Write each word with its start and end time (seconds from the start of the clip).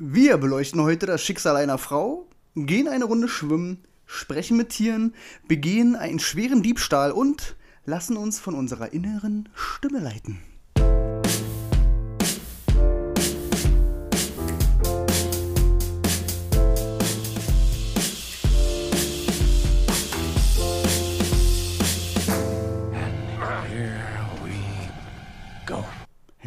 Wir 0.00 0.38
beleuchten 0.38 0.80
heute 0.80 1.06
das 1.06 1.24
Schicksal 1.24 1.56
einer 1.56 1.76
Frau, 1.76 2.28
gehen 2.54 2.86
eine 2.86 3.04
Runde 3.04 3.26
schwimmen, 3.26 3.82
sprechen 4.06 4.56
mit 4.56 4.68
Tieren, 4.68 5.12
begehen 5.48 5.96
einen 5.96 6.20
schweren 6.20 6.62
Diebstahl 6.62 7.10
und 7.10 7.56
lassen 7.84 8.16
uns 8.16 8.38
von 8.38 8.54
unserer 8.54 8.92
inneren 8.92 9.48
Stimme 9.56 9.98
leiten. 9.98 10.38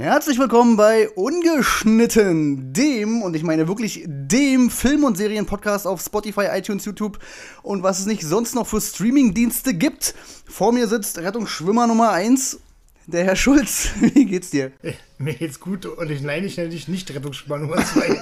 Herzlich 0.02 0.40
willkommen 0.40 0.78
bei 0.78 1.10
Ungeschnitten, 1.10 2.74
dem, 2.74 3.22
und 3.22 3.36
ich 3.36 3.44
meine 3.44 3.68
wirklich 3.68 4.04
dem 4.08 4.72
Film- 4.72 5.04
und 5.04 5.16
Serienpodcast 5.16 5.86
auf 5.86 6.02
Spotify, 6.02 6.48
iTunes, 6.54 6.86
YouTube 6.86 7.20
und 7.62 7.84
was 7.84 8.00
es 8.00 8.08
nicht 8.08 8.24
sonst 8.24 8.56
noch 8.56 8.66
für 8.66 8.82
Streamingdienste 8.82 9.76
gibt. 9.76 10.16
Vor 10.48 10.74
mir 10.74 10.88
sitzt 10.88 11.20
Rettungsschwimmer 11.20 11.86
Nummer 11.86 12.14
1, 12.14 12.60
der 13.06 13.26
Herr 13.26 13.36
Schulz. 13.36 13.90
Wie 14.00 14.26
geht's 14.26 14.50
dir? 14.50 14.72
Mir 15.20 15.36
geht's 15.36 15.60
gut 15.60 15.86
und 15.86 16.10
ich, 16.10 16.22
nein, 16.22 16.46
ich 16.46 16.58
nenne 16.58 16.70
dich 16.70 16.88
nicht 16.88 17.14
Rettungsschwimmer 17.14 17.60
Nummer 17.60 17.86
2. 17.86 18.20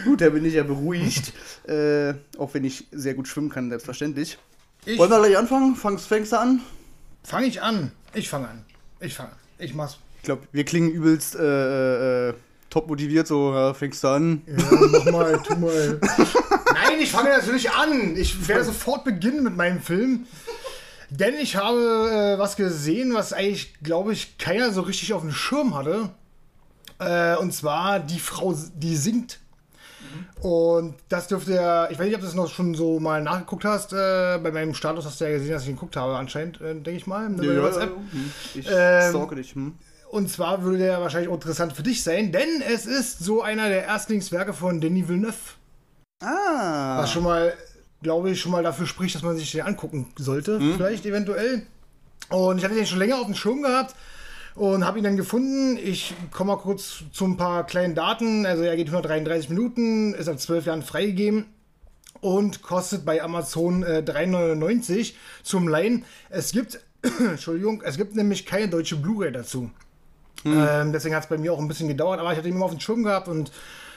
gut, 0.06 0.22
da 0.22 0.30
bin 0.30 0.46
ich 0.46 0.54
ja 0.54 0.62
beruhigt. 0.62 1.34
äh, 1.68 2.14
auch 2.38 2.54
wenn 2.54 2.64
ich 2.64 2.86
sehr 2.90 3.12
gut 3.12 3.28
schwimmen 3.28 3.50
kann, 3.50 3.68
selbstverständlich. 3.68 4.38
Ich 4.86 4.98
Wollen 4.98 5.10
wir 5.10 5.18
gleich 5.18 5.36
anfangen? 5.36 5.76
Fangst, 5.76 6.06
fängst 6.06 6.32
du 6.32 6.40
an? 6.40 6.62
Fang 7.22 7.44
ich 7.44 7.60
an. 7.60 7.92
Ich 8.14 8.30
fange 8.30 8.48
an. 8.48 8.64
Ich 8.98 9.12
fange 9.12 9.32
an. 9.32 9.36
Ich 9.58 9.74
mach's. 9.74 9.98
Ich 10.22 10.26
glaube, 10.26 10.42
wir 10.52 10.64
klingen 10.64 10.92
übelst 10.92 11.34
äh, 11.34 12.28
äh, 12.28 12.34
top 12.70 12.86
motiviert, 12.86 13.26
so, 13.26 13.52
ja, 13.52 13.74
fängst 13.74 14.04
du 14.04 14.08
an. 14.08 14.42
Ja, 14.46 14.54
mach 14.70 15.04
mal, 15.06 15.42
tu 15.42 15.56
mal. 15.56 16.00
Nein, 16.74 17.00
ich 17.00 17.10
fange 17.10 17.30
natürlich 17.30 17.72
an. 17.72 18.16
Ich 18.16 18.46
werde 18.46 18.62
sofort 18.62 19.02
beginnen 19.02 19.42
mit 19.42 19.56
meinem 19.56 19.80
Film. 19.80 20.26
Denn 21.10 21.34
ich 21.34 21.56
habe 21.56 22.36
äh, 22.36 22.38
was 22.38 22.54
gesehen, 22.54 23.14
was 23.14 23.32
eigentlich, 23.32 23.74
glaube 23.82 24.12
ich, 24.12 24.38
keiner 24.38 24.70
so 24.70 24.82
richtig 24.82 25.12
auf 25.12 25.22
dem 25.22 25.32
Schirm 25.32 25.74
hatte. 25.74 26.10
Äh, 27.00 27.34
und 27.38 27.52
zwar 27.52 27.98
die 27.98 28.20
Frau, 28.20 28.54
die 28.76 28.94
singt. 28.94 29.40
Und 30.40 30.94
das 31.08 31.26
dürfte 31.26 31.54
ja, 31.54 31.90
ich 31.90 31.98
weiß 31.98 32.06
nicht, 32.06 32.14
ob 32.14 32.20
du 32.20 32.26
das 32.26 32.36
noch 32.36 32.48
schon 32.48 32.76
so 32.76 33.00
mal 33.00 33.20
nachgeguckt 33.24 33.64
hast. 33.64 33.92
Äh, 33.92 34.38
bei 34.38 34.52
meinem 34.52 34.74
Status 34.74 35.04
hast 35.04 35.20
du 35.20 35.24
ja 35.24 35.32
gesehen, 35.32 35.50
dass 35.50 35.64
ich 35.64 35.70
ihn 35.70 35.74
geguckt 35.74 35.96
habe, 35.96 36.16
anscheinend, 36.16 36.60
äh, 36.60 36.74
denke 36.74 36.92
ich 36.92 37.08
mal. 37.08 37.28
Ja, 37.42 37.52
ja, 37.52 37.68
ja, 37.68 37.88
ich 38.54 38.68
ähm, 38.70 39.10
stalke 39.10 39.34
dich. 39.34 39.56
Hm. 39.56 39.74
Und 40.12 40.28
zwar 40.28 40.62
würde 40.62 40.76
der 40.76 41.00
wahrscheinlich 41.00 41.30
auch 41.30 41.36
interessant 41.36 41.72
für 41.72 41.82
dich 41.82 42.02
sein, 42.02 42.32
denn 42.32 42.60
es 42.70 42.84
ist 42.84 43.20
so 43.20 43.40
einer 43.40 43.70
der 43.70 43.84
Erstlingswerke 43.84 44.52
von 44.52 44.78
Denis 44.78 45.08
Villeneuve. 45.08 45.54
Ah. 46.22 46.98
Was 46.98 47.10
schon 47.10 47.22
mal, 47.22 47.54
glaube 48.02 48.30
ich, 48.30 48.38
schon 48.38 48.52
mal 48.52 48.62
dafür 48.62 48.86
spricht, 48.86 49.14
dass 49.14 49.22
man 49.22 49.38
sich 49.38 49.50
den 49.52 49.62
angucken 49.62 50.12
sollte, 50.18 50.58
mhm. 50.58 50.74
vielleicht 50.74 51.06
eventuell. 51.06 51.62
Und 52.28 52.58
ich 52.58 52.64
hatte 52.64 52.74
den 52.74 52.86
schon 52.86 52.98
länger 52.98 53.20
auf 53.20 53.24
dem 53.24 53.34
Schirm 53.34 53.62
gehabt 53.62 53.94
und 54.54 54.84
habe 54.84 54.98
ihn 54.98 55.04
dann 55.04 55.16
gefunden. 55.16 55.78
Ich 55.82 56.12
komme 56.30 56.52
mal 56.52 56.58
kurz 56.58 57.04
zu 57.10 57.24
ein 57.24 57.38
paar 57.38 57.64
kleinen 57.64 57.94
Daten. 57.94 58.44
Also 58.44 58.64
er 58.64 58.76
geht 58.76 58.88
133 58.88 59.48
Minuten, 59.48 60.12
ist 60.12 60.28
ab 60.28 60.38
12 60.38 60.66
Jahren 60.66 60.82
freigegeben 60.82 61.46
und 62.20 62.60
kostet 62.60 63.06
bei 63.06 63.22
Amazon 63.22 63.82
äh, 63.82 64.02
3,99 64.06 65.14
zum 65.42 65.68
Leihen. 65.68 66.04
Es 66.28 66.52
gibt, 66.52 66.80
Entschuldigung, 67.18 67.80
es 67.80 67.96
gibt 67.96 68.14
nämlich 68.14 68.44
keine 68.44 68.68
deutsche 68.68 68.96
Blu-ray 68.96 69.32
dazu. 69.32 69.70
Mhm. 70.44 70.66
Ähm, 70.68 70.92
deswegen 70.92 71.14
hat 71.14 71.24
es 71.24 71.28
bei 71.28 71.38
mir 71.38 71.52
auch 71.52 71.58
ein 71.58 71.68
bisschen 71.68 71.88
gedauert, 71.88 72.20
aber 72.20 72.32
ich 72.32 72.38
hatte 72.38 72.48
ihn 72.48 72.54
immer 72.54 72.64
auf 72.64 72.70
dem 72.72 72.80
Schirm 72.80 73.02
gehabt 73.02 73.28
und 73.28 73.52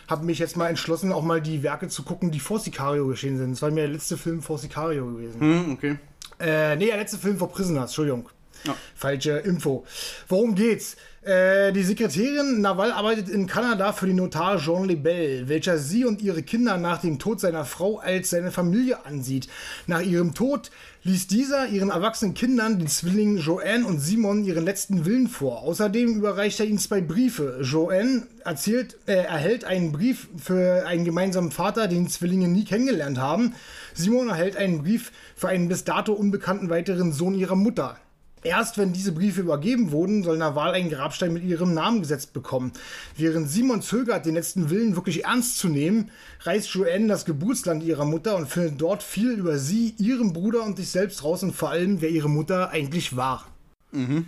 habe 0.08 0.26
mich 0.26 0.40
jetzt 0.40 0.56
mal 0.56 0.70
entschlossen, 0.70 1.12
auch 1.12 1.24
mal 1.24 1.42
die 1.42 1.64
Werke 1.64 1.88
zu 1.88 2.04
gucken, 2.04 2.32
die 2.32 2.40
vor 2.40 2.60
Sicario 2.60 3.08
geschehen 3.08 3.38
sind. 3.38 3.54
Das 3.54 3.62
war 3.62 3.72
mir 3.72 3.82
der 3.82 3.92
letzte 3.92 4.18
Film 4.18 4.42
vor 4.42 4.58
Sicario 4.58 5.06
gewesen. 5.06 5.40
Mhm, 5.40 5.74
okay. 5.74 5.98
Äh, 6.40 6.76
nee, 6.76 6.88
der 6.88 6.98
letzte 6.98 7.18
Film 7.18 7.38
vor 7.38 7.52
Prisoners, 7.52 7.90
Entschuldigung. 7.90 8.30
Ja. 8.66 8.76
Falsche 8.96 9.32
Info. 9.40 9.86
Worum 10.28 10.56
geht's? 10.56 10.98
Äh, 11.26 11.74
die 11.74 11.82
Sekretärin 11.82 12.62
Naval 12.62 12.92
arbeitet 12.92 13.30
in 13.30 13.48
Kanada 13.48 13.94
für 13.94 14.06
den 14.06 14.18
Notar 14.18 14.60
Jean 14.60 14.86
Lebel, 14.86 15.50
welcher 15.50 15.80
sie 15.80 16.06
und 16.06 16.22
ihre 16.22 16.44
Kinder 16.44 16.78
nach 16.78 17.02
dem 17.02 17.18
Tod 17.18 17.40
seiner 17.40 17.66
Frau 17.66 17.98
als 17.98 18.30
seine 18.30 18.52
Familie 18.52 19.08
ansieht. 19.08 19.48
Nach 19.88 20.02
ihrem 20.02 20.36
Tod 20.36 20.70
ließ 21.02 21.26
dieser 21.26 21.66
ihren 21.66 21.90
erwachsenen 21.90 22.36
Kindern, 22.36 22.78
den 22.78 22.88
Zwillingen 22.88 23.40
Joanne 23.40 23.88
und 23.88 24.02
Simon, 24.02 24.44
ihren 24.44 24.66
letzten 24.66 25.06
Willen 25.06 25.28
vor. 25.28 25.64
Außerdem 25.64 26.14
überreicht 26.14 26.60
er 26.60 26.68
ihnen 26.68 26.78
zwei 26.78 27.02
Briefe. 27.02 27.60
Joanne 27.64 28.28
erzählt, 28.44 28.96
äh, 29.08 29.14
erhält 29.14 29.66
einen 29.66 29.94
Brief 29.94 30.28
für 30.38 30.86
einen 30.86 31.06
gemeinsamen 31.06 31.50
Vater, 31.50 31.88
den 31.88 32.08
Zwillinge 32.08 32.50
nie 32.50 32.66
kennengelernt 32.66 33.18
haben. 33.18 33.56
Simon 33.96 34.30
erhält 34.30 34.58
einen 34.58 34.84
Brief 34.84 35.12
für 35.36 35.48
einen 35.48 35.70
bis 35.70 35.86
dato 35.86 36.14
unbekannten 36.14 36.70
weiteren 36.70 37.14
Sohn 37.14 37.34
ihrer 37.34 37.56
Mutter. 37.56 37.98
Erst 38.46 38.78
wenn 38.78 38.94
diese 38.94 39.12
Briefe 39.12 39.42
übergeben 39.42 39.92
wurden, 39.92 40.24
soll 40.24 40.38
Naval 40.38 40.74
einen 40.74 40.92
Grabstein 40.92 41.34
mit 41.34 41.44
ihrem 41.44 41.74
Namen 41.74 42.02
gesetzt 42.02 42.32
bekommen. 42.32 42.74
Während 43.18 43.50
Simon 43.50 43.82
zögert, 43.82 44.28
den 44.28 44.36
letzten 44.36 44.70
Willen 44.70 44.96
wirklich 44.96 45.26
ernst 45.26 45.58
zu 45.58 45.68
nehmen, 45.68 46.12
reist 46.42 46.70
Joanne 46.70 47.08
das 47.08 47.26
Geburtsland 47.26 47.84
ihrer 47.84 48.06
Mutter 48.06 48.36
und 48.36 48.48
findet 48.48 48.80
dort 48.80 49.02
viel 49.02 49.32
über 49.32 49.58
sie, 49.58 49.96
ihren 49.98 50.32
Bruder 50.32 50.64
und 50.64 50.78
sich 50.78 50.90
selbst 50.90 51.24
raus 51.24 51.42
und 51.42 51.54
vor 51.54 51.72
allem, 51.72 52.02
wer 52.02 52.10
ihre 52.10 52.30
Mutter 52.30 52.70
eigentlich 52.70 53.16
war. 53.16 53.48
Mhm. 53.92 54.28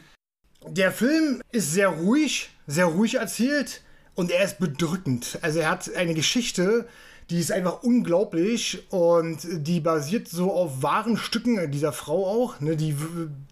Der 0.68 0.92
Film 0.92 1.44
ist 1.52 1.74
sehr 1.74 1.90
ruhig, 1.90 2.50
sehr 2.66 2.86
ruhig 2.86 3.16
erzählt 3.16 3.84
und 4.16 4.32
er 4.32 4.44
ist 4.44 4.58
bedrückend. 4.58 5.38
Also 5.44 5.60
er 5.60 5.70
hat 5.70 5.94
eine 5.96 6.16
Geschichte, 6.16 6.88
die 7.30 7.40
ist 7.40 7.52
einfach 7.52 7.84
unglaublich 7.84 8.86
und 8.90 9.40
die 9.44 9.82
basiert 9.82 10.30
so 10.30 10.54
auf 10.54 10.82
wahren 10.82 11.18
Stücken 11.18 11.72
dieser 11.72 11.92
Frau 11.92 12.26
auch. 12.26 12.62
Ne? 12.62 12.78
Die, 12.78 12.96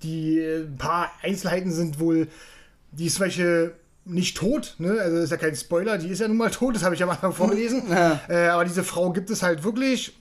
die 0.01 0.39
ein 0.39 0.77
paar 0.77 1.11
Einzelheiten 1.21 1.71
sind 1.71 1.99
wohl, 1.99 2.27
die 2.91 3.05
ist 3.05 3.19
welche 3.19 3.73
nicht 4.05 4.37
tot, 4.37 4.75
ne? 4.77 4.99
also 5.01 5.17
ist 5.17 5.31
ja 5.31 5.37
kein 5.37 5.55
Spoiler, 5.55 5.97
die 5.97 6.09
ist 6.09 6.19
ja 6.19 6.27
nun 6.27 6.37
mal 6.37 6.51
tot, 6.51 6.75
das 6.75 6.83
habe 6.83 6.95
ich 6.95 7.03
am 7.03 7.09
Anfang 7.09 7.33
vorgelesen. 7.33 7.83
Ja. 7.89 8.21
Äh, 8.29 8.47
aber 8.47 8.63
diese 8.63 8.83
Frau 8.83 9.11
gibt 9.11 9.29
es 9.29 9.43
halt 9.43 9.63
wirklich 9.63 10.15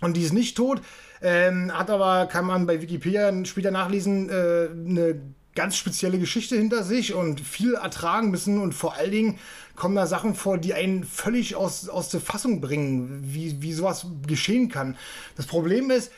und 0.00 0.16
die 0.16 0.22
ist 0.22 0.32
nicht 0.32 0.56
tot. 0.56 0.80
Ähm, 1.20 1.76
hat 1.76 1.90
aber, 1.90 2.26
kann 2.26 2.44
man 2.44 2.66
bei 2.66 2.80
Wikipedia 2.80 3.32
später 3.44 3.70
nachlesen, 3.70 4.28
äh, 4.28 4.68
eine 4.72 5.20
ganz 5.54 5.76
spezielle 5.76 6.18
Geschichte 6.18 6.56
hinter 6.56 6.82
sich 6.82 7.14
und 7.14 7.40
viel 7.40 7.74
ertragen 7.74 8.30
müssen 8.30 8.60
und 8.60 8.74
vor 8.74 8.94
allen 8.94 9.10
Dingen 9.10 9.38
kommen 9.76 9.94
da 9.94 10.06
Sachen 10.06 10.34
vor, 10.34 10.58
die 10.58 10.74
einen 10.74 11.04
völlig 11.04 11.56
aus, 11.56 11.88
aus 11.88 12.08
der 12.08 12.20
Fassung 12.20 12.60
bringen, 12.60 13.20
wie, 13.24 13.60
wie 13.62 13.72
sowas 13.72 14.06
geschehen 14.26 14.68
kann. 14.68 14.96
Das 15.36 15.46
Problem 15.46 15.90
ist, 15.90 16.10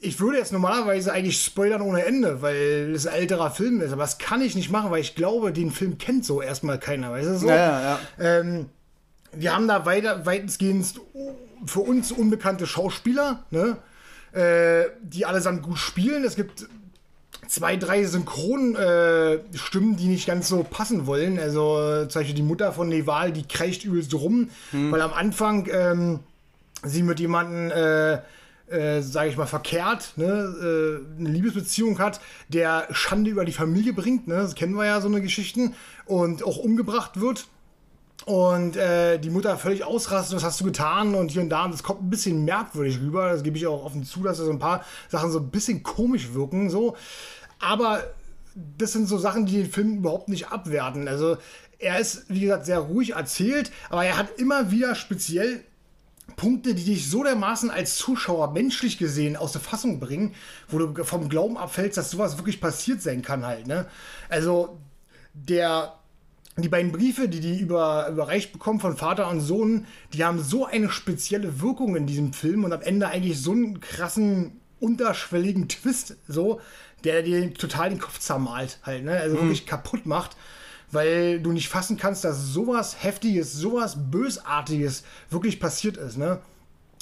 ich 0.00 0.20
würde 0.20 0.38
jetzt 0.38 0.52
normalerweise 0.52 1.12
eigentlich 1.12 1.42
spoilern 1.42 1.80
ohne 1.80 2.04
Ende, 2.04 2.42
weil 2.42 2.92
es 2.94 3.06
ein 3.06 3.14
älterer 3.14 3.50
Film 3.50 3.80
ist, 3.80 3.92
aber 3.92 4.02
das 4.02 4.18
kann 4.18 4.42
ich 4.42 4.54
nicht 4.54 4.70
machen, 4.70 4.90
weil 4.90 5.00
ich 5.00 5.14
glaube, 5.14 5.52
den 5.52 5.70
Film 5.70 5.98
kennt 5.98 6.24
so 6.24 6.42
erstmal 6.42 6.78
keiner, 6.78 7.10
weißt 7.10 7.28
du 7.28 7.38
so? 7.38 7.48
Ja, 7.48 7.56
ja, 7.56 7.80
ja. 7.82 8.00
Ähm, 8.18 8.66
wir 9.32 9.54
haben 9.54 9.66
da 9.66 9.86
weiter, 9.86 10.26
weitestgehend 10.26 11.00
für 11.66 11.80
uns 11.80 12.12
unbekannte 12.12 12.66
Schauspieler, 12.66 13.44
ne? 13.50 13.78
Äh, 14.32 14.90
die 15.02 15.26
allesamt 15.26 15.62
gut 15.62 15.78
spielen. 15.78 16.24
Es 16.24 16.36
gibt 16.36 16.66
zwei, 17.52 17.76
drei 17.76 18.04
Synchronstimmen, 18.04 19.92
äh, 19.92 19.96
die 19.96 20.08
nicht 20.08 20.26
ganz 20.26 20.48
so 20.48 20.64
passen 20.64 21.06
wollen. 21.06 21.38
Also 21.38 21.78
äh, 21.78 22.08
zum 22.08 22.20
Beispiel 22.20 22.34
die 22.34 22.42
Mutter 22.42 22.72
von 22.72 22.88
Neval, 22.88 23.30
die 23.30 23.46
kreischt 23.46 23.84
übelst 23.84 24.14
rum, 24.14 24.48
hm. 24.70 24.90
weil 24.90 25.02
am 25.02 25.12
Anfang 25.12 25.68
ähm, 25.70 26.20
sie 26.82 27.02
mit 27.02 27.20
jemandem, 27.20 27.70
äh, 27.70 28.14
äh, 28.74 29.02
sage 29.02 29.28
ich 29.28 29.36
mal, 29.36 29.44
verkehrt, 29.44 30.14
ne, 30.16 30.24
äh, 30.24 31.20
eine 31.20 31.28
Liebesbeziehung 31.28 31.98
hat, 31.98 32.22
der 32.48 32.88
Schande 32.90 33.30
über 33.30 33.44
die 33.44 33.52
Familie 33.52 33.92
bringt, 33.92 34.28
ne, 34.28 34.36
das 34.36 34.54
kennen 34.54 34.72
wir 34.74 34.86
ja 34.86 35.02
so 35.02 35.08
eine 35.08 35.20
Geschichten, 35.20 35.74
und 36.06 36.42
auch 36.44 36.56
umgebracht 36.56 37.20
wird. 37.20 37.48
Und 38.24 38.76
äh, 38.76 39.18
die 39.18 39.30
Mutter 39.30 39.58
völlig 39.58 39.84
ausrastet, 39.84 40.36
was 40.36 40.44
hast 40.44 40.60
du 40.60 40.64
getan? 40.64 41.14
Und 41.16 41.32
hier 41.32 41.42
und 41.42 41.48
da, 41.48 41.64
und 41.64 41.74
das 41.74 41.82
kommt 41.82 42.02
ein 42.02 42.10
bisschen 42.10 42.44
merkwürdig 42.44 43.00
rüber. 43.00 43.30
Das 43.30 43.42
gebe 43.42 43.56
ich 43.56 43.66
auch 43.66 43.84
offen 43.84 44.04
zu, 44.04 44.22
dass 44.22 44.38
so 44.38 44.50
ein 44.50 44.60
paar 44.60 44.84
Sachen 45.08 45.32
so 45.32 45.40
ein 45.40 45.50
bisschen 45.50 45.82
komisch 45.82 46.32
wirken. 46.32 46.70
So. 46.70 46.96
Aber 47.62 48.02
das 48.76 48.92
sind 48.92 49.06
so 49.06 49.16
Sachen, 49.16 49.46
die 49.46 49.56
den 49.56 49.70
Film 49.70 49.98
überhaupt 49.98 50.28
nicht 50.28 50.48
abwerten. 50.48 51.08
Also 51.08 51.38
er 51.78 51.98
ist, 51.98 52.24
wie 52.28 52.40
gesagt, 52.40 52.66
sehr 52.66 52.80
ruhig 52.80 53.12
erzählt, 53.12 53.70
aber 53.88 54.04
er 54.04 54.18
hat 54.18 54.38
immer 54.38 54.70
wieder 54.70 54.94
speziell 54.94 55.64
Punkte, 56.36 56.74
die 56.74 56.84
dich 56.84 57.08
so 57.08 57.22
dermaßen 57.22 57.70
als 57.70 57.96
Zuschauer 57.96 58.52
menschlich 58.52 58.98
gesehen 58.98 59.36
aus 59.36 59.52
der 59.52 59.60
Fassung 59.60 60.00
bringen, 60.00 60.34
wo 60.68 60.78
du 60.78 61.04
vom 61.04 61.28
Glauben 61.28 61.56
abfällst, 61.56 61.96
dass 61.96 62.10
sowas 62.10 62.36
wirklich 62.36 62.60
passiert 62.60 63.00
sein 63.00 63.22
kann 63.22 63.46
halt. 63.46 63.66
Ne? 63.66 63.86
Also 64.28 64.78
der 65.34 65.94
die 66.58 66.68
beiden 66.68 66.92
Briefe, 66.92 67.28
die 67.28 67.40
die 67.40 67.58
über, 67.58 68.08
überreicht 68.10 68.52
bekommen 68.52 68.80
von 68.80 68.96
Vater 68.96 69.30
und 69.30 69.40
Sohn, 69.40 69.86
die 70.12 70.24
haben 70.24 70.42
so 70.42 70.66
eine 70.66 70.90
spezielle 70.90 71.62
Wirkung 71.62 71.96
in 71.96 72.06
diesem 72.06 72.34
Film 72.34 72.64
und 72.64 72.72
am 72.72 72.82
Ende 72.82 73.08
eigentlich 73.08 73.40
so 73.40 73.52
einen 73.52 73.80
krassen 73.80 74.60
unterschwelligen 74.78 75.68
Twist, 75.68 76.16
so, 76.26 76.60
der 77.04 77.22
dir 77.22 77.52
total 77.54 77.90
den 77.90 77.98
Kopf 77.98 78.18
zermalt 78.18 78.78
halt, 78.82 79.04
ne? 79.04 79.18
Also 79.18 79.36
mhm. 79.36 79.40
wirklich 79.42 79.66
kaputt 79.66 80.06
macht, 80.06 80.36
weil 80.90 81.40
du 81.40 81.52
nicht 81.52 81.68
fassen 81.68 81.96
kannst, 81.96 82.24
dass 82.24 82.46
sowas 82.48 83.02
Heftiges, 83.02 83.52
sowas 83.52 83.96
Bösartiges 84.10 85.04
wirklich 85.30 85.60
passiert 85.60 85.96
ist, 85.96 86.16
ne? 86.16 86.40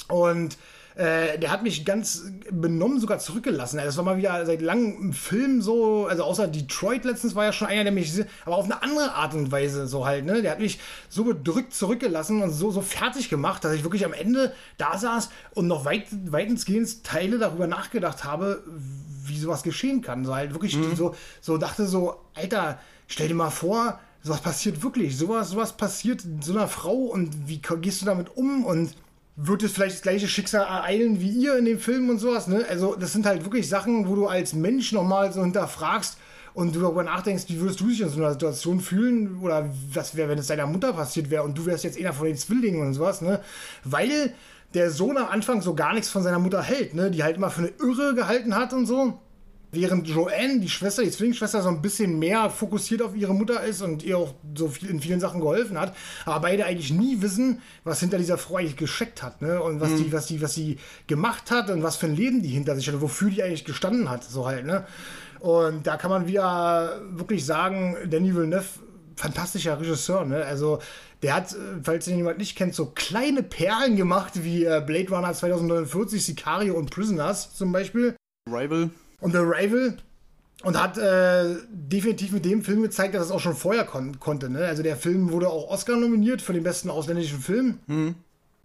Und 0.07 0.57
äh, 1.01 1.39
der 1.39 1.49
hat 1.49 1.63
mich 1.63 1.83
ganz 1.83 2.31
benommen 2.51 2.99
sogar 2.99 3.17
zurückgelassen. 3.17 3.77
Das 3.83 3.97
war 3.97 4.03
mal 4.03 4.17
wieder 4.17 4.45
seit 4.45 4.61
langem 4.61 5.09
ein 5.09 5.13
Film 5.13 5.59
so, 5.59 6.05
also 6.05 6.23
außer 6.23 6.47
Detroit 6.47 7.05
letztens 7.05 7.33
war 7.33 7.43
ja 7.43 7.53
schon 7.53 7.67
einer, 7.69 7.83
der 7.85 7.91
mich, 7.91 8.13
aber 8.45 8.55
auf 8.55 8.65
eine 8.65 8.83
andere 8.83 9.15
Art 9.15 9.33
und 9.33 9.51
Weise 9.51 9.87
so 9.87 10.05
halt, 10.05 10.25
ne? 10.25 10.43
Der 10.43 10.51
hat 10.51 10.59
mich 10.59 10.79
so 11.09 11.23
bedrückt 11.23 11.73
zurückgelassen 11.73 12.43
und 12.43 12.51
so, 12.51 12.69
so 12.69 12.81
fertig 12.81 13.29
gemacht, 13.29 13.63
dass 13.63 13.73
ich 13.73 13.83
wirklich 13.83 14.05
am 14.05 14.13
Ende 14.13 14.53
da 14.77 14.95
saß 14.95 15.29
und 15.55 15.65
noch 15.65 15.85
weit, 15.85 16.05
weitensgehend 16.31 17.03
Teile 17.03 17.39
darüber 17.39 17.65
nachgedacht 17.65 18.23
habe, 18.23 18.63
wie 19.25 19.39
sowas 19.39 19.63
geschehen 19.63 20.03
kann. 20.03 20.23
So 20.23 20.35
halt 20.35 20.53
wirklich 20.53 20.77
mhm. 20.77 20.95
so, 20.95 21.15
so 21.41 21.57
dachte 21.57 21.87
so, 21.87 22.17
Alter, 22.35 22.77
stell 23.07 23.27
dir 23.27 23.33
mal 23.33 23.49
vor, 23.49 23.99
sowas 24.21 24.41
passiert 24.41 24.83
wirklich, 24.83 25.17
sowas, 25.17 25.49
sowas 25.49 25.73
passiert 25.73 26.23
so 26.41 26.53
einer 26.53 26.67
Frau 26.67 26.93
und 26.93 27.47
wie 27.47 27.59
gehst 27.59 28.03
du 28.03 28.05
damit 28.05 28.37
um 28.37 28.65
und 28.65 28.93
wird 29.35 29.63
es 29.63 29.71
vielleicht 29.71 29.95
das 29.95 30.01
gleiche 30.01 30.27
Schicksal 30.27 30.61
ereilen 30.61 31.21
wie 31.21 31.29
ihr 31.29 31.57
in 31.57 31.65
dem 31.65 31.79
Film 31.79 32.09
und 32.09 32.19
sowas, 32.19 32.47
ne? 32.47 32.65
Also, 32.69 32.95
das 32.95 33.13
sind 33.13 33.25
halt 33.25 33.43
wirklich 33.43 33.67
Sachen, 33.69 34.07
wo 34.07 34.15
du 34.15 34.27
als 34.27 34.53
Mensch 34.53 34.91
nochmal 34.91 35.31
so 35.31 35.41
hinterfragst 35.41 36.17
und 36.53 36.75
du 36.75 36.81
darüber 36.81 37.03
nachdenkst, 37.03 37.45
wie 37.47 37.59
würdest 37.59 37.79
du 37.79 37.87
dich 37.87 38.01
in 38.01 38.09
so 38.09 38.17
einer 38.17 38.33
Situation 38.33 38.81
fühlen 38.81 39.39
oder 39.41 39.69
was 39.93 40.15
wäre, 40.15 40.29
wenn 40.29 40.37
es 40.37 40.47
deiner 40.47 40.67
Mutter 40.67 40.93
passiert 40.93 41.29
wäre 41.29 41.43
und 41.43 41.57
du 41.57 41.65
wärst 41.65 41.83
jetzt 41.83 41.97
einer 41.97 42.13
von 42.13 42.27
den 42.27 42.37
Zwillingen 42.37 42.81
und 42.81 42.93
sowas, 42.93 43.21
ne? 43.21 43.41
Weil 43.83 44.33
der 44.73 44.91
Sohn 44.91 45.17
am 45.17 45.27
Anfang 45.27 45.61
so 45.61 45.75
gar 45.75 45.93
nichts 45.93 46.09
von 46.09 46.23
seiner 46.23 46.39
Mutter 46.39 46.61
hält, 46.61 46.93
ne? 46.93 47.11
Die 47.11 47.23
halt 47.23 47.37
immer 47.37 47.51
für 47.51 47.61
eine 47.61 47.71
Irre 47.79 48.15
gehalten 48.15 48.55
hat 48.55 48.73
und 48.73 48.85
so. 48.85 49.19
Während 49.73 50.05
Joanne, 50.05 50.59
die 50.59 50.69
Schwester, 50.69 51.01
die 51.01 51.11
Zwillingsschwester, 51.11 51.61
so 51.61 51.69
ein 51.69 51.81
bisschen 51.81 52.19
mehr 52.19 52.49
fokussiert 52.49 53.01
auf 53.01 53.15
ihre 53.15 53.33
Mutter 53.33 53.63
ist 53.63 53.81
und 53.81 54.03
ihr 54.03 54.17
auch 54.17 54.35
so 54.53 54.67
viel, 54.67 54.89
in 54.89 54.99
vielen 54.99 55.21
Sachen 55.21 55.39
geholfen 55.39 55.79
hat, 55.79 55.95
aber 56.25 56.41
beide 56.41 56.65
eigentlich 56.65 56.91
nie 56.91 57.21
wissen, 57.21 57.61
was 57.85 58.01
hinter 58.01 58.17
dieser 58.17 58.37
Frau 58.37 58.57
eigentlich 58.57 58.75
gescheckt 58.75 59.23
hat, 59.23 59.41
ne? 59.41 59.61
Und 59.61 59.79
was 59.79 59.91
mhm. 59.91 59.97
die, 59.97 60.11
was 60.11 60.25
die, 60.25 60.41
was 60.41 60.53
sie 60.53 60.77
gemacht 61.07 61.51
hat 61.51 61.69
und 61.69 61.83
was 61.83 61.95
für 61.95 62.07
ein 62.07 62.15
Leben 62.17 62.41
die 62.41 62.49
hinter 62.49 62.75
sich 62.75 62.89
hat, 62.89 62.99
wofür 62.99 63.29
die 63.29 63.43
eigentlich 63.43 63.63
gestanden 63.63 64.09
hat, 64.09 64.25
so 64.25 64.45
halt, 64.45 64.65
ne? 64.65 64.85
Und 65.39 65.87
da 65.87 65.95
kann 65.95 66.11
man 66.11 66.27
wieder 66.27 67.01
wirklich 67.11 67.45
sagen, 67.45 67.95
Danny 68.09 68.35
Villeneuve, 68.35 68.65
fantastischer 69.15 69.79
Regisseur, 69.79 70.25
ne? 70.25 70.43
Also 70.43 70.79
der 71.23 71.33
hat, 71.33 71.55
falls 71.83 72.09
ihn 72.09 72.17
jemand 72.17 72.39
nicht 72.39 72.57
kennt, 72.57 72.75
so 72.75 72.87
kleine 72.87 73.41
Perlen 73.41 73.95
gemacht 73.95 74.43
wie 74.43 74.65
äh, 74.65 74.83
Blade 74.85 75.09
Runner 75.11 75.33
2049, 75.33 76.25
Sicario 76.25 76.73
und 76.73 76.89
Prisoners 76.89 77.53
zum 77.53 77.71
Beispiel. 77.71 78.15
Rival 78.49 78.89
und 79.21 79.31
The 79.31 79.37
Rival 79.37 79.97
und 80.63 80.81
hat 80.81 80.97
äh, 80.97 81.55
definitiv 81.69 82.31
mit 82.31 82.45
dem 82.45 82.63
Film 82.63 82.81
gezeigt, 82.81 83.15
dass 83.15 83.25
es 83.25 83.31
auch 83.31 83.39
schon 83.39 83.55
vorher 83.55 83.83
kon 83.85 84.19
konnte. 84.19 84.49
Ne? 84.49 84.65
Also 84.65 84.83
der 84.83 84.95
Film 84.95 85.31
wurde 85.31 85.49
auch 85.49 85.69
Oscar 85.69 85.95
nominiert 85.95 86.41
für 86.41 86.53
den 86.53 86.63
besten 86.63 86.89
ausländischen 86.89 87.39
Film. 87.39 87.79
Mhm. 87.87 88.15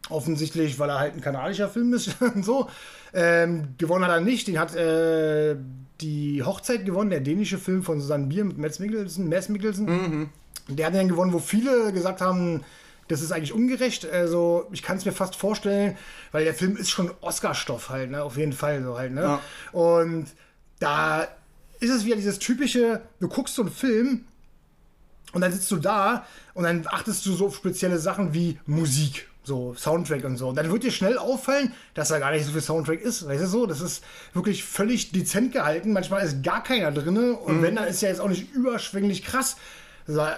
Offensichtlich, 0.08 0.79
weil 0.79 0.91
er 0.91 1.00
halt 1.00 1.14
ein 1.14 1.20
kanadischer 1.20 1.69
Film 1.69 1.93
ist 1.94 2.20
und 2.35 2.44
so. 2.44 2.69
Ähm, 3.14 3.69
gewonnen 3.79 4.05
hat 4.05 4.12
er 4.12 4.20
nicht. 4.20 4.47
Den 4.47 4.58
hat 4.58 4.75
äh, 4.76 5.56
die 6.00 6.43
Hochzeit 6.43 6.85
gewonnen, 6.85 7.11
der 7.11 7.20
dänische 7.20 7.59
Film 7.59 7.82
von 7.82 8.00
Susanne 8.00 8.26
Bier 8.26 8.44
mit 8.44 8.59
Mads 8.59 8.79
Mikkelsen. 8.79 9.29
Mads 9.29 9.49
Mikkelsen. 9.49 9.87
Mhm. 9.87 10.29
Der 10.69 10.87
hat 10.87 10.94
den 10.94 11.09
gewonnen, 11.09 11.32
wo 11.32 11.38
viele 11.38 11.93
gesagt 11.93 12.20
haben, 12.20 12.62
das 13.09 13.23
ist 13.23 13.32
eigentlich 13.32 13.52
ungerecht. 13.52 14.09
Also, 14.11 14.67
ich 14.73 14.82
kann 14.82 14.97
es 14.97 15.05
mir 15.05 15.12
fast 15.12 15.37
vorstellen, 15.37 15.97
weil 16.32 16.44
der 16.44 16.55
Film 16.55 16.76
ist 16.76 16.91
schon 16.91 17.11
Oscar-Stoff 17.20 17.88
halt, 17.88 18.11
ne? 18.11 18.23
Auf 18.23 18.37
jeden 18.37 18.52
Fall 18.52 18.82
so 18.82 18.99
halt, 18.99 19.12
ne? 19.12 19.23
Ja. 19.23 19.41
Und 19.73 20.26
da 20.78 21.28
ist 21.81 21.90
es 21.90 22.05
wieder 22.05 22.17
dieses 22.17 22.38
typische, 22.38 23.02
du 23.20 23.28
guckst 23.28 23.55
so 23.55 23.62
einen 23.62 23.70
Film 23.70 24.25
und 25.32 25.40
dann 25.40 25.52
sitzt 25.52 25.70
du 25.70 25.76
da 25.76 26.26
und 26.55 26.64
dann 26.64 26.87
achtest 26.87 27.26
du 27.26 27.32
so 27.32 27.46
auf 27.46 27.56
spezielle 27.56 27.99
Sachen 27.99 28.32
wie 28.32 28.58
Musik, 28.67 29.28
so 29.43 29.75
Soundtrack 29.75 30.25
und 30.25 30.37
so. 30.37 30.49
Und 30.49 30.56
dann 30.56 30.70
wird 30.70 30.82
dir 30.82 30.90
schnell 30.90 31.19
auffallen, 31.19 31.73
dass 31.94 32.08
da 32.08 32.19
gar 32.19 32.32
nicht 32.32 32.46
so 32.46 32.52
viel 32.52 32.62
Soundtrack 32.62 33.00
ist. 33.00 33.28
Weißt 33.28 33.43
du 33.43 33.46
so? 33.46 33.67
Das 33.67 33.81
ist 33.81 34.02
wirklich 34.32 34.64
völlig 34.64 35.12
dezent 35.12 35.52
gehalten. 35.52 35.93
Manchmal 35.93 36.25
ist 36.25 36.43
gar 36.43 36.62
keiner 36.62 36.90
drin. 36.90 37.34
Und 37.34 37.58
mhm. 37.58 37.62
wenn, 37.62 37.76
dann 37.76 37.87
ist 37.87 38.00
ja 38.02 38.08
jetzt 38.08 38.20
auch 38.20 38.28
nicht 38.28 38.52
überschwänglich 38.55 39.23
krass. 39.25 39.56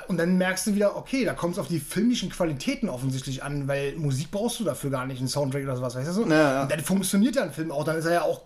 Und 0.09 0.17
dann 0.17 0.39
merkst 0.39 0.67
du 0.67 0.75
wieder, 0.75 0.97
okay, 0.97 1.25
da 1.27 1.35
kommt 1.35 1.53
es 1.55 1.59
auf 1.59 1.69
die 1.69 1.79
filmischen 1.79 2.31
Qualitäten 2.31 2.89
offensichtlich 2.89 3.43
an, 3.43 3.69
weil 3.69 3.95
Musik 3.97 4.31
brauchst 4.31 4.59
du 4.61 4.65
dafür 4.65 4.89
gar 4.89 5.07
nicht, 5.07 5.19
einen 5.19 5.29
Soundtrack 5.29 5.65
oder 5.65 5.77
sowas, 5.77 5.95
weißt 5.95 6.09
du 6.09 6.13
so? 6.13 6.27
Ja, 6.27 6.55
ja. 6.55 6.63
Und 6.63 6.73
dann 6.73 6.81
funktioniert 6.81 7.37
ja 7.37 7.43
ein 7.43 7.53
Film 7.53 7.71
auch, 7.71 7.85
dann 7.85 7.97
ist 7.99 8.07
er 8.07 8.13
ja 8.13 8.23
auch 8.23 8.41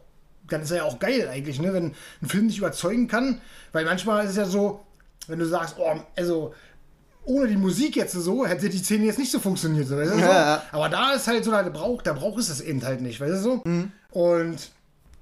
dann 0.49 0.63
ist 0.63 0.71
er 0.71 0.79
ja 0.79 0.85
auch 0.85 0.99
geil 0.99 1.29
eigentlich, 1.29 1.61
ne? 1.61 1.73
wenn 1.73 1.95
ein 2.21 2.29
Film 2.29 2.49
dich 2.49 2.59
überzeugen 2.59 3.09
kann. 3.09 3.41
Weil 3.73 3.85
manchmal 3.85 4.25
ist 4.25 4.31
es 4.31 4.37
ja 4.37 4.45
so, 4.45 4.81
wenn 5.29 5.39
du 5.39 5.47
sagst, 5.47 5.77
oh, 5.79 6.01
also 6.17 6.55
ohne 7.25 7.49
die 7.49 7.57
Musik 7.57 7.97
jetzt 7.97 8.13
so, 8.13 8.47
hätte 8.47 8.69
die 8.69 8.79
Szene 8.79 9.05
jetzt 9.05 9.19
nicht 9.19 9.31
so 9.31 9.39
funktioniert. 9.39 9.87
So, 9.87 9.97
weißt 9.97 10.15
du, 10.15 10.19
ja, 10.19 10.63
so? 10.71 10.77
Aber 10.77 10.89
da 10.89 11.13
ist 11.13 11.27
halt 11.27 11.45
so, 11.45 11.51
der 11.51 11.63
Brauch, 11.71 12.03
der 12.03 12.15
Brauch 12.15 12.37
ist 12.39 12.49
es 12.49 12.61
eben 12.61 12.85
halt 12.85 13.01
nicht, 13.01 13.21
weißt 13.21 13.35
du 13.35 13.39
so? 13.39 13.63
Mhm. 13.65 13.93
Und 14.11 14.71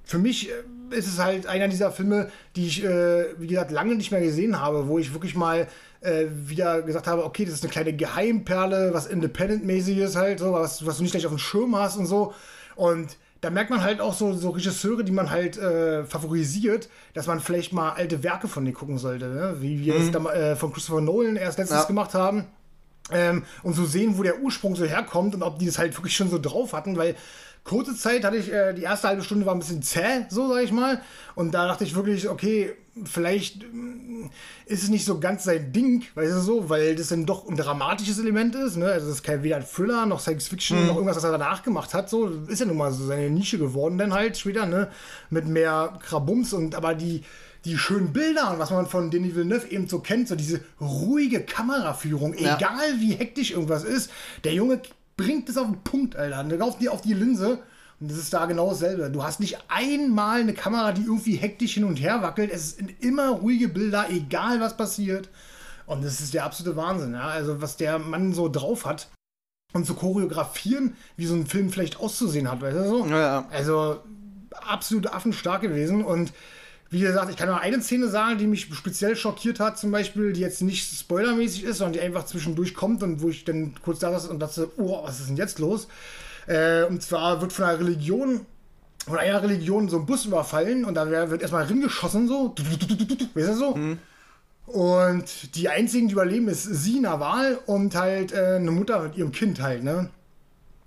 für 0.04 0.18
mich 0.18 0.50
äh, 0.50 0.96
ist 0.96 1.06
es 1.06 1.18
halt 1.18 1.46
einer 1.46 1.68
dieser 1.68 1.92
Filme, 1.92 2.30
die 2.56 2.66
ich, 2.66 2.84
äh, 2.84 3.26
wie 3.38 3.46
gesagt, 3.46 3.70
lange 3.70 3.94
nicht 3.94 4.10
mehr 4.10 4.20
gesehen 4.20 4.60
habe, 4.60 4.88
wo 4.88 4.98
ich 4.98 5.12
wirklich 5.12 5.34
mal 5.34 5.68
äh, 6.00 6.26
wieder 6.46 6.82
gesagt 6.82 7.06
habe, 7.06 7.24
okay, 7.24 7.44
das 7.44 7.54
ist 7.54 7.62
eine 7.62 7.70
kleine 7.70 7.92
Geheimperle, 7.92 8.90
was 8.92 9.06
Independent-mäßig 9.06 9.98
ist 9.98 10.16
halt, 10.16 10.40
so, 10.40 10.52
was, 10.52 10.84
was 10.86 10.96
du 10.96 11.02
nicht 11.02 11.12
gleich 11.12 11.26
auf 11.26 11.32
dem 11.32 11.38
Schirm 11.38 11.76
hast 11.76 11.96
und 11.96 12.06
so. 12.06 12.34
Und 12.76 13.16
da 13.40 13.50
merkt 13.50 13.70
man 13.70 13.82
halt 13.82 14.00
auch 14.00 14.14
so, 14.14 14.34
so 14.34 14.50
Regisseure, 14.50 15.02
die 15.02 15.12
man 15.12 15.30
halt 15.30 15.56
äh, 15.56 16.04
favorisiert, 16.04 16.88
dass 17.14 17.26
man 17.26 17.40
vielleicht 17.40 17.72
mal 17.72 17.92
alte 17.92 18.22
Werke 18.22 18.48
von 18.48 18.64
denen 18.64 18.74
gucken 18.74 18.98
sollte, 18.98 19.28
ne? 19.28 19.56
wie 19.60 19.80
wir 19.80 19.94
mhm. 19.94 20.26
äh, 20.26 20.56
von 20.56 20.72
Christopher 20.72 21.00
Nolan 21.00 21.36
erst 21.36 21.58
letztens 21.58 21.80
ja. 21.80 21.86
gemacht 21.86 22.14
haben. 22.14 22.46
Ähm, 23.12 23.44
und 23.62 23.74
so 23.74 23.86
sehen, 23.86 24.18
wo 24.18 24.22
der 24.22 24.40
Ursprung 24.40 24.76
so 24.76 24.84
herkommt 24.84 25.34
und 25.34 25.42
ob 25.42 25.58
die 25.58 25.66
das 25.66 25.78
halt 25.78 25.96
wirklich 25.96 26.14
schon 26.14 26.30
so 26.30 26.38
drauf 26.38 26.72
hatten, 26.74 26.96
weil 26.96 27.16
kurze 27.64 27.96
Zeit 27.96 28.24
hatte 28.24 28.36
ich, 28.36 28.52
äh, 28.52 28.72
die 28.72 28.82
erste 28.82 29.08
halbe 29.08 29.22
Stunde 29.22 29.46
war 29.46 29.54
ein 29.54 29.58
bisschen 29.58 29.82
zäh, 29.82 30.26
so 30.28 30.48
sag 30.48 30.62
ich 30.62 30.72
mal. 30.72 31.00
Und 31.34 31.52
da 31.52 31.66
dachte 31.66 31.84
ich 31.84 31.94
wirklich, 31.94 32.28
okay, 32.28 32.74
vielleicht 33.04 33.62
äh, 33.62 33.66
ist 34.66 34.82
es 34.82 34.88
nicht 34.88 35.04
so 35.04 35.20
ganz 35.20 35.44
sein 35.44 35.72
Ding, 35.72 36.04
weißt 36.14 36.32
du 36.32 36.40
so, 36.40 36.68
weil 36.68 36.94
das 36.96 37.08
dann 37.08 37.26
doch 37.26 37.48
ein 37.48 37.56
dramatisches 37.56 38.18
Element 38.18 38.54
ist, 38.54 38.76
ne? 38.76 38.86
Also 38.86 39.06
das 39.06 39.16
ist 39.16 39.22
kein 39.22 39.42
weder 39.42 39.56
ein 39.56 39.66
Thriller 39.66 40.06
noch 40.06 40.20
Science 40.20 40.48
Fiction 40.48 40.80
mhm. 40.80 40.86
noch 40.86 40.94
irgendwas, 40.96 41.16
was 41.16 41.24
er 41.24 41.32
danach 41.32 41.62
gemacht 41.62 41.94
hat, 41.94 42.10
so 42.10 42.28
ist 42.48 42.60
ja 42.60 42.66
nun 42.66 42.76
mal 42.76 42.92
so 42.92 43.06
seine 43.06 43.30
Nische 43.30 43.58
geworden, 43.58 43.98
dann 43.98 44.12
halt 44.12 44.36
später, 44.36 44.66
ne? 44.66 44.88
Mit 45.30 45.46
mehr 45.46 45.98
Krabums 46.02 46.52
und 46.52 46.74
aber 46.74 46.94
die 46.94 47.22
die 47.64 47.76
schönen 47.76 48.12
Bilder 48.12 48.52
und 48.52 48.58
was 48.58 48.70
man 48.70 48.86
von 48.86 49.10
Denis 49.10 49.34
Villeneuve 49.34 49.68
eben 49.70 49.86
so 49.86 49.98
kennt, 49.98 50.28
so 50.28 50.34
diese 50.34 50.60
ruhige 50.80 51.42
Kameraführung, 51.42 52.34
ja. 52.38 52.56
egal 52.56 53.00
wie 53.00 53.12
hektisch 53.12 53.50
irgendwas 53.50 53.84
ist. 53.84 54.10
Der 54.44 54.54
Junge 54.54 54.80
bringt 55.16 55.48
es 55.48 55.58
auf 55.58 55.66
den 55.66 55.82
Punkt, 55.82 56.16
Alter. 56.16 56.40
Und 56.40 56.62
auf 56.62 56.78
die, 56.78 56.88
auf 56.88 57.02
die 57.02 57.12
Linse. 57.12 57.58
Und 58.00 58.10
das 58.10 58.18
ist 58.18 58.32
da 58.32 58.46
genau 58.46 58.70
dasselbe. 58.70 59.10
Du 59.10 59.22
hast 59.22 59.40
nicht 59.40 59.58
einmal 59.68 60.40
eine 60.40 60.54
Kamera, 60.54 60.92
die 60.92 61.02
irgendwie 61.02 61.36
hektisch 61.36 61.74
hin 61.74 61.84
und 61.84 61.96
her 61.96 62.22
wackelt. 62.22 62.50
Es 62.50 62.76
sind 62.76 63.02
immer 63.02 63.28
ruhige 63.28 63.68
Bilder, 63.68 64.06
egal 64.08 64.60
was 64.60 64.76
passiert. 64.76 65.28
Und 65.86 66.02
das 66.04 66.20
ist 66.20 66.32
der 66.32 66.44
absolute 66.44 66.76
Wahnsinn, 66.76 67.12
ja. 67.12 67.28
Also, 67.28 67.60
was 67.60 67.76
der 67.76 67.98
Mann 67.98 68.32
so 68.32 68.48
drauf 68.48 68.86
hat. 68.86 69.08
Und 69.72 69.86
zu 69.86 69.94
choreografieren, 69.94 70.96
wie 71.16 71.26
so 71.26 71.34
ein 71.34 71.46
Film 71.46 71.70
vielleicht 71.70 72.00
auszusehen 72.00 72.50
hat, 72.50 72.60
weißt 72.62 72.76
du 72.76 72.88
so? 72.88 73.06
Ja, 73.06 73.18
ja. 73.18 73.48
Also, 73.50 74.00
absolut 74.50 75.06
affenstark 75.06 75.60
gewesen. 75.60 76.02
Und 76.02 76.32
wie 76.88 77.00
gesagt, 77.00 77.30
ich 77.30 77.36
kann 77.36 77.48
nur 77.48 77.60
eine 77.60 77.80
Szene 77.82 78.08
sagen, 78.08 78.38
die 78.38 78.46
mich 78.46 78.68
speziell 78.72 79.14
schockiert 79.14 79.60
hat, 79.60 79.78
zum 79.78 79.90
Beispiel, 79.90 80.32
die 80.32 80.40
jetzt 80.40 80.62
nicht 80.62 80.90
spoilermäßig 80.92 81.64
ist, 81.64 81.78
sondern 81.78 81.92
die 81.92 82.00
einfach 82.00 82.24
zwischendurch 82.24 82.74
kommt 82.74 83.02
und 83.02 83.20
wo 83.20 83.28
ich 83.28 83.44
dann 83.44 83.74
kurz 83.82 84.00
da 84.00 84.10
saß 84.10 84.28
und 84.28 84.40
dachte, 84.40 84.70
oh, 84.76 85.04
was 85.04 85.20
ist 85.20 85.28
denn 85.28 85.36
jetzt 85.36 85.58
los? 85.58 85.86
Äh, 86.50 86.84
und 86.86 87.00
zwar 87.00 87.40
wird 87.40 87.52
von 87.52 87.64
einer 87.64 87.78
Religion, 87.78 88.40
von 89.06 89.18
einer 89.18 89.40
Religion 89.40 89.88
so 89.88 89.98
ein 89.98 90.06
Bus 90.06 90.24
überfallen 90.26 90.84
und 90.84 90.94
da 90.94 91.08
wird 91.30 91.42
erstmal 91.42 91.64
ringeschossen, 91.64 92.26
so, 92.26 92.56
weißt 93.34 93.50
du 93.50 93.54
so? 93.54 93.76
Mhm. 93.76 93.98
Und 94.66 95.54
die 95.54 95.68
einzigen, 95.68 96.08
die 96.08 96.12
überleben, 96.12 96.48
ist 96.48 96.64
sie, 96.64 96.98
Nawal 96.98 97.60
und 97.66 97.94
halt 97.94 98.32
äh, 98.32 98.56
eine 98.56 98.72
Mutter 98.72 99.00
mit 99.00 99.16
ihrem 99.16 99.30
Kind 99.30 99.60
halt, 99.60 99.84
ne? 99.84 100.10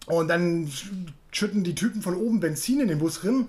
Und 0.05 0.27
dann 0.27 0.69
schütten 1.31 1.63
die 1.63 1.75
Typen 1.75 2.01
von 2.01 2.15
oben 2.15 2.41
Benzin 2.41 2.81
in 2.81 2.89
den 2.89 2.99
Bus 2.99 3.21
drin 3.21 3.47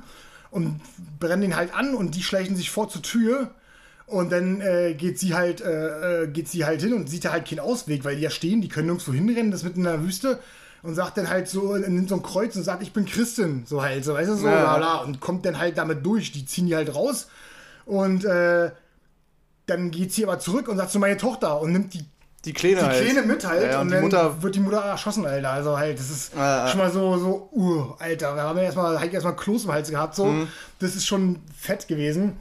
und 0.53 0.81
brennen 1.19 1.43
ihn 1.43 1.57
halt 1.57 1.75
an 1.75 1.95
und 1.95 2.15
die 2.15 2.23
schleichen 2.23 2.55
sich 2.55 2.71
vor 2.71 2.89
zur 2.89 3.03
Tür. 3.03 3.51
Und 4.07 4.31
dann 4.31 4.61
äh, 4.61 4.95
geht 4.95 5.19
sie 5.19 5.35
halt, 5.35 5.63
äh, 5.63 6.23
äh 6.23 6.27
geht 6.29 6.47
sie 6.49 6.65
halt 6.65 6.81
hin 6.81 6.93
und 6.93 7.11
sieht 7.11 7.25
da 7.25 7.33
halt 7.33 7.49
keinen 7.49 7.61
Ausweg, 7.61 8.05
weil 8.05 8.15
die 8.15 8.23
ja 8.23 8.31
stehen, 8.31 8.61
die 8.61 8.69
können 8.69 8.87
nirgendwo 8.87 9.13
hinrennen, 9.13 9.51
das 9.51 9.65
mitten 9.65 9.81
in 9.81 9.85
der 9.85 10.05
Wüste. 10.05 10.39
Und 10.85 10.95
sagt 10.95 11.17
dann 11.17 11.31
halt 11.31 11.49
so, 11.49 11.77
nimmt 11.77 12.11
so 12.11 12.15
ein 12.15 12.23
Kreuz 12.23 12.55
und 12.57 12.63
sagt, 12.63 12.83
ich 12.83 12.93
bin 12.93 13.07
Christin. 13.07 13.65
So 13.67 13.83
halt, 13.83 14.05
so 14.05 14.15
weißt 14.15 14.31
du, 14.31 14.35
so, 14.35 14.47
ja. 14.47 14.61
bla, 14.61 14.77
bla, 14.77 14.97
und 14.99 15.19
kommt 15.19 15.47
dann 15.47 15.59
halt 15.59 15.79
damit 15.79 16.05
durch. 16.05 16.31
Die 16.31 16.45
ziehen 16.45 16.67
die 16.67 16.77
halt 16.77 16.95
raus. 16.95 17.29
Und 17.87 18.25
äh, 18.25 18.71
dann 19.67 19.91
geht 19.91 20.13
sie 20.13 20.25
aber 20.25 20.39
zurück 20.39 20.69
und 20.69 20.77
sagt 20.77 20.91
zu 20.91 20.95
so, 20.95 20.99
meine 20.99 21.17
Tochter 21.17 21.61
und 21.61 21.73
nimmt 21.73 21.95
die 21.95 22.05
die 22.45 22.53
Kleine 22.53 22.77
die 22.77 22.83
halt. 22.83 23.05
Kleine 23.05 23.27
mit 23.27 23.47
halt 23.47 23.73
ja, 23.73 23.81
und, 23.81 23.87
und 23.87 23.93
dann 23.93 24.03
Mutter 24.03 24.43
wird 24.43 24.55
die 24.55 24.61
Mutter 24.61 24.83
erschossen, 24.83 25.25
Alter. 25.25 25.51
Also 25.51 25.79
halt, 25.79 25.99
das 25.99 26.11
ist 26.11 26.37
ah, 26.37 26.69
schon 26.69 26.79
mal 26.79 26.91
so, 26.91 27.17
so, 27.17 27.49
uh, 27.53 27.95
Alter. 27.99 28.35
Wir 28.35 28.43
haben 28.43 28.59
ja 28.59 28.65
erstmal, 28.65 29.01
halt 29.01 29.15
erstmal 29.15 29.35
Kloß 29.35 29.65
im 29.65 29.73
Hals 29.73 29.91
gehabt, 29.91 30.15
so. 30.15 30.27
Mhm. 30.27 30.49
Das 30.79 30.95
ist 30.95 31.07
schon 31.07 31.39
fett 31.59 31.89
gewesen. 31.89 32.37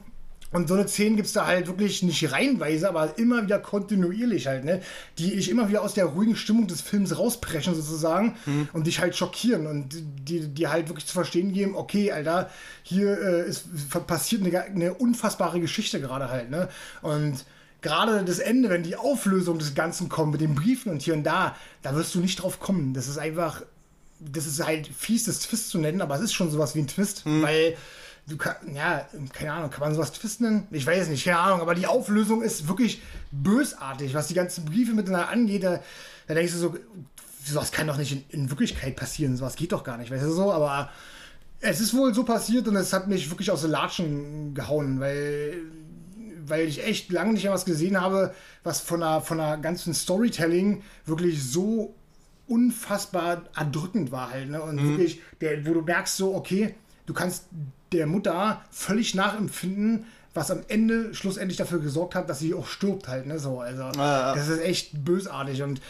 Und 0.54 0.68
so 0.68 0.74
eine 0.74 0.86
Szene 0.86 1.16
gibt 1.16 1.26
es 1.26 1.32
da 1.32 1.46
halt 1.46 1.66
wirklich 1.66 2.04
nicht 2.04 2.30
reihenweise, 2.30 2.88
aber 2.88 3.18
immer 3.18 3.42
wieder 3.42 3.58
kontinuierlich 3.58 4.46
halt, 4.46 4.64
ne? 4.64 4.80
Die 5.18 5.34
ich 5.34 5.50
immer 5.50 5.68
wieder 5.68 5.82
aus 5.82 5.94
der 5.94 6.04
ruhigen 6.04 6.36
Stimmung 6.36 6.68
des 6.68 6.80
Films 6.80 7.18
rausprechen 7.18 7.74
sozusagen 7.74 8.36
mhm. 8.46 8.68
und 8.72 8.86
dich 8.86 9.00
halt 9.00 9.16
schockieren 9.16 9.66
und 9.66 9.88
die, 10.28 10.46
die 10.46 10.68
halt 10.68 10.88
wirklich 10.88 11.06
zu 11.06 11.12
verstehen 11.12 11.52
geben, 11.52 11.74
okay, 11.74 12.12
Alter, 12.12 12.50
hier 12.84 13.20
äh, 13.20 13.48
ist 13.48 13.66
passiert 14.06 14.46
eine, 14.46 14.62
eine 14.62 14.94
unfassbare 14.94 15.58
Geschichte 15.58 16.00
gerade 16.00 16.30
halt, 16.30 16.50
ne? 16.50 16.68
Und 17.02 17.44
gerade 17.82 18.24
das 18.24 18.38
Ende, 18.38 18.70
wenn 18.70 18.84
die 18.84 18.94
Auflösung 18.94 19.58
des 19.58 19.74
Ganzen 19.74 20.08
kommt 20.08 20.30
mit 20.30 20.40
den 20.40 20.54
Briefen 20.54 20.92
und 20.92 21.02
hier 21.02 21.14
und 21.14 21.24
da, 21.24 21.56
da 21.82 21.96
wirst 21.96 22.14
du 22.14 22.20
nicht 22.20 22.40
drauf 22.40 22.60
kommen. 22.60 22.94
Das 22.94 23.08
ist 23.08 23.18
einfach, 23.18 23.62
das 24.20 24.46
ist 24.46 24.64
halt 24.64 24.86
fies, 24.86 25.24
das 25.24 25.40
Twist 25.40 25.70
zu 25.70 25.78
nennen, 25.78 26.00
aber 26.00 26.14
es 26.14 26.20
ist 26.20 26.32
schon 26.32 26.52
sowas 26.52 26.76
wie 26.76 26.78
ein 26.78 26.86
Twist, 26.86 27.26
mhm. 27.26 27.42
weil 27.42 27.76
du 28.26 28.36
kannst, 28.36 28.60
ja, 28.74 29.06
keine 29.32 29.52
Ahnung, 29.52 29.70
kann 29.70 29.80
man 29.80 29.94
sowas 29.94 30.12
twisten 30.12 30.66
Ich 30.70 30.86
weiß 30.86 31.08
nicht, 31.08 31.24
keine 31.24 31.38
Ahnung, 31.38 31.60
aber 31.60 31.74
die 31.74 31.86
Auflösung 31.86 32.42
ist 32.42 32.68
wirklich 32.68 33.02
bösartig, 33.30 34.14
was 34.14 34.28
die 34.28 34.34
ganzen 34.34 34.64
Briefe 34.64 34.92
miteinander 34.92 35.28
angeht. 35.28 35.64
Da, 35.64 35.80
da 36.26 36.34
denkst 36.34 36.52
du 36.52 36.58
so, 36.58 36.76
sowas 37.44 37.72
kann 37.72 37.86
doch 37.86 37.98
nicht 37.98 38.12
in, 38.12 38.24
in, 38.30 38.50
Wirklichkeit 38.50 38.96
passieren, 38.96 39.36
sowas 39.36 39.56
geht 39.56 39.72
doch 39.72 39.84
gar 39.84 39.98
nicht, 39.98 40.10
weißt 40.10 40.24
du 40.24 40.32
so, 40.32 40.52
aber 40.52 40.90
es 41.60 41.80
ist 41.80 41.94
wohl 41.94 42.14
so 42.14 42.24
passiert 42.24 42.68
und 42.68 42.76
es 42.76 42.92
hat 42.92 43.08
mich 43.08 43.30
wirklich 43.30 43.50
aus 43.50 43.62
den 43.62 43.70
Latschen 43.70 44.54
gehauen, 44.54 45.00
weil, 45.00 45.62
weil 46.46 46.66
ich 46.66 46.84
echt 46.84 47.10
lange 47.12 47.32
nicht 47.32 47.44
mehr 47.44 47.52
was 47.52 47.64
gesehen 47.64 48.00
habe, 48.00 48.34
was 48.62 48.80
von 48.80 49.02
einer, 49.02 49.20
von 49.20 49.40
einer 49.40 49.58
ganzen 49.58 49.94
Storytelling 49.94 50.82
wirklich 51.06 51.42
so 51.42 51.94
unfassbar 52.46 53.44
erdrückend 53.56 54.12
war 54.12 54.30
halt, 54.30 54.50
ne? 54.50 54.62
Und 54.62 54.76
mhm. 54.76 54.90
wirklich, 54.90 55.22
der, 55.40 55.66
wo 55.66 55.72
du 55.72 55.80
merkst 55.80 56.16
so, 56.16 56.34
okay, 56.34 56.74
du 57.06 57.14
kannst 57.14 57.46
der 57.92 58.06
Mutter 58.06 58.62
völlig 58.70 59.14
nachempfinden, 59.14 60.06
was 60.34 60.50
am 60.50 60.60
Ende 60.68 61.14
schlussendlich 61.14 61.56
dafür 61.56 61.78
gesorgt 61.78 62.14
hat, 62.14 62.28
dass 62.28 62.40
sie 62.40 62.54
auch 62.54 62.66
stirbt 62.66 63.08
halt, 63.08 63.26
ne? 63.26 63.38
So, 63.38 63.60
also 63.60 63.82
ja. 63.96 64.34
das 64.34 64.48
ist 64.48 64.60
echt 64.60 65.04
bösartig 65.04 65.62
und 65.62 65.80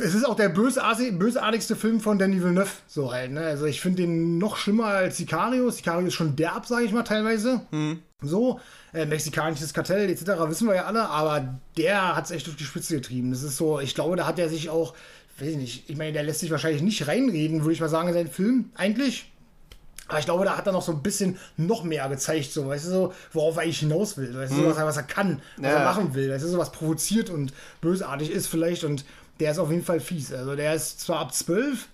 es 0.00 0.14
ist 0.14 0.24
auch 0.24 0.36
der 0.36 0.50
bösartig, 0.50 1.18
bösartigste 1.18 1.74
Film 1.74 2.00
von 2.00 2.18
Danny 2.18 2.42
Villeneuve, 2.42 2.70
so 2.86 3.12
halt, 3.12 3.32
ne? 3.32 3.40
Also 3.40 3.64
ich 3.64 3.80
finde 3.80 4.02
den 4.02 4.38
noch 4.38 4.56
schlimmer 4.56 4.86
als 4.86 5.16
Sicario. 5.16 5.70
Sicario 5.70 6.06
ist 6.06 6.14
schon 6.14 6.36
derb, 6.36 6.66
sage 6.66 6.84
ich 6.84 6.92
mal, 6.92 7.02
teilweise. 7.02 7.62
Mhm. 7.70 8.00
So, 8.20 8.60
äh, 8.92 9.06
mexikanisches 9.06 9.72
Kartell 9.72 10.10
etc. 10.10 10.26
wissen 10.48 10.68
wir 10.68 10.74
ja 10.74 10.84
alle, 10.84 11.08
aber 11.08 11.58
der 11.76 12.16
hat 12.16 12.26
es 12.26 12.30
echt 12.32 12.46
durch 12.46 12.56
die 12.56 12.64
Spitze 12.64 12.96
getrieben. 12.96 13.30
Das 13.30 13.42
ist 13.42 13.56
so, 13.56 13.80
ich 13.80 13.94
glaube, 13.94 14.16
da 14.16 14.26
hat 14.26 14.38
er 14.38 14.48
sich 14.48 14.70
auch, 14.70 14.94
weiß 15.38 15.48
ich 15.48 15.56
nicht, 15.56 15.90
ich 15.90 15.96
meine, 15.96 16.12
der 16.12 16.22
lässt 16.22 16.40
sich 16.40 16.50
wahrscheinlich 16.50 16.82
nicht 16.82 17.06
reinreden, 17.06 17.62
würde 17.62 17.72
ich 17.72 17.80
mal 17.80 17.88
sagen, 17.88 18.08
in 18.08 18.14
seinen 18.14 18.30
Film, 18.30 18.70
eigentlich. 18.74 19.30
Aber 20.08 20.18
ich 20.18 20.24
glaube, 20.24 20.44
da 20.44 20.56
hat 20.56 20.66
er 20.66 20.72
noch 20.72 20.82
so 20.82 20.92
ein 20.92 21.02
bisschen 21.02 21.38
noch 21.56 21.84
mehr 21.84 22.08
gezeigt, 22.08 22.52
so, 22.52 22.66
weißt 22.66 22.86
du, 22.86 22.90
so, 22.90 23.14
worauf 23.32 23.56
er 23.56 23.62
eigentlich 23.62 23.80
hinaus 23.80 24.16
will. 24.16 24.34
Weißt 24.34 24.52
du, 24.52 24.56
hm. 24.56 24.64
so, 24.64 24.70
was, 24.70 24.78
er, 24.78 24.86
was 24.86 24.96
er 24.96 25.02
kann, 25.02 25.40
was 25.58 25.70
ja. 25.70 25.78
er 25.78 25.84
machen 25.84 26.14
will. 26.14 26.30
Weißt 26.30 26.44
du, 26.44 26.48
so 26.48 26.58
was 26.58 26.72
provoziert 26.72 27.30
und 27.30 27.52
bösartig 27.80 28.30
ist 28.30 28.46
vielleicht. 28.46 28.84
Und 28.84 29.04
der 29.38 29.52
ist 29.52 29.58
auf 29.58 29.70
jeden 29.70 29.84
Fall 29.84 30.00
fies. 30.00 30.32
Also 30.32 30.56
der 30.56 30.74
ist 30.74 31.00
zwar 31.00 31.20
ab 31.20 31.34
12, 31.34 31.88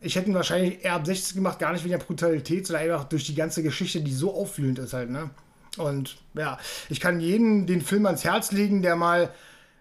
ich 0.00 0.16
hätte 0.16 0.30
ihn 0.30 0.34
wahrscheinlich 0.34 0.84
eher 0.84 0.94
ab 0.94 1.06
16 1.06 1.36
gemacht, 1.36 1.58
gar 1.58 1.72
nicht 1.72 1.84
wegen 1.84 1.98
der 1.98 2.04
Brutalität, 2.04 2.66
sondern 2.66 2.84
einfach 2.84 3.04
durch 3.04 3.24
die 3.24 3.34
ganze 3.34 3.62
Geschichte, 3.62 4.00
die 4.00 4.12
so 4.12 4.34
auffühlend 4.34 4.78
ist 4.78 4.92
halt, 4.92 5.10
ne? 5.10 5.30
Und 5.76 6.16
ja, 6.34 6.58
ich 6.88 7.00
kann 7.00 7.20
jeden 7.20 7.66
den 7.66 7.80
Film 7.80 8.06
ans 8.06 8.24
Herz 8.24 8.50
legen, 8.50 8.82
der 8.82 8.96
mal 8.96 9.30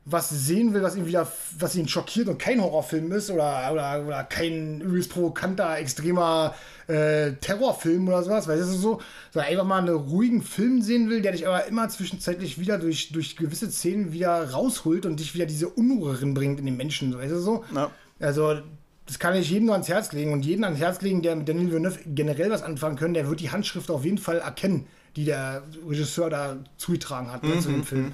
was 0.06 0.29
sehen 0.29 0.74
will, 0.74 0.82
was 0.82 0.96
ihn 0.96 1.06
wieder, 1.06 1.27
was 1.58 1.75
ihn 1.75 1.88
schockiert 1.88 2.27
und 2.27 2.39
kein 2.39 2.62
Horrorfilm 2.62 3.12
ist 3.12 3.29
oder, 3.29 3.70
oder, 3.72 4.03
oder 4.06 4.24
kein 4.24 4.82
übelst 4.82 5.12
provokanter, 5.12 5.77
extremer 5.77 6.56
äh, 6.88 7.34
Terrorfilm 7.34 8.08
oder 8.08 8.24
sowas, 8.24 8.48
weißt 8.48 8.62
du, 8.62 8.65
so, 8.65 9.01
sondern 9.32 9.51
einfach 9.51 9.65
mal 9.65 9.79
einen 9.79 9.96
ruhigen 9.96 10.41
Film 10.41 10.82
sehen 10.82 11.10
will, 11.10 11.22
der 11.22 11.34
dich 11.34 11.48
aber 11.48 11.65
immer 11.68 11.88
zwischenzeitlich 11.89 12.60
wieder 12.60 12.77
durch, 12.79 13.12
durch 13.12 13.36
gewisse 13.36 13.70
Szenen 13.70 14.12
wieder 14.12 14.51
rausholt 14.51 15.06
und 15.06 15.20
dich 15.20 15.36
wieder 15.36 15.46
diese 15.46 15.70
Unruhe 15.70 16.15
bringt 16.34 16.60
in 16.60 16.65
den 16.65 16.77
Menschen, 16.77 17.15
weißt 17.15 17.32
du 17.32 17.39
so? 17.39 17.63
Ja. 17.75 17.91
Also, 18.20 18.62
das 19.06 19.20
kann 19.20 19.36
ich 19.36 19.50
jedem 19.50 19.68
nur 19.68 19.75
ans 19.75 19.89
Herz 19.89 20.12
legen 20.12 20.34
und 20.34 20.46
jeden 20.46 20.63
ans 20.63 20.79
Herz 20.79 21.01
legen, 21.01 21.22
der 21.22 21.36
mit 21.36 21.48
Daniel 21.48 21.72
Villeneuve 21.72 22.00
generell 22.06 22.51
was 22.51 22.63
anfangen 22.63 22.96
können, 22.96 23.13
der 23.13 23.27
wird 23.27 23.39
die 23.39 23.51
Handschrift 23.51 23.89
auf 23.89 24.06
jeden 24.06 24.18
Fall 24.18 24.39
erkennen, 24.39 24.88
die 25.15 25.25
der 25.25 25.63
Regisseur 25.88 26.29
da 26.29 26.58
zugetragen 26.77 27.32
hat 27.32 27.44
ne, 27.44 27.56
mhm. 27.56 27.62
zu 27.62 27.70
dem 27.70 27.84
Film. 27.84 28.12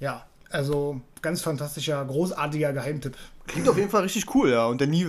Ja, 0.00 0.26
also 0.54 1.00
ganz 1.20 1.40
fantastischer, 1.40 2.04
großartiger 2.04 2.72
Geheimtipp. 2.72 3.16
Klingt 3.46 3.68
auf 3.68 3.76
jeden 3.76 3.90
Fall 3.90 4.02
richtig 4.02 4.34
cool, 4.34 4.50
ja. 4.50 4.66
Und 4.66 4.80
der 4.80 4.86
Denis 4.86 5.08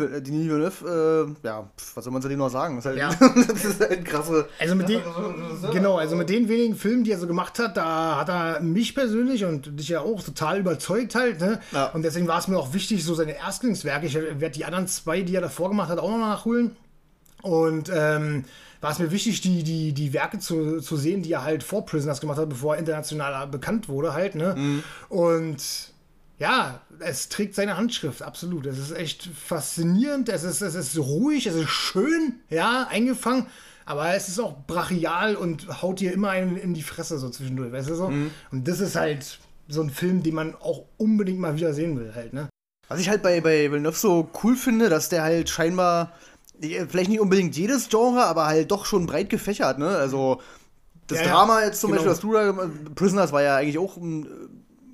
Villeneuve, 0.50 1.36
äh, 1.44 1.48
ja, 1.48 1.70
was 1.94 2.04
soll 2.04 2.12
man 2.12 2.22
zu 2.22 2.28
dem 2.28 2.40
noch 2.40 2.50
sagen? 2.50 2.75
Das 2.75 2.86
ist 2.86 3.02
halt, 3.02 3.22
ja. 3.22 3.44
das 3.48 3.66
ist 3.66 3.80
halt 3.80 4.04
krasse. 4.04 4.50
Also 4.60 4.75
mit 4.75 4.90
den, 4.90 5.02
genau, 5.72 5.98
also 5.98 6.16
mit 6.16 6.30
den 6.30 6.50
wenigen 6.50 6.75
Filmen, 6.75 7.06
die 7.06 7.12
er 7.12 7.20
so 7.20 7.28
gemacht 7.28 7.60
hat, 7.60 7.78
da 7.78 8.18
hat 8.18 8.30
er 8.30 8.60
mich 8.60 8.94
persönlich 8.94 9.46
und 9.46 9.80
dich 9.80 9.90
ja 9.90 10.02
auch 10.02 10.22
total 10.22 10.60
überzeugt 10.60 11.16
halt. 11.16 11.40
Ne? 11.40 11.62
Ja. 11.72 11.88
Und 11.88 12.02
deswegen 12.02 12.28
war 12.28 12.40
es 12.40 12.48
mir 12.48 12.58
auch 12.58 12.74
wichtig, 12.74 13.06
so 13.06 13.14
seine 13.14 13.38
Erstlingswerke. 13.38 14.08
Ich 14.08 14.16
werde 14.16 14.50
die 14.50 14.66
anderen 14.66 14.88
zwei, 14.88 15.22
die 15.22 15.36
er 15.36 15.42
davor 15.42 15.70
gemacht 15.70 15.90
hat, 15.90 16.00
auch 16.00 16.12
noch 16.12 16.18
nachholen. 16.18 16.75
Und 17.42 17.90
ähm, 17.94 18.46
war 18.82 18.91
es 18.91 19.00
mir 19.00 19.12
wichtig, 19.12 19.41
die, 19.41 19.63
die, 19.63 19.94
die 19.94 20.13
Werke 20.13 20.39
zu, 20.39 20.79
zu 20.79 20.98
sehen, 20.98 21.22
die 21.24 21.32
er 21.32 21.44
halt 21.44 21.63
vor 21.63 21.86
Prisoners 21.86 22.22
gemacht 22.22 22.38
hat, 22.38 22.50
bevor 22.50 22.75
er 22.75 22.79
international 22.79 23.48
bekannt 23.48 23.89
wurde 23.89 24.13
halt, 24.13 24.36
ne? 24.36 24.55
Mhm. 24.55 24.84
Und 25.10 25.94
ja, 26.38 26.82
es 27.00 27.29
trägt 27.29 27.55
seine 27.55 27.77
Handschrift, 27.77 28.22
absolut. 28.22 28.65
Es 28.65 28.77
ist 28.77 28.91
echt 28.91 29.24
faszinierend, 29.24 30.29
es 30.29 30.44
ist, 30.44 30.62
es 30.62 30.75
ist 30.75 30.98
ruhig, 30.98 31.48
es 31.48 31.55
ist 31.55 31.70
schön, 31.70 32.39
ja, 32.50 32.88
eingefangen, 32.89 33.48
aber 33.86 34.13
es 34.15 34.27
ist 34.27 34.39
auch 34.39 34.65
brachial 34.67 35.36
und 35.36 35.82
haut 35.82 36.00
dir 36.00 36.12
immer 36.12 36.32
einen 36.32 36.58
in 36.58 36.74
die 36.74 36.84
Fresse 36.84 37.17
so 37.17 37.29
zwischendurch, 37.29 37.72
weißt 37.72 37.89
du 37.89 37.96
so? 37.96 38.10
Mhm. 38.10 38.32
Und 38.51 38.67
das 38.67 38.79
ist 38.79 38.96
halt 38.96 39.39
so 39.67 39.82
ein 39.82 39.89
Film, 39.89 40.24
den 40.24 40.36
man 40.36 40.55
auch 40.55 40.86
unbedingt 40.98 41.39
mal 41.39 41.55
wieder 41.55 41.74
sehen 41.74 41.98
will, 41.98 42.13
halt, 42.13 42.34
ne? 42.34 42.50
Was 42.88 43.00
ich 43.00 43.10
halt 43.10 43.24
bei, 43.24 43.41
bei 43.41 43.72
Villeneuve 43.72 43.98
so 43.98 44.29
cool 44.44 44.55
finde, 44.55 44.89
dass 44.89 45.10
der 45.10 45.24
halt 45.24 45.50
scheinbar 45.50 46.13
vielleicht 46.88 47.09
nicht 47.09 47.19
unbedingt 47.19 47.55
jedes 47.55 47.89
Genre, 47.89 48.25
aber 48.25 48.45
halt 48.45 48.71
doch 48.71 48.85
schon 48.85 49.05
breit 49.05 49.29
gefächert, 49.29 49.79
ne? 49.79 49.89
Also 49.89 50.41
das 51.07 51.19
ja, 51.19 51.27
Drama 51.27 51.63
jetzt 51.63 51.81
zum 51.81 51.91
genau. 51.91 52.03
Beispiel, 52.03 52.12
was 52.12 52.19
du 52.19 52.33
da 52.33 52.69
Prisoners 52.95 53.31
war 53.31 53.43
ja 53.43 53.57
eigentlich 53.57 53.77
auch 53.77 53.97
ein, 53.97 54.27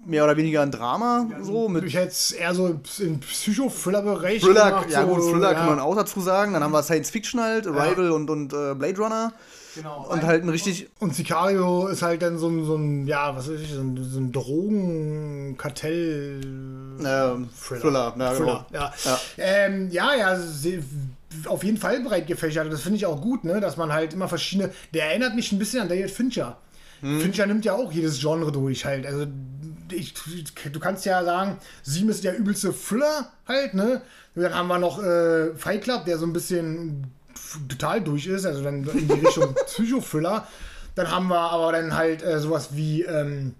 mehr 0.05 0.23
oder 0.23 0.37
weniger 0.37 0.61
ein 0.61 0.71
Drama. 0.71 1.27
Ja, 1.29 1.43
so 1.43 1.69
mit 1.69 1.83
ich 1.85 1.93
jetzt 1.93 2.33
eher 2.33 2.53
so 2.53 2.67
im 2.67 2.81
Psycho-Thriller-Bereich. 3.19 4.41
Thriller, 4.41 4.69
gemacht, 4.69 4.89
ja 4.89 5.03
gut, 5.03 5.21
Thriller 5.21 5.51
ja. 5.51 5.57
kann 5.57 5.67
man 5.67 5.79
auch 5.79 5.95
dazu 5.95 6.19
sagen. 6.19 6.53
Dann 6.53 6.63
haben 6.63 6.73
wir 6.73 6.83
Science 6.83 7.09
Fiction 7.09 7.39
halt, 7.39 7.65
Arrival 7.67 8.11
und, 8.11 8.29
und 8.29 8.53
äh, 8.53 8.75
Blade 8.75 8.97
Runner. 8.97 9.33
Genau. 9.75 10.05
Und 10.09 10.23
halt 10.23 10.43
ein 10.43 10.49
richtig. 10.49 10.89
Und 10.99 11.15
Sicario 11.15 11.87
ist 11.87 12.01
halt 12.01 12.21
dann 12.21 12.37
so 12.37 12.49
ein, 12.49 12.65
so 12.65 12.75
ein 12.75 13.07
ja, 13.07 13.33
was 13.35 13.49
weiß 13.49 13.61
ich, 13.61 13.71
so 13.71 13.79
ein, 13.79 13.97
so 14.03 14.19
ein 14.19 14.33
Drogenkartell. 14.33 16.41
Ähm, 16.43 17.49
Thriller. 17.57 17.81
Thriller, 17.81 18.13
ja, 18.17 18.33
Thriller. 18.33 18.65
Genau. 18.69 18.83
Ja. 18.83 18.93
Ja. 19.05 19.19
Ähm, 19.37 19.89
ja, 19.91 20.13
ja, 20.15 20.35
auf 21.45 21.63
jeden 21.63 21.77
Fall 21.77 22.01
breit 22.01 22.27
gefächert. 22.27 22.71
Das 22.71 22.81
finde 22.81 22.97
ich 22.97 23.05
auch 23.05 23.21
gut, 23.21 23.43
ne? 23.43 23.59
dass 23.59 23.77
man 23.77 23.91
halt 23.91 24.13
immer 24.13 24.27
verschiedene. 24.27 24.71
Der 24.93 25.05
erinnert 25.05 25.35
mich 25.35 25.51
ein 25.51 25.59
bisschen 25.59 25.81
an 25.81 25.89
David 25.89 26.11
Fincher. 26.11 26.57
Hm. 27.01 27.21
Fincher 27.21 27.45
nimmt 27.47 27.65
ja 27.65 27.73
auch 27.73 27.91
jedes 27.91 28.19
Genre 28.19 28.51
durch 28.51 28.85
halt. 28.85 29.05
Also 29.05 29.27
ich, 29.91 30.13
du 30.71 30.79
kannst 30.79 31.05
ja 31.05 31.23
sagen, 31.23 31.57
Sieben 31.83 32.09
ist 32.09 32.23
der 32.23 32.37
übelste 32.37 32.73
Thriller 32.73 33.31
halt, 33.47 33.73
ne? 33.73 34.01
Dann 34.35 34.53
haben 34.53 34.67
wir 34.67 34.79
noch 34.79 35.03
äh, 35.03 35.53
Fight 35.55 35.83
Club, 35.83 36.05
der 36.05 36.17
so 36.17 36.25
ein 36.25 36.33
bisschen 36.33 37.11
total 37.67 38.01
durch 38.01 38.27
ist, 38.27 38.45
also 38.45 38.63
dann 38.63 38.83
in 38.83 39.07
die 39.07 39.25
Richtung 39.25 39.53
Psychothriller. 39.65 40.47
Dann 40.95 41.11
haben 41.11 41.27
wir 41.27 41.39
aber 41.39 41.71
dann 41.73 41.95
halt 41.95 42.23
äh, 42.23 42.39
sowas 42.39 42.69
wie 42.73 43.01
ähm, 43.03 43.55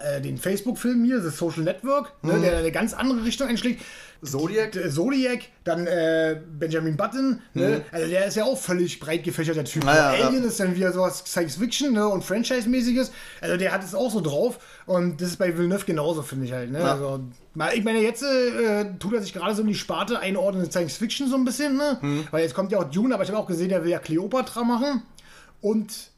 äh, 0.00 0.20
den 0.20 0.38
Facebook-Film 0.38 1.04
hier, 1.04 1.20
The 1.20 1.30
Social 1.30 1.62
Network, 1.62 2.12
ne, 2.22 2.34
mhm. 2.34 2.42
der 2.42 2.58
eine 2.58 2.72
ganz 2.72 2.94
andere 2.94 3.24
Richtung 3.24 3.48
einschlägt. 3.48 3.82
Zodiac. 4.24 4.72
Zodiac, 4.90 5.40
dann 5.64 5.86
äh, 5.86 6.40
Benjamin 6.58 6.96
Button, 6.96 7.40
ne? 7.54 7.68
Mhm. 7.68 7.82
also 7.90 8.08
der 8.08 8.26
ist 8.26 8.36
ja 8.36 8.44
auch 8.44 8.58
völlig 8.58 8.98
breit 9.00 9.24
gefächerter 9.24 9.64
Typ. 9.64 9.86
Ah, 9.86 9.94
ja, 9.94 10.26
Alien 10.26 10.42
ja. 10.42 10.48
ist 10.48 10.60
dann 10.60 10.74
wieder 10.74 10.92
sowas 10.92 11.22
Science 11.26 11.56
Fiction 11.56 11.92
ne? 11.92 12.08
und 12.08 12.24
Franchise-mäßiges, 12.24 13.12
also 13.40 13.56
der 13.56 13.72
hat 13.72 13.84
es 13.84 13.94
auch 13.94 14.10
so 14.10 14.20
drauf 14.20 14.58
und 14.86 15.20
das 15.20 15.30
ist 15.30 15.36
bei 15.36 15.56
Villeneuve 15.56 15.84
genauso, 15.84 16.22
finde 16.22 16.46
ich 16.46 16.52
halt. 16.52 16.70
Ne? 16.70 16.80
Ja. 16.80 16.92
Also, 16.92 17.20
ich 17.74 17.84
meine, 17.84 18.00
jetzt 18.00 18.22
äh, 18.22 18.86
tut 18.98 19.14
er 19.14 19.22
sich 19.22 19.32
gerade 19.32 19.54
so 19.54 19.62
in 19.62 19.68
die 19.68 19.74
Sparte 19.74 20.18
einordnen, 20.18 20.70
Science 20.70 20.96
Fiction 20.96 21.28
so 21.28 21.36
ein 21.36 21.44
bisschen, 21.44 21.76
ne? 21.76 21.98
Mhm. 22.00 22.28
weil 22.30 22.42
jetzt 22.42 22.54
kommt 22.54 22.72
ja 22.72 22.78
auch 22.78 22.90
Dune, 22.90 23.14
aber 23.14 23.22
ich 23.22 23.30
habe 23.30 23.38
auch 23.38 23.46
gesehen, 23.46 23.68
der 23.68 23.84
will 23.84 23.90
ja 23.90 23.98
Cleopatra 23.98 24.64
machen 24.64 25.02
und 25.60 26.10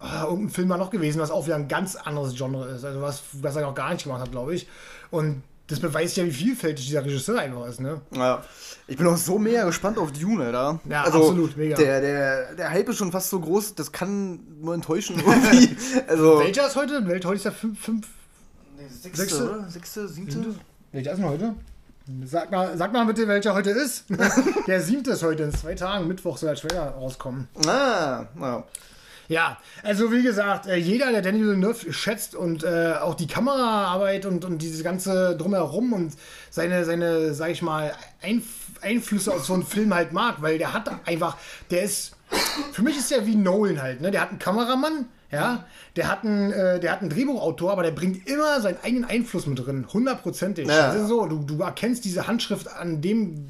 ah, 0.00 0.24
irgendein 0.24 0.50
Film 0.50 0.68
war 0.68 0.78
noch 0.78 0.90
gewesen, 0.90 1.20
was 1.20 1.30
auch 1.30 1.46
wieder 1.46 1.56
ein 1.56 1.68
ganz 1.68 1.94
anderes 1.94 2.34
Genre 2.34 2.68
ist, 2.68 2.84
also 2.84 3.00
was, 3.00 3.22
was 3.32 3.56
er 3.56 3.62
noch 3.62 3.74
gar 3.74 3.92
nicht 3.92 4.04
gemacht 4.04 4.22
hat, 4.22 4.32
glaube 4.32 4.54
ich. 4.54 4.66
Und 5.10 5.42
das 5.70 5.78
beweist 5.80 6.16
ja, 6.16 6.24
wie 6.24 6.32
vielfältig 6.32 6.86
dieser 6.86 7.04
Regisseur 7.04 7.38
einfach 7.38 7.66
ist, 7.66 7.80
ne? 7.80 8.00
Ja. 8.12 8.42
Ich 8.88 8.96
bin 8.96 9.06
auch 9.06 9.16
so 9.16 9.38
mega 9.38 9.64
gespannt 9.64 9.98
auf 9.98 10.10
Dune, 10.12 10.50
da. 10.50 10.80
Ja, 10.88 11.04
also, 11.04 11.18
absolut, 11.18 11.56
mega. 11.56 11.76
Der, 11.76 12.00
der, 12.00 12.54
der 12.56 12.70
Hype 12.70 12.88
ist 12.88 12.96
schon 12.96 13.12
fast 13.12 13.30
so 13.30 13.38
groß, 13.38 13.76
das 13.76 13.92
kann 13.92 14.40
nur 14.60 14.74
enttäuschen 14.74 15.16
also, 16.08 16.40
Welcher 16.40 16.66
ist 16.66 16.76
heute? 16.76 17.06
Heute 17.06 17.34
ist 17.34 17.44
der 17.44 17.52
5. 17.52 17.80
Fünf, 17.80 18.08
nee, 18.76 18.84
sechste, 18.88 19.26
sechste, 19.26 19.64
sechste, 19.68 20.08
siebte? 20.08 20.54
Welcher 20.90 21.12
ist 21.12 21.18
denn 21.18 21.28
heute? 21.28 21.54
Sag 22.24 22.50
mal, 22.50 22.76
sag 22.76 22.92
mal 22.92 23.06
bitte, 23.06 23.28
welcher 23.28 23.54
heute 23.54 23.70
ist. 23.70 24.06
der 24.66 24.80
siebte 24.80 25.12
ist 25.12 25.22
heute, 25.22 25.44
in 25.44 25.52
zwei 25.52 25.74
Tagen, 25.74 26.08
Mittwoch 26.08 26.36
soll 26.36 26.54
der 26.54 26.58
Trailer 26.58 26.88
rauskommen. 26.90 27.46
Ah, 27.66 28.26
ja. 28.40 28.64
Ja, 29.30 29.58
also 29.84 30.10
wie 30.10 30.24
gesagt, 30.24 30.66
äh, 30.66 30.74
jeder, 30.74 31.12
der 31.12 31.22
Danny 31.22 31.40
Villeneuve 31.40 31.92
schätzt 31.92 32.34
und 32.34 32.64
äh, 32.64 32.94
auch 33.00 33.14
die 33.14 33.28
Kameraarbeit 33.28 34.26
und, 34.26 34.44
und 34.44 34.58
dieses 34.60 34.82
ganze 34.82 35.36
Drumherum 35.36 35.92
und 35.92 36.14
seine, 36.50 36.84
seine 36.84 37.32
sag 37.32 37.50
ich 37.50 37.62
mal, 37.62 37.92
Einf 38.20 38.44
Einflüsse 38.82 39.32
aus 39.32 39.46
so 39.46 39.54
einem 39.54 39.64
Film 39.64 39.94
halt 39.94 40.12
mag, 40.12 40.42
weil 40.42 40.58
der 40.58 40.72
hat 40.72 40.90
einfach, 41.06 41.36
der 41.70 41.82
ist, 41.82 42.16
für 42.72 42.82
mich 42.82 42.96
ist 42.96 43.10
der 43.12 43.24
wie 43.24 43.36
Nolan 43.36 43.80
halt, 43.80 44.00
ne? 44.00 44.10
Der 44.10 44.22
hat 44.22 44.30
einen 44.30 44.38
Kameramann, 44.40 45.04
ja, 45.30 45.64
der 45.94 46.08
hat 46.08 46.24
einen, 46.24 46.50
äh, 46.50 46.80
der 46.80 46.90
hat 46.90 47.00
einen 47.02 47.10
Drehbuchautor, 47.10 47.70
aber 47.70 47.84
der 47.84 47.92
bringt 47.92 48.26
immer 48.26 48.60
seinen 48.60 48.78
eigenen 48.82 49.04
Einfluss 49.04 49.46
mit 49.46 49.64
drin, 49.64 49.86
hundertprozentig. 49.92 50.66
Ja. 50.66 50.88
Das 50.88 51.02
ist 51.02 51.08
so, 51.08 51.26
du, 51.26 51.44
du 51.44 51.62
erkennst 51.62 52.04
diese 52.04 52.26
Handschrift 52.26 52.66
an 52.72 53.00
dem, 53.00 53.46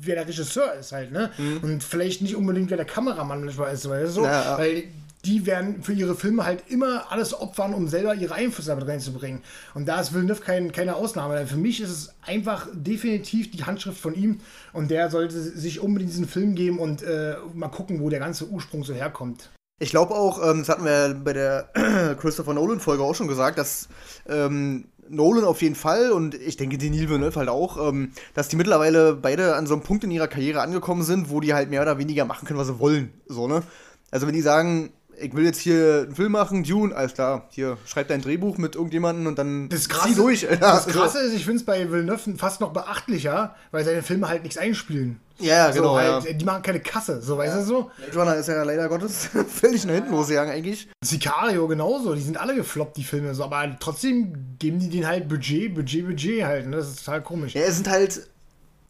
wer 0.00 0.16
der 0.16 0.26
Regisseur 0.26 0.72
ist 0.74 0.90
halt, 0.92 1.12
ne? 1.12 1.30
Und 1.62 1.84
vielleicht 1.84 2.20
nicht 2.22 2.34
unbedingt 2.34 2.70
wer 2.70 2.78
der 2.78 2.86
Kameramann 2.86 3.44
manchmal 3.44 3.74
ist, 3.74 3.88
weil 3.88 4.08
so, 4.08 4.24
Ja, 4.24 4.42
ja. 4.42 4.58
weil 4.58 4.84
die 5.24 5.46
werden 5.46 5.82
für 5.82 5.92
ihre 5.92 6.14
Filme 6.14 6.44
halt 6.44 6.64
immer 6.68 7.10
alles 7.10 7.34
opfern, 7.34 7.74
um 7.74 7.88
selber 7.88 8.14
ihre 8.14 8.34
Einflüsse 8.34 8.70
damit 8.70 8.86
reinzubringen. 8.86 9.42
Und 9.74 9.86
da 9.86 10.00
ist 10.00 10.14
Villeneuve 10.14 10.40
kein, 10.40 10.72
keine 10.72 10.96
Ausnahme. 10.96 11.46
Für 11.46 11.56
mich 11.56 11.80
ist 11.80 11.90
es 11.90 12.14
einfach 12.22 12.66
definitiv 12.72 13.50
die 13.50 13.64
Handschrift 13.64 14.00
von 14.00 14.14
ihm 14.14 14.40
und 14.72 14.90
der 14.90 15.10
sollte 15.10 15.38
sich 15.40 15.80
unbedingt 15.80 16.10
diesen 16.10 16.28
Film 16.28 16.54
geben 16.54 16.78
und 16.78 17.02
äh, 17.02 17.36
mal 17.54 17.68
gucken, 17.68 18.00
wo 18.00 18.08
der 18.08 18.20
ganze 18.20 18.46
Ursprung 18.48 18.84
so 18.84 18.94
herkommt. 18.94 19.50
Ich 19.78 19.90
glaube 19.90 20.14
auch, 20.14 20.42
ähm, 20.42 20.58
das 20.58 20.68
hatten 20.68 20.84
wir 20.84 21.14
bei 21.14 21.32
der 21.32 21.70
Christopher 22.20 22.54
Nolan-Folge 22.54 23.02
auch 23.02 23.14
schon 23.14 23.28
gesagt, 23.28 23.58
dass 23.58 23.88
ähm, 24.28 24.84
Nolan 25.08 25.44
auf 25.44 25.62
jeden 25.62 25.74
Fall 25.74 26.12
und 26.12 26.34
ich 26.34 26.56
denke 26.56 26.78
Denis 26.78 27.08
Villeneuve 27.08 27.36
halt 27.36 27.48
auch, 27.48 27.88
ähm, 27.88 28.12
dass 28.34 28.48
die 28.48 28.56
mittlerweile 28.56 29.14
beide 29.14 29.56
an 29.56 29.66
so 29.66 29.74
einem 29.74 29.82
Punkt 29.82 30.04
in 30.04 30.10
ihrer 30.10 30.28
Karriere 30.28 30.60
angekommen 30.60 31.02
sind, 31.02 31.30
wo 31.30 31.40
die 31.40 31.54
halt 31.54 31.70
mehr 31.70 31.82
oder 31.82 31.98
weniger 31.98 32.24
machen 32.24 32.46
können, 32.46 32.60
was 32.60 32.68
sie 32.68 32.78
wollen. 32.78 33.12
So, 33.26 33.48
ne? 33.48 33.62
Also 34.10 34.26
wenn 34.26 34.34
die 34.34 34.42
sagen, 34.42 34.90
ich 35.20 35.34
will 35.34 35.44
jetzt 35.44 35.60
hier 35.60 36.04
einen 36.06 36.14
Film 36.14 36.32
machen, 36.32 36.64
Dune, 36.64 36.94
alles 36.94 37.14
klar, 37.14 37.46
hier, 37.50 37.76
schreib 37.86 38.08
dein 38.08 38.22
Drehbuch 38.22 38.58
mit 38.58 38.74
irgendjemandem 38.74 39.26
und 39.26 39.38
dann 39.38 39.68
Das 39.68 39.82
zieh 39.82 39.88
Krasse, 39.88 40.14
durch. 40.14 40.46
das 40.60 40.86
Krasse 40.86 41.18
ist, 41.20 41.34
ich 41.34 41.44
finde 41.44 41.58
es 41.58 41.64
bei 41.64 41.90
Villeneuve 41.90 42.36
fast 42.36 42.60
noch 42.60 42.72
beachtlicher, 42.72 43.54
weil 43.70 43.84
seine 43.84 44.02
Filme 44.02 44.28
halt 44.28 44.42
nichts 44.42 44.58
einspielen. 44.58 45.20
Ja, 45.38 45.70
genau, 45.70 45.94
So, 45.94 45.98
halt, 45.98 46.24
ja. 46.24 46.32
Die 46.32 46.44
machen 46.44 46.62
keine 46.62 46.80
Kasse, 46.80 47.22
so 47.22 47.38
weißt 47.38 47.56
du 47.56 47.62
so. 47.62 47.90
Blade 47.96 48.18
Runner 48.18 48.36
ist 48.36 48.48
ja 48.48 48.62
leider 48.62 48.88
Gottes 48.88 49.30
völlig 49.48 49.84
nach 49.86 49.94
hinten 49.94 50.10
losgegangen 50.12 50.52
eigentlich. 50.52 50.88
Sicario 51.02 51.66
genauso, 51.66 52.14
die 52.14 52.20
sind 52.20 52.38
alle 52.38 52.54
gefloppt, 52.54 52.96
die 52.96 53.04
Filme, 53.04 53.34
so, 53.34 53.44
aber 53.44 53.76
trotzdem 53.80 54.56
geben 54.58 54.78
die 54.78 54.90
denen 54.90 55.06
halt 55.06 55.28
Budget, 55.28 55.74
Budget, 55.74 56.06
Budget 56.06 56.44
halt. 56.44 56.66
Ne? 56.66 56.76
Das 56.76 56.88
ist 56.88 57.04
total 57.04 57.22
komisch. 57.22 57.54
Ja, 57.54 57.62
es 57.62 57.76
sind 57.76 57.88
halt, 57.88 58.28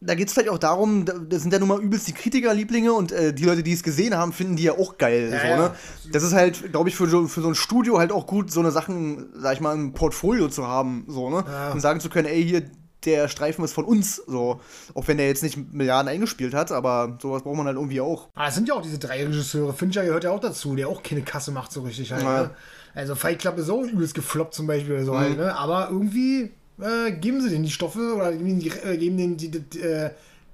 da 0.03 0.15
geht 0.15 0.27
es 0.27 0.33
vielleicht 0.33 0.49
auch 0.49 0.57
darum, 0.57 1.05
da- 1.05 1.13
das 1.13 1.43
sind 1.43 1.53
ja 1.53 1.59
nun 1.59 1.67
mal 1.67 1.79
übelst 1.79 2.07
die 2.07 2.13
Kritikerlieblinge 2.13 2.91
und 2.91 3.11
äh, 3.11 3.33
die 3.33 3.45
Leute, 3.45 3.61
die 3.63 3.71
es 3.73 3.83
gesehen 3.83 4.15
haben, 4.15 4.33
finden 4.33 4.55
die 4.55 4.63
ja 4.63 4.73
auch 4.73 4.97
geil. 4.97 5.29
Ja, 5.31 5.39
so, 5.39 5.47
ja. 5.47 5.57
Ne? 5.57 5.71
Das 6.11 6.23
ist 6.23 6.33
halt, 6.33 6.71
glaube 6.71 6.89
ich, 6.89 6.95
für 6.95 7.07
so, 7.07 7.27
für 7.27 7.41
so 7.41 7.47
ein 7.47 7.55
Studio 7.55 7.99
halt 7.99 8.11
auch 8.11 8.25
gut, 8.27 8.51
so 8.51 8.59
eine 8.59 8.71
Sachen, 8.71 9.29
sag 9.37 9.53
ich 9.53 9.61
mal, 9.61 9.73
im 9.75 9.93
Portfolio 9.93 10.47
zu 10.49 10.67
haben, 10.67 11.05
so, 11.07 11.29
ne? 11.29 11.45
Ja. 11.47 11.71
Und 11.71 11.79
sagen 11.81 11.99
zu 11.99 12.09
können, 12.09 12.27
ey, 12.27 12.43
hier, 12.43 12.63
der 13.05 13.27
Streifen 13.29 13.63
ist 13.65 13.73
von 13.73 13.85
uns, 13.85 14.17
so. 14.27 14.59
Auch 14.93 15.07
wenn 15.07 15.17
der 15.17 15.27
jetzt 15.27 15.41
nicht 15.43 15.73
Milliarden 15.73 16.07
eingespielt 16.07 16.53
hat, 16.53 16.71
aber 16.71 17.17
sowas 17.21 17.41
braucht 17.43 17.57
man 17.57 17.65
halt 17.65 17.75
irgendwie 17.77 18.01
auch. 18.01 18.29
Ah, 18.35 18.47
es 18.47 18.55
sind 18.55 18.67
ja 18.67 18.75
auch 18.75 18.81
diese 18.83 18.99
drei 18.99 19.23
Regisseure. 19.25 19.73
Fincher 19.73 20.03
gehört 20.05 20.23
ja 20.23 20.31
auch 20.31 20.39
dazu, 20.39 20.75
der 20.75 20.87
auch 20.87 21.01
keine 21.01 21.21
Kasse 21.23 21.51
macht 21.51 21.71
so 21.71 21.81
richtig 21.81 22.11
halt. 22.11 22.23
Ne? 22.23 22.51
Also 22.93 23.15
Fight 23.15 23.39
Club 23.39 23.57
ist 23.57 23.69
auch 23.69 23.81
übelst 23.83 24.13
gefloppt 24.13 24.53
zum 24.53 24.67
Beispiel 24.67 25.03
so 25.03 25.13
Mhm. 25.13 25.17
halt, 25.17 25.37
ne? 25.37 25.55
Aber 25.57 25.87
irgendwie 25.89 26.51
äh, 26.81 27.11
geben 27.11 27.41
sie 27.41 27.49
denen 27.49 27.63
die 27.63 27.71
Stoffe 27.71 28.15
oder 28.15 28.31
geben 28.31 28.45
denen, 28.45 28.59
die, 28.59 28.69
äh, 28.69 28.97
geben 28.97 29.17
denen 29.17 29.37
die, 29.37 29.49
die 29.49 29.79
äh, 29.79 30.11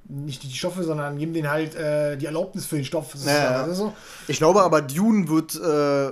nicht 0.10 0.44
die 0.44 0.52
Stoffe, 0.54 0.84
sondern 0.84 1.18
geben 1.18 1.34
denen 1.34 1.50
halt 1.50 1.74
die 1.74 2.26
Erlaubnis 2.26 2.66
für 2.66 2.78
den 2.78 2.86
Stoff. 2.86 3.14
Ja, 3.26 3.32
ja, 3.32 3.66
ist 3.66 3.78
so. 3.78 3.94
Ich 4.30 4.38
glaube 4.38 4.62
aber, 4.64 4.82
Dune 4.82 5.28
wird 5.28 5.60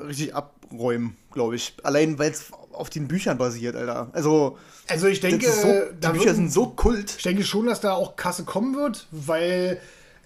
richtig 0.05 0.35
abräumen, 0.35 1.15
glaube 1.31 1.55
ich. 1.55 1.75
Allein, 1.81 2.19
weil 2.19 2.31
es 2.31 2.51
auf 2.73 2.89
den 2.89 3.07
Büchern 3.07 3.37
basiert, 3.37 3.77
Alter. 3.77 4.09
Also, 4.11 4.57
Also 4.89 5.07
ich 5.07 5.21
denke, 5.21 5.49
so, 5.49 5.67
die 5.93 6.07
Bücher 6.17 6.35
sind 6.35 6.51
so 6.51 6.67
kult. 6.67 7.15
Ich 7.15 7.23
denke 7.23 7.45
schon, 7.45 7.67
dass 7.67 7.79
da 7.79 7.93
auch 7.93 8.17
Kasse 8.17 8.43
kommen 8.43 8.75
wird, 8.75 9.07
weil 9.11 9.79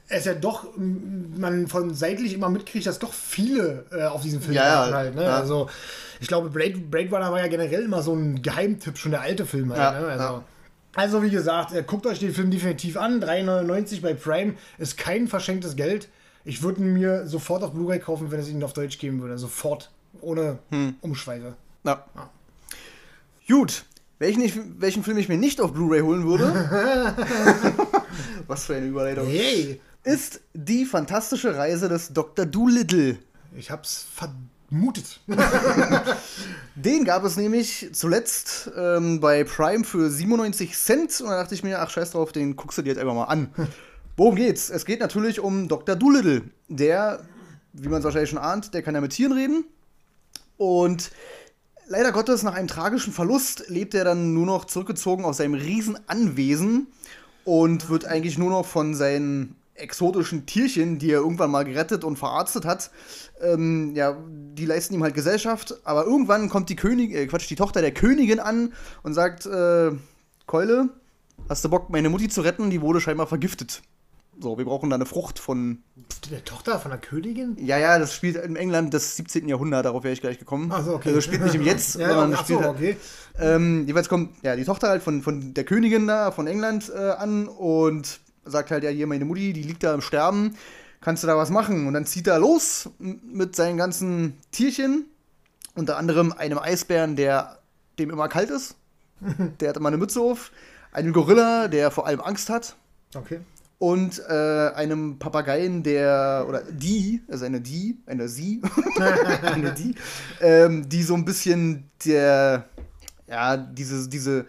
es 0.10 0.26
ja 0.26 0.34
doch 0.34 0.68
man 0.78 1.68
von 1.68 1.94
seitlich 1.94 2.34
immer 2.34 2.50
mitkriegt, 2.50 2.86
dass 2.86 3.00
doch 3.00 3.14
viele 3.14 3.86
äh, 3.92 4.04
auf 4.06 4.22
diesen 4.22 4.42
Film 4.42 4.56
Ja, 4.56 4.64
ja, 4.66 4.76
warten 4.80 4.94
halt. 4.96 5.16
Ne? 5.16 5.24
ja. 5.24 5.38
Also 5.38 5.70
ich 6.20 6.28
glaube, 6.28 6.50
Blade, 6.50 6.78
Blade 6.78 7.10
Runner 7.10 7.32
war 7.32 7.40
ja 7.40 7.48
generell 7.48 7.84
immer 7.84 8.02
so 8.02 8.14
ein 8.14 8.42
Geheimtipp, 8.42 8.98
schon 8.98 9.12
der 9.12 9.22
alte 9.22 9.46
Film 9.46 9.72
halt. 9.72 9.80
Ja, 9.80 10.00
ne? 10.02 10.08
also, 10.08 10.24
ja. 10.24 10.44
also 10.96 11.24
wie 11.24 11.30
gesagt, 11.30 11.74
äh, 11.74 11.84
guckt 11.86 12.08
euch 12.08 12.20
den 12.20 12.34
Film 12.34 12.50
definitiv 12.52 12.98
an. 12.98 13.24
3,99 13.24 14.02
bei 14.02 14.16
Prime 14.16 14.56
ist 14.80 14.98
kein 14.98 15.28
verschenktes 15.28 15.76
Geld. 15.76 16.10
Ich 16.44 16.64
würde 16.64 16.82
ihn 16.82 16.94
mir 16.94 17.28
sofort 17.28 17.64
auf 17.64 17.74
Blu-ray 17.74 18.00
kaufen, 18.00 18.32
wenn 18.32 18.40
es 18.40 18.50
ihn 18.50 18.64
auf 18.64 18.74
Deutsch 18.74 18.98
geben 18.98 19.22
würde. 19.22 19.38
Sofort. 19.38 19.92
Ohne 20.22 20.58
Hm. 20.72 20.96
Umschweife. 21.02 21.54
Ja. 21.84 22.04
Gut. 23.48 23.86
Welchen, 24.18 24.42
ich, 24.42 24.60
welchen 24.80 25.04
Film 25.04 25.18
ich 25.18 25.30
mir 25.30 25.38
nicht 25.38 25.62
auf 25.62 25.72
Blu-ray 25.72 26.02
holen 26.02 26.26
würde, 26.26 26.44
was 28.48 28.66
für 28.66 28.76
eine 28.76 28.88
Überleitung, 28.88 29.26
Hey! 29.28 29.80
Ist 30.04 30.42
die 30.54 30.86
fantastische 30.86 31.56
Reise 31.56 31.90
des 31.90 32.14
Dr. 32.14 32.46
Doolittle. 32.46 33.18
Ich 33.58 33.72
hab's 33.72 34.06
vermutet. 34.14 35.20
Den 36.76 37.04
gab 37.04 37.24
es 37.24 37.36
nämlich 37.36 37.90
zuletzt 37.94 38.72
ähm, 38.78 39.20
bei 39.20 39.44
Prime 39.44 39.84
für 39.84 40.10
97 40.10 40.78
Cent. 40.78 41.22
Und 41.22 41.30
da 41.30 41.42
dachte 41.42 41.56
ich 41.56 41.64
mir, 41.64 41.82
ach 41.82 41.90
scheiß 41.90 42.12
drauf, 42.12 42.32
den 42.32 42.56
guckst 42.56 42.78
du 42.78 42.82
dir 42.82 42.90
jetzt 42.90 43.00
einfach 43.00 43.16
mal 43.16 43.26
an. 43.26 43.50
Worum 44.18 44.36
geht's? 44.36 44.70
Es 44.70 44.86
geht 44.86 45.00
natürlich 45.00 45.40
um 45.40 45.68
Dr. 45.68 45.96
Doolittle. 45.96 46.44
Der, 46.68 47.22
wie 47.74 47.88
man 47.88 48.00
es 48.00 48.06
wahrscheinlich 48.06 48.30
schon 48.30 48.40
ahnt, 48.40 48.74
der 48.74 48.82
kann 48.82 48.96
ja 48.96 49.02
mit 49.02 49.12
Tieren 49.12 49.34
reden. 49.34 49.66
Und 50.58 51.12
leider 51.88 52.12
Gottes, 52.12 52.44
nach 52.44 52.54
einem 52.54 52.68
tragischen 52.68 53.14
Verlust 53.14 53.70
lebt 53.70 53.94
er 53.94 54.04
dann 54.04 54.34
nur 54.34 54.46
noch 54.46 54.66
zurückgezogen 54.66 55.26
aus 55.26 55.38
seinem 55.38 55.54
Riesenanwesen 55.54 56.88
und 57.46 57.90
wird 57.90 58.06
eigentlich 58.06 58.38
nur 58.38 58.50
noch 58.50 58.66
von 58.66 58.94
seinen 58.94 59.56
exotischen 59.80 60.46
Tierchen, 60.46 61.00
die 61.00 61.12
er 61.12 61.20
irgendwann 61.20 61.52
mal 61.52 61.66
gerettet 61.66 62.04
und 62.04 62.18
verarztet 62.18 62.66
hat, 62.66 62.92
ähm, 63.42 63.94
ja, 63.96 64.18
die 64.28 64.66
leisten 64.66 64.94
ihm 64.94 65.04
halt 65.04 65.16
Gesellschaft. 65.16 65.76
Aber 65.84 66.06
irgendwann 66.06 66.50
kommt 66.50 66.70
die 66.70 66.76
König, 66.76 67.14
äh, 67.14 67.28
Quatsch, 67.28 67.50
die 67.50 67.56
Tochter 67.56 67.82
der 67.82 67.94
Königin 67.94 68.40
an 68.40 68.74
und 69.04 69.14
sagt, 69.14 69.46
äh, 69.46 69.92
Keule, 70.46 70.90
hast 71.48 71.64
du 71.64 71.70
Bock, 71.70 71.90
meine 71.90 72.10
Mutti 72.10 72.30
zu 72.30 72.42
retten? 72.42 72.70
Die 72.70 72.82
wurde 72.82 73.02
scheinbar 73.02 73.28
vergiftet. 73.28 73.82
So, 74.42 74.58
wir 74.58 74.64
brauchen 74.64 74.90
da 74.90 74.96
eine 74.96 75.06
Frucht 75.06 75.38
von. 75.38 75.80
Der 76.32 76.46
Tochter 76.46 76.80
von 76.80 76.92
der 76.92 77.00
Königin? 77.00 77.58
Ja, 77.60 77.78
ja, 77.78 78.00
das 78.00 78.14
spielt 78.14 78.38
in 78.38 78.56
England 78.56 78.94
des 78.94 79.18
17. 79.18 79.50
Jahrhunderts, 79.50 79.84
darauf 79.84 80.04
wäre 80.04 80.14
ich 80.14 80.22
gleich 80.22 80.40
gekommen. 80.40 80.72
Ach 80.74 80.84
so, 80.84 80.96
okay. 80.96 81.10
Also 81.10 81.20
spielt 81.20 81.44
nicht 81.44 81.56
im 81.56 81.64
Jetzt, 81.64 81.96
Ja, 82.00 82.10
sondern 82.10 82.34
ach 82.34 82.46
so, 82.46 82.54
spielt 82.54 82.62
halt, 82.62 82.70
okay. 82.70 82.98
ähm, 83.38 83.86
jeweils 83.86 84.08
kommt 84.08 84.42
ja 84.42 84.56
die 84.56 84.64
Tochter 84.64 84.88
halt 84.88 85.04
von, 85.04 85.22
von 85.22 85.54
der 85.54 85.66
Königin 85.66 86.08
da, 86.08 86.32
von 86.32 86.48
England 86.48 86.90
äh, 86.90 87.10
an 87.12 87.50
und 87.50 88.22
sagt 88.50 88.72
halt, 88.72 88.84
ja, 88.84 88.90
hier 88.90 89.08
meine 89.08 89.26
Mutti, 89.26 89.54
die 89.54 89.64
liegt 89.64 89.84
da 89.84 89.94
im 89.94 90.02
Sterben, 90.02 90.56
kannst 91.02 91.24
du 91.24 91.28
da 91.28 91.38
was 91.38 91.50
machen? 91.50 91.88
Und 91.88 91.94
dann 91.94 92.06
zieht 92.06 92.28
er 92.28 92.40
los 92.40 92.90
mit 93.00 93.56
seinen 93.56 93.78
ganzen 93.78 94.38
Tierchen, 94.52 95.06
unter 95.76 95.98
anderem 95.98 96.34
einem 96.34 96.60
Eisbären, 96.60 97.16
der 97.16 97.60
dem 98.00 98.10
immer 98.10 98.28
kalt 98.28 98.50
ist. 98.50 98.76
Der 99.60 99.70
hat 99.70 99.78
immer 99.78 99.90
eine 99.90 99.98
Mütze 99.98 100.22
auf. 100.22 100.52
Einem 100.94 101.12
Gorilla, 101.12 101.68
der 101.68 101.92
vor 101.92 102.08
allem 102.08 102.22
Angst 102.22 102.50
hat. 102.50 102.78
Okay. 103.14 103.42
Und 103.78 104.22
äh, 104.28 104.72
einem 104.76 105.20
Papageien, 105.20 105.84
der, 105.84 106.46
oder 106.48 106.64
die, 106.64 107.22
also 107.30 107.46
eine 107.46 107.62
die, 107.62 107.98
eine 108.06 108.28
sie, 108.28 108.62
eine 109.42 109.74
die, 109.74 109.96
ähm, 110.42 110.88
die 110.88 111.04
so 111.04 111.16
ein 111.16 111.26
bisschen 111.26 111.90
der, 112.06 112.66
ja, 113.28 113.56
diese, 113.58 114.10
diese, 114.10 114.46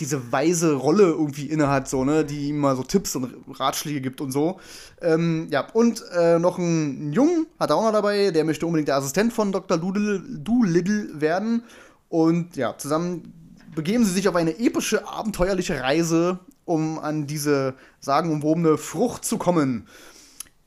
diese 0.00 0.32
weise 0.32 0.74
Rolle 0.74 1.04
irgendwie 1.04 1.46
innehat, 1.46 1.88
so, 1.88 2.04
ne, 2.04 2.24
die 2.24 2.48
ihm 2.48 2.58
mal 2.58 2.76
so 2.76 2.82
Tipps 2.82 3.16
und 3.16 3.34
Ratschläge 3.58 4.00
gibt 4.00 4.20
und 4.20 4.32
so. 4.32 4.60
Ähm, 5.00 5.48
ja, 5.50 5.68
und 5.72 6.04
äh, 6.12 6.38
noch 6.38 6.58
ein 6.58 7.12
Jungen 7.12 7.46
hat 7.58 7.70
er 7.70 7.76
auch 7.76 7.84
noch 7.84 7.92
dabei, 7.92 8.30
der 8.30 8.44
möchte 8.44 8.66
unbedingt 8.66 8.88
der 8.88 8.96
Assistent 8.96 9.32
von 9.32 9.52
Dr. 9.52 9.78
Doolittle, 9.78 10.20
Doolittle 10.20 11.20
werden. 11.20 11.62
Und 12.08 12.56
ja, 12.56 12.76
zusammen 12.78 13.32
begeben 13.74 14.04
sie 14.04 14.12
sich 14.12 14.28
auf 14.28 14.36
eine 14.36 14.58
epische, 14.58 15.06
abenteuerliche 15.06 15.80
Reise, 15.80 16.38
um 16.64 16.98
an 16.98 17.26
diese 17.26 17.74
sagenumwobene 18.00 18.76
Frucht 18.76 19.24
zu 19.24 19.38
kommen. 19.38 19.86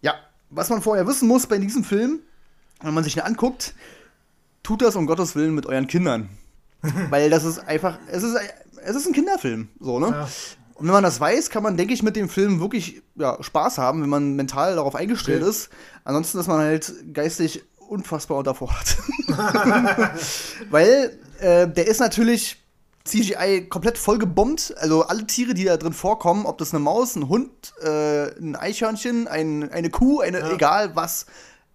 Ja, 0.01 0.15
was 0.49 0.69
man 0.69 0.81
vorher 0.81 1.07
wissen 1.07 1.27
muss 1.27 1.47
bei 1.47 1.57
diesem 1.57 1.83
Film, 1.83 2.19
wenn 2.81 2.93
man 2.93 3.03
sich 3.03 3.17
ihn 3.17 3.23
anguckt, 3.23 3.73
tut 4.63 4.81
das 4.81 4.95
um 4.95 5.07
Gottes 5.07 5.35
Willen 5.35 5.55
mit 5.55 5.65
euren 5.65 5.87
Kindern. 5.87 6.29
Weil 7.09 7.29
das 7.29 7.43
ist 7.43 7.59
einfach, 7.59 7.99
es 8.07 8.23
ist, 8.23 8.37
es 8.83 8.95
ist 8.95 9.07
ein 9.07 9.13
Kinderfilm, 9.13 9.69
so, 9.79 9.99
ne? 9.99 10.07
Ja. 10.07 10.27
Und 10.75 10.87
wenn 10.87 10.93
man 10.93 11.03
das 11.03 11.19
weiß, 11.19 11.49
kann 11.51 11.61
man, 11.61 11.77
denke 11.77 11.93
ich, 11.93 12.01
mit 12.01 12.15
dem 12.15 12.27
Film 12.27 12.59
wirklich 12.59 13.03
ja, 13.15 13.37
Spaß 13.41 13.77
haben, 13.77 14.01
wenn 14.01 14.09
man 14.09 14.35
mental 14.35 14.75
darauf 14.75 14.95
eingestellt 14.95 15.41
Okay. 15.41 15.49
ist. 15.51 15.69
Ansonsten 16.05 16.39
ist 16.39 16.47
man 16.47 16.57
halt 16.59 16.91
geistig 17.13 17.63
unfassbar 17.87 18.37
unterfordert. 18.39 18.97
Weil 20.69 21.17
äh, 21.39 21.67
der 21.67 21.87
ist 21.87 21.99
natürlich 21.99 22.57
CGI 23.03 23.67
komplett 23.69 23.97
voll 23.97 24.17
gebombt. 24.17 24.73
Also 24.77 25.03
alle 25.03 25.25
Tiere, 25.27 25.53
die 25.53 25.65
da 25.65 25.77
drin 25.77 25.93
vorkommen, 25.93 26.45
ob 26.45 26.57
das 26.57 26.73
eine 26.73 26.79
Maus, 26.79 27.15
ein 27.15 27.27
Hund, 27.29 27.73
äh, 27.83 28.27
ein 28.39 28.55
Eichhörnchen, 28.55 29.27
ein, 29.27 29.69
eine 29.71 29.89
Kuh, 29.89 30.21
eine, 30.21 30.39
Ja. 30.39 30.51
egal 30.53 30.95
was, 30.95 31.25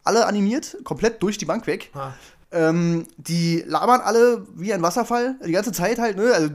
alle 0.04 0.26
animiert, 0.26 0.76
komplett 0.84 1.22
durch 1.22 1.36
die 1.38 1.44
Bank 1.44 1.66
weg. 1.66 1.90
Ähm, 2.52 3.06
die 3.16 3.62
labern 3.66 4.00
alle 4.00 4.46
wie 4.54 4.72
ein 4.72 4.82
Wasserfall, 4.82 5.36
die 5.44 5.52
ganze 5.52 5.72
Zeit 5.72 5.98
halt, 5.98 6.16
ne? 6.16 6.32
Also, 6.32 6.50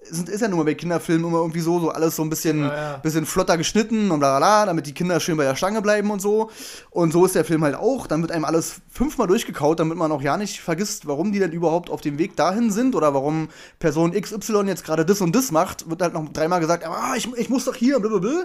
sind, 0.00 0.28
ist 0.28 0.40
ja 0.40 0.48
nun 0.48 0.58
mal 0.58 0.64
bei 0.64 0.74
Kinderfilmen 0.74 1.26
immer 1.26 1.38
irgendwie 1.38 1.60
so, 1.60 1.80
so 1.80 1.90
alles 1.90 2.16
so 2.16 2.22
ein 2.22 2.30
bisschen, 2.30 2.60
Ja, 2.62 2.74
ja. 2.92 2.96
bisschen 2.98 3.26
flotter 3.26 3.58
geschnitten 3.58 4.10
und 4.10 4.20
bla 4.20 4.38
bla 4.38 4.38
bla, 4.38 4.66
damit 4.66 4.86
die 4.86 4.94
Kinder 4.94 5.18
schön 5.20 5.36
bei 5.36 5.44
der 5.44 5.56
Stange 5.56 5.82
bleiben 5.82 6.10
und 6.10 6.22
so. 6.22 6.50
Und 6.90 7.12
so 7.12 7.26
ist 7.26 7.34
der 7.34 7.44
Film 7.44 7.62
halt 7.64 7.74
auch. 7.74 8.06
Dann 8.06 8.22
wird 8.22 8.30
einem 8.32 8.44
alles 8.44 8.76
fünfmal 8.88 9.26
durchgekaut, 9.26 9.80
damit 9.80 9.98
man 9.98 10.10
auch 10.12 10.22
ja 10.22 10.36
nicht 10.36 10.60
vergisst, 10.60 11.06
warum 11.08 11.32
die 11.32 11.40
denn 11.40 11.52
überhaupt 11.52 11.90
auf 11.90 12.00
dem 12.00 12.16
Weg 12.16 12.36
dahin 12.36 12.70
sind 12.70 12.94
oder 12.94 13.12
warum 13.12 13.48
Person 13.80 14.12
XY 14.12 14.62
jetzt 14.66 14.84
gerade 14.84 15.04
das 15.04 15.20
und 15.20 15.34
das 15.34 15.50
macht. 15.50 15.90
Wird 15.90 16.00
halt 16.00 16.14
noch 16.14 16.28
dreimal 16.32 16.60
gesagt, 16.60 16.86
ah, 16.86 17.14
ich, 17.16 17.28
ich 17.36 17.50
muss 17.50 17.64
doch 17.66 17.74
hier, 17.74 17.98
blablabla. 18.00 18.44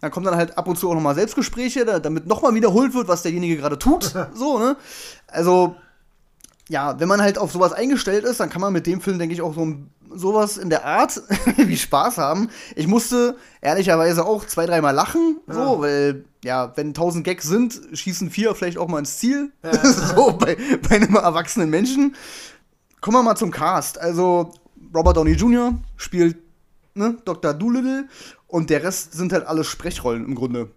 Dann 0.00 0.10
kommen 0.10 0.26
dann 0.26 0.36
halt 0.36 0.56
ab 0.58 0.66
und 0.66 0.78
zu 0.78 0.88
auch 0.90 0.94
nochmal 0.94 1.14
Selbstgespräche, 1.14 1.84
da, 1.84 1.98
damit 2.00 2.26
nochmal 2.26 2.54
wiederholt 2.54 2.94
wird, 2.94 3.08
was 3.08 3.22
derjenige 3.22 3.56
gerade 3.58 3.78
tut. 3.78 4.04
so, 4.34 4.58
ne? 4.58 4.76
Also, 5.28 5.76
ja, 6.68 6.98
wenn 6.98 7.08
man 7.08 7.20
halt 7.20 7.36
auf 7.38 7.52
sowas 7.52 7.72
eingestellt 7.74 8.24
ist, 8.24 8.40
dann 8.40 8.48
kann 8.48 8.62
man 8.62 8.72
mit 8.72 8.86
dem 8.86 9.00
Film, 9.02 9.18
denke 9.18 9.34
ich, 9.34 9.42
auch 9.42 9.54
so 9.54 9.60
ein- 9.66 9.90
sowas 10.14 10.56
in 10.56 10.70
der 10.70 10.84
Art 10.84 11.20
wie 11.56 11.76
Spaß 11.76 12.18
haben. 12.18 12.48
Ich 12.76 12.86
musste 12.86 13.36
ehrlicherweise 13.60 14.24
auch 14.24 14.44
zwei, 14.46 14.66
dreimal 14.66 14.94
lachen, 14.94 15.40
so, 15.46 15.80
weil, 15.80 16.24
ja, 16.44 16.72
wenn 16.76 16.94
tausend 16.94 17.24
Gags 17.24 17.44
sind, 17.44 17.80
schießen 17.92 18.30
vier 18.30 18.54
vielleicht 18.54 18.78
auch 18.78 18.88
mal 18.88 18.98
ins 18.98 19.18
Ziel. 19.18 19.52
so, 19.82 20.32
bei, 20.32 20.56
bei 20.88 20.96
einem 20.96 21.16
erwachsenen 21.16 21.70
Menschen. 21.70 22.14
Kommen 23.00 23.16
wir 23.18 23.22
mal 23.22 23.36
zum 23.36 23.50
Cast. 23.50 24.00
Also, 24.00 24.52
Robert 24.94 25.16
Downey 25.16 25.32
Jr. 25.32 25.74
spielt 25.96 26.36
ne, 26.94 27.16
Dr. 27.24 27.54
Doolittle 27.54 28.08
und 28.46 28.70
der 28.70 28.82
Rest 28.82 29.12
sind 29.12 29.32
halt 29.32 29.46
alle 29.46 29.64
Sprechrollen 29.64 30.24
im 30.24 30.34
Grunde. 30.34 30.70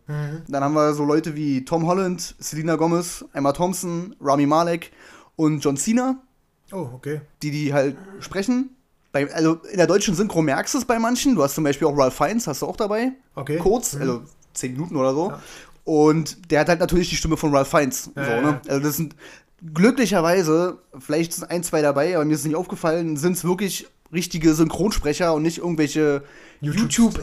Dann 0.47 0.63
haben 0.63 0.73
wir 0.73 0.93
so 0.93 1.03
Leute 1.05 1.35
wie 1.35 1.63
Tom 1.63 1.85
Holland, 1.85 2.35
Selena 2.39 2.75
Gomez, 2.75 3.23
Emma 3.33 3.51
Thompson, 3.53 4.15
Rami 4.19 4.47
Malek 4.47 4.91
und 5.35 5.59
John 5.59 5.77
Cena, 5.77 6.21
Oh, 6.71 6.89
okay. 6.95 7.21
die 7.43 7.51
die 7.51 7.73
halt 7.73 7.95
sprechen. 8.19 8.75
Bei, 9.25 9.33
also 9.33 9.55
in 9.71 9.77
der 9.77 9.87
deutschen 9.87 10.13
Synchro 10.15 10.41
merkst 10.41 10.73
du 10.73 10.77
es 10.79 10.85
bei 10.85 10.99
manchen. 10.99 11.35
Du 11.35 11.43
hast 11.43 11.55
zum 11.55 11.63
Beispiel 11.63 11.87
auch 11.87 11.97
Ralph 11.97 12.13
Fiennes, 12.15 12.45
hast 12.47 12.61
du 12.61 12.65
auch 12.67 12.75
dabei. 12.77 13.11
Okay. 13.35 13.57
Kurz, 13.57 13.93
Mhm. 13.95 14.01
also 14.01 14.21
zehn 14.53 14.73
Minuten 14.73 14.95
oder 14.95 15.13
so. 15.13 15.29
Ja. 15.31 15.41
Und 15.85 16.51
der 16.51 16.59
hat 16.61 16.69
halt 16.69 16.79
natürlich 16.79 17.09
die 17.09 17.15
Stimme 17.15 17.37
von 17.37 17.53
Ralph 17.55 17.69
Fiennes. 17.69 18.09
Ja, 18.15 18.25
so, 18.25 18.41
ne? 18.41 18.61
Also 18.67 18.79
das 18.81 18.97
sind 18.97 19.15
glücklicherweise, 19.73 20.77
vielleicht 20.99 21.33
sind 21.33 21.49
ein, 21.49 21.63
zwei 21.63 21.81
dabei, 21.81 22.15
aber 22.15 22.25
mir 22.25 22.33
ist 22.35 22.45
nicht 22.45 22.55
aufgefallen, 22.55 23.17
sind 23.17 23.33
es 23.33 23.43
wirklich 23.43 23.87
richtige 24.13 24.53
Synchronsprecher 24.53 25.33
und 25.33 25.41
nicht 25.43 25.57
irgendwelche 25.57 26.23
YouTube- 26.61 27.17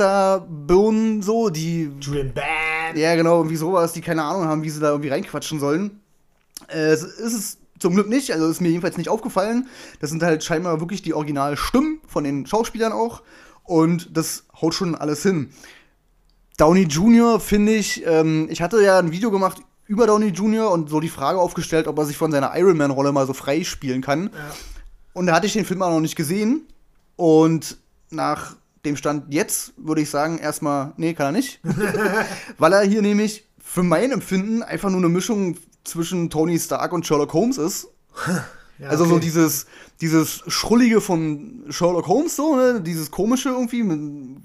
YouTube-Influencer-Birnen 0.00 1.22
so, 1.22 1.50
die 1.50 1.90
Julian 2.00 2.32
Bam. 2.32 2.96
ja, 2.96 3.14
genau, 3.14 3.38
irgendwie 3.38 3.56
sowas, 3.56 3.92
die 3.92 4.00
keine 4.00 4.22
Ahnung 4.22 4.44
haben, 4.44 4.62
wie 4.62 4.70
sie 4.70 4.80
da 4.80 4.90
irgendwie 4.90 5.10
reinquatschen 5.10 5.60
sollen. 5.60 6.00
Äh, 6.68 6.90
es 6.92 7.02
ist 7.02 7.34
es 7.34 7.58
zum 7.80 7.94
Glück 7.94 8.08
nicht, 8.08 8.32
also 8.32 8.48
ist 8.48 8.60
mir 8.60 8.68
jedenfalls 8.68 8.96
nicht 8.96 9.08
aufgefallen. 9.08 9.68
Das 10.00 10.10
sind 10.10 10.22
halt 10.22 10.44
scheinbar 10.44 10.80
wirklich 10.80 11.02
die 11.02 11.14
Originalstimmen 11.14 12.00
von 12.06 12.24
den 12.24 12.46
Schauspielern 12.46 12.92
auch. 12.92 13.22
Und 13.64 14.16
das 14.16 14.44
haut 14.60 14.74
schon 14.74 14.94
alles 14.94 15.22
hin. 15.22 15.50
Downey 16.56 16.82
Jr. 16.82 17.40
finde 17.40 17.74
ich, 17.74 18.04
ähm, 18.06 18.46
ich 18.50 18.60
hatte 18.60 18.82
ja 18.82 18.98
ein 18.98 19.12
Video 19.12 19.30
gemacht 19.30 19.62
über 19.86 20.06
Downey 20.06 20.28
Jr. 20.28 20.70
und 20.70 20.90
so 20.90 21.00
die 21.00 21.08
Frage 21.08 21.40
aufgestellt, 21.40 21.88
ob 21.88 21.98
er 21.98 22.04
sich 22.04 22.16
von 22.16 22.30
seiner 22.30 22.56
Iron 22.56 22.76
Man-Rolle 22.76 23.12
mal 23.12 23.26
so 23.26 23.32
frei 23.32 23.64
spielen 23.64 24.02
kann. 24.02 24.24
Ja. 24.24 24.54
Und 25.14 25.26
da 25.26 25.34
hatte 25.34 25.46
ich 25.46 25.54
den 25.54 25.64
Film 25.64 25.82
auch 25.82 25.90
noch 25.90 26.00
nicht 26.00 26.16
gesehen. 26.16 26.66
Und 27.16 27.78
nach 28.10 28.56
dem 28.84 28.96
Stand 28.96 29.32
jetzt 29.32 29.72
würde 29.76 30.02
ich 30.02 30.10
sagen, 30.10 30.38
erstmal, 30.38 30.92
nee, 30.96 31.14
kann 31.14 31.26
er 31.26 31.32
nicht. 31.32 31.60
Weil 32.58 32.72
er 32.72 32.82
hier 32.82 33.02
nämlich 33.02 33.48
für 33.58 33.82
mein 33.82 34.10
Empfinden 34.10 34.62
einfach 34.62 34.90
nur 34.90 35.00
eine 35.00 35.08
Mischung 35.08 35.56
zwischen 35.84 36.30
Tony 36.30 36.58
Stark 36.58 36.92
und 36.92 37.06
Sherlock 37.06 37.32
Holmes 37.32 37.58
ist. 37.58 37.88
Ja, 38.80 38.88
also 38.88 39.04
so 39.04 39.16
okay. 39.16 39.24
dieses, 39.24 39.66
dieses 40.00 40.42
Schrullige 40.46 41.02
von 41.02 41.66
Sherlock 41.68 42.08
Holmes, 42.08 42.34
so, 42.34 42.56
ne? 42.56 42.80
dieses 42.80 43.10
Komische 43.10 43.50
irgendwie, 43.50 43.84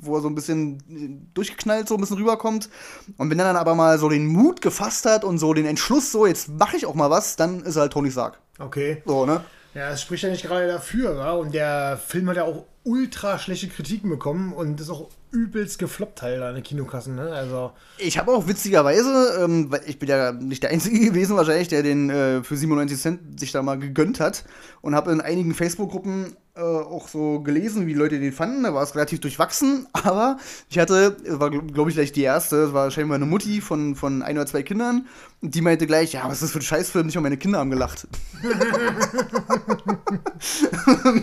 wo 0.01 0.17
er 0.17 0.21
so 0.21 0.27
ein 0.27 0.35
bisschen 0.35 1.29
durchgeknallt 1.33 1.87
so 1.87 1.95
ein 1.95 2.01
bisschen 2.01 2.17
rüberkommt. 2.17 2.69
Und 3.15 3.29
wenn 3.29 3.39
er 3.39 3.45
dann 3.45 3.55
aber 3.55 3.75
mal 3.75 3.97
so 3.97 4.09
den 4.09 4.27
Mut 4.27 4.61
gefasst 4.61 5.05
hat 5.05 5.23
und 5.23 5.37
so 5.37 5.53
den 5.53 5.65
Entschluss, 5.65 6.11
so, 6.11 6.25
jetzt 6.25 6.49
mache 6.49 6.75
ich 6.75 6.85
auch 6.85 6.95
mal 6.95 7.09
was, 7.09 7.37
dann 7.37 7.61
ist 7.61 7.77
er 7.77 7.83
halt 7.83 7.93
Tony 7.93 8.11
Stark. 8.11 8.41
Okay. 8.59 9.01
So, 9.05 9.25
ne? 9.25 9.41
Ja, 9.75 9.89
es 9.89 10.01
spricht 10.01 10.23
ja 10.23 10.29
nicht 10.29 10.45
gerade 10.45 10.67
dafür, 10.67 11.17
wa? 11.17 11.31
Und 11.33 11.53
der 11.53 11.97
Film 11.97 12.29
hat 12.29 12.37
ja 12.37 12.45
auch 12.45 12.65
ultra 12.85 13.37
schlechte 13.37 13.67
Kritiken 13.67 14.09
bekommen 14.09 14.53
und 14.53 14.79
ist 14.79 14.89
auch 14.89 15.09
übelst 15.31 15.79
gefloppt 15.79 16.21
halt 16.21 16.41
an 16.41 16.55
den 16.55 16.63
Kinokassen, 16.63 17.15
ne? 17.15 17.29
Also. 17.33 17.73
Ich 17.97 18.17
habe 18.17 18.31
auch 18.31 18.47
witzigerweise, 18.47 19.43
ähm, 19.43 19.69
weil 19.69 19.81
ich 19.85 19.99
bin 19.99 20.07
ja 20.07 20.31
nicht 20.31 20.63
der 20.63 20.69
Einzige 20.69 20.99
gewesen 21.09 21.35
wahrscheinlich, 21.35 21.67
der 21.67 21.83
den 21.83 22.09
äh, 22.09 22.41
für 22.41 22.55
97 22.55 22.97
Cent 22.97 23.39
sich 23.39 23.51
da 23.51 23.61
mal 23.61 23.77
gegönnt 23.77 24.21
hat 24.21 24.45
und 24.81 24.95
habe 24.95 25.11
in 25.11 25.19
einigen 25.19 25.53
Facebook-Gruppen 25.53 26.37
äh, 26.55 26.61
auch 26.61 27.09
so 27.09 27.41
gelesen, 27.41 27.85
wie 27.85 27.93
Leute 27.93 28.19
den 28.19 28.31
fanden. 28.31 28.63
Da 28.63 28.73
war 28.73 28.81
es 28.81 28.95
relativ 28.95 29.19
durchwachsen, 29.19 29.87
aber 29.93 30.37
ich 30.69 30.79
hatte, 30.79 31.17
es 31.25 31.39
war 31.39 31.49
glaube 31.49 31.89
ich 31.89 31.95
gleich 31.95 32.11
die 32.13 32.21
erste, 32.21 32.55
es 32.63 32.73
war 32.73 32.91
scheinbar 32.91 33.15
eine 33.15 33.25
Mutti 33.25 33.59
von, 33.59 33.95
von 33.95 34.21
ein 34.21 34.37
oder 34.37 34.45
zwei 34.45 34.63
Kindern 34.63 35.07
und 35.41 35.53
die 35.53 35.61
meinte 35.61 35.85
gleich, 35.85 36.13
ja, 36.13 36.23
was 36.25 36.35
ist 36.35 36.43
das 36.43 36.51
für 36.51 36.59
ein 36.59 36.61
Scheißfilm, 36.61 37.07
nicht 37.07 37.15
mal 37.15 37.21
meine 37.21 37.37
Kinder 37.37 37.59
haben 37.59 37.71
gelacht. 37.71 38.07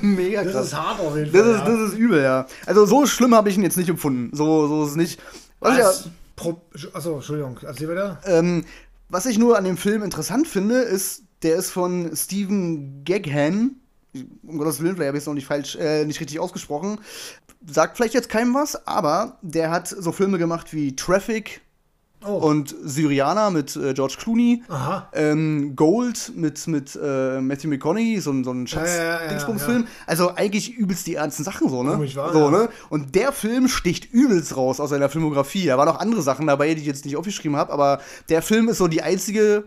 Mega 0.03 0.42
krass. 0.42 0.53
Das 0.53 0.66
ist 0.66 0.77
hart 0.77 1.01
auf 1.01 1.16
jeden 1.16 1.33
Fall. 1.33 1.42
Das 1.42 1.57
ist, 1.57 1.66
das 1.66 1.81
ist 1.92 1.99
übel, 1.99 2.23
ja. 2.23 2.47
Also 2.66 2.85
so 2.85 3.07
schlimm 3.07 3.35
habe 3.35 3.49
ich 3.49 3.57
ihn 3.57 3.62
jetzt 3.62 3.79
nicht 3.79 3.88
empfunden. 3.88 4.37
So, 4.37 4.68
so 4.68 4.85
ist 4.85 4.90
es 4.90 4.97
nicht. 4.97 5.18
Was, 5.61 5.73
ich 5.73 5.79
ja? 5.79 5.90
Pro 6.37 6.61
Achso, 6.92 7.14
Entschuldigung, 7.14 7.59
erzähl 7.62 7.88
weiter. 7.88 8.21
ähm, 8.25 8.64
was 9.09 9.27
ich 9.27 9.38
nur 9.38 9.59
an 9.59 9.64
dem 9.64 9.77
Film 9.77 10.03
interessant 10.03 10.49
finde, 10.49 10.77
ist, 10.77 11.23
der 11.42 11.57
ist 11.57 11.71
von 11.71 12.11
Stephen 12.14 13.05
Gaghan. 13.05 13.82
Um 14.42 14.59
Gottes 14.59 14.81
Willen, 14.83 14.94
vielleicht 14.96 15.09
habe 15.09 15.16
ich 15.18 15.22
es 15.22 15.27
noch 15.27 15.35
nicht 15.35 15.46
falsch, 15.46 15.77
äh, 15.77 16.05
nicht 16.05 16.20
richtig 16.20 16.38
ausgesprochen. 16.38 16.98
Sagt 17.66 17.96
vielleicht 17.96 18.14
jetzt 18.14 18.29
keinem 18.29 18.55
was, 18.55 18.87
aber 18.87 19.38
der 19.42 19.70
hat 19.70 19.88
so 19.88 20.12
Filme 20.12 20.38
gemacht 20.38 20.72
wie 20.75 20.94
Traffic 20.96 21.61
Oh. 22.25 22.35
und 22.37 22.72
Syriana 22.85 23.51
mit 23.51 23.75
äh, 23.75 23.94
George 23.94 24.14
Clooney. 24.16 24.62
Ähm, 25.12 25.75
Gold 25.75 26.31
mit, 26.37 26.64
mit 26.68 26.94
äh, 27.03 27.40
Matthew 27.40 27.66
McConaughey, 27.66 28.20
so, 28.20 28.31
ein- 28.31 28.44
so 28.44 28.53
ein 28.53 28.66
Ja, 28.66 28.79
ja, 28.79 28.87
ja, 28.87 29.18
Schatz-Dingsbums-Film. 29.18 29.87
Also 30.07 30.33
eigentlich 30.37 30.72
übelst 30.72 31.09
die 31.09 31.16
ernsten 31.16 31.42
Sachen 31.42 31.68
so, 31.68 31.83
ne? 31.83 31.94
Komisch, 31.94 32.14
wa? 32.14 32.33
so, 32.33 32.38
Ja. 32.38 32.51
ne? 32.53 32.68
Und 32.90 33.16
der 33.16 33.33
Film 33.33 33.66
sticht 33.66 34.12
übelst 34.12 34.57
raus 34.57 34.79
aus 34.79 34.90
seiner 34.90 35.09
Filmografie. 35.09 35.66
Da 35.66 35.77
waren 35.79 35.88
noch 35.88 35.98
andere 35.98 36.22
Sachen 36.22 36.46
dabei, 36.46 36.75
die 36.75 36.83
ich 36.83 36.87
jetzt 36.87 37.05
nicht 37.05 37.16
aufgeschrieben 37.16 37.57
habe, 37.57 37.72
aber 37.72 38.01
der 38.29 38.40
Film 38.42 38.68
ist 38.68 38.79
so 38.79 38.87
die 38.87 39.03
einzige 39.03 39.64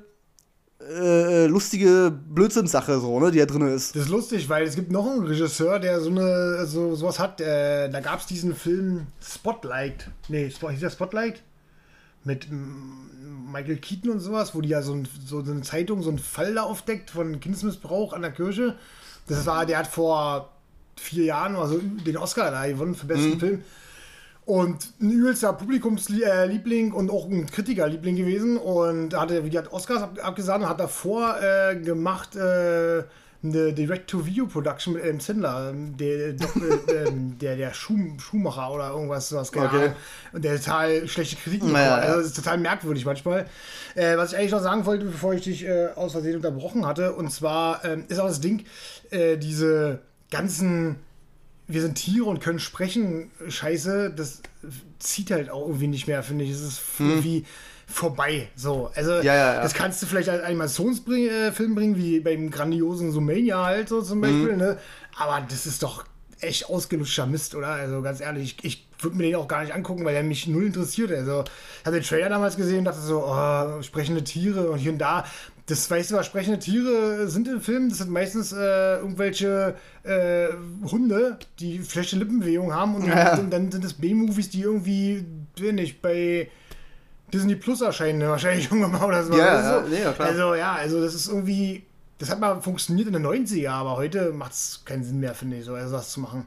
äh, 0.90 1.48
lustige 1.48 2.12
Blödsinnssache, 2.12 3.00
so, 3.00 3.20
ne, 3.20 3.32
die 3.32 3.40
da 3.40 3.46
drin 3.46 3.68
ist. 3.68 3.96
Das 3.96 4.04
ist 4.04 4.10
lustig, 4.10 4.50
weil 4.50 4.64
es 4.64 4.76
gibt 4.76 4.92
noch 4.92 5.06
einen 5.06 5.26
Regisseur, 5.26 5.80
der 5.80 6.00
so 6.00 6.10
eine 6.10 6.66
so 6.66 6.96
sowas 6.96 7.20
hat. 7.20 7.42
Äh, 7.42 7.90
da 7.90 8.00
gab 8.00 8.20
es 8.20 8.26
diesen 8.26 8.56
Film 8.56 9.08
Spotlight. 9.22 10.10
Nee, 10.28 10.50
hieß 10.50 10.80
der 10.80 10.90
Spotlight? 10.90 11.42
Mit 12.24 12.52
mm, 12.52 13.52
Michael 13.52 13.78
Keaton 13.78 14.12
und 14.12 14.20
sowas, 14.20 14.54
wo 14.54 14.62
die 14.62 14.70
ja 14.70 14.82
so, 14.82 14.94
ein, 14.94 15.08
so 15.26 15.40
eine 15.40 15.62
Zeitung 15.62 16.04
so 16.04 16.10
einen 16.10 16.20
Fall 16.20 16.54
da 16.54 16.64
aufdeckt 16.64 17.12
von 17.12 17.40
Kindesmissbrauch 17.40 18.14
an 18.14 18.22
der 18.22 18.32
Kirche. 18.32 18.76
Das 19.28 19.46
war, 19.46 19.66
der 19.66 19.80
hat 19.80 19.88
vor 19.88 20.52
vier 20.98 21.26
Jahren 21.26 21.56
oder 21.56 21.68
so 21.68 21.80
den 21.80 22.18
Oscar 22.18 22.52
da 22.52 22.68
gewonnen 22.68 22.96
für 22.96 23.08
besten 23.08 23.40
Film. 23.40 23.64
Und 24.46 24.94
ein 25.02 25.10
übelster 25.10 25.54
Publikumsliebling 25.54 26.94
und 26.94 27.10
auch 27.10 27.26
ein 27.26 27.48
Kritikerliebling 27.48 28.16
gewesen. 28.16 28.58
Und 28.58 29.16
hatte, 29.16 29.44
wie 29.44 29.50
gesagt, 29.50 29.74
Oscars 29.74 30.04
ab, 30.04 30.20
abgesagt 30.22 30.62
und 30.62 30.70
hat 30.70 30.80
davor 30.80 31.38
äh, 31.42 31.76
gemacht 31.76 32.36
äh, 32.36 33.04
eine 33.46 33.74
Direct-to-Video-Production 33.74 34.94
mit 34.94 35.04
Adam 35.04 35.20
Sandler, 35.20 35.74
der, 35.74 36.34
doch, 36.34 36.56
äh, 36.56 36.92
ähm, 37.08 37.38
der, 37.40 37.56
der 37.56 37.74
Schuh, 37.74 37.98
Schuhmacher 38.20 38.72
oder 38.72 38.90
irgendwas, 38.90 39.30
sowas, 39.30 39.52
keine 39.52 39.68
Okay. 39.68 39.92
Und 40.34 40.44
der 40.44 40.58
total 40.58 41.08
schlechte 41.08 41.36
Kritiken 41.36 41.72
Naja. 41.72 41.96
Also 41.96 42.18
das 42.18 42.28
ist 42.28 42.36
total 42.36 42.58
merkwürdig 42.58 43.06
manchmal. 43.06 43.46
Äh, 43.96 44.18
was 44.18 44.32
ich 44.32 44.38
eigentlich 44.38 44.52
noch 44.52 44.62
sagen 44.62 44.86
wollte, 44.86 45.06
bevor 45.06 45.34
ich 45.34 45.44
dich 45.44 45.66
äh, 45.66 45.90
aus 45.96 46.14
Versehen 46.14 46.36
unterbrochen 46.36 46.86
hatte, 46.86 47.14
und 47.14 47.32
zwar 47.32 47.84
ähm, 47.86 48.06
ist 48.08 48.20
auch 48.20 48.28
das 48.28 48.42
Ding, 48.42 48.66
äh, 49.10 49.38
diese 49.38 50.00
ganzen 50.32 50.98
wir 51.68 51.82
sind 51.82 51.96
Tiere 51.96 52.26
und 52.26 52.40
können 52.42 52.60
sprechen, 52.60 53.32
Scheiße, 53.48 54.12
das 54.16 54.42
zieht 55.00 55.32
halt 55.32 55.50
auch 55.50 55.68
irgendwie 55.68 55.88
nicht 55.88 56.08
mehr, 56.08 56.22
finde 56.24 56.44
ich. 56.46 56.52
Es 56.52 56.62
ist 56.62 56.82
irgendwie 57.00 57.46
vorbei. 57.88 58.50
So, 58.56 58.92
also 58.96 59.18
Hm. 59.18 59.24
Ja, 59.24 59.36
ja, 59.36 59.54
ja. 59.56 59.62
das 59.62 59.74
kannst 59.74 60.02
du 60.02 60.06
vielleicht 60.06 60.30
als 60.30 60.44
Animationsfilm 60.44 61.76
bringen, 61.76 61.98
wie 61.98 62.20
beim 62.20 62.50
grandiosen 62.52 63.12
Sumania 63.12 63.64
halt 63.66 63.90
so 63.90 64.02
zum 64.02 64.22
Beispiel, 64.22 64.52
Hm. 64.52 64.58
ne? 64.58 64.78
Aber 65.18 65.46
das 65.48 65.66
ist 65.66 65.82
doch 65.84 66.06
echt 66.40 66.70
ausgelutschter 66.70 67.26
Mist, 67.26 67.56
oder? 67.56 67.70
Also 67.70 68.02
ganz 68.02 68.22
ehrlich, 68.22 68.58
ich, 68.62 68.66
ich 68.66 68.88
würde 69.04 69.18
mir 69.18 69.24
den 69.24 69.36
auch 69.36 69.48
gar 69.48 69.62
nicht 69.62 69.74
angucken, 69.74 70.06
weil 70.06 70.14
der 70.14 70.24
mich 70.24 70.48
null 70.48 70.66
interessiert. 70.66 71.12
Also 71.12 71.44
ich 71.44 71.86
habe 71.86 71.98
den 71.98 72.04
Trailer 72.06 72.30
damals 72.30 72.58
gesehen 72.58 72.80
und 72.80 72.86
dachte 72.86 73.02
so, 73.02 73.24
oh, 73.26 73.82
sprechende 73.82 74.24
Tiere 74.24 74.70
und 74.70 74.78
hier 74.80 74.92
und 74.92 75.00
da. 75.00 75.26
Das 75.68 75.90
weißt 75.90 76.12
du 76.12 76.16
was, 76.16 76.28
sprechende 76.28 76.60
Tiere 76.60 77.28
sind 77.28 77.48
im 77.48 77.60
Film, 77.60 77.90
das 77.90 77.98
sind 77.98 78.12
meistens 78.12 78.52
äh, 78.54 78.98
irgendwelche 78.98 79.76
äh, 80.04 80.50
Hunde, 80.92 81.40
die 81.60 81.84
schlechte 81.84 82.18
Lippenbewegung 82.18 82.72
haben 82.72 82.96
und, 82.96 83.08
Ja. 83.08 83.36
und 83.36 83.50
dann 83.50 83.72
sind 83.72 83.84
es 83.84 83.94
B-Movies, 83.94 84.52
die 84.52 84.62
irgendwie, 84.62 85.26
weiß 85.60 85.74
nicht, 85.74 86.04
bei 86.04 86.50
Disney 87.34 87.56
Plus 87.56 87.82
erscheinen, 87.82 88.20
ne? 88.20 88.30
wahrscheinlich 88.30 88.66
irgendwann 88.72 88.92
mal 88.92 89.06
oder 89.08 89.24
so. 89.24 89.36
Ja, 89.36 89.48
also, 89.48 89.92
ja, 89.96 90.02
ja, 90.04 90.14
klar. 90.14 90.28
Also 90.28 90.54
ja, 90.54 90.74
also 90.74 91.02
das 91.02 91.16
ist 91.16 91.28
irgendwie, 91.30 91.84
das 92.20 92.30
hat 92.30 92.40
mal 92.40 92.62
funktioniert 92.62 93.08
in 93.08 93.14
den 93.14 93.26
90er, 93.26 93.70
aber 93.70 93.98
heute 93.98 94.34
macht 94.34 94.52
es 94.52 94.84
keinen 94.86 95.04
Sinn 95.04 95.20
mehr, 95.20 95.34
finde 95.34 95.58
ich, 95.58 95.66
so 95.66 95.74
also 95.74 95.96
das 95.96 96.12
zu 96.12 96.20
machen. 96.20 96.46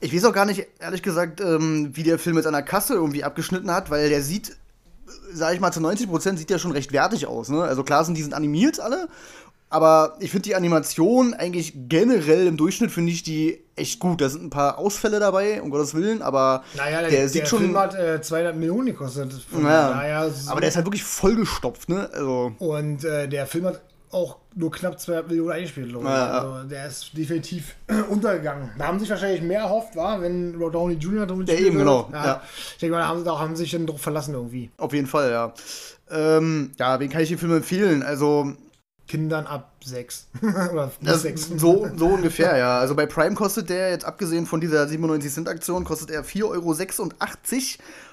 Ich 0.00 0.12
weiß 0.12 0.24
auch 0.24 0.32
gar 0.32 0.46
nicht, 0.46 0.66
ehrlich 0.80 1.02
gesagt, 1.02 1.40
ähm, 1.40 1.90
wie 1.94 2.02
der 2.02 2.18
Film 2.18 2.34
mit 2.34 2.44
seiner 2.44 2.62
Kasse 2.62 2.94
irgendwie 2.94 3.22
abgeschnitten 3.22 3.70
hat, 3.70 3.90
weil 3.90 4.08
der 4.08 4.22
sieht, 4.22 4.56
sag 5.32 5.54
ich 5.54 5.60
mal, 5.60 5.72
zu 5.72 5.80
90 5.80 6.08
Prozent 6.08 6.38
sieht 6.38 6.50
der 6.50 6.58
schon 6.58 6.72
recht 6.72 6.92
wertig 6.92 7.26
aus. 7.26 7.48
Ne? 7.48 7.62
Also 7.62 7.82
klar 7.84 8.04
sind 8.04 8.16
die 8.16 8.22
sind 8.22 8.34
animiert 8.34 8.80
alle, 8.80 9.08
aber 9.70 10.16
ich 10.20 10.30
finde 10.30 10.44
die 10.44 10.54
Animation 10.54 11.34
eigentlich 11.34 11.74
generell 11.88 12.46
im 12.46 12.56
Durchschnitt 12.56 12.90
finde 12.90 13.12
ich 13.12 13.22
die 13.22 13.62
echt 13.76 13.98
gut. 14.00 14.20
Da 14.20 14.28
sind 14.28 14.42
ein 14.44 14.50
paar 14.50 14.78
Ausfälle 14.78 15.20
dabei, 15.20 15.60
um 15.60 15.70
Gottes 15.70 15.94
Willen, 15.94 16.22
aber 16.22 16.64
Naja, 16.76 17.00
der, 17.02 17.10
der, 17.10 17.18
der 17.20 17.28
sieht 17.28 17.48
schon. 17.48 17.58
Film 17.60 17.76
hat 17.78 17.94
äh, 17.94 18.20
200 18.22 18.56
Millionen 18.56 18.86
gekostet. 18.86 19.32
Von 19.34 19.64
ja, 19.64 19.90
daher 19.90 20.30
so- 20.30 20.50
aber 20.50 20.60
der 20.60 20.70
ist 20.70 20.76
halt 20.76 20.86
wirklich 20.86 21.04
vollgestopft, 21.04 21.88
ne? 21.90 22.08
Also. 22.12 22.52
Und 22.58 23.04
äh, 23.04 23.28
der 23.28 23.46
Film 23.46 23.66
hat 23.66 23.80
auch 24.10 24.38
nur 24.54 24.70
knapp 24.70 24.98
200 24.98 25.28
Millionen 25.28 25.52
eingespielt, 25.52 25.88
ich. 25.88 26.02
Ja. 26.02 26.30
Also 26.30 26.68
der 26.68 26.86
ist 26.86 27.16
definitiv 27.16 27.74
untergegangen. 28.10 28.70
Da 28.78 28.86
haben 28.86 28.98
sich 28.98 29.10
wahrscheinlich 29.10 29.42
mehr 29.42 29.60
erhofft, 29.60 29.96
war, 29.96 30.20
wenn 30.20 30.54
Robert 30.54 30.74
Downey 30.74 30.94
Jr. 30.94 31.26
drin 31.26 31.44
Ja, 31.46 31.54
eben, 31.54 31.78
genau. 31.78 32.08
Ja. 32.12 32.24
Ja. 32.24 32.42
Ich 32.72 32.78
denke 32.78 32.94
mal, 32.94 33.00
da 33.00 33.08
haben, 33.08 33.24
da 33.24 33.38
haben 33.38 33.56
sie 33.56 33.64
sich 33.64 33.72
dann 33.72 33.86
drauf 33.86 34.00
verlassen 34.00 34.34
irgendwie. 34.34 34.70
Auf 34.78 34.92
jeden 34.92 35.06
Fall, 35.06 35.30
ja. 35.30 35.52
Ähm, 36.10 36.72
ja, 36.78 36.98
wen 37.00 37.10
kann 37.10 37.22
ich 37.22 37.28
den 37.28 37.38
Film 37.38 37.52
empfehlen? 37.52 38.02
Also, 38.02 38.52
Kindern 39.08 39.46
ab 39.46 39.72
6. 39.84 40.28
Oder 40.72 40.90
das, 41.00 41.22
6. 41.22 41.52
so, 41.56 41.88
so 41.96 42.06
ungefähr, 42.06 42.56
ja. 42.56 42.78
Also 42.78 42.94
bei 42.94 43.06
Prime 43.06 43.34
kostet 43.34 43.70
der, 43.70 43.90
jetzt 43.90 44.04
abgesehen 44.04 44.46
von 44.46 44.60
dieser 44.60 44.86
97 44.86 45.32
Cent 45.32 45.48
Aktion, 45.48 45.84
kostet 45.84 46.10
er 46.10 46.24
4,86 46.24 46.44
Euro. 46.44 46.76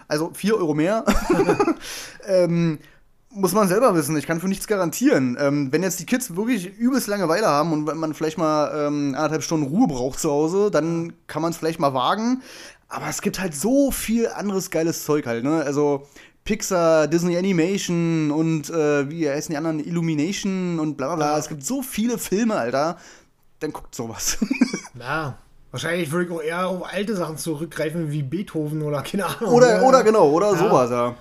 Also 0.08 0.32
4 0.34 0.58
Euro 0.58 0.74
mehr. 0.74 1.04
ähm, 2.28 2.80
muss 3.36 3.54
man 3.54 3.68
selber 3.68 3.94
wissen. 3.96 4.18
Ich 4.18 4.26
kann 4.26 4.40
für 4.40 4.48
nichts 4.48 4.66
garantieren. 4.68 5.38
Ähm, 5.40 5.72
wenn 5.72 5.84
jetzt 5.84 6.00
die 6.00 6.06
Kids 6.06 6.36
wirklich 6.36 6.78
übelst 6.78 7.08
Langeweile 7.08 7.48
haben 7.48 7.72
und 7.74 7.86
wenn 7.88 7.98
man 7.98 8.14
vielleicht 8.14 8.38
mal 8.38 8.88
ähm, 8.88 9.14
anderthalb 9.16 9.44
Stunden 9.44 9.68
Ruhe 9.68 9.88
braucht 9.88 10.20
zu 10.20 10.32
Hause, 10.32 10.72
dann 10.72 11.14
kann 11.28 11.42
man 11.42 11.52
es 11.52 11.58
vielleicht 11.58 11.80
mal 11.80 11.94
wagen. 11.94 12.42
Aber 12.88 13.08
es 13.10 13.22
gibt 13.22 13.40
halt 13.40 13.54
so 13.56 13.92
viel 13.92 14.28
anderes 14.30 14.72
geiles 14.72 15.04
Zeug 15.06 15.26
halt, 15.28 15.44
ne? 15.44 15.64
Also 15.64 16.08
Pixar, 16.46 17.08
Disney 17.08 17.38
Animation 17.38 18.32
und 18.32 18.70
äh, 18.70 19.10
wie 19.10 19.28
heißen 19.30 19.52
die 19.52 19.58
anderen? 19.58 19.80
Illumination 19.80 20.80
und 20.80 20.96
bla 20.96 21.08
bla 21.08 21.16
bla. 21.16 21.38
Es 21.38 21.50
gibt 21.50 21.66
so 21.66 21.82
viele 21.82 22.18
Filme, 22.18 22.56
Alter. 22.56 22.98
Dann 23.60 23.72
guckt 23.74 23.94
sowas. 23.96 24.38
Ja. 24.98 25.38
Wahrscheinlich 25.72 26.10
würde 26.10 26.26
ich 26.26 26.32
auch 26.32 26.42
eher 26.42 26.68
auf 26.70 26.94
alte 26.94 27.18
Sachen 27.18 27.38
zurückgreifen, 27.38 28.10
wie 28.12 28.24
Beethoven 28.24 28.82
oder 28.82 29.02
keine 29.02 29.26
Ahnung. 29.26 29.54
Oder, 29.54 29.80
ne? 29.80 29.84
oder 29.84 30.04
genau, 30.06 30.30
oder 30.30 30.54
Ja. 30.54 30.58
sowas, 30.58 30.90
ja. 30.90 31.16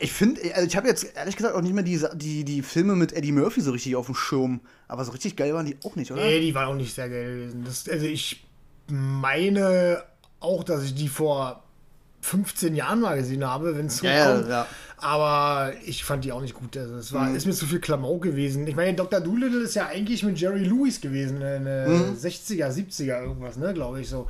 Ich 0.00 0.12
finde, 0.12 0.40
also 0.54 0.66
ich 0.66 0.76
habe 0.76 0.88
jetzt 0.88 1.04
ehrlich 1.14 1.36
gesagt 1.36 1.54
auch 1.54 1.60
nicht 1.60 1.74
mehr 1.74 1.84
die, 1.84 2.00
die, 2.14 2.44
die 2.44 2.62
Filme 2.62 2.96
mit 2.96 3.12
Eddie 3.12 3.32
Murphy 3.32 3.60
so 3.60 3.70
richtig 3.70 3.96
auf 3.96 4.06
dem 4.06 4.14
Schirm. 4.14 4.60
Aber 4.88 5.04
so 5.04 5.12
richtig 5.12 5.36
geil 5.36 5.52
waren 5.54 5.66
die 5.66 5.76
auch 5.84 5.94
nicht, 5.96 6.10
oder? 6.10 6.24
Nee, 6.24 6.40
die 6.40 6.54
waren 6.54 6.68
auch 6.68 6.74
nicht 6.74 6.94
sehr 6.94 7.08
geil 7.08 7.36
gewesen. 7.36 7.64
Das, 7.64 7.88
also 7.88 8.06
ich 8.06 8.44
meine 8.88 10.02
auch, 10.40 10.64
dass 10.64 10.84
ich 10.84 10.94
die 10.94 11.08
vor 11.08 11.62
15 12.22 12.74
Jahren 12.74 13.00
mal 13.00 13.16
gesehen 13.16 13.44
habe, 13.46 13.76
wenn 13.76 13.86
es 13.86 14.00
Ja, 14.02 14.10
ja, 14.40 14.48
ja. 14.48 14.66
Aber 14.98 15.72
ich 15.86 16.04
fand 16.04 16.24
die 16.24 16.32
auch 16.32 16.42
nicht 16.42 16.54
gut. 16.54 16.76
Also 16.76 16.96
es 16.96 17.12
war, 17.14 17.28
Mhm. 17.30 17.36
ist 17.36 17.46
mir 17.46 17.52
zu 17.54 17.66
viel 17.66 17.80
Klamauk 17.80 18.22
gewesen. 18.22 18.66
Ich 18.66 18.76
meine, 18.76 18.94
Dr. 18.94 19.20
Doolittle 19.20 19.62
ist 19.62 19.74
ja 19.74 19.86
eigentlich 19.86 20.22
mit 20.22 20.38
Jerry 20.38 20.64
Lewis 20.64 21.00
gewesen, 21.00 21.40
in 21.40 21.64
den 21.64 22.10
Mhm. 22.10 22.16
60er, 22.16 22.70
70er 22.70 23.22
irgendwas, 23.22 23.56
ne, 23.56 23.72
glaube 23.72 24.00
ich 24.02 24.08
so. 24.10 24.28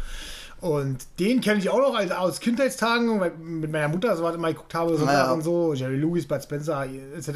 Und 0.60 0.98
den 1.18 1.40
kenne 1.40 1.58
ich 1.58 1.70
auch 1.70 1.78
noch 1.78 1.94
als, 1.94 2.10
aus 2.10 2.40
Kindheitstagen, 2.40 3.18
weil 3.18 3.32
mit 3.38 3.72
meiner 3.72 3.88
Mutter 3.88 4.14
so 4.16 4.22
was 4.22 4.34
immer 4.34 4.48
geguckt 4.48 4.74
habe, 4.74 4.96
so 4.96 5.06
Ja, 5.06 5.12
ja. 5.12 5.32
und 5.32 5.42
so, 5.42 5.72
Jerry 5.72 5.96
Lewis, 5.96 6.26
Bud 6.28 6.42
Spencer, 6.42 6.86
etc. 7.16 7.30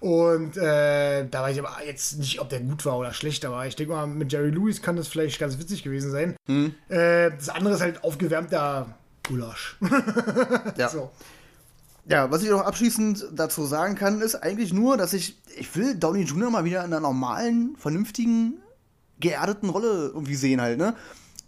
Und 0.00 0.56
äh, 0.58 1.26
da 1.28 1.42
weiß 1.42 1.56
ich 1.56 1.62
aber 1.64 1.84
jetzt 1.86 2.18
nicht, 2.18 2.40
ob 2.40 2.50
der 2.50 2.60
gut 2.60 2.84
war 2.84 2.98
oder 2.98 3.14
schlecht, 3.14 3.44
aber 3.46 3.66
ich 3.66 3.74
denke 3.76 3.94
mal, 3.94 4.06
mit 4.06 4.32
Jerry 4.32 4.50
Lewis 4.50 4.82
kann 4.82 4.96
das 4.96 5.08
vielleicht 5.08 5.38
ganz 5.38 5.58
witzig 5.58 5.82
gewesen 5.82 6.10
sein. 6.10 6.36
Mhm. 6.46 6.74
Äh, 6.88 7.30
das 7.30 7.48
andere 7.48 7.74
ist 7.74 7.80
halt 7.80 8.04
aufgewärmter 8.04 8.94
Gulasch. 9.26 9.76
Ja. 10.76 10.88
so. 10.88 11.10
ja, 12.06 12.30
was 12.30 12.42
ich 12.42 12.50
noch 12.50 12.62
abschließend 12.64 13.28
dazu 13.34 13.64
sagen 13.64 13.94
kann, 13.94 14.20
ist 14.20 14.34
eigentlich 14.34 14.72
nur, 14.72 14.96
dass 14.96 15.12
ich, 15.12 15.40
ich 15.56 15.74
will 15.76 15.94
Downey 15.94 16.22
Jr. 16.22 16.50
mal 16.50 16.64
wieder 16.64 16.80
in 16.80 16.92
einer 16.92 17.00
normalen, 17.00 17.76
vernünftigen, 17.78 18.58
geerdeten 19.20 19.70
Rolle 19.70 20.10
irgendwie 20.12 20.34
sehen 20.34 20.60
halt, 20.60 20.78
ne? 20.78 20.94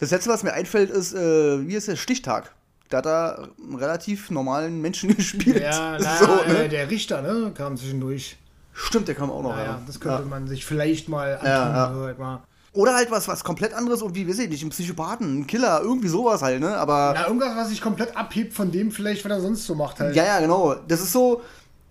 Das 0.04 0.10
letzte, 0.10 0.28
was 0.28 0.42
mir 0.42 0.52
einfällt, 0.52 0.90
ist, 0.90 1.14
äh, 1.14 1.66
wie 1.66 1.74
ist 1.76 1.88
der 1.88 1.96
Stichtag? 1.96 2.52
Da 2.90 2.98
hat 2.98 3.06
er 3.06 3.48
einen 3.58 3.76
relativ 3.76 4.30
normalen 4.30 4.82
Menschen 4.82 5.08
gespielt. 5.16 5.62
Ja, 5.62 5.96
na, 6.00 6.18
so, 6.18 6.42
äh, 6.42 6.52
ne? 6.52 6.68
der 6.68 6.90
Richter, 6.90 7.22
ne, 7.22 7.52
kam 7.54 7.78
zwischendurch. 7.78 8.36
Stimmt, 8.74 9.08
der 9.08 9.14
kam 9.14 9.30
auch 9.30 9.42
noch. 9.42 9.56
Naja, 9.56 9.64
ja. 9.64 9.82
das 9.86 9.98
könnte 10.00 10.20
ja. 10.20 10.28
man 10.28 10.46
sich 10.46 10.66
vielleicht 10.66 11.08
mal 11.08 11.36
antun. 11.36 11.48
Ja, 11.48 11.90
ja. 11.90 11.94
halt 11.94 12.18
mal. 12.18 12.42
Oder 12.74 12.94
halt 12.94 13.10
was, 13.10 13.28
was 13.28 13.44
komplett 13.44 13.72
anderes 13.72 14.02
und 14.02 14.14
wie 14.14 14.28
weiß 14.28 14.40
ich 14.40 14.50
nicht, 14.50 14.62
ein 14.62 14.68
Psychopathen, 14.68 15.38
ein 15.38 15.46
Killer, 15.46 15.80
irgendwie 15.80 16.08
sowas 16.08 16.42
halt, 16.42 16.60
ne? 16.60 16.76
Aber. 16.76 17.14
Na, 17.14 17.26
irgendwas, 17.26 17.56
was 17.56 17.70
sich 17.70 17.80
komplett 17.80 18.14
abhebt 18.14 18.52
von 18.52 18.70
dem 18.70 18.90
vielleicht, 18.90 19.24
was 19.24 19.32
er 19.32 19.40
sonst 19.40 19.64
so 19.64 19.74
macht 19.74 20.00
halt. 20.00 20.14
Ja, 20.14 20.24
ja, 20.24 20.40
genau. 20.40 20.74
Das 20.86 21.00
ist 21.00 21.12
so. 21.12 21.40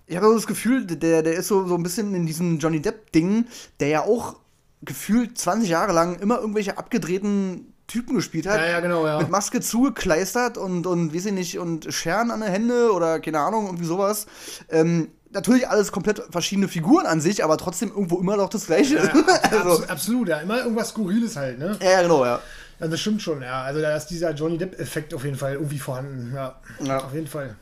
Ich 0.06 0.15
habe 0.15 0.28
so 0.28 0.36
das 0.36 0.45
Gefühl, 0.45 0.86
der, 0.86 1.23
der 1.23 1.34
ist 1.34 1.47
so, 1.47 1.65
so 1.65 1.73
ein 1.73 1.82
bisschen 1.82 2.13
in 2.13 2.28
diesem 2.28 2.60
Johnny 2.60 2.80
Depp-Ding, 2.80 3.47
der 3.80 3.88
ja 3.88 4.02
auch 4.02 4.36
gefühlt 4.84 5.36
20 5.36 5.67
Jahre 5.67 5.93
lang 5.93 6.19
immer 6.19 6.39
irgendwelche 6.39 6.78
abgedrehten 6.78 7.72
Typen 7.88 8.15
gespielt 8.15 8.48
hat. 8.48 8.60
Ja, 8.60 8.67
ja, 8.67 8.80
genau, 8.80 9.06
ja. 9.06 9.19
Mit 9.19 9.30
Maske 9.30 9.60
zugekleistert 9.62 10.58
und, 10.58 10.88
und 10.88 11.13
weiß 11.13 11.26
ich 11.26 11.32
nicht, 11.34 11.60
und 11.60 11.93
Scheren 11.93 12.32
an 12.32 12.39
den 12.41 12.50
Hände 12.50 12.91
oder 12.93 13.19
keine 13.19 13.39
Ahnung, 13.39 13.65
irgendwie 13.65 13.86
sowas. 13.86 14.26
Ähm, 14.69 15.10
natürlich 15.32 15.67
alles 15.67 15.91
komplett 15.91 16.22
verschiedene 16.30 16.67
Figuren 16.67 17.06
an 17.06 17.19
sich, 17.22 17.43
aber 17.43 17.58
trotzdem 17.58 17.89
irgendwo 17.89 18.19
immer 18.19 18.38
noch 18.38 18.50
das 18.50 18.67
Gleiche. 18.67 18.96
Ja, 18.98 19.12
also, 19.52 19.82
abs 19.84 19.89
absolut, 19.89 20.30
ja. 20.30 20.38
Immer 20.39 20.60
irgendwas 20.60 20.89
Skurriles 20.89 21.36
halt, 21.36 21.60
ne? 21.60 21.78
ja, 21.82 22.02
genau, 22.02 22.24
ja. 22.26 22.39
Ja, 22.80 22.88
das 22.88 23.00
stimmt 23.02 23.22
schon, 23.22 23.41
ja. 23.41 23.63
Also 23.63 23.82
da 23.82 23.96
ist 23.96 24.08
dieser 24.08 24.32
Johnny 24.34 24.58
Depp-Effekt 24.58 25.13
auf 25.13 25.24
jeden 25.24 25.38
Fall 25.38 25.54
irgendwie 25.54 25.80
vorhanden. 25.80 26.34
Ja, 26.34 26.56
Ja. 26.82 26.98
auf 27.04 27.13
jeden 27.13 27.28
Fall. 27.28 27.56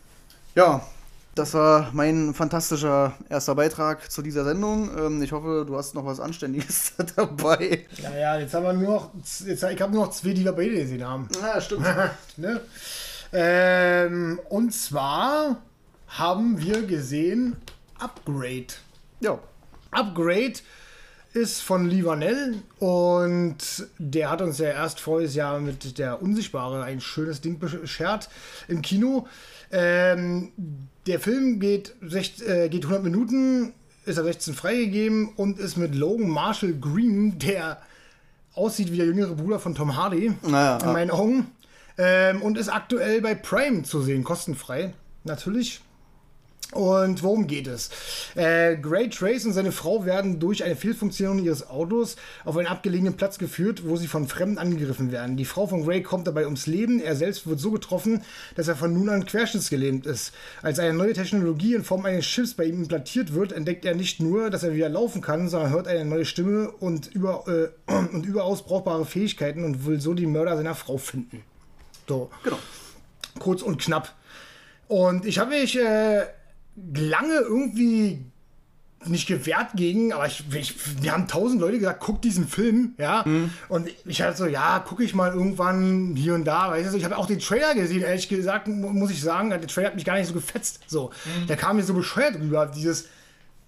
Ja, 0.55 0.81
das 1.35 1.53
war 1.53 1.89
mein 1.93 2.33
fantastischer 2.33 3.13
erster 3.29 3.55
Beitrag 3.55 4.11
zu 4.11 4.21
dieser 4.21 4.43
Sendung. 4.43 4.89
Ähm, 4.97 5.23
ich 5.23 5.31
hoffe, 5.31 5.63
du 5.65 5.77
hast 5.77 5.95
noch 5.95 6.05
was 6.05 6.19
Anständiges 6.19 6.93
dabei. 7.15 7.85
Ja, 8.01 8.15
ja, 8.15 8.39
jetzt 8.39 8.53
haben 8.53 8.63
wir 8.63 8.73
nur 8.73 8.93
noch, 8.95 9.11
jetzt, 9.45 9.63
ich 9.63 9.81
habe 9.81 9.93
nur 9.93 10.05
noch 10.05 10.11
zwei, 10.11 10.33
die 10.33 10.43
wir 10.43 10.51
beide 10.51 10.75
gesehen 10.75 11.07
haben. 11.07 11.29
Ja, 11.41 11.61
stimmt. 11.61 11.85
ne? 12.37 12.61
ähm, 13.31 14.39
und 14.49 14.73
zwar 14.73 15.57
haben 16.07 16.59
wir 16.61 16.85
gesehen 16.85 17.55
Upgrade. 17.99 18.67
ja. 19.19 19.39
Upgrade 19.91 20.53
ist 21.33 21.61
von 21.61 21.87
Lee 21.87 22.03
Vanell 22.03 22.55
und 22.79 23.57
der 23.97 24.29
hat 24.29 24.41
uns 24.41 24.57
ja 24.57 24.69
erst 24.69 24.99
voriges 24.99 25.35
Jahr 25.35 25.59
mit 25.59 25.97
der 25.97 26.21
Unsichtbare 26.21 26.83
ein 26.83 26.99
schönes 26.99 27.41
Ding 27.41 27.59
beschert 27.59 28.29
im 28.67 28.81
Kino. 28.81 29.27
Ähm, 29.71 30.51
der 31.07 31.19
Film 31.19 31.59
geht, 31.59 31.95
sech, 32.01 32.41
äh, 32.47 32.69
geht 32.69 32.83
100 32.83 33.03
Minuten, 33.03 33.73
ist 34.05 34.17
ab 34.19 34.25
16 34.25 34.53
freigegeben 34.53 35.29
und 35.35 35.59
ist 35.59 35.77
mit 35.77 35.95
Logan 35.95 36.29
Marshall 36.29 36.73
Green, 36.73 37.37
der 37.39 37.81
aussieht 38.53 38.91
wie 38.91 38.97
der 38.97 39.05
jüngere 39.05 39.35
Bruder 39.35 39.59
von 39.59 39.75
Tom 39.75 39.95
Hardy, 39.95 40.33
Naja, 40.41 40.77
in 40.77 40.93
meinen 40.93 41.11
Augen. 41.11 41.47
Ähm, 41.97 42.41
und 42.41 42.57
ist 42.57 42.69
aktuell 42.69 43.21
bei 43.21 43.35
Prime 43.35 43.83
zu 43.83 44.01
sehen, 44.01 44.23
kostenfrei, 44.23 44.93
natürlich. 45.23 45.81
Und 46.71 47.21
worum 47.21 47.47
geht 47.47 47.67
es? 47.67 47.89
Äh, 48.35 48.77
Gray 48.77 49.09
Trace 49.09 49.45
und 49.45 49.53
seine 49.53 49.73
Frau 49.73 50.05
werden 50.05 50.39
durch 50.39 50.63
eine 50.63 50.77
Fehlfunktion 50.77 51.43
ihres 51.43 51.69
Autos 51.69 52.15
auf 52.45 52.55
einen 52.55 52.67
abgelegenen 52.67 53.15
Platz 53.15 53.37
geführt, 53.37 53.83
wo 53.85 53.97
sie 53.97 54.07
von 54.07 54.27
Fremden 54.27 54.57
angegriffen 54.57 55.11
werden. 55.11 55.35
Die 55.35 55.43
Frau 55.43 55.67
von 55.67 55.85
Gray 55.85 56.01
kommt 56.01 56.27
dabei 56.27 56.45
ums 56.45 56.67
Leben. 56.67 57.01
Er 57.01 57.17
selbst 57.17 57.45
wird 57.45 57.59
so 57.59 57.71
getroffen, 57.71 58.23
dass 58.55 58.69
er 58.69 58.77
von 58.77 58.93
nun 58.93 59.09
an 59.09 59.25
querschnittsgelähmt 59.25 60.05
ist. 60.05 60.31
Als 60.61 60.79
eine 60.79 60.93
neue 60.93 61.13
Technologie 61.13 61.75
in 61.75 61.83
Form 61.83 62.05
eines 62.05 62.25
Chips 62.25 62.53
bei 62.53 62.63
ihm 62.65 62.81
implantiert 62.83 63.33
wird, 63.33 63.51
entdeckt 63.51 63.83
er 63.83 63.95
nicht 63.95 64.21
nur, 64.21 64.49
dass 64.49 64.63
er 64.63 64.73
wieder 64.73 64.87
laufen 64.89 65.21
kann, 65.21 65.49
sondern 65.49 65.71
hört 65.71 65.87
eine 65.89 66.05
neue 66.05 66.25
Stimme 66.25 66.71
und, 66.71 67.13
über, 67.13 67.43
äh, 67.87 67.93
und 68.13 68.25
überaus 68.25 68.63
brauchbare 68.63 69.05
Fähigkeiten 69.05 69.65
und 69.65 69.85
will 69.85 69.99
so 69.99 70.13
die 70.13 70.25
Mörder 70.25 70.55
seiner 70.55 70.75
Frau 70.75 70.97
finden. 70.97 71.43
So 72.07 72.29
Genau. 72.43 72.59
kurz 73.39 73.61
und 73.61 73.81
knapp. 73.81 74.13
Und 74.87 75.25
ich 75.25 75.39
habe 75.39 75.51
mich 75.51 75.77
äh, 75.77 76.25
lange 76.95 77.35
irgendwie 77.35 78.25
nicht 79.07 79.27
gewehrt 79.27 79.69
gegen, 79.75 80.13
aber 80.13 80.27
ich, 80.27 80.43
ich, 80.53 81.01
wir 81.01 81.11
haben 81.13 81.27
tausend 81.27 81.59
Leute 81.59 81.79
gesagt, 81.79 82.01
guck 82.05 82.21
diesen 82.21 82.47
Film, 82.47 82.93
ja. 82.99 83.25
Und 83.67 83.89
ich 84.05 84.21
hatte 84.21 84.37
so, 84.37 84.45
ja, 84.45 84.77
gucke 84.77 85.03
ich 85.03 85.15
mal 85.15 85.33
irgendwann 85.33 86.15
hier 86.15 86.35
und 86.35 86.45
da, 86.45 86.69
weißt 86.69 86.93
du, 86.93 86.97
ich 86.97 87.03
habe 87.05 87.17
auch 87.17 87.25
den 87.25 87.39
Trailer 87.39 87.73
gesehen, 87.73 88.03
ehrlich 88.03 88.29
gesagt, 88.29 88.67
mu- 88.67 88.89
muss 88.89 89.09
ich 89.09 89.19
sagen, 89.21 89.49
der 89.49 89.59
Trailer 89.65 89.87
hat 89.87 89.95
mich 89.95 90.05
gar 90.05 90.17
nicht 90.17 90.27
so 90.27 90.33
gefetzt, 90.35 90.81
so. 90.85 91.09
Der 91.49 91.57
kam 91.57 91.77
mir 91.77 91.83
so 91.83 91.95
bescheuert 91.95 92.35
rüber, 92.35 92.67
dieses 92.67 93.07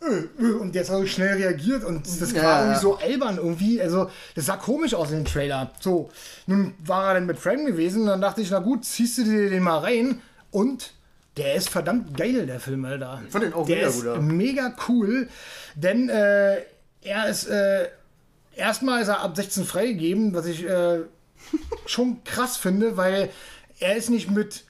äh, 0.02 0.44
äh, 0.44 0.52
und 0.60 0.76
der 0.76 0.82
hat 0.84 0.88
so 0.92 1.04
schnell 1.08 1.36
reagiert 1.38 1.84
und 1.84 2.06
das 2.22 2.32
Ja, 2.34 2.44
war 2.44 2.58
irgendwie 2.60 2.74
ja. 2.76 2.80
so 2.80 2.98
albern 3.00 3.38
irgendwie, 3.38 3.82
also 3.82 4.12
das 4.36 4.46
sah 4.46 4.58
komisch 4.58 4.94
aus 4.94 5.10
in 5.10 5.24
dem 5.24 5.26
Trailer. 5.26 5.72
So, 5.80 6.12
nun 6.46 6.76
war 6.86 7.08
er 7.08 7.14
dann 7.16 7.26
mit 7.26 7.42
Prime 7.42 7.66
gewesen 7.66 8.02
und 8.02 8.08
dann 8.10 8.22
dachte 8.22 8.42
ich, 8.42 8.52
na 8.52 8.60
gut, 8.60 8.86
ziehst 8.86 9.18
du 9.18 9.24
dir 9.24 9.50
den 9.50 9.64
mal 9.64 9.80
rein 9.80 10.22
und 10.52 10.94
der 11.38 11.56
ist 11.56 11.70
verdammt 11.70 12.16
geil, 12.16 12.46
der 12.46 12.60
Film, 12.60 12.86
Alter. 12.86 13.22
Ich 13.26 13.32
fand 13.32 13.46
den 13.46 13.54
auch 13.54 13.66
der 13.66 13.76
mega 13.78 13.88
ist 13.88 13.96
gut, 13.96 14.06
ja. 14.06 14.22
mega 14.22 14.76
cool, 14.88 15.30
denn 15.76 16.10
äh, 16.10 16.58
er 17.02 17.30
ist, 17.30 17.48
äh, 17.48 17.90
erstmal 18.56 19.02
ist 19.02 19.08
er 19.08 19.22
ab 19.22 19.36
16 19.36 19.66
freigegeben, 19.66 20.34
was 20.34 20.46
ich 20.46 20.64
äh, 20.68 21.00
schon 21.86 22.24
krass 22.24 22.58
finde, 22.58 22.98
weil 22.98 23.30
er 23.80 23.96
ist 23.96 24.10
nicht 24.10 24.30
mit 24.30 24.66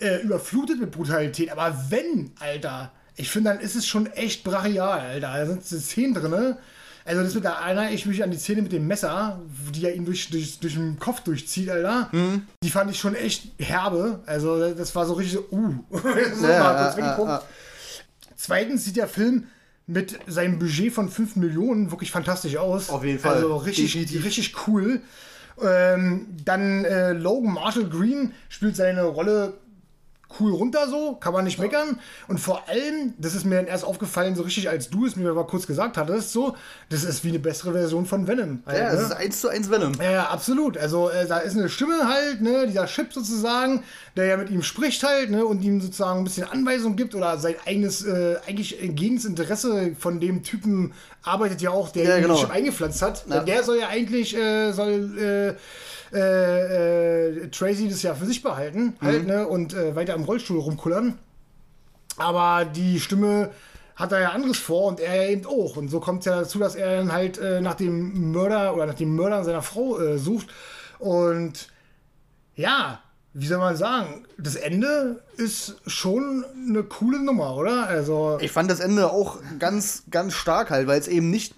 äh, 0.00 0.22
überflutet 0.22 0.80
mit 0.80 0.90
Brutalität, 0.90 1.50
aber 1.50 1.76
wenn, 1.90 2.32
Alter, 2.40 2.92
ich 3.16 3.30
finde, 3.30 3.50
dann 3.50 3.60
ist 3.60 3.76
es 3.76 3.86
schon 3.86 4.06
echt 4.12 4.44
brachial, 4.44 5.00
Alter. 5.00 5.20
Da 5.20 5.46
sind 5.46 5.64
Szenen 5.64 6.14
drin. 6.14 6.56
Also 7.06 7.22
das 7.22 7.34
mit 7.34 7.44
der 7.44 7.52
erinnere 7.52 7.90
ich 7.90 8.04
mich 8.04 8.22
an 8.22 8.30
die 8.32 8.36
Szene 8.36 8.62
mit 8.62 8.72
dem 8.72 8.86
Messer, 8.86 9.40
die 9.74 9.84
er 9.84 9.94
ihm 9.94 10.04
durch, 10.04 10.28
durch, 10.28 10.58
durch 10.58 10.74
den 10.74 10.98
Kopf 10.98 11.20
durchzieht, 11.20 11.70
Alter. 11.70 12.08
Mhm. 12.12 12.42
Die 12.62 12.70
fand 12.70 12.90
ich 12.90 12.98
schon 12.98 13.14
echt 13.14 13.44
herbe. 13.58 14.20
Also 14.26 14.74
das 14.74 14.94
war 14.94 15.06
so 15.06 15.12
richtig 15.14 15.34
so, 15.34 15.56
uh. 15.56 15.74
so 16.34 16.46
Ja, 16.46 16.96
weggeguckt. 16.96 17.30
äh, 17.30 17.34
äh. 17.36 17.40
Zweitens 18.36 18.84
sieht 18.84 18.96
der 18.96 19.08
Film 19.08 19.44
mit 19.86 20.18
seinem 20.26 20.58
Budget 20.58 20.92
von 20.92 21.08
5 21.08 21.36
Millionen 21.36 21.90
wirklich 21.92 22.10
fantastisch 22.10 22.56
aus. 22.56 22.90
Auf 22.90 23.04
jeden 23.04 23.20
Fall. 23.20 23.36
Also 23.36 23.56
richtig, 23.56 23.92
Definitiv. 23.92 24.24
richtig 24.24 24.54
cool. 24.66 25.00
Ähm, 25.62 26.26
dann 26.44 26.84
äh, 26.84 27.12
Logan 27.12 27.54
Marshall 27.54 27.88
Green 27.88 28.32
spielt 28.48 28.76
seine 28.76 29.04
Rolle 29.04 29.54
cool 30.40 30.52
runter 30.52 30.88
so, 30.88 31.14
kann 31.14 31.32
man 31.32 31.44
nicht 31.44 31.58
meckern. 31.58 32.00
Und 32.28 32.38
vor 32.38 32.68
allem, 32.68 33.14
das 33.18 33.34
ist 33.34 33.44
mir 33.44 33.56
dann 33.56 33.66
erst 33.66 33.84
aufgefallen, 33.84 34.34
so 34.34 34.42
richtig, 34.42 34.68
als 34.68 34.90
du 34.90 35.06
es 35.06 35.16
mir 35.16 35.32
mal 35.32 35.46
kurz 35.46 35.66
gesagt 35.66 35.96
hattest, 35.96 36.32
so, 36.32 36.56
das 36.88 37.04
ist 37.04 37.24
wie 37.24 37.28
eine 37.28 37.38
bessere 37.38 37.72
Version 37.72 38.06
von 38.06 38.26
Venom. 38.26 38.62
halt, 38.66 38.78
Ja, 38.78 38.84
ne? 38.86 38.92
das 38.92 39.02
ist 39.02 39.12
eins 39.12 39.40
zu 39.40 39.48
eins 39.48 39.70
Venom. 39.70 39.92
Ja, 40.02 40.10
ja, 40.10 40.24
absolut. 40.28 40.76
Also 40.76 41.10
äh, 41.10 41.26
da 41.26 41.38
ist 41.38 41.56
eine 41.56 41.68
Stimme 41.68 42.08
halt, 42.08 42.40
ne, 42.42 42.66
dieser 42.66 42.86
Chip 42.86 43.12
sozusagen, 43.12 43.82
der 44.16 44.26
ja 44.26 44.36
mit 44.36 44.50
ihm 44.50 44.62
spricht 44.62 45.02
halt, 45.04 45.30
ne, 45.30 45.44
und 45.44 45.62
ihm 45.62 45.80
sozusagen 45.80 46.18
ein 46.20 46.24
bisschen 46.24 46.48
Anweisung 46.50 46.96
gibt 46.96 47.14
oder 47.14 47.38
sein 47.38 47.54
eigenes, 47.64 48.04
äh, 48.04 48.36
eigentlich 48.46 48.82
entgegen 48.82 49.16
das 49.16 49.24
Interesse 49.24 49.94
von 49.98 50.20
dem 50.20 50.42
Typen 50.42 50.92
arbeitet 51.22 51.60
ja 51.62 51.70
auch, 51.70 51.90
der 51.90 52.04
Ja, 52.04 52.16
genau. 52.20 52.34
den 52.34 52.40
Chip 52.40 52.50
eingepflanzt 52.50 53.02
hat. 53.02 53.24
Ja. 53.28 53.40
Der 53.40 53.62
soll 53.64 53.78
ja 53.78 53.88
eigentlich, 53.88 54.36
äh, 54.36 54.72
soll, 54.72 55.56
äh, 56.12 57.28
äh, 57.44 57.48
Tracy 57.50 57.88
das 57.88 58.02
ja 58.02 58.14
für 58.14 58.26
sich 58.26 58.42
behalten, 58.42 58.94
halt, 59.00 59.22
Mhm. 59.22 59.28
ne, 59.28 59.46
und 59.48 59.74
äh, 59.74 59.94
weiter 59.96 60.14
im 60.14 60.24
Rollstuhl 60.24 60.58
rumkullern. 60.60 61.18
Aber 62.16 62.64
die 62.64 63.00
Stimme 63.00 63.50
hat 63.94 64.12
er 64.12 64.20
ja 64.20 64.28
anderes 64.30 64.58
vor 64.58 64.86
und 64.86 65.00
er 65.00 65.28
eben 65.28 65.46
auch. 65.46 65.76
Und 65.76 65.88
so 65.88 66.00
kommt 66.00 66.20
es 66.20 66.26
ja 66.26 66.40
dazu, 66.40 66.58
dass 66.58 66.74
er 66.74 66.96
dann 66.96 67.12
halt 67.12 67.38
äh, 67.38 67.60
nach 67.60 67.74
dem 67.74 68.30
Mörder 68.32 68.74
oder 68.74 68.86
nach 68.86 68.94
dem 68.94 69.14
Mörder 69.14 69.42
seiner 69.44 69.62
Frau 69.62 69.98
äh, 69.98 70.18
sucht. 70.18 70.48
Und 70.98 71.68
ja, 72.54 73.00
wie 73.34 73.46
soll 73.46 73.58
man 73.58 73.76
sagen, 73.76 74.24
das 74.38 74.56
Ende 74.56 75.22
ist 75.36 75.76
schon 75.86 76.44
eine 76.68 76.82
coole 76.84 77.22
Nummer, 77.22 77.54
oder? 77.56 77.86
Also, 77.86 78.38
Ich 78.40 78.50
fand 78.52 78.70
das 78.70 78.80
Ende 78.80 79.10
auch 79.10 79.38
ganz, 79.58 80.04
ganz 80.10 80.32
stark 80.32 80.70
halt, 80.70 80.86
weil 80.86 80.98
es 81.00 81.08
eben 81.08 81.30
nicht. 81.30 81.54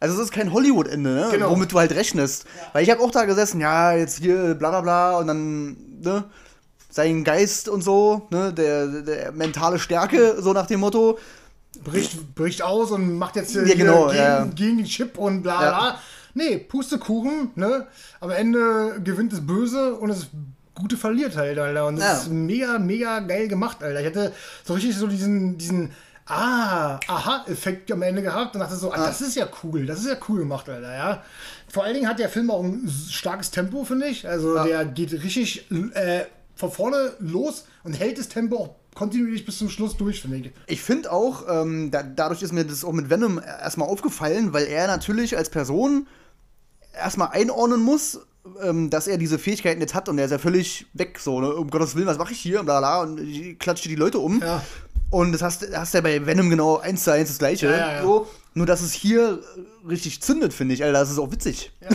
Also 0.00 0.14
es 0.16 0.20
ist 0.26 0.32
kein 0.32 0.52
Hollywood-Ende, 0.52 1.10
ne? 1.10 1.28
Genau. 1.32 1.50
womit 1.50 1.72
du 1.72 1.78
halt 1.78 1.92
rechnest. 1.92 2.46
Weil 2.72 2.84
ich 2.84 2.90
habe 2.90 3.00
auch 3.02 3.10
da 3.10 3.24
gesessen, 3.24 3.60
ja, 3.60 3.92
jetzt 3.92 4.18
hier 4.18 4.54
bla 4.54 4.70
bla 4.70 4.80
bla 4.80 5.18
und 5.18 5.26
dann, 5.26 5.76
ne, 6.02 6.24
sein 6.90 7.24
Geist 7.24 7.68
und 7.68 7.82
so, 7.82 8.28
ne, 8.30 8.52
der, 8.52 8.86
der 9.02 9.32
mentale 9.32 9.78
Stärke, 9.78 10.36
so 10.40 10.52
nach 10.52 10.66
dem 10.66 10.80
Motto. 10.80 11.18
bricht, 11.84 12.34
bricht 12.34 12.62
aus 12.62 12.90
und 12.92 13.18
macht 13.18 13.36
jetzt 13.36 13.54
Ja, 13.54 13.62
hier 13.62 13.76
genau, 13.76 14.06
gegen, 14.06 14.18
ja, 14.18 14.38
ja. 14.38 14.44
gegen 14.54 14.76
den 14.78 14.86
Chip 14.86 15.18
und 15.18 15.42
bla 15.42 15.62
Ja. 15.62 15.70
bla. 15.70 15.98
Nee, 16.34 16.58
Pustekuchen, 16.58 17.50
ne? 17.56 17.86
Am 18.20 18.30
Ende 18.30 19.00
gewinnt 19.02 19.32
das 19.32 19.44
Böse 19.44 19.94
und 19.94 20.08
das 20.10 20.28
Gute 20.74 20.96
verliert 20.96 21.36
halt, 21.36 21.58
Alter. 21.58 21.86
Und 21.88 21.96
das 21.96 22.04
Ja. 22.04 22.12
ist 22.18 22.28
mega, 22.30 22.78
mega 22.78 23.18
geil 23.20 23.48
gemacht, 23.48 23.82
Alter. 23.82 24.00
Ich 24.00 24.06
hatte 24.06 24.32
so 24.64 24.74
richtig 24.74 24.96
so 24.96 25.08
diesen, 25.08 25.58
diesen 25.58 25.90
Ah, 26.28 27.00
Aha-Effekt 27.08 27.90
am 27.90 28.02
Ende 28.02 28.22
gehabt 28.22 28.54
und 28.54 28.60
dachte 28.60 28.76
so, 28.76 28.92
ah, 28.92 28.96
das 29.06 29.20
ist 29.22 29.34
ja 29.34 29.48
cool, 29.62 29.86
das 29.86 30.00
ist 30.00 30.06
ja 30.08 30.16
cool 30.28 30.40
gemacht, 30.40 30.68
Alter, 30.68 30.94
ja. 30.94 31.22
Vor 31.72 31.84
allen 31.84 31.94
Dingen 31.94 32.08
hat 32.08 32.18
der 32.18 32.28
Film 32.28 32.50
auch 32.50 32.62
ein 32.62 32.86
starkes 33.10 33.50
Tempo, 33.50 33.84
finde 33.84 34.06
ich. 34.08 34.28
Also 34.28 34.54
Ja. 34.56 34.64
der 34.64 34.84
geht 34.84 35.12
richtig 35.12 35.70
äh, 35.70 36.24
von 36.54 36.70
vorne 36.70 37.12
los 37.20 37.64
und 37.82 37.94
hält 37.94 38.18
das 38.18 38.28
Tempo 38.28 38.56
auch 38.56 38.74
kontinuierlich 38.94 39.46
bis 39.46 39.58
zum 39.58 39.70
Schluss 39.70 39.96
durch, 39.96 40.20
finde 40.22 40.36
ich. 40.38 40.50
Ich 40.66 40.82
finde 40.82 41.12
auch, 41.12 41.44
ähm, 41.48 41.90
da, 41.90 42.02
dadurch 42.02 42.42
ist 42.42 42.52
mir 42.52 42.64
das 42.64 42.84
auch 42.84 42.92
mit 42.92 43.08
Venom 43.08 43.38
erstmal 43.38 43.88
aufgefallen, 43.88 44.52
weil 44.52 44.66
er 44.66 44.86
natürlich 44.86 45.36
als 45.36 45.50
Person 45.50 46.08
erstmal 46.92 47.28
einordnen 47.28 47.80
muss, 47.80 48.18
ähm, 48.62 48.90
dass 48.90 49.06
er 49.06 49.18
diese 49.18 49.38
Fähigkeiten 49.38 49.80
jetzt 49.80 49.94
hat 49.94 50.08
und 50.08 50.18
er 50.18 50.24
ist 50.24 50.30
ja 50.30 50.38
völlig 50.38 50.86
weg, 50.94 51.18
so, 51.20 51.40
ne? 51.40 51.54
Um 51.54 51.70
Gottes 51.70 51.94
Willen, 51.94 52.06
was 52.06 52.18
mache 52.18 52.32
ich 52.32 52.40
hier? 52.40 52.62
Bla 52.62 52.78
bla 52.80 53.02
und 53.02 53.20
ich 53.20 53.58
klatsche 53.58 53.88
die 53.88 53.94
Leute 53.94 54.18
um. 54.18 54.40
Ja. 54.40 54.62
Und 55.10 55.32
das 55.32 55.42
hast, 55.42 55.66
hast 55.74 55.94
ja 55.94 56.00
bei 56.00 56.26
Venom 56.26 56.50
genau 56.50 56.78
eins 56.78 57.04
zu 57.04 57.12
eins 57.12 57.28
das 57.28 57.38
gleiche. 57.38 57.70
Ja, 57.70 57.92
ja. 57.94 58.02
So. 58.02 58.28
Nur 58.54 58.66
dass 58.66 58.82
es 58.82 58.92
hier 58.92 59.40
richtig 59.88 60.20
zündet, 60.20 60.52
finde 60.52 60.74
ich, 60.74 60.84
Alter. 60.84 60.98
Das 61.00 61.10
ist 61.10 61.18
auch 61.18 61.30
witzig. 61.30 61.72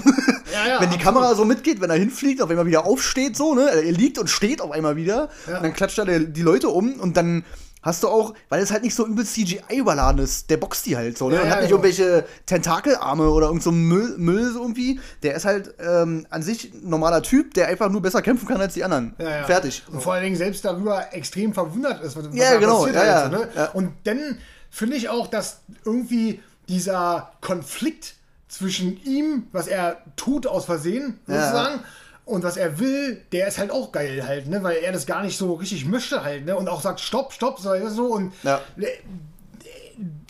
Wenn 0.80 0.90
die. 0.90 0.98
Kamera 0.98 1.36
so 1.36 1.46
mitgeht, 1.46 1.82
wenn 1.82 1.90
er 1.90 1.98
hinfliegt, 1.98 2.42
auf 2.42 2.50
einmal 2.50 2.66
wieder 2.68 2.86
aufsteht, 2.86 3.36
so, 3.36 3.56
ne? 3.56 3.70
Er 3.70 3.92
liegt 3.92 4.18
und 4.20 4.30
steht 4.30 4.62
auf 4.62 4.72
einmal 4.72 4.96
wieder. 4.96 5.30
Und 5.48 5.64
dann 5.64 5.74
klatscht 5.74 5.98
er 5.98 6.20
die 6.20 6.42
Leute 6.42 6.70
um 6.70 7.00
und 7.00 7.18
dann 7.18 7.44
hast 7.84 8.02
du 8.02 8.08
auch, 8.08 8.34
weil 8.50 8.62
es 8.64 8.72
halt 8.72 8.84
nicht 8.84 8.96
so 8.96 9.06
übel 9.06 9.26
CGI 9.26 9.78
überladen 9.78 10.24
ist, 10.24 10.50
der 10.50 10.58
boxt 10.58 10.86
die 10.86 10.98
halt 10.98 11.18
so, 11.18 11.30
ne? 11.30 11.36
Ja, 11.36 11.42
und 11.42 11.48
ja, 11.48 11.52
hat 11.54 11.62
nicht 11.62 11.70
genau. 11.70 11.84
irgendwelche 11.84 12.26
Tentakelarme 12.46 13.30
oder 13.30 13.48
irgend 13.48 13.62
so 13.62 13.72
Müll, 13.72 14.16
Müll 14.18 14.52
so 14.52 14.62
irgendwie. 14.62 15.00
Der 15.22 15.36
ist 15.36 15.46
halt 15.46 15.76
ähm, 15.80 16.26
an 16.30 16.42
sich 16.42 16.74
ein 16.74 16.90
normaler 16.90 17.22
Typ, 17.22 17.54
der 17.54 17.68
einfach 17.68 17.90
nur 17.90 18.02
besser 18.02 18.22
kämpfen 18.22 18.48
kann 18.48 18.60
als 18.60 18.74
die 18.74 18.84
anderen. 18.84 19.14
Ja, 19.20 19.30
ja. 19.30 19.44
Fertig. 19.44 19.84
Und 19.92 20.02
vor 20.02 20.14
allen 20.14 20.24
Dingen 20.24 20.36
selbst 20.38 20.66
darüber 20.66 21.14
extrem 21.14 21.54
verwundert 21.54 22.02
ist, 22.02 22.16
was, 22.16 22.28
was 22.28 22.36
Ja, 22.36 22.58
genau, 22.58 22.80
passiert 22.80 22.96
ja, 22.96 23.06
ja. 23.06 23.14
halt 23.22 23.32
so, 23.34 23.38
ne? 23.38 23.50
Ja. 23.56 23.66
Und 23.72 23.92
dann 24.06 24.38
finde 24.70 24.96
ich 24.96 25.10
auch, 25.10 25.28
dass 25.28 25.60
irgendwie 25.86 26.40
dieser 26.70 27.32
Konflikt 27.42 28.16
zwischen 28.48 29.04
ihm, 29.04 29.48
was 29.52 29.68
er 29.68 29.98
tut 30.16 30.48
aus 30.48 30.66
Versehen, 30.66 31.20
Ja. 31.28 31.42
sozusagen, 31.42 31.80
und 32.26 32.44
was 32.44 32.58
er 32.58 32.80
will, 32.80 33.22
der 33.32 33.48
ist 33.48 33.58
halt 33.58 33.72
auch 33.72 33.92
geil 33.92 34.26
halt, 34.26 34.48
ne? 34.48 34.64
Weil 34.64 34.78
er 34.78 34.92
das 34.92 35.06
gar 35.06 35.24
nicht 35.24 35.38
so 35.38 35.54
richtig 35.54 35.86
möchte 35.86 36.24
halt, 36.24 36.46
ne? 36.46 36.56
Und 36.56 36.68
auch 36.70 36.82
sagt, 36.82 37.00
stopp, 37.00 37.34
stopp, 37.34 37.60
so, 37.60 37.72
so 37.90 38.06
und 38.06 38.34
Ja. 38.44 38.62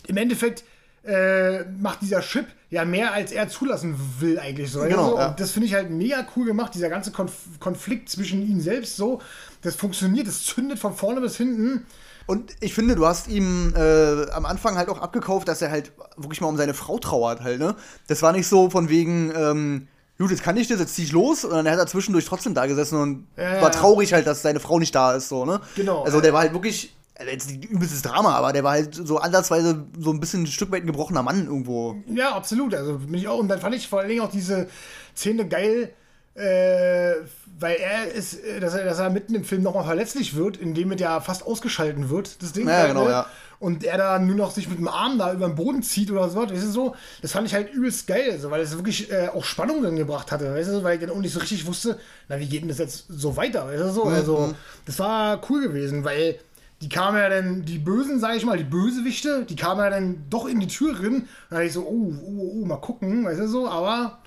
im 0.08 0.18
Endeffekt 0.18 0.64
äh, 1.06 1.64
macht 1.66 2.02
dieser 2.02 2.22
Chip 2.22 2.48
ja 2.70 2.86
mehr, 2.86 3.14
als 3.14 3.32
er 3.32 3.50
zulassen 3.50 3.96
will 4.20 4.40
eigentlich 4.40 4.72
so. 4.72 4.80
Genau, 4.82 5.04
also, 5.04 5.18
ja. 5.18 5.28
Und 5.30 5.40
das 5.40 5.52
finde 5.52 5.68
ich 5.68 5.74
halt 5.74 5.90
mega 5.90 6.26
cool 6.36 6.46
gemacht, 6.46 6.74
dieser 6.74 6.90
ganze 6.90 7.12
Konf 7.12 7.34
Konflikt 7.60 8.10
zwischen 8.10 8.42
ihm 8.42 8.62
selbst 8.62 8.96
so. 8.96 9.22
Das 9.62 9.76
funktioniert, 9.76 10.28
das 10.28 10.44
zündet 10.44 10.80
von 10.80 10.96
vorne 10.96 11.22
bis 11.22 11.36
hinten. 11.38 11.86
Und 12.26 12.54
ich 12.62 12.74
finde, 12.74 12.96
du 12.96 13.06
hast 13.06 13.28
ihm 13.28 13.74
äh, 13.76 14.30
am 14.32 14.46
Anfang 14.46 14.78
halt 14.78 14.88
auch 14.88 15.00
abgekauft, 15.00 15.48
dass 15.50 15.62
er 15.62 15.72
halt 15.72 15.92
wirklich 16.16 16.40
mal 16.40 16.48
um 16.48 16.56
seine 16.56 16.74
Frau 16.74 16.98
trauert 16.98 17.42
halt, 17.42 17.60
ne? 17.60 17.76
Das 18.08 18.22
war 18.22 18.32
nicht 18.32 18.48
so 18.48 18.70
von 18.70 18.88
wegen, 18.88 19.34
ähm, 19.36 19.88
gut, 20.18 20.32
jetzt 20.32 20.44
kann 20.44 20.58
ich 20.58 20.68
das, 20.68 20.80
jetzt 20.80 20.96
zieh 20.96 21.04
ich 21.04 21.12
los. 21.12 21.44
Und 21.46 21.52
dann 21.52 21.70
hat 21.70 21.78
er 21.78 21.88
zwischendurch 21.88 22.26
trotzdem 22.26 22.54
da 22.54 22.66
gesessen 22.66 23.00
und 23.00 23.28
Ja, 23.38 23.62
war 23.62 23.72
traurig 23.72 24.14
halt, 24.14 24.28
dass 24.28 24.42
seine 24.42 24.60
Frau 24.60 24.80
nicht 24.80 24.94
da 24.96 25.14
ist, 25.14 25.30
so, 25.30 25.46
ne? 25.46 25.60
Genau. 25.76 26.04
Also 26.04 26.22
der 26.22 26.34
war 26.34 26.42
halt 26.42 26.54
wirklich, 26.54 26.96
also 27.16 27.32
jetzt 27.32 27.52
übelstes 27.52 28.02
Drama, 28.02 28.36
aber 28.36 28.54
der 28.54 28.64
war 28.64 28.72
halt 28.72 28.96
so 28.96 29.18
ansatzweise 29.18 29.86
so 30.00 30.12
ein 30.12 30.20
bisschen 30.20 30.44
ein 30.44 30.48
Stück 30.48 30.72
weit 30.72 30.84
ein 30.84 30.88
gebrochener 30.88 31.24
Mann 31.24 31.46
irgendwo. 31.46 31.96
Ja, 32.08 32.36
absolut. 32.36 32.74
Also 32.74 32.98
bin 32.98 33.16
ich 33.16 33.28
auch. 33.28 33.40
Und 33.40 33.48
dann 33.48 33.60
fand 33.60 33.76
ich 33.76 33.88
vor 33.88 34.00
allen 34.00 34.10
Dingen 34.10 34.22
auch 34.22 34.32
diese 34.32 34.68
Szene 35.16 35.48
geil, 35.48 35.94
äh, 36.36 37.14
weil 37.60 37.76
er 37.76 38.12
ist, 38.12 38.44
äh, 38.44 38.60
dass 38.60 38.74
er, 38.74 38.86
dass 38.86 39.00
er 39.00 39.10
mitten 39.10 39.36
im 39.36 39.44
Film 39.44 39.64
nochmal 39.64 39.86
verletzlich 39.86 40.36
wird, 40.36 40.58
indem 40.58 40.92
er 40.92 40.98
ja 40.98 41.22
fast 41.22 41.46
ausgeschalten 41.46 42.10
wird, 42.10 42.42
das 42.42 42.54
Ding. 42.54 42.68
Ja, 42.68 42.74
halt, 42.74 42.88
genau, 42.90 43.06
ne? 43.06 43.12
ja. 43.12 43.26
Und 43.60 43.86
er 43.86 43.98
da 43.98 44.20
nur 44.20 44.36
noch 44.36 44.52
sich 44.52 44.68
mit 44.68 44.78
dem 44.78 44.90
Arm 44.90 45.18
da 45.18 45.32
über 45.32 45.48
den 45.48 45.56
Boden 45.56 45.84
zieht 45.84 46.12
oder 46.12 46.28
so. 46.28 46.46
Das 46.46 46.58
ist 46.58 46.74
so, 46.74 46.96
das 47.22 47.32
fand 47.32 47.48
ich 47.48 47.54
halt 47.54 47.72
übelst 47.72 48.08
geil, 48.08 48.32
also, 48.32 48.52
weil 48.52 48.62
es 48.62 48.76
wirklich 48.76 49.10
äh, 49.10 49.30
auch 49.30 49.46
Spannung 49.46 49.82
dann 49.84 49.96
gebracht 49.96 50.32
hatte, 50.32 50.54
weißt 50.54 50.70
du, 50.70 50.84
weil 50.84 50.96
ich 50.96 51.02
dann 51.02 51.12
auch 51.12 51.22
nicht 51.22 51.32
so 51.32 51.40
richtig 51.40 51.66
wusste, 51.66 51.98
na, 52.28 52.40
wie 52.40 52.48
geht 52.48 52.62
denn 52.62 52.68
das 52.68 52.80
jetzt 52.80 53.06
so 53.08 53.38
weiter, 53.38 53.68
weißt 53.68 53.84
du, 53.84 53.90
so. 53.92 54.06
Mhm. 54.06 54.14
Also, 54.14 54.56
das 54.86 55.00
war 55.00 55.40
cool 55.50 55.62
gewesen, 55.62 56.04
weil 56.04 56.40
die 56.82 56.90
kamen 56.90 57.18
ja 57.18 57.30
dann, 57.30 57.64
die 57.64 57.78
Bösen, 57.78 58.20
sag 58.20 58.36
ich 58.36 58.46
mal, 58.46 58.58
die 58.58 58.66
Bösewichte, 58.66 59.46
die 59.46 59.56
kamen 59.56 59.80
ja 59.80 59.90
dann 59.90 60.26
doch 60.30 60.46
in 60.46 60.60
die 60.60 60.68
Tür 60.68 61.00
rein. 61.00 61.14
Und 61.16 61.28
da 61.50 61.56
dachte 61.56 61.68
ich 61.68 61.74
so, 61.74 61.84
oh, 61.88 62.14
oh, 62.26 62.52
oh, 62.56 62.66
mal 62.66 62.78
gucken, 62.78 63.24
weißt 63.24 63.40
du 63.40 63.48
so, 63.48 63.70
aber. 63.70 64.20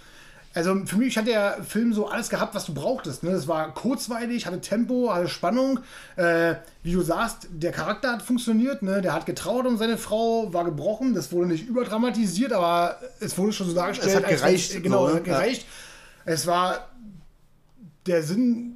Also 0.56 0.74
für 0.86 0.96
mich 0.96 1.16
hat 1.18 1.26
der 1.26 1.62
Film 1.62 1.92
so 1.92 2.08
alles 2.08 2.30
gehabt, 2.30 2.54
was 2.54 2.64
du 2.64 2.72
brauchtest. 2.72 3.22
Ne? 3.22 3.30
Es 3.30 3.46
war 3.46 3.74
kurzweilig, 3.74 4.46
hatte 4.46 4.60
Tempo, 4.60 5.12
hatte 5.12 5.28
Spannung. 5.28 5.80
Äh, 6.16 6.54
wie 6.82 6.92
du 6.92 7.02
sagst, 7.02 7.48
der 7.50 7.72
Charakter 7.72 8.12
hat 8.12 8.22
funktioniert. 8.22 8.82
Ne? 8.82 9.02
Der 9.02 9.12
hat 9.12 9.26
getraut 9.26 9.66
um 9.66 9.76
seine 9.76 9.98
Frau, 9.98 10.52
war 10.54 10.64
gebrochen. 10.64 11.14
Das 11.14 11.30
wurde 11.30 11.48
nicht 11.48 11.68
überdramatisiert, 11.68 12.52
aber 12.54 12.98
es 13.20 13.36
wurde 13.36 13.52
schon 13.52 13.68
so 13.68 13.74
dargestellt. 13.74 14.10
Es 14.10 14.16
hat 14.16 14.24
als 14.24 14.40
gereicht, 14.40 14.74
wenn- 14.74 14.82
Genau, 14.84 15.04
so, 15.06 15.08
es 15.10 15.16
hat 15.16 15.24
gereicht. 15.24 15.66
Es 16.24 16.46
war 16.46 16.88
der 18.06 18.22
Sinn, 18.22 18.72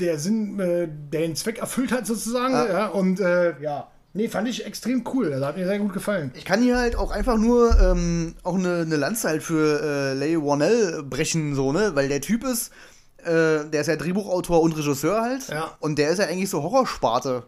der 0.00 0.18
Sinn, 0.18 0.58
äh, 0.58 0.88
der 1.12 1.20
den 1.20 1.36
Zweck 1.36 1.58
erfüllt 1.58 1.92
hat 1.92 2.06
sozusagen. 2.06 2.52
Ja. 2.54 2.66
Ja. 2.68 2.86
Und 2.88 3.20
äh, 3.20 3.54
ja, 3.60 3.86
nee, 4.12 4.28
fand 4.28 4.48
ich 4.48 4.64
extrem 4.64 5.04
cool. 5.12 5.32
Also 5.32 5.46
hat 5.46 5.56
mir 5.56 5.66
sehr 5.66 5.78
gut 5.78 5.92
gefallen. 5.92 6.32
Ich 6.34 6.44
kann 6.44 6.62
hier 6.62 6.78
halt 6.78 6.96
auch 6.96 7.10
einfach 7.10 7.36
nur 7.36 7.78
ähm, 7.80 8.34
auch 8.42 8.54
eine, 8.54 8.82
eine 8.82 8.96
Lanze 8.96 9.28
halt 9.28 9.42
für 9.42 9.80
äh, 9.82 10.14
Leigh 10.14 10.40
Whannell 10.40 11.02
brechen, 11.02 11.54
so, 11.54 11.72
ne? 11.72 11.92
Weil 11.94 12.08
der 12.08 12.20
Typ 12.20 12.44
ist, 12.44 12.70
äh, 13.18 13.64
der 13.70 13.80
ist 13.80 13.86
ja 13.86 13.96
Drehbuchautor 13.96 14.60
und 14.60 14.76
Regisseur 14.76 15.22
halt. 15.22 15.48
Ja. 15.48 15.76
Und 15.80 15.98
der 15.98 16.10
ist 16.10 16.18
ja 16.18 16.26
eigentlich 16.26 16.50
so 16.50 16.62
Horrorsparte 16.62 17.44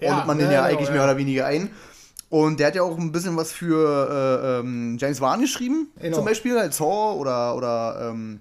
ordnet 0.00 0.26
man 0.26 0.38
den 0.38 0.50
ja, 0.50 0.64
eigentlich 0.64 0.90
mehr 0.90 1.04
oder 1.04 1.16
weniger 1.16 1.46
ein. 1.46 1.70
Und 2.30 2.58
der 2.58 2.68
hat 2.68 2.74
ja 2.74 2.82
auch 2.82 2.98
ein 2.98 3.12
bisschen 3.12 3.36
was 3.36 3.52
für 3.52 4.08
äh, 4.10 4.60
ähm, 4.60 4.96
James 4.98 5.20
Wan 5.20 5.40
geschrieben, 5.40 5.88
genau. 6.00 6.16
zum 6.16 6.24
Beispiel, 6.24 6.58
als 6.58 6.78
Saw 6.78 7.16
oder, 7.16 7.54
oder 7.54 8.10
ähm, 8.10 8.40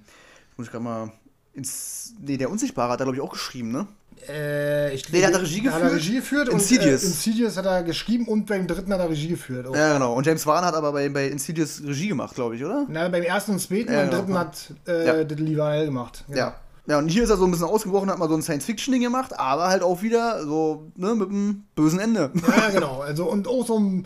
muss 0.58 0.68
ich 0.68 0.72
gerade 0.72 0.84
mal 0.84 1.12
ins. 1.54 2.14
Nee, 2.20 2.38
der 2.38 2.50
Unsichtbare 2.50 2.92
hat 2.92 3.02
er, 3.02 3.06
glaube 3.06 3.18
ich, 3.18 3.22
auch 3.22 3.32
geschrieben, 3.32 3.72
ne? 3.72 3.88
Äh, 4.30 4.94
ich 4.94 5.12
nee, 5.12 5.20
der 5.20 5.34
hat 5.34 5.42
Regie 5.42 5.62
geführt. 5.62 5.84
Hat 5.84 5.92
er 5.92 5.96
Regie 5.96 6.16
geführt 6.16 6.50
Insidious. 6.50 7.04
Und, 7.04 7.10
äh, 7.10 7.14
Insidious 7.14 7.58
hat 7.58 7.66
er 7.66 7.84
geschrieben 7.84 8.28
und 8.28 8.46
beim 8.46 8.68
dritten 8.68 8.94
hat 8.94 9.00
er 9.00 9.10
Regie 9.10 9.30
geführt. 9.30 9.68
Auch. 9.68 9.76
Ja, 9.76 9.94
genau. 9.94 10.14
Und 10.14 10.26
James 10.26 10.46
Wan 10.46 10.64
hat 10.64 10.76
aber 10.76 10.92
bei, 10.92 11.10
bei 11.10 11.28
Insidious 11.28 11.82
Regie 11.86 12.10
gemacht, 12.10 12.36
glaube 12.36 12.56
ich, 12.56 12.64
oder? 12.64 12.86
Na, 12.90 13.08
beim 13.10 13.24
ersten 13.24 13.54
und 13.54 13.60
zweiten, 13.60 13.92
ja, 13.92 14.00
beim 14.00 14.10
genau. 14.10 14.22
dritten 14.22 14.38
hat 14.38 14.74
äh, 14.88 15.06
ja. 15.06 15.14
Lee 15.22 15.58
Vanell 15.58 15.86
gemacht. 15.86 16.24
Genau. 16.28 16.40
Ja. 16.40 16.56
Ja, 16.86 16.98
und 16.98 17.08
hier 17.08 17.24
ist 17.24 17.30
er 17.30 17.38
so 17.38 17.46
ein 17.46 17.52
bisschen 17.52 17.68
ausgebrochen, 17.68 18.10
hat 18.10 18.18
mal 18.18 18.28
so 18.28 18.36
ein 18.36 18.42
Science-Fiction-Ding 18.42 19.02
gemacht, 19.02 19.40
aber 19.40 19.70
halt 19.70 19.84
auch 19.84 20.02
wieder 20.02 20.44
so, 20.44 20.92
ne, 20.98 21.16
mit 21.16 21.30
einem 21.30 21.64
bösen 21.76 22.00
Ende. 22.00 22.30
Ja, 22.46 22.70
genau. 22.72 23.00
Also, 23.00 23.24
und 23.30 23.48
auch 23.48 23.66
so 23.66 23.80
ein. 23.80 24.06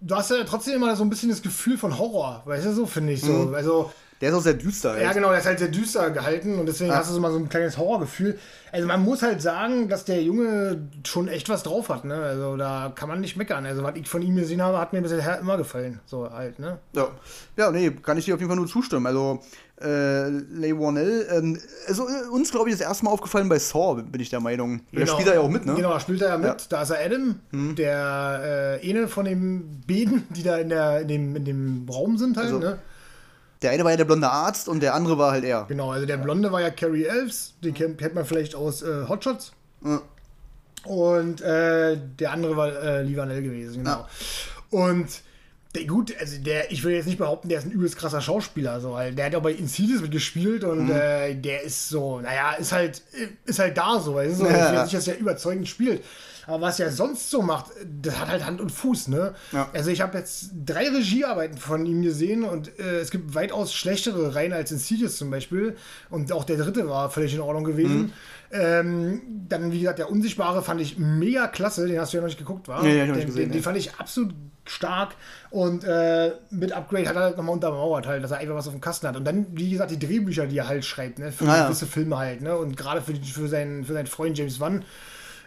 Du 0.00 0.14
hast 0.14 0.30
ja 0.30 0.44
trotzdem 0.44 0.74
immer 0.74 0.94
so 0.94 1.02
ein 1.02 1.10
bisschen 1.10 1.30
das 1.30 1.42
Gefühl 1.42 1.78
von 1.78 1.98
Horror, 1.98 2.42
weißt 2.44 2.66
du, 2.66 2.74
so 2.74 2.86
finde 2.86 3.14
ich 3.14 3.22
so. 3.22 3.32
Mhm. 3.32 3.54
Also, 3.54 3.90
der 4.20 4.30
ist 4.30 4.34
auch 4.34 4.42
sehr 4.42 4.54
düster. 4.54 4.92
Halt. 4.92 5.02
Ja, 5.02 5.12
genau, 5.12 5.28
der 5.30 5.38
ist 5.38 5.46
halt 5.46 5.58
sehr 5.58 5.68
düster 5.68 6.10
gehalten 6.10 6.58
und 6.58 6.66
deswegen 6.66 6.90
ja. 6.90 6.96
hast 6.96 7.10
du 7.10 7.14
so 7.14 7.20
mal 7.20 7.32
so 7.32 7.38
ein 7.38 7.48
kleines 7.48 7.76
Horrorgefühl. 7.76 8.38
Also 8.72 8.86
man 8.86 9.02
muss 9.02 9.22
halt 9.22 9.42
sagen, 9.42 9.88
dass 9.88 10.04
der 10.04 10.22
Junge 10.22 10.88
schon 11.06 11.28
echt 11.28 11.48
was 11.48 11.62
drauf 11.62 11.88
hat, 11.88 12.04
ne? 12.04 12.14
Also 12.14 12.56
da 12.56 12.92
kann 12.94 13.08
man 13.08 13.20
nicht 13.20 13.36
meckern. 13.36 13.66
Also 13.66 13.82
was 13.82 13.96
ich 13.96 14.08
von 14.08 14.22
ihm 14.22 14.36
gesehen 14.36 14.62
habe, 14.62 14.78
hat 14.78 14.92
mir 14.92 15.02
bisher 15.02 15.38
immer 15.38 15.56
gefallen. 15.56 16.00
So 16.06 16.30
halt, 16.30 16.58
ne? 16.58 16.78
Ja. 16.92 17.08
Ja, 17.56 17.70
nee, 17.70 17.90
kann 17.90 18.18
ich 18.18 18.24
dir 18.24 18.34
auf 18.34 18.40
jeden 18.40 18.50
Fall 18.50 18.58
nur 18.58 18.66
zustimmen. 18.66 19.06
Also 19.06 19.40
äh, 19.80 20.28
Leigh 20.28 20.78
Warnell, 20.78 21.26
ähm, 21.30 21.58
also 21.86 22.08
äh, 22.08 22.28
uns 22.30 22.50
glaube 22.50 22.70
ich 22.70 22.76
das 22.76 22.86
erste 22.86 23.04
Mal 23.04 23.10
aufgefallen 23.10 23.48
bei 23.48 23.58
Saw, 23.58 24.02
bin 24.02 24.20
ich 24.20 24.30
der 24.30 24.40
Meinung. 24.40 24.80
Genau. 24.90 25.04
Der 25.04 25.06
spielt 25.06 25.28
er 25.28 25.34
ja 25.34 25.40
auch 25.40 25.50
mit, 25.50 25.66
ne? 25.66 25.74
Genau, 25.74 25.90
da 25.90 26.00
spielt 26.00 26.22
er 26.22 26.28
ja 26.28 26.38
mit. 26.38 26.48
Ja. 26.48 26.56
Da 26.70 26.82
ist 26.82 26.90
er 26.90 27.04
Adam, 27.04 27.40
hm. 27.50 27.76
der 27.76 28.78
äh, 28.82 28.88
eine 28.88 29.08
von 29.08 29.26
den 29.26 29.82
Beden, 29.86 30.26
die 30.30 30.42
da 30.42 30.56
in, 30.56 30.70
der, 30.70 31.02
in, 31.02 31.08
dem, 31.08 31.36
in 31.36 31.44
dem 31.44 31.86
Raum 31.90 32.16
sind 32.16 32.38
halt, 32.38 32.46
also, 32.46 32.58
ne? 32.58 32.78
Der 33.62 33.70
eine 33.70 33.84
war 33.84 33.90
ja 33.90 33.96
der 33.96 34.04
blonde 34.04 34.28
Arzt 34.28 34.68
und 34.68 34.80
der 34.80 34.94
andere 34.94 35.18
war 35.18 35.32
halt 35.32 35.44
er. 35.44 35.64
Genau, 35.68 35.90
also 35.90 36.06
der 36.06 36.18
blonde 36.18 36.52
war 36.52 36.60
ja 36.60 36.70
Carrie 36.70 37.04
Elves, 37.04 37.54
den 37.62 37.74
kennt 37.74 38.14
man 38.14 38.24
vielleicht 38.24 38.54
aus 38.54 38.82
äh, 38.82 39.06
Hotshots. 39.08 39.52
Ja. 39.84 40.02
Und 40.84 41.40
äh, 41.40 41.96
der 42.18 42.32
andere 42.32 42.56
war 42.56 42.68
äh, 42.68 43.02
Livanel 43.02 43.42
gewesen, 43.42 43.78
genau. 43.78 43.90
Ja. 43.90 44.08
Und 44.70 45.08
der, 45.74 45.84
gut, 45.84 46.14
also 46.18 46.38
der, 46.38 46.70
ich 46.70 46.84
will 46.84 46.94
jetzt 46.94 47.06
nicht 47.06 47.18
behaupten, 47.18 47.48
der 47.48 47.58
ist 47.58 47.64
ein 47.64 47.72
übelst 47.72 47.96
krasser 47.96 48.20
Schauspieler, 48.20 48.80
so, 48.80 48.92
weil 48.92 49.14
der 49.14 49.26
hat 49.26 49.34
auch 49.34 49.42
bei 49.42 49.52
Insidious 49.52 50.00
mitgespielt 50.00 50.64
und 50.64 50.84
mhm. 50.84 50.92
äh, 50.92 51.34
der 51.34 51.62
ist 51.62 51.88
so, 51.88 52.20
naja, 52.20 52.52
ist 52.52 52.72
halt, 52.72 53.02
ist 53.44 53.58
halt 53.58 53.76
da 53.76 53.98
so, 54.00 54.14
weißt 54.14 54.40
du, 54.40 54.44
so, 54.44 54.50
ja. 54.50 54.82
nicht, 54.82 54.94
dass 54.94 55.08
er 55.08 55.18
überzeugend 55.18 55.68
spielt. 55.68 56.02
Aber 56.46 56.60
was 56.60 56.78
er 56.78 56.92
sonst 56.92 57.30
so 57.30 57.42
macht, 57.42 57.72
das 58.02 58.18
hat 58.18 58.28
halt 58.28 58.46
Hand 58.46 58.60
und 58.60 58.70
Fuß, 58.70 59.08
ne? 59.08 59.34
Ja. 59.52 59.68
Also 59.72 59.90
ich 59.90 60.00
habe 60.00 60.16
jetzt 60.18 60.50
drei 60.64 60.88
Regiearbeiten 60.88 61.58
von 61.58 61.84
ihm 61.86 62.02
gesehen 62.02 62.44
und 62.44 62.78
äh, 62.78 63.00
es 63.00 63.10
gibt 63.10 63.34
weitaus 63.34 63.74
schlechtere 63.74 64.34
Reihen 64.34 64.52
als 64.52 64.70
Insidious 64.70 65.16
zum 65.16 65.30
Beispiel. 65.30 65.76
Und 66.08 66.30
auch 66.32 66.44
der 66.44 66.56
dritte 66.56 66.88
war 66.88 67.10
völlig 67.10 67.34
in 67.34 67.40
Ordnung 67.40 67.64
gewesen. 67.64 67.98
Mhm. 67.98 68.12
Ähm, 68.52 69.22
dann, 69.48 69.72
wie 69.72 69.80
gesagt, 69.80 69.98
der 69.98 70.10
Unsichtbare 70.10 70.62
fand 70.62 70.80
ich 70.80 70.98
mega 70.98 71.48
klasse. 71.48 71.86
Den 71.86 71.98
hast 71.98 72.12
du 72.12 72.18
ja 72.18 72.20
noch 72.20 72.28
nicht 72.28 72.38
geguckt, 72.38 72.68
war? 72.68 72.82
Nee, 72.82 72.94
den, 72.94 73.14
den, 73.14 73.26
gesehen, 73.26 73.42
den, 73.44 73.52
den, 73.52 73.62
fand 73.62 73.76
ich 73.76 73.94
absolut 73.96 74.34
stark. 74.66 75.14
Und 75.50 75.84
äh, 75.84 76.32
mit 76.50 76.72
Upgrade 76.72 77.08
hat 77.08 77.16
er 77.16 77.22
halt 77.22 77.36
nochmal 77.36 77.54
untermauert, 77.54 78.06
halt, 78.06 78.22
dass 78.22 78.30
er 78.30 78.38
einfach 78.38 78.54
was 78.54 78.68
auf 78.68 78.74
dem 78.74 78.80
Kasten 78.80 79.08
hat. 79.08 79.16
Und 79.16 79.24
dann, 79.24 79.46
wie 79.52 79.70
gesagt, 79.70 79.90
die 79.90 79.98
Drehbücher, 79.98 80.46
die 80.46 80.58
er 80.58 80.68
halt 80.68 80.84
schreibt, 80.84 81.18
ne? 81.18 81.32
Für 81.32 81.44
naja. 81.44 81.66
gewisse 81.66 81.86
Filme 81.86 82.18
halt, 82.18 82.40
ne? 82.40 82.56
Und 82.56 82.76
gerade 82.76 83.02
für, 83.02 83.14
für, 83.16 83.48
seinen, 83.48 83.84
für 83.84 83.94
seinen 83.94 84.06
Freund 84.06 84.38
James 84.38 84.60
Wan 84.60 84.84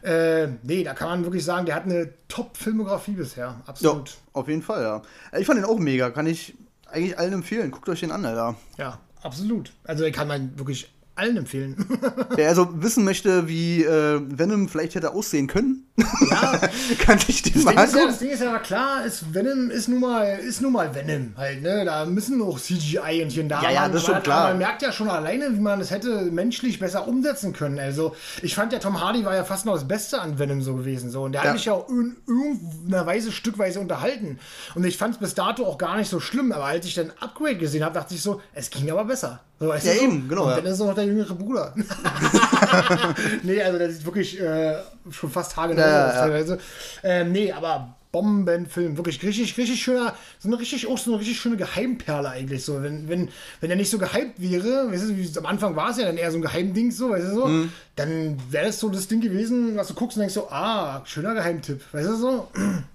äh, 0.04 0.48
nee, 0.64 0.84
da 0.84 0.94
kann 0.94 1.10
man 1.10 1.24
wirklich 1.24 1.44
sagen, 1.44 1.66
der 1.66 1.76
hat 1.76 1.86
eine 1.86 2.14
Top-Filmografie 2.28 3.14
bisher. 3.14 3.62
Absolut. 3.66 4.10
Ja, 4.10 4.16
auf 4.34 4.48
jeden 4.48 4.62
Fall, 4.62 4.84
ja. 4.84 5.02
Ich 5.40 5.46
fand 5.46 5.58
den 5.58 5.66
auch 5.66 5.80
mega. 5.80 6.10
Kann 6.10 6.28
ich 6.28 6.56
eigentlich 6.88 7.18
allen 7.18 7.34
empfehlen. 7.34 7.72
Guckt 7.72 7.90
euch 7.90 8.00
den 8.00 8.12
an, 8.12 8.26
Alter. 8.26 8.56
Ja, 8.78 9.00
absolut. 9.22 9.72
Also, 9.84 10.04
ich 10.06 10.14
kann 10.14 10.28
man 10.28 10.58
wirklich 10.58 10.92
allen 11.20 11.38
empfehlen. 11.38 11.76
Wer 12.36 12.50
also 12.50 12.70
wissen 12.82 13.04
möchte, 13.04 13.48
wie 13.48 13.84
äh, 13.84 14.22
Venom 14.26 14.70
vielleicht 14.70 14.96
hätte 14.96 15.14
aussehen 15.14 15.48
können, 15.48 15.86
ja. 16.30 16.60
kann 17.00 17.20
ich 17.28 17.42
den 17.44 17.64
mal 17.64 17.78
angucken. 17.78 17.98
Ja, 17.98 18.06
das 18.08 18.20
Ding 18.20 18.30
ist 18.30 18.42
ja 18.42 18.58
klar, 18.60 19.06
ist 19.06 19.34
Venom 19.34 19.70
ist 19.70 19.90
nun 19.90 20.00
mal, 20.00 20.40
ist 20.40 20.62
nun 20.62 20.74
mal 20.74 20.96
Venom 20.96 21.34
halt, 21.38 21.62
ne? 21.62 21.84
Da 21.86 22.06
müssen 22.06 22.42
auch 22.42 22.60
CGI 22.60 23.24
und 23.24 23.50
da. 23.50 23.62
Ja, 23.62 23.72
ja, 23.72 23.88
das 23.88 24.02
ist 24.02 24.08
schon 24.08 24.24
klar. 24.24 24.50
Man 24.50 24.60
merkt 24.60 24.82
ja 24.82 24.92
schon 24.92 25.10
alleine, 25.10 25.54
wie 25.54 25.60
man 25.60 25.80
das 25.80 25.92
hätte 25.92 26.24
menschlich 26.32 26.80
besser 26.80 27.08
umsetzen 27.08 27.54
können. 27.54 27.80
Also, 27.80 28.16
ich 28.42 28.56
fand 28.56 28.74
ja, 28.74 28.80
Tom 28.80 29.02
Hardy 29.02 29.26
war 29.26 29.36
ja 29.36 29.44
fast 29.44 29.66
noch 29.66 29.74
das 29.74 29.88
Beste 29.88 30.22
an 30.22 30.40
Venom 30.40 30.62
so 30.62 30.76
gewesen. 30.76 31.12
So. 31.12 31.24
Und 31.24 31.34
der 31.34 31.42
ja. 31.42 31.48
hat 31.48 31.54
mich 31.54 31.66
ja 31.66 31.74
auch 31.74 31.90
in 31.90 32.16
irgendeiner 32.28 33.06
Weise 33.06 33.32
stückweise 33.32 33.80
unterhalten. 33.80 34.40
Und 34.76 34.86
ich 34.86 34.98
fand 34.98 35.16
es 35.16 35.20
bis 35.20 35.36
dato 35.36 35.66
auch 35.66 35.78
gar 35.78 35.98
nicht 35.98 36.10
so 36.10 36.20
schlimm. 36.20 36.52
Aber 36.52 36.66
als 36.66 36.86
ich 36.86 36.96
dann 36.96 37.12
Upgrade 37.20 37.58
gesehen 37.58 37.84
habe, 37.84 37.94
dachte 37.94 38.16
ich 38.16 38.22
so, 38.22 38.42
es 38.54 38.70
ging 38.70 38.90
aber 38.90 39.06
besser. 39.06 39.42
So, 39.60 39.74
ja, 39.74 39.94
eben, 39.94 40.24
so? 40.24 40.28
genau. 40.30 40.44
Und 40.46 40.58
dann 40.58 40.66
ist 40.66 40.80
noch 40.80 40.96
der 40.96 41.06
jüngere 41.06 41.36
Bruder. 41.36 41.76
nee, 43.44 43.62
also 43.62 43.78
der 43.78 43.92
sieht 43.92 44.06
wirklich 44.06 44.40
äh, 44.40 44.76
schon 45.12 45.30
fast 45.30 45.58
haargenau 45.58 45.82
ja, 45.82 46.08
aus 46.08 46.14
teilweise. 46.14 46.60
Ähm, 47.04 47.32
nee, 47.34 47.52
aber 47.52 47.96
Bombenfilm, 48.12 48.98
wirklich 48.98 49.22
richtig, 49.22 49.56
richtig 49.56 49.84
schöner, 49.84 50.16
so 50.40 50.50
eine 50.50 50.60
richtig, 50.60 50.88
auch 50.88 50.98
so 50.98 51.12
eine 51.12 51.20
richtig 51.20 51.40
schöne 51.40 51.58
Geheimperle 51.58 52.30
eigentlich 52.30 52.66
so. 52.66 52.82
Wenn, 52.82 53.08
wenn, 53.08 53.30
wenn 53.62 53.70
er 53.70 53.76
nicht 53.76 53.92
so 53.92 54.00
gehypt 54.00 54.42
wäre, 54.42 54.92
weißt 54.92 55.10
du, 55.10 55.18
wie, 55.18 55.38
am 55.38 55.46
Anfang 55.46 55.76
war 55.76 55.92
es 55.92 55.98
ja 55.98 56.06
dann 56.06 56.18
eher 56.18 56.32
so 56.32 56.38
ein 56.38 56.42
Geheimding, 56.42 56.90
so, 56.92 57.12
weißt 57.12 57.28
du 57.28 57.36
so, 57.36 57.46
mhm. 57.46 57.72
dann 57.96 58.38
wäre 58.50 58.66
das 58.66 58.80
so 58.80 58.90
das 58.90 59.08
Ding 59.08 59.22
gewesen, 59.22 59.76
was 59.76 59.90
du 59.90 59.94
guckst 59.94 60.18
und 60.18 60.22
denkst 60.22 60.34
so, 60.34 60.50
ah, 60.50 61.04
schöner 61.06 61.36
Geheimtipp, 61.36 61.82
weißt 61.92 62.10
du 62.10 62.16
so. 62.16 62.48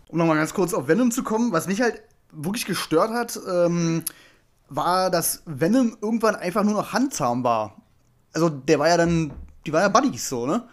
Um 0.08 0.18
nochmal 0.18 0.36
ganz 0.36 0.52
kurz 0.52 0.74
auf 0.74 0.88
Venom 0.88 1.12
zu 1.12 1.22
kommen, 1.22 1.52
was 1.52 1.68
mich 1.68 1.80
halt 1.80 2.02
wirklich 2.32 2.66
gestört 2.66 3.10
hat, 3.10 3.38
ähm, 3.48 4.02
war, 4.68 5.10
dass 5.10 5.42
Venom 5.46 5.96
irgendwann 6.00 6.36
einfach 6.36 6.64
nur 6.64 6.74
noch 6.74 6.92
handzahm 6.92 7.44
war. 7.44 7.76
Also 8.32 8.48
der 8.48 8.78
war 8.78 8.88
ja 8.88 8.96
dann, 8.96 9.32
die 9.66 9.72
war 9.72 9.82
ja 9.82 9.88
Buddies 9.88 10.28
so, 10.28 10.46
ne? 10.46 10.66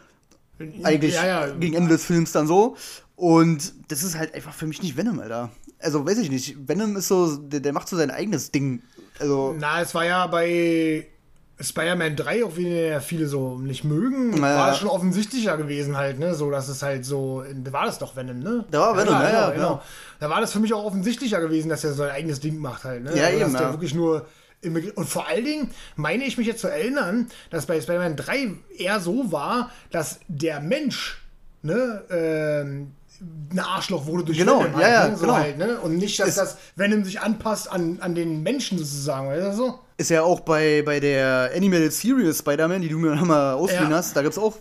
Eigentlich 0.84 1.16
ja, 1.16 1.48
ja. 1.48 1.54
gegen 1.54 1.76
Ende 1.76 1.90
des 1.90 2.06
Films 2.06 2.32
dann 2.32 2.48
so. 2.48 2.76
Und 3.16 3.74
das 3.92 4.04
ist 4.04 4.18
halt 4.18 4.34
einfach 4.34 4.54
für 4.54 4.68
mich 4.68 4.82
nicht 4.82 4.98
Venom, 4.98 5.20
Alter. 5.20 5.50
Also 5.80 6.06
weiß 6.06 6.20
ich 6.20 6.30
nicht. 6.30 6.68
Venom 6.68 6.96
ist 6.96 7.08
so, 7.08 7.38
der, 7.38 7.60
der 7.60 7.74
macht 7.74 7.88
so 7.88 7.98
sein 7.98 8.12
eigenes 8.12 8.52
Ding. 8.52 8.82
Also. 9.20 9.56
Na, 9.60 9.82
es 9.82 9.94
war 9.94 10.06
ja 10.06 10.28
bei 10.28 11.08
Spider-Man 11.62 12.16
3, 12.16 12.46
auch 12.46 12.58
wenn 12.58 12.68
ja 12.68 13.00
viele 13.00 13.28
so 13.28 13.58
nicht 13.58 13.84
mögen, 13.84 14.32
naja. 14.32 14.58
war 14.58 14.72
es 14.72 14.78
schon 14.78 14.90
offensichtlicher 14.90 15.58
gewesen 15.58 15.98
halt, 15.98 16.20
ne? 16.20 16.34
So, 16.34 16.50
dass 16.52 16.68
es 16.68 16.82
halt 16.82 17.06
so, 17.06 17.44
war 17.72 17.86
das 17.86 18.00
doch 18.00 18.16
Venom, 18.16 18.40
ne? 18.40 18.66
Da 18.72 18.80
war 18.80 18.98
Venom, 18.98 19.14
ja, 19.14 19.24
ja, 19.24 19.50
genau, 19.52 19.70
genau. 19.70 19.82
Da 20.20 20.30
war 20.30 20.42
das 20.42 20.52
für 20.52 20.60
mich 20.60 20.74
auch 20.74 20.84
offensichtlicher 20.84 21.40
gewesen, 21.40 21.70
dass 21.70 21.84
er 21.84 21.94
sein 21.94 22.12
eigenes 22.12 22.40
Ding 22.40 22.58
macht 22.58 22.84
halt, 22.84 23.04
ne? 23.04 23.16
Ja, 23.16 23.26
also, 23.26 23.38
eben, 23.38 23.54
dass 23.54 23.62
der 23.62 23.72
wirklich 23.72 23.94
nur 23.94 24.26
und 24.64 25.10
vor 25.10 25.28
allen 25.28 25.44
Dingen 25.44 25.72
meine 25.96 26.24
ich 26.24 26.38
mich 26.38 26.46
jetzt 26.46 26.62
zu 26.62 26.68
erinnern, 26.68 27.28
dass 27.50 27.66
bei 27.66 27.82
Spider-Man 27.82 28.16
3 28.16 28.52
eher 28.78 29.00
so 29.00 29.32
war, 29.32 29.72
dass 29.90 30.20
der 30.28 30.60
Mensch, 30.60 31.20
ne, 31.64 32.04
ähm, 32.12 32.92
ein 33.52 33.60
Arschloch 33.60 34.06
wurde 34.06 34.24
durch 34.24 34.38
genau, 34.38 34.60
Venom. 34.60 34.76
Halt, 34.76 34.84
ja, 34.84 34.90
ja, 34.90 35.08
ne? 35.08 35.16
so 35.16 35.22
genau. 35.22 35.36
halt, 35.36 35.58
ne? 35.58 35.80
Und 35.80 35.98
nicht, 35.98 36.20
dass 36.20 36.30
ist, 36.30 36.38
das 36.38 36.58
Venom 36.76 37.04
sich 37.04 37.20
anpasst 37.20 37.72
an, 37.72 38.00
an 38.02 38.16
den 38.16 38.42
Menschen 38.42 38.78
sozusagen, 38.78 39.28
weißt 39.30 39.48
du 39.48 39.54
so? 39.54 39.80
Ist 40.02 40.10
ja 40.10 40.24
auch 40.24 40.40
bei, 40.40 40.82
bei 40.84 41.00
der 41.00 41.52
Animated 41.56 41.94
Series 41.94 42.40
Spider-Man, 42.40 42.82
die 42.82 42.90
du 42.90 42.98
mir 42.98 43.16
nochmal 43.16 43.54
ausgeliehen 43.54 43.92
ja. 43.92 43.98
hast, 43.98 44.16
da 44.16 44.24
gibt 44.24 44.34
es 44.34 44.40
auch 44.40 44.56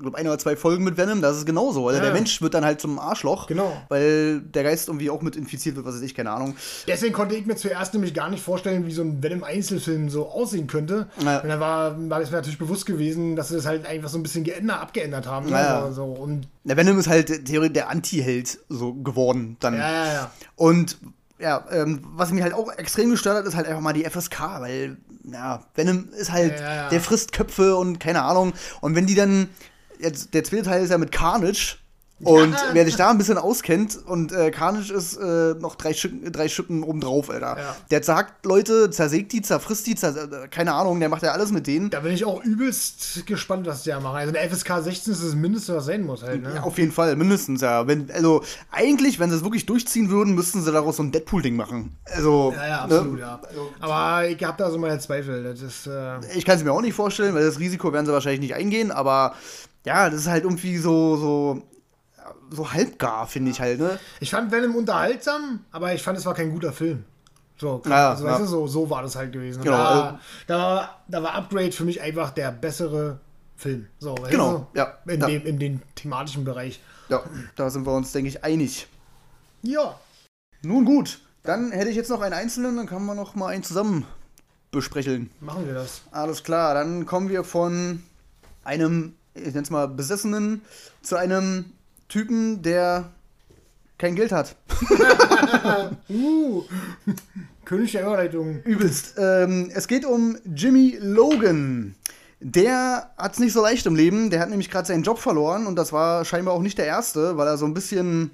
glaube 0.00 0.16
ein 0.18 0.26
oder 0.26 0.38
zwei 0.38 0.56
Folgen 0.56 0.84
mit 0.84 0.96
Venom, 0.96 1.20
das 1.20 1.36
ist 1.38 1.46
genauso. 1.46 1.88
Also 1.88 1.98
ja. 1.98 2.04
der 2.04 2.12
Mensch 2.12 2.40
wird 2.42 2.54
dann 2.54 2.64
halt 2.64 2.80
zum 2.80 2.98
Arschloch, 2.98 3.46
genau. 3.46 3.76
weil 3.88 4.40
der 4.40 4.62
Geist 4.62 4.88
irgendwie 4.88 5.10
auch 5.10 5.22
mit 5.22 5.36
infiziert 5.36 5.76
wird, 5.76 5.86
was 5.86 5.96
weiß 5.96 6.02
ich, 6.02 6.14
keine 6.14 6.30
Ahnung. 6.30 6.56
Deswegen 6.86 7.12
konnte 7.12 7.34
ich 7.34 7.46
mir 7.46 7.56
zuerst 7.56 7.92
nämlich 7.94 8.14
gar 8.14 8.30
nicht 8.30 8.42
vorstellen, 8.42 8.86
wie 8.86 8.92
so 8.92 9.02
ein 9.02 9.22
Venom-Einzelfilm 9.22 10.10
so 10.10 10.28
aussehen 10.28 10.66
könnte. 10.66 11.08
Ja. 11.24 11.40
Und 11.40 11.48
dann 11.48 11.60
war, 11.60 12.10
war 12.10 12.20
es 12.20 12.30
mir 12.30 12.36
natürlich 12.36 12.58
bewusst 12.58 12.86
gewesen, 12.86 13.36
dass 13.36 13.48
sie 13.48 13.56
das 13.56 13.66
halt 13.66 13.86
einfach 13.86 14.08
so 14.08 14.18
ein 14.18 14.22
bisschen 14.22 14.44
geändert, 14.44 14.80
abgeändert 14.80 15.26
haben. 15.26 15.48
Ja. 15.48 15.82
Also, 15.82 15.94
so. 15.94 16.04
Und 16.04 16.48
der 16.64 16.76
Venom 16.76 16.98
ist 16.98 17.08
halt 17.08 17.44
theoretisch 17.46 17.74
der 17.74 17.90
Anti-Held 17.90 18.58
so 18.68 18.94
geworden 18.94 19.56
dann. 19.60 19.74
Ja, 19.74 19.92
ja, 19.92 20.12
ja. 20.12 20.30
Und 20.56 20.98
ja, 21.44 21.62
ähm, 21.70 22.00
was 22.02 22.32
mich 22.32 22.42
halt 22.42 22.54
auch 22.54 22.72
extrem 22.72 23.10
gestört 23.10 23.36
hat, 23.36 23.44
ist 23.44 23.54
halt 23.54 23.66
einfach 23.66 23.82
mal 23.82 23.92
die 23.92 24.08
FSK, 24.08 24.60
weil, 24.60 24.96
ja, 25.24 25.62
Venom 25.74 26.08
ist 26.18 26.32
halt, 26.32 26.58
ja, 26.58 26.74
ja. 26.74 26.88
der 26.88 27.00
frisst 27.02 27.32
Köpfe 27.32 27.76
und 27.76 28.00
keine 28.00 28.22
Ahnung. 28.22 28.54
Und 28.80 28.94
wenn 28.94 29.06
die 29.06 29.14
dann, 29.14 29.50
jetzt, 29.98 30.32
der 30.32 30.42
zweite 30.42 30.62
Teil 30.62 30.82
ist 30.82 30.90
ja 30.90 30.96
mit 30.96 31.12
Carnage, 31.12 31.76
und 32.22 32.52
ja. 32.52 32.58
wer 32.72 32.84
sich 32.84 32.94
da 32.94 33.10
ein 33.10 33.18
bisschen 33.18 33.38
auskennt, 33.38 33.98
und 34.06 34.30
äh, 34.30 34.52
Carnage 34.52 34.92
ist 34.92 35.16
äh, 35.16 35.54
noch 35.54 35.74
drei, 35.74 35.92
Schicken, 35.92 36.30
drei 36.30 36.48
Schippen 36.48 36.84
obendrauf, 36.84 37.28
Alter. 37.28 37.56
Ja. 37.58 37.76
Der 37.90 38.02
sagt 38.04 38.46
Leute, 38.46 38.88
zersägt 38.90 39.32
die, 39.32 39.42
zerfrisst 39.42 39.86
die, 39.88 39.96
zers 39.96 40.16
äh, 40.16 40.48
keine 40.48 40.74
Ahnung, 40.74 41.00
der 41.00 41.08
macht 41.08 41.22
ja 41.24 41.32
alles 41.32 41.50
mit 41.50 41.66
denen. 41.66 41.90
Da 41.90 42.00
bin 42.00 42.12
ich 42.12 42.24
auch 42.24 42.42
übelst 42.44 43.26
gespannt, 43.26 43.66
was 43.66 43.82
der 43.82 44.00
macht. 44.00 44.14
Also 44.14 44.32
der 44.32 44.48
FSK 44.48 44.82
16 44.82 45.12
ist 45.12 45.24
das 45.24 45.34
Mindeste, 45.34 45.74
was 45.74 45.86
sein 45.86 46.02
muss 46.02 46.22
halt, 46.22 46.42
ne? 46.42 46.52
Ja, 46.54 46.62
auf 46.62 46.78
jeden 46.78 46.92
Fall, 46.92 47.16
mindestens, 47.16 47.62
ja. 47.62 47.86
Wenn, 47.88 48.08
also 48.12 48.44
eigentlich, 48.70 49.18
wenn 49.18 49.30
sie 49.30 49.36
es 49.36 49.42
wirklich 49.42 49.66
durchziehen 49.66 50.08
würden, 50.08 50.36
müssten 50.36 50.62
sie 50.62 50.70
daraus 50.70 50.98
so 50.98 51.02
ein 51.02 51.10
Deadpool-Ding 51.10 51.56
machen. 51.56 51.96
Also, 52.04 52.54
ja, 52.54 52.66
ja, 52.66 52.86
ne? 52.86 52.94
absolut, 52.94 53.14
ne? 53.14 53.20
ja. 53.20 53.40
aber 53.80 54.28
ich 54.28 54.42
habe 54.44 54.56
da 54.56 54.70
so 54.70 54.78
meine 54.78 55.00
Zweifel. 55.00 55.42
Das 55.42 55.60
ist, 55.60 55.88
äh 55.88 56.20
ich 56.36 56.44
kann 56.44 56.56
es 56.56 56.64
mir 56.64 56.72
auch 56.72 56.80
nicht 56.80 56.94
vorstellen, 56.94 57.34
weil 57.34 57.44
das 57.44 57.58
Risiko 57.58 57.92
werden 57.92 58.06
sie 58.06 58.12
wahrscheinlich 58.12 58.40
nicht 58.40 58.54
eingehen, 58.54 58.92
aber 58.92 59.34
ja, 59.84 60.08
das 60.08 60.20
ist 60.20 60.28
halt 60.28 60.44
irgendwie 60.44 60.78
so, 60.78 61.16
so 61.16 61.62
so 62.50 62.72
halbgar, 62.72 63.26
finde 63.26 63.50
ich 63.50 63.60
halt, 63.60 63.80
ne? 63.80 63.98
Ich 64.20 64.30
fand 64.30 64.50
Venom 64.52 64.74
unterhaltsam, 64.76 65.60
aber 65.72 65.94
ich 65.94 66.02
fand, 66.02 66.18
es 66.18 66.26
war 66.26 66.34
kein 66.34 66.50
guter 66.50 66.72
Film. 66.72 67.04
So, 67.56 67.80
Ja, 67.86 68.10
also, 68.10 68.26
ja. 68.26 68.38
du, 68.38 68.44
so, 68.46 68.66
so 68.66 68.90
war 68.90 69.02
das 69.02 69.14
halt 69.16 69.32
gewesen. 69.32 69.62
Genau, 69.62 69.76
Da, 69.76 70.20
da, 70.46 70.58
war, 70.58 71.02
da 71.08 71.22
war 71.22 71.34
Upgrade 71.34 71.72
für 71.72 71.84
mich 71.84 72.00
einfach 72.00 72.30
der 72.30 72.50
bessere 72.50 73.20
Film. 73.56 73.86
So, 73.98 74.14
Genau, 74.28 74.68
du? 74.72 74.78
ja, 74.78 74.98
In, 75.06 75.20
ja. 75.20 75.26
Dem, 75.28 75.46
in 75.46 75.58
dem 75.58 75.82
thematischen 75.94 76.44
Bereich. 76.44 76.80
Ja, 77.08 77.22
da 77.56 77.70
sind 77.70 77.86
wir 77.86 77.92
uns, 77.92 78.10
denke 78.12 78.28
ich, 78.28 78.42
einig. 78.42 78.88
Ja. 79.62 79.98
Nun 80.62 80.84
gut, 80.84 81.20
dann 81.42 81.70
hätte 81.70 81.90
ich 81.90 81.96
jetzt 81.96 82.10
noch 82.10 82.20
einen 82.22 82.34
einzelnen, 82.34 82.76
dann 82.76 82.86
kann 82.86 83.04
man 83.04 83.16
noch 83.16 83.34
mal 83.34 83.48
einen 83.48 83.62
zusammen 83.62 84.04
besprechen. 84.70 85.30
Machen 85.40 85.66
wir 85.66 85.74
das. 85.74 86.02
Alles 86.10 86.42
klar, 86.42 86.74
dann 86.74 87.06
kommen 87.06 87.28
wir 87.28 87.44
von 87.44 88.02
einem, 88.64 89.14
ich 89.34 89.44
nenne 89.46 89.60
es 89.62 89.70
mal, 89.70 89.86
Besessenen 89.86 90.62
zu 91.02 91.16
einem 91.16 91.66
Typen, 92.08 92.62
der 92.62 93.10
kein 93.98 94.14
Geld 94.14 94.32
hat. 94.32 94.56
Uh, 96.10 96.62
König 97.64 97.92
der 97.92 98.02
Überleitung. 98.02 98.62
Übelst. 98.64 99.14
Ähm, 99.16 99.70
es 99.72 99.88
geht 99.88 100.04
um 100.04 100.36
Jimmy 100.54 100.98
Logan. 101.00 101.94
Der 102.40 103.10
hat 103.16 103.32
es 103.32 103.38
nicht 103.38 103.52
so 103.52 103.62
leicht 103.62 103.86
im 103.86 103.94
Leben. 103.94 104.28
Der 104.30 104.40
hat 104.40 104.50
nämlich 104.50 104.70
gerade 104.70 104.86
seinen 104.86 105.02
Job 105.02 105.18
verloren 105.18 105.66
und 105.66 105.76
das 105.76 105.92
war 105.92 106.24
scheinbar 106.24 106.54
auch 106.54 106.60
nicht 106.60 106.76
der 106.76 106.86
erste, 106.86 107.38
weil 107.38 107.46
er 107.46 107.56
so 107.56 107.64
ein 107.64 107.72
bisschen, 107.72 108.32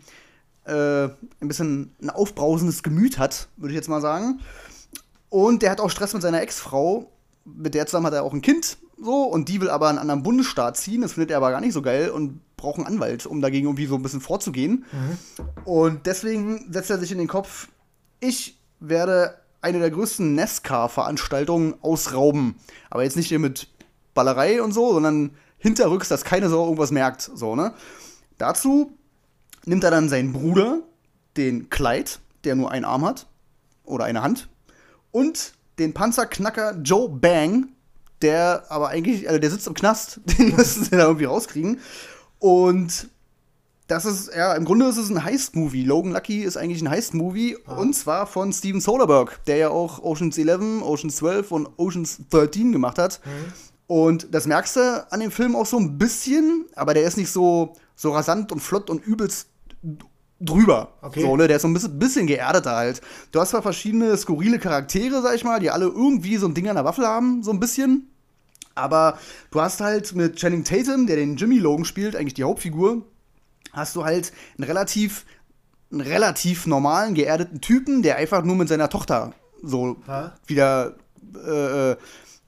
äh, 0.65 1.05
ein 1.05 1.49
bisschen 1.49 1.95
ein 2.03 2.11
aufbrausendes 2.11 2.83
Gemüt 2.83 3.19
hat, 3.19 3.49
würde 3.57 3.73
ich 3.73 3.77
jetzt 3.77 3.89
mal 3.89 4.01
sagen. 4.01 4.41
Und 5.29 5.63
der 5.63 5.71
hat 5.71 5.81
auch 5.81 5.91
Stress 5.91 6.13
mit 6.13 6.23
seiner 6.23 6.43
Ex-Frau. 6.43 7.13
Mit 7.45 7.75
der 7.75 7.87
zusammen 7.87 8.07
hat 8.07 8.15
er 8.15 8.25
auch 8.25 8.35
ein 8.35 8.43
Kind, 8.43 8.79
so, 9.03 9.23
und 9.23 9.49
die 9.49 9.61
will 9.61 9.71
aber 9.71 9.87
in 9.87 9.91
einen 9.91 9.99
anderen 10.01 10.23
Bundesstaat 10.23 10.77
ziehen. 10.77 11.01
Das 11.01 11.13
findet 11.13 11.31
er 11.31 11.39
aber 11.39 11.51
gar 11.51 11.61
nicht 11.61 11.73
so 11.73 11.81
geil 11.81 12.11
und 12.11 12.41
braucht 12.61 12.79
einen 12.79 12.87
Anwalt, 12.87 13.27
um 13.27 13.41
dagegen 13.41 13.67
irgendwie 13.67 13.87
so 13.87 13.97
ein 13.97 14.03
bisschen 14.03 14.21
vorzugehen. 14.21 14.85
Und 15.65 16.07
deswegen 16.07 16.73
setzt 16.73 16.91
er 16.91 16.99
sich 16.99 17.11
in 17.13 17.19
den 17.19 17.29
Kopf, 17.29 17.69
ich 18.21 18.59
werde 18.79 19.39
eine 19.63 19.79
der 19.79 19.91
größten 19.91 20.35
NASCAR-Veranstaltungen 20.35 21.75
ausrauben. 21.83 22.55
Aber 22.89 23.03
jetzt 23.03 23.17
nicht 23.17 23.29
hier 23.29 23.39
mit 23.39 23.69
Ballerei 24.15 24.63
und 24.63 24.73
so, 24.73 24.93
sondern 24.93 25.33
hinterrücks, 25.59 26.09
dass 26.09 26.25
keine 26.25 26.49
Sau 26.49 26.65
irgendwas 26.65 26.91
merkt. 26.91 27.23
So, 27.23 27.57
ne? 27.57 27.75
Dazu 28.39 28.97
nimmt 29.65 29.85
er 29.85 29.91
dann 29.91 30.09
seinen 30.09 30.33
Bruder, 30.33 30.83
den 31.37 31.69
Clyde, 31.71 32.11
der 32.45 32.55
nur 32.55 32.71
einen 32.71 32.85
Arm 32.85 33.05
hat, 33.05 33.27
oder 33.85 34.05
eine 34.05 34.23
Hand, 34.23 34.49
und 35.11 35.53
den 35.79 35.95
Panzerknacker 35.95 36.77
Joe 36.83 37.09
Bang, 37.09 37.69
der 38.23 38.65
aber 38.69 38.89
eigentlich, 38.89 39.29
also 39.29 39.41
der 39.41 39.51
sitzt 39.51 39.67
im 39.67 39.75
Knast, 39.75 40.21
den 40.39 40.55
müssen 40.57 40.85
sie 40.85 40.91
da 40.91 41.05
irgendwie 41.05 41.25
rauskriegen. 41.25 41.81
Und 42.41 43.09
das 43.87 44.05
ist, 44.05 44.35
ja, 44.35 44.55
im 44.55 44.65
Grunde 44.65 44.87
ist 44.87 44.97
es 44.97 45.11
ein 45.11 45.23
Heist-Movie. 45.23 45.85
Logan 45.85 46.13
Lucky 46.13 46.43
ist 46.43 46.57
eigentlich 46.57 46.81
ein 46.81 46.91
Heist-Movie 46.91 47.57
und 47.67 47.95
zwar 47.95 48.27
von 48.27 48.53
Steven 48.53 48.81
Soderbergh, 48.81 49.33
der 49.47 49.57
ja 49.57 49.71
auch 49.71 50.03
Oceans 50.03 50.39
11, 50.39 50.83
Oceans 50.83 51.17
12 51.17 51.53
und 51.53 51.69
Oceans 51.77 52.21
13 52.31 52.73
gemacht 52.73 52.99
hat. 52.99 53.21
Und 53.87 54.33
das 54.33 54.47
merkst 54.47 54.77
du 54.77 55.07
an 55.11 55.21
dem 55.21 55.33
Film 55.33 55.57
auch 55.57 55.67
so 55.67 55.77
ein 55.77 55.99
bisschen, 55.99 56.67
aber 56.77 56.95
der 56.95 57.03
ist 57.03 57.17
nicht 57.17 57.33
so, 57.33 57.75
so 57.97 58.13
rasant 58.13 58.53
und 58.53 58.61
flott 58.61 58.89
und 58.89 59.05
übelst 59.05 59.49
drüber. 60.41 60.95
Okay. 61.03 61.23
So, 61.23 61.37
ne? 61.37 61.49
Der 61.49 61.57
ist 61.57 61.63
so 61.63 61.69
ein 61.69 61.75
bisschen, 61.75 61.99
bisschen 61.99 62.27
geerdeter 62.29 62.77
halt. 62.77 63.01
Du 63.33 63.41
hast 63.41 63.51
zwar 63.51 63.63
verschiedene 63.63 64.17
skurrile 64.17 64.61
Charaktere, 64.61 65.21
sag 65.23 65.35
ich 65.35 65.45
mal, 65.45 65.59
die 65.59 65.71
alle 65.71 65.87
irgendwie 65.87 66.37
so 66.37 66.47
ein 66.47 66.55
Ding 66.55 66.69
an 66.69 66.77
der 66.77 66.85
Waffel 66.85 67.07
haben, 67.07 67.43
so 67.43 67.51
ein 67.51 67.59
bisschen. 67.61 68.09
Aber 68.75 69.19
du 69.51 69.61
hast 69.61 69.81
halt 69.81 70.15
mit 70.15 70.37
Channing 70.37 70.65
Tatum, 70.65 71.07
der 71.07 71.17
den 71.17 71.37
Jimmy 71.37 71.59
Logan 71.59 71.85
spielt, 71.85 72.17
eigentlich 72.17 72.35
die 72.35 72.45
Hauptfigur, 72.45 73.03
hast 73.73 73.97
du 73.97 74.05
halt 74.05 74.33
einen 74.59 74.65
relativ, 74.65 75.25
einen 75.93 76.01
relativ 76.01 76.67
normalen, 76.67 77.15
geerdeten 77.15 77.61
Typen, 77.61 78.03
der 78.03 78.17
einfach 78.17 78.43
nur 78.45 78.57
mit 78.57 78.69
seiner 78.69 78.89
Tochter 78.89 79.33
so 79.63 79.97
Ja. 80.07 80.35
wieder 80.47 80.95
äh, 81.47 81.91
äh, 81.93 81.97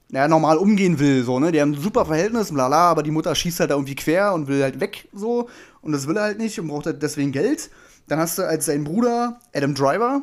naja, 0.09 0.27
normal 0.27 0.57
umgehen 0.57 0.99
will, 0.99 1.23
so, 1.23 1.39
ne? 1.39 1.51
Die 1.51 1.59
haben 1.59 1.71
ein 1.71 1.81
super 1.81 2.05
Verhältnis, 2.05 2.51
lala, 2.51 2.91
aber 2.91 3.01
die 3.01 3.09
Mutter 3.11 3.33
schießt 3.33 3.59
halt 3.61 3.71
da 3.71 3.75
irgendwie 3.75 3.95
quer 3.95 4.33
und 4.33 4.47
will 4.47 4.61
halt 4.61 4.79
weg, 4.79 5.07
so. 5.11 5.49
Und 5.81 5.91
das 5.91 6.07
will 6.07 6.17
er 6.17 6.23
halt 6.23 6.37
nicht 6.37 6.59
und 6.59 6.67
braucht 6.67 6.85
halt 6.85 7.01
deswegen 7.01 7.31
Geld. 7.31 7.71
Dann 8.07 8.19
hast 8.19 8.37
du 8.37 8.43
als 8.43 8.65
seinen 8.65 8.83
Bruder 8.83 9.39
Adam 9.55 9.73
Driver, 9.73 10.21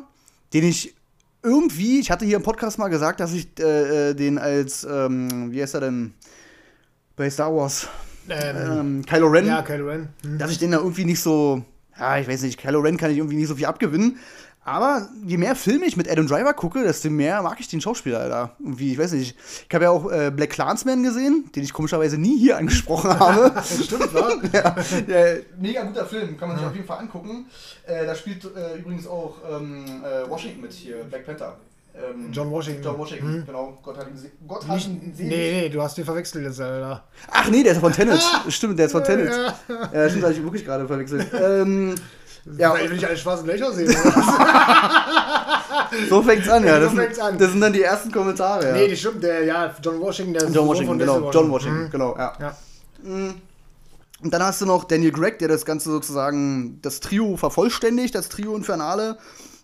den 0.53 0.63
ich 0.63 0.95
irgendwie, 1.43 1.99
ich 1.99 2.11
hatte 2.11 2.25
hier 2.25 2.37
im 2.37 2.43
Podcast 2.43 2.77
mal 2.77 2.89
gesagt, 2.89 3.19
dass 3.19 3.33
ich 3.33 3.47
äh, 3.59 4.09
äh, 4.09 4.13
den 4.13 4.37
als, 4.37 4.83
ähm, 4.83 5.51
wie 5.51 5.61
heißt 5.61 5.75
er 5.75 5.81
denn, 5.81 6.13
bei 7.15 7.29
Star 7.29 7.55
Wars, 7.55 7.87
Ähm, 8.29 8.55
ähm, 8.55 9.05
Kylo 9.05 9.27
Ren, 9.27 9.47
ja, 9.47 9.61
Kylo 9.61 9.87
Ren. 9.87 10.09
Hm. 10.23 10.37
dass 10.37 10.51
ich 10.51 10.59
den 10.59 10.71
da 10.71 10.77
irgendwie 10.77 11.05
nicht 11.05 11.19
so, 11.19 11.63
ja, 11.97 12.19
ich 12.19 12.27
weiß 12.27 12.43
nicht, 12.43 12.59
Kylo 12.59 12.79
Ren 12.79 12.97
kann 12.97 13.11
ich 13.11 13.17
irgendwie 13.17 13.35
nicht 13.35 13.47
so 13.47 13.55
viel 13.55 13.65
abgewinnen. 13.65 14.19
Aber 14.63 15.09
je 15.25 15.37
mehr 15.37 15.55
Filme 15.55 15.85
ich 15.85 15.97
mit 15.97 16.07
Adam 16.09 16.27
Driver 16.27 16.53
gucke, 16.53 16.83
desto 16.83 17.09
mehr 17.09 17.41
mag 17.41 17.59
ich 17.59 17.67
den 17.67 17.81
Schauspieler, 17.81 18.19
Alter. 18.19 18.55
Irgendwie, 18.59 18.91
ich 18.93 18.97
weiß 18.99 19.13
nicht. 19.13 19.35
Ich 19.67 19.73
habe 19.73 19.85
ja 19.85 19.89
auch 19.89 20.11
äh, 20.11 20.29
Black 20.29 20.51
Clansman 20.51 21.01
gesehen, 21.01 21.49
den 21.55 21.63
ich 21.63 21.73
komischerweise 21.73 22.19
nie 22.19 22.37
hier 22.37 22.57
angesprochen 22.59 23.09
habe. 23.19 23.53
Stimmt, 23.83 24.13
wa? 24.13 24.29
ja, 24.53 24.75
ja, 25.07 25.35
mega 25.59 25.83
guter 25.83 26.05
Film, 26.05 26.37
kann 26.37 26.49
man 26.49 26.57
sich 26.59 26.67
auf 26.67 26.75
jeden 26.75 26.85
Fall 26.85 26.99
angucken. 26.99 27.47
Äh, 27.87 28.05
da 28.05 28.13
spielt 28.13 28.43
äh, 28.45 28.77
übrigens 28.77 29.07
auch 29.07 29.37
ähm, 29.51 29.83
äh, 30.03 30.29
Washington 30.29 30.61
mit 30.61 30.71
hier, 30.73 30.97
Black 31.05 31.25
Panther. 31.25 31.57
Ähm, 31.93 32.31
John 32.31 32.49
Washington. 32.51 32.83
John 32.83 32.97
Washington, 32.99 33.43
genau. 33.45 33.77
Gott 33.83 33.97
hat 33.97 34.07
ihn, 34.09 34.15
se- 34.17 34.31
Gott 34.47 34.65
hat 34.65 34.75
Nicht, 34.75 34.87
ihn 34.87 35.01
nee, 35.07 35.13
selig. 35.13 35.29
nee, 35.63 35.69
du 35.69 35.81
hast 35.81 35.97
den 35.97 36.05
verwechselt 36.05 36.45
jetzt, 36.45 36.61
Alter. 36.61 37.03
Ach 37.29 37.49
nee, 37.49 37.63
der 37.63 37.73
ist 37.73 37.79
von 37.79 37.91
Tenet. 37.91 38.21
Stimmt, 38.47 38.77
der 38.79 38.85
ist 38.85 38.91
von 38.93 39.03
Tenet. 39.03 39.29
Ja. 39.29 39.89
Ja, 39.91 40.07
stimmt, 40.09 40.23
habe 40.23 40.33
ich 40.33 40.41
wirklich 40.43 40.63
gerade 40.63 40.87
verwechselt. 40.87 41.27
ähm, 41.33 41.95
ja, 42.57 42.73
Weil 42.73 42.89
will 42.89 42.97
ich 42.97 43.05
alle 43.05 43.17
schwarzen 43.17 43.49
aussehen. 43.63 43.89
oder? 43.89 44.13
so 46.09 46.23
fängt's 46.23 46.49
an, 46.49 46.63
ja. 46.65 46.75
So 46.79 46.85
Das, 46.87 46.93
fängt's 46.95 47.15
sind, 47.17 47.25
an. 47.25 47.37
das 47.37 47.51
sind 47.51 47.61
dann 47.61 47.73
die 47.73 47.83
ersten 47.83 48.11
Kommentare. 48.11 48.67
Ja. 48.67 48.73
Nee, 48.73 48.87
das 48.89 48.99
stimmt, 48.99 49.23
der, 49.23 49.43
ja, 49.43 49.75
John 49.83 49.99
Washington, 49.99 50.33
der 50.33 50.43
ist 50.43 50.55
John 50.55 50.67
Washington, 50.67 50.97
genau. 50.99 51.31
John 51.31 51.51
Washington, 51.51 51.83
Hm. 51.83 51.89
genau, 51.91 52.15
ja. 52.17 52.33
Ja. 52.39 52.55
Und 53.03 54.31
dann 54.33 54.43
hast 54.43 54.61
du 54.61 54.65
noch 54.65 54.83
Daniel 54.83 55.11
Gregg, 55.11 55.37
der 55.39 55.47
das 55.47 55.65
Ganze 55.65 55.89
sozusagen, 55.89 56.79
das 56.81 56.99
Trio 56.99 57.37
vervollständigt, 57.37 58.13
das 58.15 58.29
Trio 58.29 58.55
Infernale. 58.55 59.17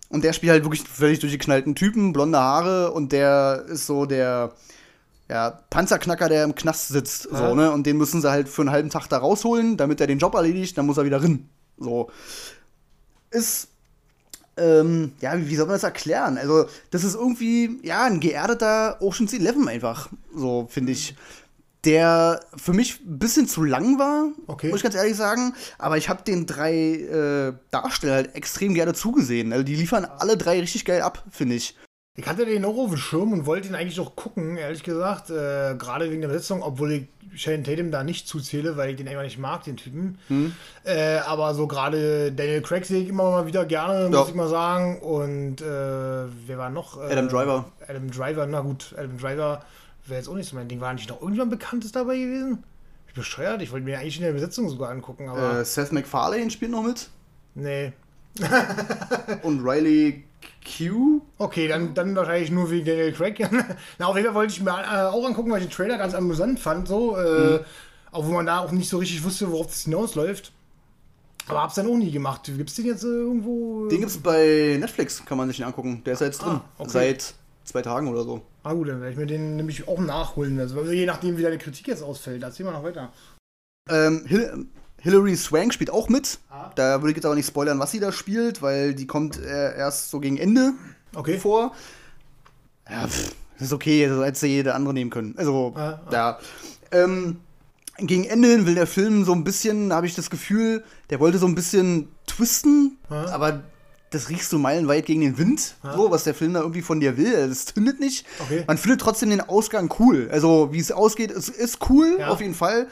Und 0.10 0.24
der 0.24 0.34
spielt 0.34 0.52
halt 0.52 0.64
wirklich 0.64 0.84
völlig 0.84 1.20
durchgeknallten 1.20 1.76
Typen, 1.76 2.14
blonde 2.14 2.40
Haare 2.40 2.92
und 2.92 3.12
der 3.12 3.66
ist 3.68 3.86
so 3.88 4.06
der 4.06 4.54
ja, 5.30 5.60
Panzerknacker, 5.70 6.30
der 6.30 6.46
im 6.46 6.56
Knast 6.56 6.88
sitzt. 6.88 7.28
Ja. 7.32 7.38
So, 7.50 7.56
ne? 7.56 7.72
Und 7.72 7.86
den 7.86 7.98
müssen 7.98 8.22
sie 8.22 8.32
halt 8.32 8.48
für 8.48 8.62
einen 8.62 8.72
halben 8.72 8.90
Tag 8.90 9.08
da 9.08 9.18
rausholen, 9.18 9.76
damit 9.78 10.00
er 10.00 10.08
den 10.08 10.20
Job 10.20 10.34
erledigt, 10.36 10.78
dann 10.78 10.86
muss 10.86 10.98
er 10.98 11.06
wieder 11.06 11.22
rin. 11.22 11.50
So. 11.78 12.10
Ist. 13.32 13.70
Ähm, 14.58 15.12
ja, 15.22 15.38
wie, 15.38 15.50
wie 15.50 15.56
soll 15.56 15.68
man 15.68 15.76
das 15.76 15.84
erklären? 15.84 16.38
Also, 16.38 16.66
das 16.90 17.04
ist 17.04 17.14
irgendwie, 17.16 17.80
ja, 17.84 18.06
ein 18.06 18.20
geerdeter 18.20 19.02
Ocean's 19.02 19.34
Eleven 19.34 19.68
einfach, 19.68 20.10
so 20.36 20.68
finde 20.70 20.94
ich. 20.94 21.16
Der 21.84 22.40
für 22.58 22.74
mich 22.74 23.00
ein 23.02 23.20
bisschen 23.20 23.48
zu 23.48 23.64
lang 23.64 24.00
war, 24.00 24.30
Okay. 24.48 24.70
muss 24.70 24.78
ich 24.78 24.84
ganz 24.84 24.96
ehrlich 24.96 25.16
sagen. 25.16 25.54
Aber 25.78 25.98
ich 25.98 26.10
habe 26.10 26.24
den 26.24 26.48
drei 26.48 26.74
äh, 26.74 27.54
Darsteller 27.70 28.16
halt 28.16 28.36
extrem 28.36 28.74
gerne 28.74 28.94
zugesehen. 28.96 29.54
Also, 29.54 29.64
die 29.64 29.76
liefern 29.76 30.06
alle 30.06 30.38
drei 30.38 30.60
richtig 30.60 30.86
geil 30.86 31.02
ab, 31.04 31.24
finde 31.30 31.56
ich. 31.56 31.76
Ich 32.20 32.26
hatte 32.28 32.46
den 32.48 32.66
auch 32.66 32.76
auf 32.78 32.90
dem 32.90 32.98
Schirm 32.98 33.32
und 33.32 33.46
wollte 33.46 33.68
ihn 33.68 33.76
eigentlich 33.76 34.00
auch 34.00 34.16
gucken, 34.16 34.58
ehrlich 34.58 34.82
gesagt. 34.84 35.30
Äh, 35.30 35.76
Gerade 35.78 36.10
wegen 36.10 36.22
der 36.22 36.30
Besetzung, 36.30 36.64
obwohl 36.64 36.92
ich 36.92 37.08
Shannon 37.36 37.64
Tatum 37.64 37.92
da 37.92 38.04
nicht 38.04 38.28
zuzähle, 38.28 38.76
weil 38.76 38.90
ich 38.90 38.96
den 38.96 39.08
einfach 39.08 39.22
nicht 39.22 39.38
mag, 39.38 39.64
den 39.66 39.78
Typen. 39.78 40.18
Hm. 40.28 40.54
Äh, 40.84 41.18
aber 41.20 41.54
so 41.54 41.68
gerade 41.68 42.32
Daniel 42.32 42.64
Craig 42.64 42.86
sehe 42.86 43.04
ich 43.04 43.10
immer 43.10 43.30
mal 43.30 43.46
wieder 43.46 43.66
gerne, 43.66 44.06
muss 44.10 44.16
Ja. 44.18 44.26
ich 44.30 44.34
mal 44.34 44.48
sagen. 44.50 45.00
Und 45.00 45.62
äh, 45.62 45.66
wer 45.66 46.58
war 46.58 46.72
noch? 46.72 46.98
Äh, 47.00 47.12
Adam 47.12 47.30
Driver. 47.30 47.66
Adam 47.88 48.10
Driver, 48.10 48.48
na 48.48 48.62
gut, 48.62 48.96
Adam 48.98 49.18
Driver 49.20 49.64
wäre 50.08 50.20
jetzt 50.20 50.28
auch 50.28 50.34
nicht 50.36 50.50
so 50.50 50.56
mein 50.56 50.68
Ding. 50.68 50.82
War 50.82 50.94
nicht 50.96 51.10
noch 51.10 51.22
irgendjemand 51.22 51.52
Bekanntes 51.52 51.92
dabei 51.92 52.18
gewesen? 52.18 52.64
Ich 53.08 53.14
bin 53.14 53.22
bescheuert, 53.22 53.62
ich 53.62 53.72
wollte 53.72 53.86
mir 53.86 54.00
eigentlich 54.00 54.18
in 54.18 54.24
der 54.24 54.34
Besetzung 54.34 54.68
sogar 54.70 54.90
angucken, 54.90 55.30
aber 55.30 55.60
Äh, 55.60 55.66
Seth 55.66 55.92
MacFarlane 55.92 56.50
spielt 56.50 56.72
noch 56.72 56.82
mit. 56.84 57.10
nee. 57.54 57.94
Und 59.44 59.64
Riley 59.64 60.24
Q. 60.66 61.22
Okay, 61.38 61.68
dann, 61.68 61.94
dann 61.94 62.16
wahrscheinlich 62.16 62.52
nur 62.52 62.70
wegen 62.70 62.86
Daniel 62.86 63.14
Craig. 63.14 63.40
Na, 63.98 64.06
auf 64.06 64.16
jeden 64.16 64.28
Fall 64.28 64.36
wollte 64.36 64.54
ich 64.54 64.62
mir 64.62 64.72
äh, 64.72 65.06
auch 65.06 65.26
angucken, 65.26 65.52
weil 65.52 65.62
ich 65.62 65.68
den 65.68 65.74
Trailer 65.74 65.98
ganz 65.98 66.14
amüsant 66.14 66.60
fand, 66.60 66.88
so. 66.88 67.18
Äh, 67.18 67.60
Auch 68.12 68.26
wo 68.26 68.32
man 68.32 68.46
da 68.46 68.60
auch 68.60 68.72
nicht 68.72 68.90
so 68.90 68.98
richtig 68.98 69.24
wusste, 69.24 69.52
worauf 69.52 69.68
es 69.68 69.84
hinausläuft. 69.84 70.52
Aber 71.48 71.62
hab's 71.62 71.76
dann 71.76 71.88
auch 71.88 71.96
nie 71.96 72.12
gemacht. 72.12 72.44
Gibt's 72.46 72.76
den 72.76 72.86
jetzt 72.86 73.04
äh, 73.04 73.08
irgendwo? 73.08 73.88
Den 73.88 74.00
gibt's 74.00 74.18
bei 74.18 74.78
Netflix, 74.80 75.24
kann 75.26 75.38
man 75.38 75.48
sich 75.48 75.58
den 75.58 75.66
angucken. 75.66 76.02
Der 76.06 76.14
ist 76.14 76.22
jetzt 76.22 76.40
drin. 76.40 76.56
Ah, 76.56 76.70
okay. 76.78 76.90
Seit 76.90 77.34
zwei 77.64 77.82
Tagen 77.82 78.08
oder 78.08 78.24
so. 78.24 78.42
Ah 78.64 78.74
gut, 78.74 78.90
dann 78.90 79.00
werde 79.00 79.14
ich 79.14 79.18
mir 79.18 79.28
den 79.28 79.56
nämlich 79.56 79.88
auch 79.88 80.00
nachholen. 80.00 80.60
Also, 80.60 80.82
je 80.92 81.06
nachdem, 81.06 81.38
wie 81.38 81.44
deine 81.44 81.58
Kritik 81.58 81.88
jetzt 81.88 82.04
ausfällt. 82.04 82.44
Erzähl 82.44 82.66
mal 82.66 82.74
noch 82.74 82.84
weiter. 82.84 83.14
Ähm, 83.90 84.26
Hil 84.26 84.68
Hilary 85.00 85.36
Swank 85.36 85.74
spielt 85.74 85.90
auch 85.92 86.10
mit. 86.10 86.40
Ah. 86.50 86.72
Da 86.76 87.02
würde 87.02 87.12
ich 87.12 87.16
jetzt 87.18 87.26
aber 87.26 87.36
nicht 87.36 87.48
spoilern, 87.48 87.80
was 87.80 87.92
sie 87.92 88.00
da 88.00 88.12
spielt, 88.12 88.62
weil 88.62 88.94
die 88.94 89.08
kommt 89.08 89.38
äh, 89.40 89.78
erst 89.78 90.10
so 90.10 90.20
gegen 90.20 90.38
Ende 90.38 90.74
Okay. 91.16 91.38
vor. 91.38 91.74
Ja, 92.90 93.08
pff, 93.08 93.32
ist 93.60 93.74
okay, 93.74 94.08
also 94.08 94.24
hätte 94.24 94.40
sie 94.40 94.48
jede 94.48 94.74
andere 94.74 94.94
nehmen 94.94 95.10
können. 95.12 95.34
Also, 95.38 95.74
Ah, 95.76 96.00
ah. 96.06 96.12
ja. 96.12 96.40
Ähm, 96.92 97.38
gegen 97.98 98.24
Ende 98.26 98.48
hin 98.50 98.66
will 98.66 98.76
der 98.76 98.88
Film 98.88 99.26
so 99.26 99.34
ein 99.34 99.44
bisschen, 99.44 99.92
habe 99.92 100.06
ich 100.08 100.16
das 100.16 100.30
Gefühl, 100.30 100.84
der 101.10 101.20
wollte 101.20 101.38
so 101.38 101.48
ein 101.48 101.56
bisschen 101.56 102.08
twisten, 102.28 102.98
Ja. 103.10 103.26
aber 103.30 103.64
das 104.12 104.30
riechst 104.30 104.54
du 104.54 104.58
meilenweit 104.60 105.06
gegen 105.06 105.20
den 105.20 105.38
Wind, 105.38 105.76
so, 105.84 106.10
was 106.12 106.24
der 106.24 106.34
Film 106.34 106.54
da 106.54 106.62
irgendwie 106.62 106.82
von 106.82 107.00
dir 107.02 107.18
will. 107.18 107.36
Also, 107.36 107.50
Das 107.50 107.66
zündet 107.66 108.00
nicht. 108.00 108.26
Okay. 108.40 108.64
Man 108.66 108.78
findet 108.78 109.02
trotzdem 109.02 109.30
den 109.32 109.42
Ausgang 109.42 109.94
cool. 110.00 110.30
Also, 110.32 110.70
wie 110.72 110.80
es 110.80 110.92
ausgeht, 110.94 111.30
es 111.32 111.50
ist 111.50 111.90
cool, 111.90 112.16
Ja. 112.20 112.30
auf 112.30 112.40
jeden 112.40 112.54
Fall. 112.56 112.88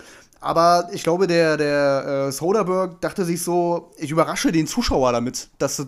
Aber 0.45 0.89
ich 0.93 1.01
glaube, 1.01 1.25
der, 1.25 1.57
der 1.57 2.27
äh, 2.27 2.31
Soderbergh 2.31 2.97
dachte 3.01 3.25
sich 3.25 3.41
so, 3.41 3.91
ich 3.97 4.11
überrasche 4.11 4.51
den 4.51 4.67
Zuschauer 4.67 5.11
damit, 5.11 5.49
dass 5.57 5.79
es 5.79 5.87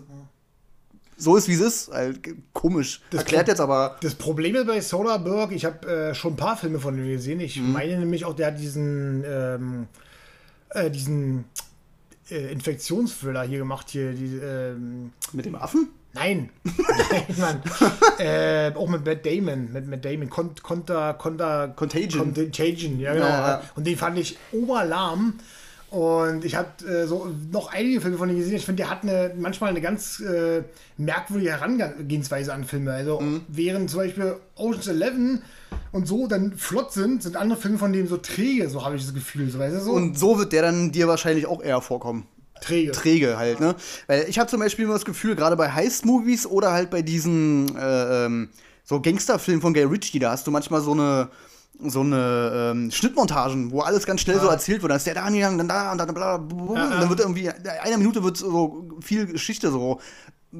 so 1.15 1.35
ist, 1.35 1.47
wie 1.47 1.53
es 1.53 1.61
ist. 1.61 1.91
Halt, 1.91 2.19
komisch. 2.53 3.01
Das 3.11 3.19
Erklärt 3.21 3.45
Pro- 3.45 3.51
jetzt 3.51 3.59
aber. 3.61 3.97
Das 4.01 4.15
Problem 4.15 4.55
ist 4.55 4.65
bei 4.65 4.81
Soderbergh, 4.81 5.53
ich 5.55 5.63
habe 5.65 5.87
äh, 5.87 6.15
schon 6.15 6.33
ein 6.33 6.37
paar 6.37 6.57
Filme 6.57 6.79
von 6.79 6.97
ihm 6.97 7.07
gesehen. 7.07 7.39
Ich 7.39 7.59
Mhm. 7.59 7.71
meine 7.71 7.99
nämlich 7.99 8.25
auch, 8.25 8.33
der 8.35 8.47
hat 8.47 8.59
diesen, 8.59 9.23
ähm, 9.27 9.87
äh, 10.69 10.89
diesen 10.89 11.45
äh, 12.31 12.51
Infektionsthriller 12.51 13.43
hier 13.43 13.59
gemacht. 13.59 13.89
Hier, 13.89 14.11
die, 14.13 14.37
ähm, 14.37 15.11
Mit 15.33 15.45
dem 15.45 15.55
Affen? 15.55 15.89
Nein, 16.19 16.49
nein, 17.11 17.23
Mann. 17.37 17.61
äh, 18.19 18.71
auch 18.75 18.87
mit 18.89 19.05
Matt 19.05 19.25
Damon. 19.25 19.71
Mit 19.71 19.87
Matt 19.87 20.03
Damon. 20.05 20.29
Con 20.29 20.51
Conta, 20.61 21.13
Conta, 21.13 21.67
Contagion. 21.67 22.33
Contagion, 22.33 22.99
ja, 22.99 23.13
genau. 23.13 23.25
Ja, 23.25 23.47
ja. 23.49 23.61
Und 23.75 23.85
den 23.87 23.97
fand 23.97 24.17
ich 24.17 24.37
oberlahm. 24.51 25.33
Und 25.89 26.43
ich 26.43 26.55
habe 26.55 26.67
äh, 26.85 27.07
so 27.07 27.33
noch 27.51 27.71
einige 27.71 28.01
Filme 28.01 28.17
von 28.17 28.29
ihm 28.29 28.35
gesehen. 28.37 28.57
Ich 28.57 28.65
finde, 28.65 28.83
der 28.83 28.89
hat 28.91 29.03
eine, 29.03 29.31
manchmal 29.37 29.69
eine 29.69 29.79
ganz 29.79 30.19
äh, 30.19 30.63
merkwürdige 30.97 31.51
Herangehensweise 31.51 32.53
an 32.53 32.65
Filme. 32.65 32.91
Also 32.91 33.21
Mhm. 33.21 33.41
während 33.47 33.89
zum 33.89 33.99
Beispiel 34.01 34.35
Ocean's 34.55 34.87
Eleven 34.87 35.41
und 35.93 36.05
so 36.05 36.27
dann 36.27 36.57
flott 36.57 36.91
sind, 36.91 37.23
sind 37.23 37.37
andere 37.37 37.57
Filme 37.57 37.77
von 37.77 37.93
dem 37.93 38.05
so 38.07 38.17
träge, 38.17 38.67
so 38.69 38.83
habe 38.83 38.97
ich 38.97 39.03
das 39.05 39.13
Gefühl. 39.13 39.49
So, 39.49 39.59
weißt 39.59 39.77
du, 39.77 39.79
so 39.79 39.91
Und 39.93 40.19
so 40.19 40.37
wird 40.37 40.51
der 40.51 40.63
dann 40.63 40.91
dir 40.91 41.07
wahrscheinlich 41.07 41.45
auch 41.45 41.61
eher 41.63 41.79
vorkommen. 41.79 42.25
Träge. 42.61 42.91
Träge 42.91 43.37
halt, 43.37 43.59
ne? 43.59 43.75
Weil 44.07 44.25
ich 44.29 44.39
habe 44.39 44.49
zum 44.49 44.59
Beispiel 44.59 44.85
immer 44.85 44.93
das 44.95 45.05
Gefühl, 45.05 45.35
gerade 45.35 45.55
bei 45.55 45.71
Heist-Movies 45.71 46.45
oder 46.45 46.71
halt 46.71 46.89
bei 46.89 47.01
diesen 47.01 47.75
äh, 47.77 48.25
ähm, 48.25 48.49
so 48.83 49.01
Gangsterfilmen 49.01 49.61
von 49.61 49.73
Gay 49.73 49.83
Ritchie, 49.83 50.19
da 50.19 50.31
hast 50.31 50.47
du 50.47 50.51
manchmal 50.51 50.81
so 50.81 50.91
eine 50.93 51.29
so 51.79 51.99
eine 51.99 52.71
ähm, 52.73 52.89
Schnittmontagen, 52.89 53.69
wo 53.71 53.81
alles 53.81 54.05
ganz 54.07 54.21
schnell 54.21 54.39
so 54.39 54.47
erzählt 54.47 54.81
wird. 54.81 54.89
Dann 54.89 54.97
ist 54.97 55.05
der 55.05 55.13
da 55.13 55.21
angegangen, 55.23 55.59
dann 55.59 55.67
da 55.67 55.91
und 55.91 55.99
dann 55.99 56.11
bla, 56.11 56.37
bla, 56.37 56.57
Ja, 56.75 56.85
und 56.85 56.91
ja. 56.91 56.99
dann 57.01 57.09
wird 57.09 57.19
irgendwie 57.19 57.45
in 57.45 57.67
einer 57.83 57.97
Minute 57.97 58.23
wird 58.23 58.35
so 58.35 58.87
viel 58.99 59.27
Geschichte 59.27 59.69
so 59.69 59.99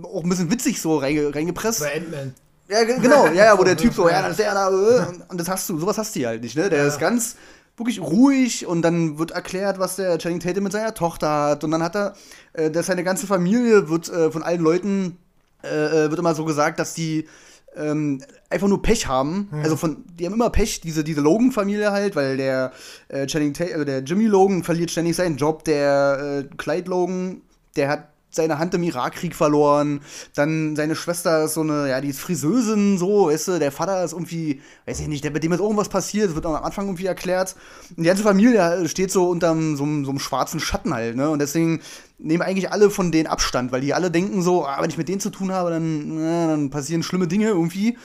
auch 0.03 0.23
ein 0.23 0.29
bisschen 0.29 0.51
witzig 0.51 0.79
so 0.79 0.97
reinge 0.97 1.33
reingepresst. 1.33 1.79
Bei 1.79 1.95
Ant-Man. 1.95 2.35
Ja, 2.69 2.83
ge- 2.83 2.99
genau, 2.99 3.25
ja, 3.27 3.45
ja, 3.45 3.57
wo 3.57 3.63
der 3.63 3.77
Typ 3.77 3.93
so, 3.95 4.07
ja, 4.09 4.21
dann 4.21 4.29
ist 4.31 4.39
der 4.39 4.53
da, 4.53 4.69
äh, 4.69 5.07
und- 5.07 5.29
und 5.29 5.39
das 5.39 5.47
hast 5.49 5.67
du, 5.69 5.79
sowas 5.79 5.97
hast 5.97 6.13
du 6.13 6.19
hier 6.19 6.27
halt 6.27 6.43
nicht, 6.43 6.55
ne? 6.55 6.69
Der 6.69 6.85
ist 6.85 6.99
ganz 6.99 7.35
wirklich 7.77 8.01
ruhig 8.01 8.65
und 8.65 8.81
dann 8.81 9.19
wird 9.19 9.31
erklärt, 9.31 9.79
was 9.79 9.95
der 9.95 10.17
Channing 10.17 10.39
Tatum 10.39 10.63
mit 10.63 10.71
seiner 10.73 10.93
Tochter 10.93 11.29
hat 11.29 11.63
und 11.63 11.71
dann 11.71 11.83
hat 11.83 11.95
er, 11.95 12.13
äh, 12.53 12.71
dass 12.71 12.87
seine 12.87 13.03
ganze 13.03 13.27
Familie 13.27 13.87
wird 13.89 14.09
äh, 14.09 14.31
von 14.31 14.43
allen 14.43 14.61
Leuten, 14.61 15.17
äh, 15.63 15.67
äh, 15.67 16.09
wird 16.09 16.19
immer 16.19 16.33
so 16.33 16.43
gesagt, 16.43 16.79
dass 16.79 16.93
die 16.95 17.27
ähm, 17.75 18.21
einfach 18.49 18.67
nur 18.67 18.81
Pech 18.81 19.07
haben. 19.07 19.49
Also 19.61 19.75
von, 19.75 20.03
die 20.17 20.25
haben 20.25 20.33
immer 20.33 20.49
Pech, 20.49 20.81
diese, 20.81 21.03
diese 21.03 21.21
Logan-Familie 21.21 21.91
halt, 21.91 22.15
weil 22.15 22.37
der 22.37 22.71
äh, 23.09 23.27
Channing 23.27 23.53
Tatum, 23.53 23.73
also 23.73 23.85
der 23.85 23.99
Jimmy 23.99 24.25
Logan 24.25 24.63
verliert 24.63 24.89
ständig 24.89 25.15
seinen 25.15 25.37
Job, 25.37 25.63
der 25.63 26.45
äh, 26.49 26.55
Clyde 26.57 26.89
Logan, 26.89 27.41
der 27.75 27.89
hat 27.89 28.07
seine 28.29 28.59
Hand 28.59 28.73
im 28.73 28.83
Irakkrieg 28.83 29.35
verloren. 29.35 30.01
Dann 30.35 30.75
seine 30.75 30.95
Schwester 30.95 31.45
ist 31.45 31.53
so 31.55 31.61
eine, 31.61 31.89
ja, 31.89 32.01
die 32.01 32.09
ist 32.09 32.19
Friseusin, 32.19 32.97
so, 32.97 33.27
weißt 33.27 33.47
du, 33.47 33.59
der 33.59 33.71
Vater 33.71 34.03
ist 34.03 34.11
irgendwie, 34.13 34.61
weiß 34.85 34.99
ich 34.99 35.07
nicht, 35.07 35.23
der, 35.23 35.31
mit 35.31 35.43
dem 35.43 35.53
ist 35.53 35.59
irgendwas 35.59 35.89
passiert, 35.89 36.27
das 36.27 36.35
wird 36.35 36.45
am 36.45 36.55
Anfang 36.55 36.85
irgendwie 36.85 37.05
erklärt. 37.05 37.55
Und 37.89 38.03
die 38.03 38.07
ganze 38.07 38.23
Familie 38.23 38.87
steht 38.87 39.11
so 39.11 39.29
unter 39.29 39.49
so, 39.49 39.83
einem- 39.83 40.05
so 40.05 40.11
einem 40.11 40.19
schwarzen 40.19 40.59
Schatten 40.59 40.93
halt, 40.93 41.15
ne? 41.15 41.29
Und 41.29 41.39
deswegen 41.39 41.81
nehmen 42.19 42.41
eigentlich 42.43 42.71
alle 42.71 42.89
von 42.89 43.11
denen 43.11 43.27
Abstand, 43.27 43.71
weil 43.71 43.81
die 43.81 43.93
alle 43.93 44.11
denken 44.11 44.41
so, 44.41 44.65
ah, 44.65 44.81
wenn 44.81 44.89
ich 44.89 44.97
mit 44.97 45.07
denen 45.07 45.19
zu 45.21 45.29
tun 45.29 45.51
habe, 45.51 45.69
dann, 45.69 46.15
na, 46.15 46.47
dann 46.47 46.69
passieren 46.69 47.03
schlimme 47.03 47.27
Dinge 47.27 47.47
irgendwie. 47.47 47.97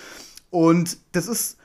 Und 0.50 0.98
das 1.12 1.26
ist 1.26 1.56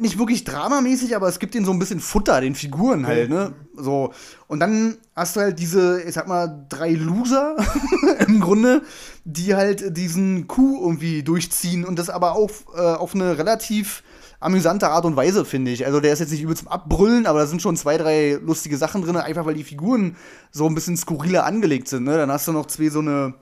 nicht 0.00 0.18
wirklich 0.18 0.44
dramamäßig, 0.44 1.14
aber 1.16 1.28
es 1.28 1.38
gibt 1.38 1.54
ihnen 1.54 1.64
so 1.64 1.72
ein 1.72 1.78
bisschen 1.78 2.00
Futter, 2.00 2.40
den 2.40 2.54
Figuren 2.54 3.06
halt, 3.06 3.30
ne? 3.30 3.52
So. 3.76 4.12
Und 4.46 4.60
dann 4.60 4.96
hast 5.14 5.36
du 5.36 5.40
halt 5.40 5.58
diese, 5.58 6.02
ich 6.02 6.14
sag 6.14 6.28
mal, 6.28 6.66
drei 6.68 6.92
Loser 6.92 7.56
im 8.26 8.40
Grunde, 8.40 8.82
die 9.24 9.54
halt 9.54 9.96
diesen 9.96 10.46
Coup 10.46 10.80
irgendwie 10.80 11.22
durchziehen 11.22 11.84
und 11.84 11.98
das 11.98 12.10
aber 12.10 12.32
auch 12.32 12.50
äh, 12.74 12.80
auf 12.80 13.14
eine 13.14 13.38
relativ 13.38 14.02
amüsante 14.40 14.88
Art 14.88 15.04
und 15.04 15.16
Weise, 15.16 15.44
finde 15.44 15.70
ich. 15.70 15.84
Also 15.84 16.00
der 16.00 16.12
ist 16.12 16.20
jetzt 16.20 16.30
nicht 16.30 16.42
übel 16.42 16.56
zum 16.56 16.68
Abbrüllen, 16.68 17.26
aber 17.26 17.40
da 17.40 17.46
sind 17.46 17.60
schon 17.60 17.76
zwei, 17.76 17.98
drei 17.98 18.38
lustige 18.42 18.76
Sachen 18.78 19.02
drin, 19.02 19.16
einfach 19.16 19.44
weil 19.44 19.54
die 19.54 19.64
Figuren 19.64 20.16
so 20.50 20.66
ein 20.66 20.74
bisschen 20.74 20.96
skurriler 20.96 21.44
angelegt 21.44 21.88
sind, 21.88 22.04
ne? 22.04 22.16
Dann 22.16 22.30
hast 22.32 22.48
du 22.48 22.52
noch 22.52 22.66
zwei 22.66 22.88
so 22.88 23.00
eine 23.00 23.34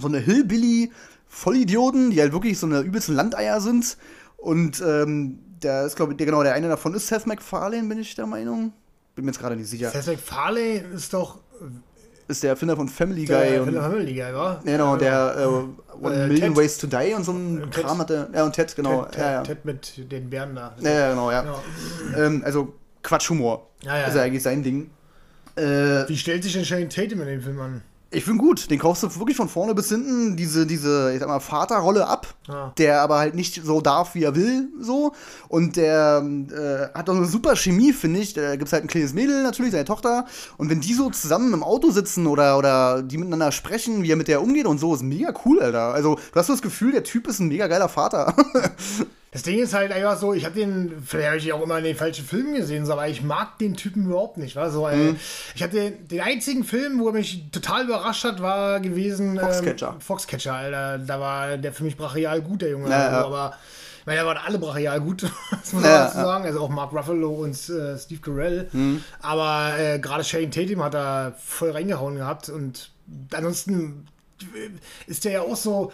so 0.00 0.08
eine 0.08 0.18
Hillbilly-Vollidioten, 0.18 2.10
die 2.10 2.20
halt 2.20 2.32
wirklich 2.32 2.58
so 2.58 2.66
eine 2.66 2.80
übelsten 2.80 3.14
Landeier 3.14 3.60
sind. 3.60 3.96
Und 4.36 4.82
ähm, 4.86 5.38
der 5.64 5.84
ist, 5.86 5.96
glaube 5.96 6.12
ich, 6.12 6.18
der, 6.18 6.26
genau, 6.26 6.42
der 6.42 6.54
eine 6.54 6.68
davon 6.68 6.94
ist 6.94 7.06
Seth 7.08 7.26
MacFarlane, 7.26 7.88
bin 7.88 7.98
ich 7.98 8.14
der 8.14 8.26
Meinung. 8.26 8.72
Bin 9.14 9.24
mir 9.24 9.30
jetzt 9.32 9.40
gerade 9.40 9.56
nicht 9.56 9.68
sicher. 9.68 9.90
Seth 9.90 10.06
MacFarlane 10.06 10.84
ist 10.94 11.12
doch 11.14 11.38
Ist 12.28 12.42
der 12.42 12.50
Erfinder 12.50 12.76
von 12.76 12.88
Family 12.88 13.24
Guy. 13.24 13.58
von 13.58 13.72
der 13.72 13.82
und, 13.84 13.90
Family 13.92 14.14
Guy, 14.14 14.34
wa? 14.34 14.60
genau, 14.64 14.96
der 14.96 15.36
äh, 15.38 15.44
One 16.04 16.14
Äh, 16.14 16.26
Million 16.28 16.54
Ted. 16.54 16.56
Ways 16.56 16.78
to 16.78 16.86
Die 16.86 17.14
und 17.14 17.24
so 17.24 17.32
ein 17.32 17.70
Ted. 17.70 17.84
Kram 17.84 17.98
hatte. 17.98 18.28
Ja, 18.32 18.44
und 18.44 18.52
Ted, 18.52 18.74
genau. 18.76 19.04
Ted, 19.04 19.20
ja, 19.20 19.32
ja. 19.32 19.42
Ted 19.42 19.64
mit 19.64 20.10
den 20.12 20.30
Bären 20.30 20.54
da. 20.54 20.74
Ja, 20.80 20.90
ja, 20.90 21.10
genau, 21.10 21.30
ja. 21.30 21.44
Ja. 21.44 22.16
Ähm, 22.26 22.42
also 22.44 22.74
Quatschhumor. 23.02 23.68
Ja, 23.82 23.98
ja. 23.98 24.06
Ist 24.06 24.14
ja 24.16 24.22
eigentlich 24.22 24.42
sein 24.42 24.62
Ding. 24.62 24.90
Äh, 25.56 26.08
Wie 26.08 26.16
stellt 26.16 26.42
sich 26.42 26.52
denn 26.54 26.64
Shane 26.64 26.88
Tatum 26.88 27.20
in 27.20 27.26
dem 27.28 27.40
Film 27.42 27.60
an? 27.60 27.82
Ich 28.14 28.24
finde 28.24 28.38
gut, 28.42 28.70
den 28.70 28.78
kaufst 28.78 29.02
du 29.02 29.14
wirklich 29.18 29.36
von 29.36 29.48
vorne 29.48 29.74
bis 29.74 29.88
hinten 29.88 30.36
diese, 30.36 30.66
diese, 30.66 31.12
ich 31.12 31.18
sag 31.20 31.28
mal, 31.28 31.40
Vaterrolle 31.40 32.06
ab, 32.06 32.34
Ah. 32.48 32.72
der 32.78 33.00
aber 33.00 33.18
halt 33.18 33.34
nicht 33.34 33.62
so 33.64 33.80
darf, 33.80 34.14
wie 34.14 34.22
er 34.22 34.34
will, 34.36 34.68
so. 34.78 35.12
Und 35.48 35.76
der 35.76 36.22
äh, 36.22 36.96
hat 36.96 37.08
auch 37.10 37.16
eine 37.16 37.24
super 37.26 37.56
Chemie, 37.56 37.92
finde 37.92 38.20
ich. 38.20 38.34
Da 38.34 38.56
gibt's 38.56 38.72
halt 38.72 38.84
ein 38.84 38.88
kleines 38.88 39.14
Mädel 39.14 39.42
natürlich, 39.42 39.72
seine 39.72 39.84
Tochter. 39.86 40.26
Und 40.58 40.68
wenn 40.70 40.80
die 40.80 40.92
so 40.94 41.10
zusammen 41.10 41.52
im 41.54 41.62
Auto 41.62 41.90
sitzen 41.90 42.26
oder, 42.26 42.58
oder 42.58 43.02
die 43.02 43.16
miteinander 43.18 43.50
sprechen, 43.50 44.02
wie 44.02 44.10
er 44.12 44.16
mit 44.16 44.28
der 44.28 44.42
umgeht 44.42 44.66
und 44.66 44.78
so, 44.78 44.94
ist 44.94 45.02
mega 45.02 45.32
cool, 45.44 45.60
Alter. 45.60 45.94
Also, 45.94 46.16
du 46.16 46.38
hast 46.38 46.46
so 46.48 46.52
das 46.52 46.62
Gefühl, 46.62 46.92
der 46.92 47.04
Typ 47.04 47.26
ist 47.26 47.40
ein 47.40 47.48
mega 47.48 47.66
geiler 47.66 47.88
Vater. 47.88 48.34
Das 49.34 49.42
Ding 49.42 49.58
ist 49.58 49.74
halt 49.74 49.92
einfach 49.92 50.16
so, 50.16 50.32
ich 50.32 50.44
habe 50.46 50.54
den, 50.54 51.02
vielleicht 51.04 51.26
habe 51.28 51.36
ich 51.38 51.52
auch 51.52 51.60
immer 51.62 51.76
in 51.78 51.84
den 51.84 51.96
falschen 51.96 52.24
Filmen 52.24 52.54
gesehen, 52.54 52.86
so, 52.86 52.92
aber 52.92 53.08
ich 53.08 53.20
mag 53.22 53.58
den 53.58 53.74
Typen 53.76 54.06
überhaupt 54.06 54.38
nicht. 54.38 54.54
War 54.56 54.70
so, 54.70 54.86
Mhm. 54.86 54.92
äh, 55.10 55.14
Ich 55.54 55.62
hatte 55.62 55.90
den 55.90 56.20
einzigen 56.20 56.64
Film, 56.64 56.98
wo 57.00 57.08
er 57.08 57.12
mich 57.14 57.44
total 57.50 57.84
überrascht 57.84 58.24
hat, 58.24 58.40
war 58.40 58.80
gewesen 58.80 59.38
Foxcatcher. 59.38 59.90
Ähm, 59.94 60.00
Foxcatcher, 60.00 60.54
Alter. 60.54 60.98
Da 60.98 61.20
war 61.20 61.56
der 61.58 61.72
für 61.72 61.84
mich 61.84 61.96
brachial 61.96 62.40
gut, 62.40 62.62
der 62.62 62.70
Junge. 62.70 62.88
Ja, 62.88 63.08
also, 63.08 63.16
ja. 63.16 63.24
Aber 63.26 63.54
ich 64.00 64.06
meine, 64.06 64.20
da 64.20 64.26
waren 64.26 64.36
alle 64.38 64.58
brachial 64.58 65.00
gut, 65.00 65.24
das 65.24 65.30
muss 65.72 65.72
man 65.72 65.84
Ja, 65.84 66.04
dazu 66.04 66.16
sagen. 66.18 66.44
Also 66.44 66.60
auch 66.60 66.68
Mark 66.68 66.92
Ruffalo 66.92 67.30
und 67.32 67.54
äh, 67.68 67.98
Steve 67.98 68.20
Carell. 68.20 68.68
Mhm. 68.72 69.02
Aber 69.20 69.72
äh, 69.78 69.98
gerade 69.98 70.22
Shane 70.22 70.50
Tatum 70.52 70.82
hat 70.84 70.94
da 70.94 71.32
voll 71.44 71.72
reingehauen 71.72 72.14
gehabt 72.16 72.48
und 72.50 72.90
ansonsten 73.32 74.06
ist 75.06 75.24
der 75.24 75.32
ja 75.32 75.40
auch 75.42 75.56
so, 75.56 75.90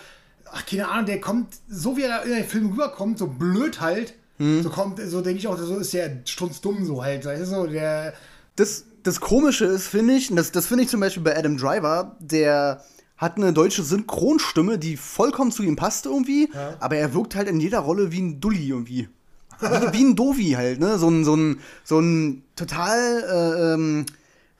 ach, 0.52 0.66
keine 0.66 0.88
Ahnung, 0.88 1.06
der 1.06 1.20
kommt, 1.20 1.48
so 1.68 1.96
wie 1.96 2.02
er 2.02 2.22
in 2.24 2.30
den 2.32 2.44
Film 2.44 2.70
rüberkommt, 2.70 3.18
so 3.18 3.26
blöd 3.26 3.80
halt, 3.80 4.14
Mhm. 4.38 4.62
so 4.62 4.70
kommt, 4.70 4.98
so 5.06 5.20
denke 5.20 5.38
ich 5.38 5.46
auch, 5.48 5.58
so 5.58 5.76
ist 5.78 5.92
der 5.92 6.22
strunzdumm 6.24 6.86
so 6.86 7.02
halt, 7.04 7.24
so, 7.44 7.66
der, 7.66 8.14
das, 8.56 8.84
das 9.02 9.20
Komische 9.20 9.66
ist, 9.66 9.86
finde 9.88 10.14
ich, 10.14 10.30
und 10.30 10.36
das, 10.36 10.50
das 10.50 10.66
finde 10.66 10.84
ich 10.84 10.88
zum 10.90 11.00
Beispiel 11.00 11.22
bei 11.22 11.36
Adam 11.36 11.58
Driver, 11.58 12.16
der 12.20 12.82
hat 13.18 13.36
eine 13.36 13.52
deutsche 13.52 13.82
Synchronstimme, 13.82 14.78
die 14.78 14.96
vollkommen 14.96 15.52
zu 15.52 15.62
ihm 15.62 15.76
passt 15.76 16.06
irgendwie, 16.06 16.48
Ja. 16.54 16.74
aber 16.80 16.96
er 16.96 17.12
wirkt 17.12 17.34
halt 17.34 17.48
in 17.48 17.60
jeder 17.60 17.80
Rolle 17.80 18.12
wie 18.12 18.20
ein 18.22 18.40
Dulli 18.40 18.66
irgendwie. 18.68 19.08
Wie, 19.60 19.92
wie 19.92 20.04
ein 20.04 20.16
Dovi 20.16 20.52
halt, 20.52 20.80
ne? 20.80 20.96
So 20.98 21.10
ein, 21.10 21.22
so 21.26 21.36
ein, 21.36 21.60
so 21.84 22.00
ein 22.00 22.42
total, 22.56 23.22
äh, 23.28 23.74
ähm, 23.74 24.06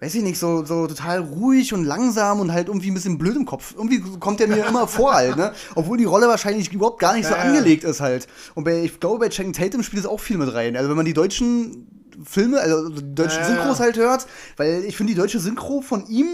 weiß 0.00 0.14
ich 0.14 0.22
nicht, 0.22 0.38
so, 0.38 0.64
so 0.64 0.86
total 0.86 1.20
ruhig 1.20 1.74
und 1.74 1.84
langsam 1.84 2.40
und 2.40 2.52
halt 2.52 2.68
irgendwie 2.68 2.90
ein 2.90 2.94
bisschen 2.94 3.18
blöd 3.18 3.36
im 3.36 3.44
Kopf. 3.44 3.74
Irgendwie 3.76 4.00
kommt 4.18 4.40
er 4.40 4.48
mir 4.48 4.64
immer 4.66 4.88
vor 4.88 5.12
halt, 5.14 5.36
ne? 5.36 5.52
Obwohl 5.74 5.98
die 5.98 6.04
Rolle 6.04 6.26
wahrscheinlich 6.26 6.72
überhaupt 6.72 6.98
gar 7.00 7.14
nicht 7.14 7.26
so 7.26 7.34
Ja, 7.34 7.40
angelegt 7.42 7.84
ist 7.84 8.00
halt. 8.00 8.26
Und 8.54 8.64
bei, 8.64 8.82
ich 8.82 8.98
glaube, 8.98 9.18
bei 9.18 9.28
Channing 9.28 9.52
Tatum 9.52 9.82
spielt 9.82 10.04
es 10.04 10.08
auch 10.08 10.20
viel 10.20 10.38
mit 10.38 10.52
rein. 10.54 10.74
Also 10.76 10.88
wenn 10.88 10.96
man 10.96 11.04
die 11.04 11.12
deutschen 11.12 11.86
Filme, 12.24 12.60
also 12.60 12.88
die 12.88 13.14
deutschen 13.14 13.40
Ja. 13.40 13.46
Synchros 13.46 13.78
halt 13.80 13.96
hört, 13.98 14.26
weil 14.56 14.84
ich 14.84 14.96
finde 14.96 15.12
die 15.12 15.18
deutsche 15.18 15.38
Synchro 15.38 15.82
von 15.82 16.06
ihm, 16.06 16.28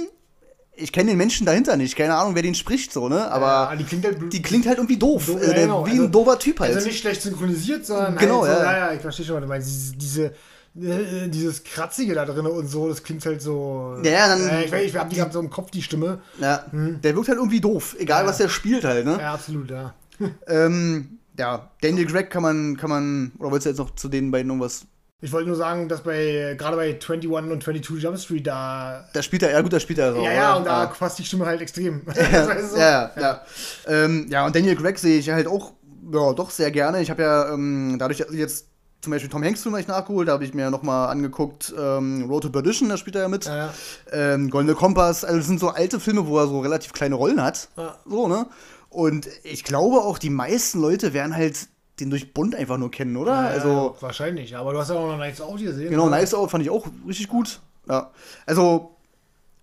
ich 0.78 0.92
kenne 0.92 1.10
den 1.10 1.16
Menschen 1.18 1.46
dahinter 1.46 1.76
nicht, 1.76 1.96
keine 1.96 2.14
Ahnung, 2.16 2.34
wer 2.34 2.42
den 2.42 2.54
spricht 2.54 2.92
so, 2.92 3.08
ne? 3.08 3.30
Aber 3.32 3.70
ja, 3.72 3.76
die 3.76 3.84
klingt 3.84 4.04
halt 4.04 4.32
die 4.32 4.42
klingt 4.42 4.66
halt 4.66 4.76
irgendwie 4.78 4.98
doof, 4.98 5.24
Do- 5.26 5.38
äh, 5.38 5.46
ja, 5.46 5.52
der- 5.54 5.62
genau. 5.64 5.86
wie 5.86 5.90
Also- 5.90 6.04
ein 6.04 6.12
dober 6.12 6.38
Typ 6.38 6.60
halt. 6.60 6.74
Also 6.74 6.86
nicht 6.86 7.00
schlecht 7.00 7.22
synchronisiert, 7.22 7.84
sondern 7.86 8.16
Genau, 8.16 8.44
halt 8.44 8.58
so, 8.58 8.62
ja. 8.62 8.72
ja, 8.72 8.78
ja, 8.88 8.92
ich 8.92 9.00
verstehe 9.00 9.24
schon, 9.26 9.36
was 9.36 9.42
du 9.42 9.48
meinst. 9.48 9.68
Diese, 9.68 9.96
diese 9.96 10.32
äh, 10.80 11.28
dieses 11.28 11.64
Kratzige 11.64 12.14
da 12.14 12.24
drin 12.24 12.46
und 12.46 12.66
so, 12.68 12.88
das 12.88 13.02
klingt 13.02 13.24
halt 13.26 13.40
so. 13.42 13.96
Ja, 14.02 14.28
dann- 14.28 14.48
Äh, 14.48 14.64
ich 14.64 14.72
weiß, 14.72 14.84
ich 14.86 14.96
hab 14.96 15.10
die 15.10 15.16
gerade 15.16 15.32
so 15.32 15.40
im 15.40 15.50
Kopf, 15.50 15.70
die 15.70 15.82
Stimme. 15.82 16.20
ja, 16.40 16.64
der 16.72 17.14
wirkt 17.14 17.28
halt 17.28 17.38
irgendwie 17.38 17.60
doof, 17.60 17.96
egal 17.98 18.22
Ja. 18.24 18.28
was 18.28 18.38
der 18.38 18.48
spielt 18.48 18.84
halt, 18.84 19.04
ne? 19.06 19.18
Ja, 19.20 19.34
absolut, 19.34 19.70
ja. 19.70 19.94
Ähm, 20.46 21.18
ja, 21.38 21.70
Daniel 21.82 22.06
Gregg 22.06 22.30
kann 22.30 22.42
man, 22.42 22.76
kann 22.76 22.88
man, 22.90 23.32
oder 23.38 23.50
wolltest 23.50 23.66
du 23.66 23.70
jetzt 23.70 23.78
noch 23.78 23.94
zu 23.94 24.08
den 24.08 24.30
beiden 24.30 24.48
irgendwas 24.50 24.86
Ich 25.20 25.32
wollte 25.32 25.48
nur 25.48 25.56
sagen, 25.56 25.88
dass 25.88 26.02
bei 26.02 26.54
gerade 26.58 26.76
bei 26.76 26.94
21 26.94 27.28
und 27.30 27.62
22 27.62 28.02
Jump 28.02 28.18
Street 28.18 28.46
da. 28.46 29.06
Da 29.12 29.22
spielt 29.22 29.42
er, 29.42 29.50
ja 29.52 29.60
gut, 29.60 29.72
da 29.72 29.80
spielt 29.80 29.98
er 29.98 30.14
so. 30.14 30.22
Ja, 30.22 30.32
ja, 30.32 30.54
und 30.54 30.66
da 30.66 30.86
passt 30.86 31.18
die 31.18 31.24
Stimme 31.24 31.44
halt 31.46 31.60
extrem. 31.60 32.02
Ja, 32.16 32.46
du? 32.46 32.76
ja, 32.78 32.80
ja. 32.80 33.10
Ja. 33.20 33.42
Ähm, 33.86 34.26
ja, 34.30 34.46
und 34.46 34.54
Daniel 34.56 34.76
Craig 34.76 34.98
sehe 34.98 35.18
ich 35.18 35.28
halt 35.30 35.46
auch 35.46 35.72
ja, 36.12 36.32
doch 36.32 36.50
sehr 36.50 36.70
gerne. 36.70 37.02
Ich 37.02 37.10
habe 37.10 37.22
ja 37.22 37.52
ähm, 37.52 37.96
dadurch 37.98 38.18
dass 38.18 38.30
ich 38.30 38.38
jetzt 38.38 38.66
zum 39.00 39.12
Beispiel 39.12 39.30
Tom 39.30 39.44
Hanks 39.44 39.62
Film 39.62 39.74
habe 39.74 39.82
ich 39.82 39.88
nachgeholt, 39.88 40.28
da 40.28 40.32
habe 40.32 40.44
ich 40.44 40.54
mir 40.54 40.70
nochmal 40.70 41.08
angeguckt, 41.08 41.72
ähm, 41.78 42.24
Road 42.28 42.42
to 42.44 42.50
Perdition, 42.50 42.88
da 42.88 42.96
spielt 42.96 43.16
er 43.16 43.22
ja 43.22 43.28
mit. 43.28 43.44
Ja, 43.44 43.56
ja. 43.56 43.74
Ähm, 44.12 44.50
Goldene 44.50 44.74
Kompass, 44.74 45.24
also 45.24 45.38
das 45.38 45.46
sind 45.46 45.60
so 45.60 45.68
alte 45.68 46.00
Filme, 46.00 46.26
wo 46.26 46.38
er 46.38 46.48
so 46.48 46.60
relativ 46.60 46.92
kleine 46.92 47.14
Rollen 47.14 47.40
hat. 47.42 47.68
Ja. 47.76 47.96
So, 48.04 48.28
ne? 48.28 48.46
Und 48.88 49.28
ich 49.44 49.64
glaube 49.64 49.98
auch, 49.98 50.18
die 50.18 50.30
meisten 50.30 50.80
Leute 50.80 51.12
werden 51.12 51.36
halt 51.36 51.68
den 52.00 52.10
durch 52.10 52.34
Bond 52.34 52.54
einfach 52.54 52.78
nur 52.78 52.90
kennen, 52.90 53.16
oder? 53.16 53.32
Ja, 53.32 53.48
also, 53.48 53.96
wahrscheinlich, 54.00 54.56
aber 54.56 54.72
du 54.72 54.78
hast 54.78 54.90
ja 54.90 54.96
auch 54.96 55.06
noch 55.06 55.18
Nights 55.18 55.40
Out 55.40 55.58
gesehen. 55.58 55.90
genau, 55.90 56.06
ne? 56.06 56.16
Nice 56.16 56.34
Out 56.34 56.50
fand 56.50 56.62
ich 56.64 56.70
auch 56.70 56.86
richtig 57.06 57.28
gut. 57.28 57.60
Ja. 57.88 58.10
Also, 58.44 58.96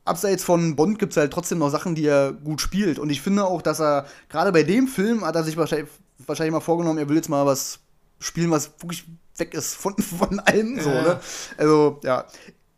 abseits 0.05 0.43
von 0.43 0.75
Bond 0.75 0.99
gibt 0.99 1.13
es 1.13 1.17
halt 1.17 1.31
trotzdem 1.31 1.59
noch 1.59 1.69
Sachen, 1.69 1.95
die 1.95 2.05
er 2.05 2.33
gut 2.33 2.61
spielt. 2.61 2.97
Und 2.99 3.09
ich 3.09 3.21
finde 3.21 3.45
auch, 3.45 3.61
dass 3.61 3.79
er, 3.79 4.05
gerade 4.29 4.51
bei 4.51 4.63
dem 4.63 4.87
Film, 4.87 5.23
hat 5.23 5.35
er 5.35 5.43
sich 5.43 5.57
wahrscheinlich, 5.57 5.89
wahrscheinlich 6.25 6.53
mal 6.53 6.59
vorgenommen, 6.59 6.97
er 6.97 7.09
will 7.09 7.15
jetzt 7.15 7.29
mal 7.29 7.45
was 7.45 7.79
spielen, 8.19 8.51
was 8.51 8.71
wirklich 8.79 9.05
weg 9.37 9.53
ist 9.53 9.75
von, 9.75 9.95
von 10.19 10.39
allem. 10.39 10.79
So, 10.81 10.89
ne? 10.89 11.19
Also, 11.57 11.99
ja. 12.03 12.25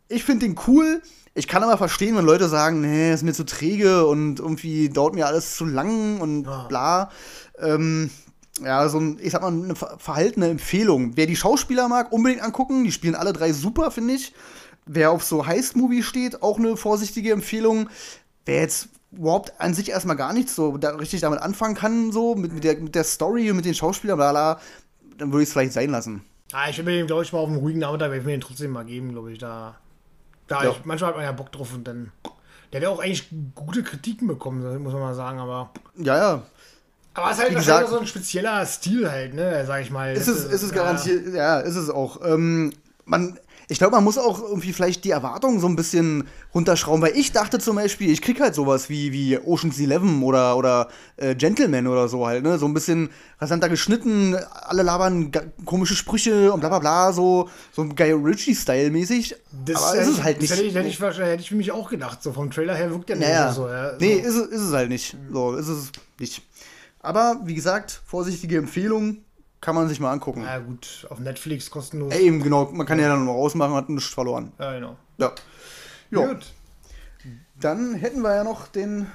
Ich 0.08 0.24
finde 0.24 0.46
den 0.46 0.56
cool. 0.66 1.02
Ich 1.34 1.48
kann 1.48 1.62
aber 1.62 1.76
verstehen, 1.76 2.16
wenn 2.16 2.24
Leute 2.24 2.48
sagen, 2.48 2.80
nee, 2.80 3.12
ist 3.12 3.22
mir 3.22 3.34
zu 3.34 3.44
träge 3.44 4.06
und 4.06 4.38
irgendwie 4.40 4.88
dauert 4.88 5.14
mir 5.14 5.26
alles 5.26 5.56
zu 5.56 5.66
lang 5.66 6.20
und 6.20 6.44
Ja. 6.44 6.64
bla. 6.68 7.10
Ähm, 7.58 8.10
ja, 8.62 8.88
so 8.88 8.98
ein, 8.98 9.18
ich 9.20 9.32
sag 9.32 9.42
mal, 9.42 9.48
eine 9.52 9.74
ver- 9.76 9.96
verhaltene 9.98 10.48
Empfehlung. 10.48 11.12
Wer 11.16 11.26
die 11.26 11.36
Schauspieler 11.36 11.88
mag, 11.88 12.10
unbedingt 12.10 12.40
angucken. 12.42 12.84
Die 12.84 12.92
spielen 12.92 13.14
alle 13.14 13.34
drei 13.34 13.52
super, 13.52 13.90
finde 13.90 14.14
ich. 14.14 14.32
Wer 14.86 15.10
auf 15.10 15.24
so 15.24 15.46
Heist-Movie 15.46 16.02
steht, 16.02 16.42
auch 16.42 16.58
eine 16.58 16.76
vorsichtige 16.76 17.32
Empfehlung. 17.32 17.90
Wer 18.46 18.60
jetzt 18.62 18.88
überhaupt 19.12 19.60
an 19.60 19.74
sich 19.74 19.90
erstmal 19.90 20.16
gar 20.16 20.32
nichts 20.32 20.54
so 20.54 20.78
da 20.78 20.90
richtig 20.90 21.20
damit 21.20 21.40
anfangen 21.40 21.74
kann, 21.74 22.12
so 22.12 22.34
mit, 22.34 22.52
mit, 22.54 22.64
der, 22.64 22.78
mit 22.78 22.94
der 22.94 23.04
Story 23.04 23.50
und 23.50 23.56
mit 23.56 23.64
den 23.66 23.74
Schauspielern, 23.74 24.16
bla 24.16 24.30
bla, 24.30 24.60
dann 25.18 25.32
würde 25.32 25.42
ich 25.42 25.48
es 25.48 25.52
vielleicht 25.52 25.72
sein 25.72 25.90
lassen. 25.90 26.22
Ah, 26.52 26.68
ich 26.70 26.76
will 26.78 26.84
mir 26.84 26.92
den, 26.92 27.06
glaube 27.06 27.22
ich, 27.24 27.32
mal 27.32 27.40
auf 27.40 27.48
einen 27.48 27.58
ruhigen 27.58 27.80
Nachmittag, 27.80 28.06
werde 28.10 28.18
ich 28.20 28.24
mir 28.24 28.32
den 28.32 28.40
trotzdem 28.40 28.70
mal 28.70 28.84
geben, 28.84 29.12
glaube 29.12 29.32
ich. 29.32 29.38
Da, 29.38 29.76
da 30.46 30.62
Ja. 30.64 30.70
ich, 30.70 30.84
manchmal 30.84 31.08
hat 31.10 31.16
man 31.16 31.24
ja 31.24 31.32
Bock 31.32 31.50
drauf 31.52 31.74
und 31.74 31.84
dann. 31.86 32.12
Der 32.72 32.80
hat 32.80 32.82
ja 32.84 32.88
auch 32.88 33.00
eigentlich 33.00 33.28
gute 33.54 33.82
Kritiken 33.82 34.26
bekommen, 34.28 34.82
muss 34.82 34.92
man 34.92 35.02
mal 35.02 35.14
sagen, 35.14 35.38
aber. 35.38 35.70
Ja, 35.96 36.16
ja. 36.16 36.42
Aber 37.14 37.30
es 37.30 37.38
ist 37.38 37.44
halt 37.44 37.54
gesagt- 37.56 37.88
so 37.88 37.98
ein 37.98 38.06
spezieller 38.06 38.64
Stil 38.66 39.10
halt, 39.10 39.34
ne, 39.34 39.64
sag 39.66 39.80
ich 39.82 39.90
mal. 39.90 40.12
Ist 40.14 40.28
es, 40.28 40.44
ist 40.44 40.62
es 40.62 40.70
ja. 40.70 40.76
garantiert, 40.76 41.34
ja, 41.34 41.60
ist 41.60 41.76
es 41.76 41.88
auch. 41.90 42.20
Ähm, 42.24 42.72
man, 43.06 43.38
ich 43.68 43.78
glaube, 43.78 43.96
man 43.96 44.04
muss 44.04 44.16
auch 44.16 44.40
irgendwie 44.42 44.72
vielleicht 44.72 45.04
die 45.04 45.10
Erwartungen 45.10 45.58
so 45.58 45.66
ein 45.66 45.74
bisschen 45.74 46.28
runterschrauben, 46.54 47.02
weil 47.02 47.16
ich 47.16 47.32
dachte 47.32 47.58
zum 47.58 47.74
Beispiel, 47.76 48.10
ich 48.10 48.22
krieg 48.22 48.40
halt 48.40 48.54
sowas 48.54 48.88
wie, 48.88 49.12
wie 49.12 49.38
Ocean's 49.38 49.80
Eleven 49.80 50.22
oder, 50.22 50.56
oder 50.56 50.88
äh, 51.16 51.34
Gentleman 51.34 51.86
oder 51.88 52.06
so 52.08 52.26
halt, 52.26 52.44
ne? 52.44 52.58
So 52.58 52.66
ein 52.66 52.74
bisschen 52.74 53.10
rasanter 53.40 53.68
geschnitten, 53.68 54.36
alle 54.52 54.82
labern 54.82 55.32
komische 55.64 55.96
Sprüche 55.96 56.52
und 56.52 56.60
bla 56.60 56.68
bla 56.68 56.78
bla, 56.78 57.12
so, 57.12 57.48
so 57.72 57.84
Guy 57.84 58.12
Ritchie-Style 58.12 58.90
mäßig. 58.90 59.34
Das 59.64 59.82
aber 59.82 59.98
ist 59.98 60.08
es 60.08 60.22
halt 60.22 60.40
nicht. 60.40 60.50
Hätte 60.52 60.62
ich, 60.62 60.74
hätte, 60.74 60.88
ich, 60.88 61.00
hätte 61.00 61.40
ich 61.42 61.48
für 61.48 61.56
mich 61.56 61.72
auch 61.72 61.90
gedacht. 61.90 62.22
So 62.22 62.32
vom 62.32 62.50
Trailer 62.50 62.74
her 62.76 62.90
wirkt 62.90 63.08
der 63.08 63.16
nicht 63.16 63.26
naja. 63.28 63.52
so. 63.52 63.66
Ja, 63.68 63.90
so. 63.90 63.96
Nee, 63.98 64.14
ist, 64.14 64.34
es- 64.36 64.46
ist 64.48 64.60
es 64.62 64.72
halt 64.72 64.88
nicht. 64.90 65.16
So, 65.32 65.54
ist 65.56 65.68
es 65.68 65.90
nicht. 66.20 66.42
Aber 67.00 67.40
wie 67.44 67.54
gesagt, 67.54 68.00
vorsichtige 68.06 68.58
Empfehlung, 68.58 69.18
kann 69.66 69.74
man 69.74 69.88
sich 69.88 69.98
mal 69.98 70.12
angucken. 70.12 70.42
Na 70.44 70.60
gut, 70.60 71.08
auf 71.10 71.18
Netflix 71.18 71.68
kostenlos. 71.72 72.14
Ey, 72.14 72.22
eben, 72.28 72.40
genau, 72.40 72.66
man 72.66 72.86
kann 72.86 73.00
ja 73.00 73.08
dann 73.08 73.24
noch 73.24 73.32
rausmachen, 73.32 73.74
hat 73.74 73.88
nichts 73.88 74.14
verloren. 74.14 74.52
Ja, 74.60 74.72
genau. 74.72 74.96
Ja. 75.18 75.32
Jo, 76.08 76.24
Gut. 76.28 76.46
dann 77.58 77.96
hätten 77.96 78.20
wir 78.20 78.32
ja 78.32 78.44
noch 78.44 78.68
den, 78.68 79.08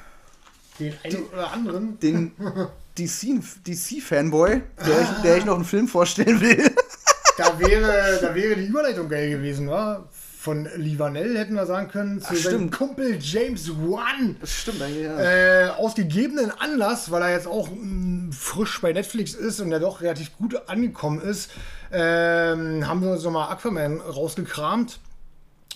Den 0.77 0.93
einen 1.05 1.23
oder 1.31 1.53
anderen. 1.53 1.99
den 2.01 2.33
DC 2.97 3.39
DC-Fanboy, 3.65 4.61
der, 4.85 5.01
ich, 5.01 5.21
der 5.23 5.37
ich 5.37 5.45
noch 5.45 5.55
einen 5.55 5.63
Film 5.63 5.87
vorstellen 5.87 6.41
will. 6.41 6.75
Da 7.37 7.57
wäre, 7.57 8.19
da 8.21 8.35
wäre 8.35 8.57
die 8.57 8.65
Überleitung 8.65 9.07
geil 9.07 9.29
gewesen, 9.29 9.69
wa? 9.69 10.05
Von 10.41 10.67
Livanel 10.75 11.37
hätten 11.37 11.53
wir 11.53 11.67
sagen 11.67 11.87
können 11.87 12.19
zu 12.19 12.29
Ach, 12.31 12.35
seinem 12.35 12.41
stimmt. 12.41 12.71
Kumpel 12.71 13.19
James 13.21 13.69
Wan. 13.69 14.37
Das 14.41 14.51
stimmt 14.51 14.81
eigentlich, 14.81 15.03
ja. 15.03 15.19
Äh, 15.19 15.69
aus 15.69 15.93
gegebenen 15.93 16.49
Anlass, 16.49 17.11
weil 17.11 17.21
er 17.21 17.29
jetzt 17.29 17.45
auch 17.45 17.69
mh, 17.69 18.31
frisch 18.33 18.81
bei 18.81 18.91
Netflix 18.91 19.35
ist 19.35 19.59
und 19.59 19.69
ja 19.71 19.77
doch 19.77 20.01
relativ 20.01 20.35
gut 20.39 20.67
angekommen 20.67 21.21
ist, 21.21 21.51
ähm, 21.91 22.87
haben 22.87 23.03
wir 23.03 23.11
uns 23.11 23.23
nochmal 23.23 23.51
Aquaman 23.51 24.01
rausgekramt. 24.01 24.99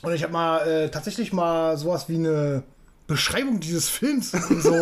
Und 0.01 0.13
ich 0.13 0.24
habe 0.24 0.34
mal 0.34 0.68
äh, 0.68 0.89
tatsächlich 0.89 1.32
mal 1.32 1.78
sowas 1.78 2.09
wie 2.09 2.16
eine 2.16 2.63
Beschreibung 3.05 3.59
dieses 3.59 3.88
Films 3.88 4.32
so, 4.49 4.80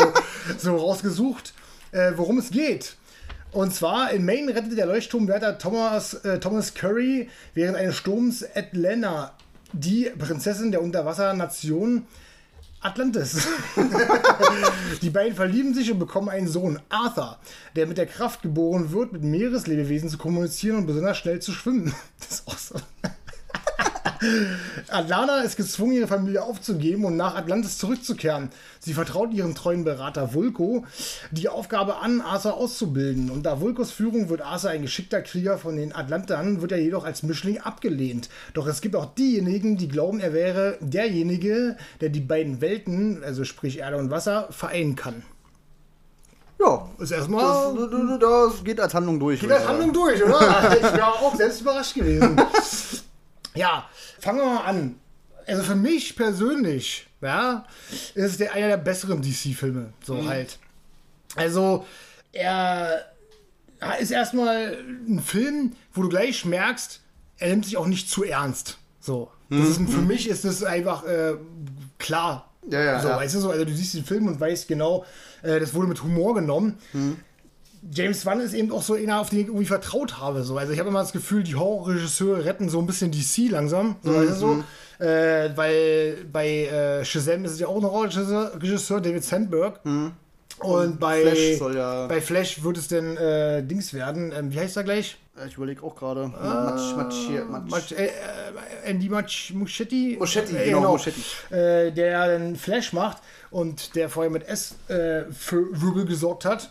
so 0.59 0.77
rausgesucht, 0.77 1.53
äh, 1.91 2.13
worum 2.15 2.37
es 2.37 2.51
geht. 2.51 2.95
Und 3.51 3.75
zwar 3.75 4.11
in 4.11 4.23
Maine 4.23 4.55
rettet 4.55 4.77
der 4.77 4.85
Leuchtturmwärter 4.85 5.57
Thomas, 5.57 6.13
äh, 6.23 6.39
Thomas 6.39 6.73
Curry 6.73 7.27
während 7.53 7.75
eines 7.75 7.97
Sturms 7.97 8.45
Atlanta 8.55 9.33
die 9.73 10.11
Prinzessin 10.17 10.71
der 10.71 10.81
Unterwassernation 10.81 12.05
Atlantis. 12.83 13.47
Die 15.01 15.09
beiden 15.09 15.35
verlieben 15.35 15.73
sich 15.73 15.91
und 15.91 15.99
bekommen 15.99 16.29
einen 16.29 16.47
Sohn, 16.47 16.79
Arthur, 16.89 17.37
der 17.75 17.87
mit 17.87 17.97
der 17.97 18.07
Kraft 18.07 18.41
geboren 18.41 18.91
wird, 18.91 19.13
mit 19.13 19.23
Meereslebewesen 19.23 20.09
zu 20.09 20.17
kommunizieren 20.17 20.77
und 20.77 20.85
besonders 20.85 21.17
schnell 21.17 21.39
zu 21.39 21.53
schwimmen. 21.53 21.93
Das 22.19 22.39
ist 22.39 22.75
auch 22.75 22.81
so. 24.23 24.93
Atlanta 24.93 25.41
ist 25.41 25.57
gezwungen, 25.57 25.93
ihre 25.93 26.07
Familie 26.07 26.43
aufzugeben 26.43 27.05
und 27.05 27.17
nach 27.17 27.35
Atlantis 27.35 27.77
zurückzukehren. 27.77 28.49
Sie 28.79 28.93
vertraut 28.93 29.33
ihrem 29.33 29.55
treuen 29.55 29.83
Berater 29.83 30.33
Vulko 30.33 30.85
die 31.31 31.49
Aufgabe 31.49 31.97
an, 31.97 32.21
Arthur 32.21 32.55
auszubilden. 32.55 33.29
Unter 33.29 33.61
Vulkos 33.61 33.91
Führung 33.91 34.29
wird 34.29 34.41
Arthur 34.41 34.71
ein 34.71 34.81
geschickter 34.81 35.21
Krieger 35.21 35.57
von 35.57 35.75
den 35.75 35.95
Atlantern, 35.95 36.61
wird 36.61 36.71
er 36.71 36.79
jedoch 36.79 37.05
als 37.05 37.23
Mischling 37.23 37.59
abgelehnt. 37.59 38.29
Doch 38.53 38.67
es 38.67 38.81
gibt 38.81 38.95
auch 38.95 39.13
diejenigen, 39.13 39.77
die 39.77 39.87
glauben, 39.87 40.19
er 40.19 40.33
wäre 40.33 40.77
derjenige, 40.81 41.77
der 42.01 42.09
die 42.09 42.21
beiden 42.21 42.61
Welten, 42.61 43.23
also 43.23 43.43
sprich 43.43 43.79
Erde 43.79 43.97
und 43.97 44.11
Wasser, 44.11 44.47
vereinen 44.51 44.95
kann. 44.95 45.23
Ja, 46.59 46.87
Ist 46.97 47.11
das, 47.11 47.19
erstmal 47.19 47.75
das, 47.75 48.19
das 48.19 48.63
geht 48.63 48.79
als 48.79 48.93
Handlung 48.93 49.19
durch. 49.19 49.41
Geht 49.41 49.49
das 49.49 49.63
ich 49.63 49.67
Handlung 49.67 49.91
durch, 49.91 50.23
oder? 50.23 50.39
Ich 50.77 50.99
war 50.99 51.13
auch 51.13 51.35
selbst 51.35 51.61
überrascht 51.61 51.95
gewesen. 51.95 52.39
Ja, 53.55 53.87
fangen 54.19 54.39
wir 54.39 54.45
mal 54.45 54.63
an. 54.65 54.95
Also 55.45 55.63
für 55.63 55.75
mich 55.75 56.15
persönlich, 56.15 57.07
ja, 57.21 57.65
ist 57.91 58.15
es 58.15 58.37
der, 58.37 58.53
einer 58.53 58.67
der 58.67 58.77
besseren 58.77 59.21
DC-Filme. 59.21 59.91
So 60.03 60.15
Mhm. 60.15 60.27
halt. 60.27 60.57
Also, 61.35 61.85
er 62.31 63.05
ist 63.99 64.11
erstmal 64.11 64.77
ein 65.07 65.19
Film, 65.19 65.73
wo 65.93 66.03
du 66.03 66.09
gleich 66.09 66.45
merkst, 66.45 67.01
er 67.37 67.49
nimmt 67.49 67.65
sich 67.65 67.75
auch 67.77 67.87
nicht 67.87 68.09
zu 68.09 68.23
ernst. 68.23 68.77
So. 68.99 69.29
Das 69.49 69.67
ist, 69.69 69.77
für 69.89 70.01
mich 70.01 70.27
ist 70.29 70.45
das 70.45 70.63
einfach 70.63 71.03
äh, 71.05 71.33
klar. 71.99 72.49
Mhm. 72.65 72.71
Ja, 72.71 72.81
ja, 72.83 72.99
so, 73.01 73.09
ja. 73.09 73.17
weißt 73.17 73.35
du 73.35 73.39
so, 73.39 73.51
also 73.51 73.65
du 73.65 73.73
siehst 73.73 73.93
den 73.93 74.05
Film 74.05 74.27
und 74.27 74.39
weißt 74.39 74.67
genau, 74.69 75.05
äh, 75.41 75.59
das 75.59 75.73
wurde 75.73 75.87
mit 75.87 76.01
Humor 76.01 76.33
genommen. 76.35 76.77
Mhm. 76.93 77.17
James 77.91 78.25
Wan 78.25 78.39
ist 78.39 78.53
eben 78.53 78.71
auch 78.71 78.81
so 78.81 78.93
einer, 78.93 79.19
auf 79.19 79.29
den 79.29 79.39
ich 79.39 79.47
irgendwie 79.47 79.65
vertraut 79.65 80.19
habe. 80.19 80.43
So. 80.43 80.57
Also 80.57 80.71
ich 80.73 80.79
habe 80.79 80.89
immer 80.89 80.99
das 81.01 81.11
Gefühl, 81.11 81.43
die 81.43 81.55
Horrorregisseure 81.55 82.45
retten 82.45 82.69
so 82.69 82.79
ein 82.79 82.85
bisschen 82.85 83.11
DC 83.11 83.49
langsam. 83.49 83.95
So, 84.03 84.11
du 84.13 84.33
so. 84.33 84.47
Mhm. 84.47 84.63
Äh, 84.99 85.49
weil 85.57 86.25
bei 86.31 86.65
äh, 86.65 87.03
Shazam 87.05 87.43
ist 87.45 87.51
es 87.53 87.59
ja 87.59 87.67
auch 87.67 87.75
ein 87.77 87.83
Horrorregisseur, 87.83 88.53
Regisseur, 88.61 89.01
David 89.01 89.23
Sandberg. 89.23 89.79
Und 90.59 90.99
bei 90.99 91.17
Mhm. 91.17 91.27
Flash 91.27 91.57
soll 91.57 91.75
ja- 91.75 92.07
bei 92.07 92.21
Flash 92.21 92.63
wird 92.63 92.77
es 92.77 92.87
denn 92.87 93.17
äh, 93.17 93.63
Dings 93.63 93.93
werden. 93.93 94.31
Ähm, 94.37 94.53
wie 94.53 94.59
heißt 94.59 94.77
er 94.77 94.83
gleich? 94.83 95.17
Ich 95.47 95.57
überlege 95.57 95.81
auch 95.81 95.95
gerade. 95.95 96.27
Matsch, 96.27 96.95
Matsch, 96.95 97.15
hier, 97.27 97.43
Matsch. 97.45 97.63
Mach, 97.71 97.91
äh, 97.91 98.05
äh, 98.05 98.09
Andy 98.85 99.09
Mach, 99.09 99.23
Muschetti. 99.53 100.15
Muschietti, 100.19 100.55
Äh, 100.55 100.65
genau, 100.65 100.91
Muschietti. 100.91 101.21
Äh, 101.49 101.91
der 101.91 102.37
den 102.37 102.55
Flash 102.55 102.93
macht 102.93 103.17
und 103.49 103.95
der 103.95 104.09
vorher 104.09 104.29
mit 104.31 104.47
S 104.47 104.75
äh, 104.89 105.23
für 105.31 105.65
Wirbel 105.81 106.05
gesorgt 106.05 106.45
hat. 106.45 106.69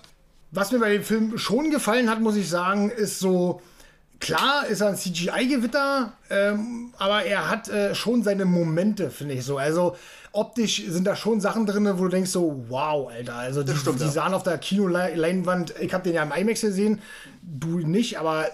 Was 0.52 0.70
mir 0.70 0.78
bei 0.78 0.92
dem 0.92 1.02
Film 1.02 1.38
schon 1.38 1.70
gefallen 1.70 2.08
hat, 2.10 2.20
muss 2.20 2.36
ich 2.36 2.48
sagen, 2.48 2.90
ist 2.90 3.18
so. 3.18 3.60
Klar 4.20 4.66
ist 4.68 4.80
er 4.80 4.88
ein 4.90 4.96
CGI-Gewitter, 4.96 6.12
ähm, 6.30 6.94
aber 6.96 7.24
er 7.24 7.50
hat 7.50 7.68
äh, 7.68 7.92
schon 7.92 8.22
seine 8.22 8.44
Momente, 8.44 9.10
finde 9.10 9.34
ich 9.34 9.44
so. 9.44 9.58
Also 9.58 9.96
optisch 10.30 10.84
sind 10.86 11.08
da 11.08 11.16
schon 11.16 11.40
Sachen 11.40 11.66
drin, 11.66 11.88
wo 11.98 12.04
du 12.04 12.08
denkst 12.08 12.30
so, 12.30 12.64
wow, 12.68 13.10
Alter. 13.10 13.34
Also 13.34 13.64
die, 13.64 13.74
stimmt, 13.74 13.98
die 13.98 14.04
ja. 14.04 14.10
sahen 14.10 14.32
auf 14.32 14.44
der 14.44 14.58
Kinoleinwand, 14.58 15.74
ich 15.80 15.92
habe 15.92 16.04
den 16.04 16.14
ja 16.14 16.22
im 16.22 16.30
IMAX 16.30 16.60
gesehen, 16.60 17.00
du 17.42 17.80
nicht, 17.80 18.16
aber 18.18 18.46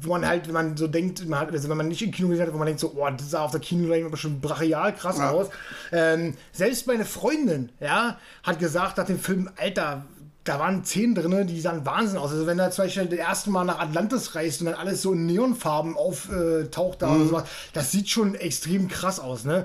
wo 0.00 0.10
man 0.10 0.26
halt, 0.26 0.48
wenn 0.48 0.54
man 0.54 0.76
so 0.76 0.88
denkt, 0.88 1.24
man 1.28 1.38
hat, 1.38 1.52
also 1.52 1.68
wenn 1.68 1.76
man 1.76 1.86
nicht 1.86 2.02
im 2.02 2.10
Kino 2.10 2.28
gesehen 2.28 2.46
hat, 2.46 2.52
wo 2.52 2.58
man 2.58 2.66
denkt 2.66 2.80
so, 2.80 2.92
oh, 2.96 3.08
das 3.08 3.30
sah 3.30 3.44
auf 3.44 3.52
der 3.52 3.60
Kinoleinwand 3.60 4.10
bestimmt 4.10 4.42
brachial 4.42 4.92
krass 4.94 5.18
Ja. 5.18 5.30
aus. 5.30 5.48
Ähm, 5.92 6.34
selbst 6.50 6.88
meine 6.88 7.04
Freundin, 7.04 7.70
ja, 7.78 8.18
hat 8.42 8.58
gesagt 8.58 8.96
nach 8.98 9.06
dem 9.06 9.20
Film, 9.20 9.48
Alter, 9.56 10.04
da 10.44 10.58
waren 10.58 10.84
Szenen 10.84 11.14
drin, 11.14 11.46
die 11.46 11.60
sahen 11.60 11.86
Wahnsinn 11.86 12.18
aus. 12.18 12.32
Also 12.32 12.46
wenn 12.46 12.58
er 12.58 12.70
zum 12.70 12.84
Beispiel 12.84 13.06
das 13.06 13.18
erste 13.18 13.50
Mal 13.50 13.64
nach 13.64 13.78
Atlantis 13.78 14.34
reist 14.34 14.60
und 14.60 14.66
dann 14.66 14.74
alles 14.74 15.02
so 15.02 15.12
in 15.12 15.26
Neonfarben 15.26 15.96
auftaucht 15.96 17.02
da 17.02 17.10
mhm. 17.10 17.28
sowas, 17.28 17.44
das 17.72 17.92
sieht 17.92 18.08
schon 18.08 18.34
extrem 18.34 18.88
krass 18.88 19.20
aus, 19.20 19.44
ne? 19.44 19.64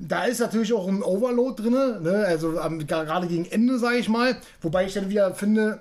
Da 0.00 0.26
ist 0.26 0.38
natürlich 0.38 0.72
auch 0.72 0.86
ein 0.86 1.02
Overload 1.02 1.60
drin, 1.60 1.72
ne? 1.72 2.24
also 2.24 2.60
ähm, 2.60 2.86
gerade 2.86 3.26
gegen 3.26 3.46
Ende, 3.46 3.80
sage 3.80 3.96
ich 3.96 4.08
mal. 4.08 4.36
Wobei 4.60 4.86
ich 4.86 4.94
dann 4.94 5.08
wieder 5.08 5.34
finde, 5.34 5.80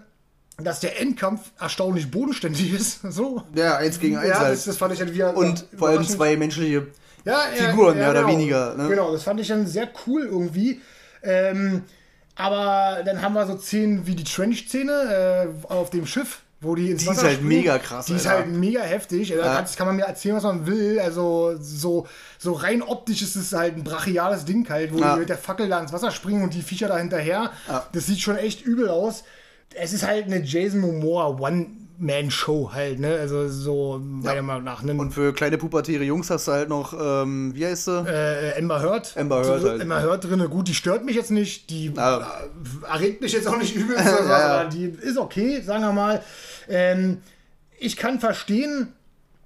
dass 0.57 0.79
der 0.79 0.99
Endkampf 0.99 1.51
erstaunlich 1.59 2.09
bodenständig 2.09 2.73
ist. 2.73 3.01
So. 3.11 3.43
Ja, 3.53 3.77
eins 3.77 3.99
gegen 3.99 4.17
eins. 4.17 4.29
Ja, 4.29 4.39
halt. 4.39 4.53
das, 4.53 4.65
das, 4.65 4.77
fand 4.77 4.93
ich 4.93 4.99
dann 4.99 5.13
wieder. 5.13 5.37
Und 5.37 5.65
vor 5.77 5.89
allem 5.89 6.03
zwei 6.03 6.35
menschliche 6.35 6.87
ja, 7.25 7.41
Figuren, 7.53 7.97
ja, 7.97 8.11
mehr 8.11 8.13
genau. 8.13 8.27
oder 8.27 8.27
weniger. 8.27 8.75
Ne? 8.75 8.89
Genau, 8.89 9.11
das 9.11 9.21
fand 9.21 9.39
ich 9.39 9.47
dann 9.47 9.67
sehr 9.67 9.87
cool 10.07 10.23
irgendwie. 10.23 10.81
Ähm, 11.21 11.83
aber 12.37 13.03
dann 13.03 13.21
haben 13.21 13.33
wir 13.33 13.45
so 13.47 13.57
Szenen 13.57 14.05
wie 14.05 14.15
die 14.15 14.23
Trench-Szene 14.23 15.51
äh, 15.69 15.71
auf 15.71 15.89
dem 15.89 16.05
Schiff, 16.05 16.41
wo 16.61 16.75
die 16.75 16.91
ins 16.91 17.03
Die 17.03 17.07
Wasser 17.07 17.19
ist 17.19 17.23
halt 17.25 17.35
springen. 17.35 17.49
mega 17.49 17.79
krass. 17.79 18.05
Die 18.05 18.13
Alter. 18.13 18.23
ist 18.23 18.29
halt 18.29 18.47
mega 18.47 18.81
heftig. 18.81 19.29
Da 19.29 19.35
ja. 19.35 19.65
kann, 19.75 19.87
man 19.87 19.95
mir 19.95 20.05
erzählen, 20.05 20.35
was 20.35 20.43
man 20.43 20.65
will. 20.65 20.99
Also 20.99 21.55
so, 21.59 22.07
so 22.37 22.53
rein 22.53 22.81
optisch 22.81 23.21
ist 23.21 23.35
es 23.35 23.53
halt 23.53 23.75
ein 23.75 23.83
brachiales 23.83 24.45
Ding 24.45 24.67
halt, 24.69 24.93
wo 24.93 24.99
ja. 24.99 25.13
die 25.13 25.21
mit 25.21 25.29
der 25.29 25.37
Fackel 25.37 25.67
da 25.67 25.79
ins 25.79 25.93
Wasser 25.93 26.11
springen 26.11 26.43
und 26.43 26.53
die 26.53 26.61
Viecher 26.61 26.87
da 26.87 26.97
hinterher. 26.97 27.51
Ja. 27.67 27.87
Das 27.91 28.05
sieht 28.05 28.21
schon 28.21 28.37
echt 28.37 28.61
übel 28.61 28.89
aus. 28.89 29.23
Es 29.75 29.93
ist 29.93 30.05
halt 30.05 30.25
eine 30.25 30.41
Jason 30.41 30.79
Momoa 30.79 31.39
One 31.39 31.67
man-Show 31.99 32.71
halt, 32.73 32.99
ne? 32.99 33.15
Also 33.15 33.47
so 33.49 33.99
meiner 33.99 34.41
Meinung 34.41 34.63
nach. 34.63 34.83
Ne? 34.83 34.93
Und 34.93 35.11
für 35.11 35.33
kleine 35.33 35.57
pubertäre 35.57 36.03
Jungs 36.03 36.29
hast 36.29 36.47
du 36.47 36.51
halt 36.51 36.69
noch, 36.69 36.93
ähm, 36.93 37.55
wie 37.55 37.65
heißt 37.65 37.85
sie? 37.85 38.05
Äh, 38.07 38.51
Ember 38.51 38.81
Hurt. 38.81 39.15
Ember 39.15 39.43
Hurt 39.43 39.63
halt. 39.63 39.81
Ember 39.81 40.03
Hurt 40.03 40.23
drin, 40.23 40.47
gut, 40.49 40.67
die 40.67 40.75
stört 40.75 41.05
mich 41.05 41.15
jetzt 41.15 41.31
nicht, 41.31 41.69
die 41.69 41.91
ah. 41.97 42.41
äh, 42.43 42.93
erregt 42.93 43.21
mich 43.21 43.33
jetzt 43.33 43.47
auch 43.47 43.57
nicht 43.57 43.75
übel, 43.75 43.95
ja, 43.97 44.63
ja. 44.63 44.65
die 44.65 44.85
ist 44.85 45.17
okay, 45.17 45.61
sagen 45.61 45.83
wir 45.83 45.93
mal. 45.93 46.23
Ähm, 46.69 47.21
ich 47.79 47.97
kann 47.97 48.19
verstehen, 48.19 48.93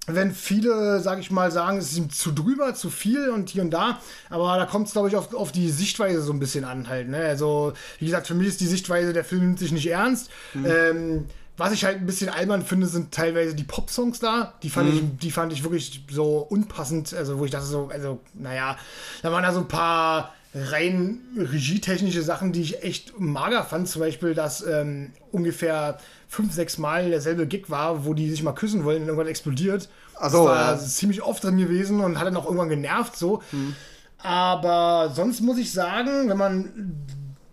wenn 0.06 0.32
viele, 0.32 1.00
sag 1.00 1.20
ich 1.20 1.30
mal, 1.30 1.52
sagen, 1.52 1.78
es 1.78 1.96
ist 1.96 2.12
zu 2.12 2.32
drüber, 2.32 2.74
zu 2.74 2.90
viel 2.90 3.30
und 3.30 3.50
hier 3.50 3.62
und 3.62 3.70
da, 3.70 4.00
aber 4.30 4.56
da 4.56 4.66
kommt 4.66 4.88
es, 4.88 4.92
glaube 4.92 5.08
ich, 5.08 5.16
auf, 5.16 5.32
auf 5.32 5.52
die 5.52 5.70
Sichtweise 5.70 6.22
so 6.22 6.32
ein 6.32 6.40
bisschen 6.40 6.64
an 6.64 6.88
halt. 6.88 7.08
Ne? 7.08 7.18
Also, 7.18 7.72
wie 8.00 8.06
gesagt, 8.06 8.26
für 8.26 8.34
mich 8.34 8.48
ist 8.48 8.60
die 8.60 8.66
Sichtweise, 8.66 9.12
der 9.12 9.24
Film 9.24 9.42
nimmt 9.42 9.58
sich 9.60 9.70
nicht 9.70 9.86
ernst. 9.86 10.30
Mhm. 10.54 10.66
Ähm, 10.66 11.26
was 11.56 11.72
ich 11.72 11.84
halt 11.84 11.98
ein 11.98 12.06
bisschen 12.06 12.28
albern 12.28 12.62
finde, 12.62 12.86
sind 12.86 13.12
teilweise 13.12 13.54
die 13.54 13.64
Pop-Songs 13.64 14.18
da. 14.18 14.54
Die 14.62 14.70
fand, 14.70 14.90
mhm. 14.90 14.96
ich, 14.96 15.18
die 15.18 15.30
fand 15.30 15.52
ich 15.52 15.62
wirklich 15.62 16.04
so 16.10 16.38
unpassend. 16.38 17.12
Also, 17.12 17.38
wo 17.38 17.44
ich 17.44 17.50
dachte 17.50 17.66
so, 17.66 17.90
also, 17.92 18.20
naja, 18.34 18.76
da 19.22 19.32
waren 19.32 19.42
da 19.42 19.52
so 19.52 19.60
ein 19.60 19.68
paar 19.68 20.34
rein 20.54 21.20
regietechnische 21.36 22.22
Sachen, 22.22 22.52
die 22.52 22.62
ich 22.62 22.82
echt 22.82 23.18
mager 23.18 23.64
fand. 23.64 23.88
Zum 23.88 24.00
Beispiel, 24.00 24.34
dass 24.34 24.64
ähm, 24.66 25.12
ungefähr 25.30 25.98
fünf, 26.28 26.52
sechs 26.52 26.78
Mal 26.78 27.10
derselbe 27.10 27.46
Gig 27.46 27.68
war, 27.68 28.04
wo 28.04 28.14
die 28.14 28.30
sich 28.30 28.42
mal 28.42 28.52
küssen 28.52 28.84
wollen 28.84 29.02
und 29.02 29.08
irgendwann 29.08 29.28
explodiert. 29.28 29.88
Ach 30.18 30.30
so, 30.30 30.46
das 30.46 30.56
war 30.56 30.72
ja. 30.72 30.78
ziemlich 30.78 31.22
oft 31.22 31.44
drin 31.44 31.58
gewesen 31.58 32.00
und 32.00 32.18
hat 32.18 32.26
dann 32.26 32.36
auch 32.36 32.44
irgendwann 32.46 32.68
genervt 32.70 33.16
so. 33.16 33.42
Mhm. 33.52 33.74
Aber 34.18 35.12
sonst 35.14 35.40
muss 35.40 35.58
ich 35.58 35.72
sagen, 35.72 36.28
wenn 36.28 36.38
man 36.38 36.70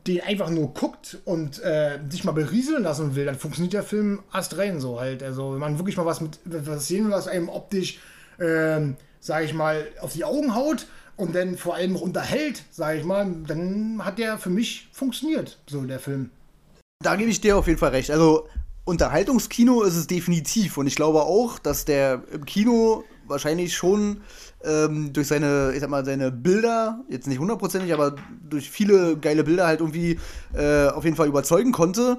den 0.10 0.22
einfach 0.22 0.50
nur 0.50 0.74
guckt 0.74 1.20
und 1.26 1.62
äh, 1.64 2.00
sich 2.10 2.24
mal 2.24 2.32
berieseln 2.32 2.84
lassen 2.84 3.16
will, 3.16 3.26
dann 3.26 3.36
funktioniert 3.36 3.74
der 3.74 3.84
Film 3.84 4.24
erst 4.34 4.58
rein 4.58 4.80
so 4.80 5.00
halt. 5.00 5.22
Also 5.22 5.54
wenn 5.54 5.60
man 5.60 5.78
wirklich 5.78 5.98
mal 5.98 6.06
was 6.06 6.22
mit 6.22 6.40
was 6.46 6.88
sehen 6.88 7.12
was 7.12 7.28
einem 7.28 7.50
optisch, 7.50 8.00
äh, 8.40 8.82
sage 9.20 9.46
ich 9.46 9.54
mal, 9.54 9.88
auf 10.02 10.14
die 10.14 10.26
Augen 10.26 10.56
haut 10.56 10.88
und 11.16 11.36
dann 11.36 11.58
vor 11.58 11.76
allem 11.76 11.96
auch 11.96 12.02
unterhält, 12.02 12.64
sage 12.72 13.00
ich 13.00 13.06
mal, 13.06 13.28
dann 13.48 14.04
hat 14.04 14.18
der 14.18 14.38
für 14.38 14.50
mich 14.50 14.90
funktioniert, 14.92 15.60
so 15.68 15.82
der 15.82 16.00
Film. 16.00 16.32
Da 17.04 17.16
gebe 17.16 17.30
ich 17.30 17.40
dir 17.40 17.58
auf 17.58 17.68
jeden 17.68 17.80
Fall 17.80 17.92
recht. 17.92 18.12
Also 18.12 18.48
Unterhaltungskino 18.86 19.84
ist 19.84 19.96
es 19.96 20.08
definitiv 20.08 20.78
und 20.78 20.88
ich 20.88 20.96
glaube 20.96 21.22
auch, 21.22 21.60
dass 21.60 21.86
der 21.86 22.24
im 22.32 22.46
Kino 22.46 23.04
wahrscheinlich 23.30 23.76
schon 23.76 24.22
ähm, 24.64 25.14
durch 25.14 25.28
seine, 25.28 25.72
ich 25.74 25.80
sag 25.80 25.90
mal, 25.90 26.06
seine 26.06 26.32
Bilder, 26.32 27.04
jetzt 27.10 27.28
nicht 27.28 27.40
hundertprozentig, 27.40 27.94
aber 27.94 28.16
durch 28.50 28.70
viele 28.70 29.18
geile 29.18 29.44
Bilder 29.44 29.68
halt 29.68 29.80
irgendwie 29.80 30.20
äh, 30.54 30.88
auf 30.88 31.04
jeden 31.04 31.16
Fall 31.16 31.28
überzeugen 31.28 31.72
konnte. 31.72 32.18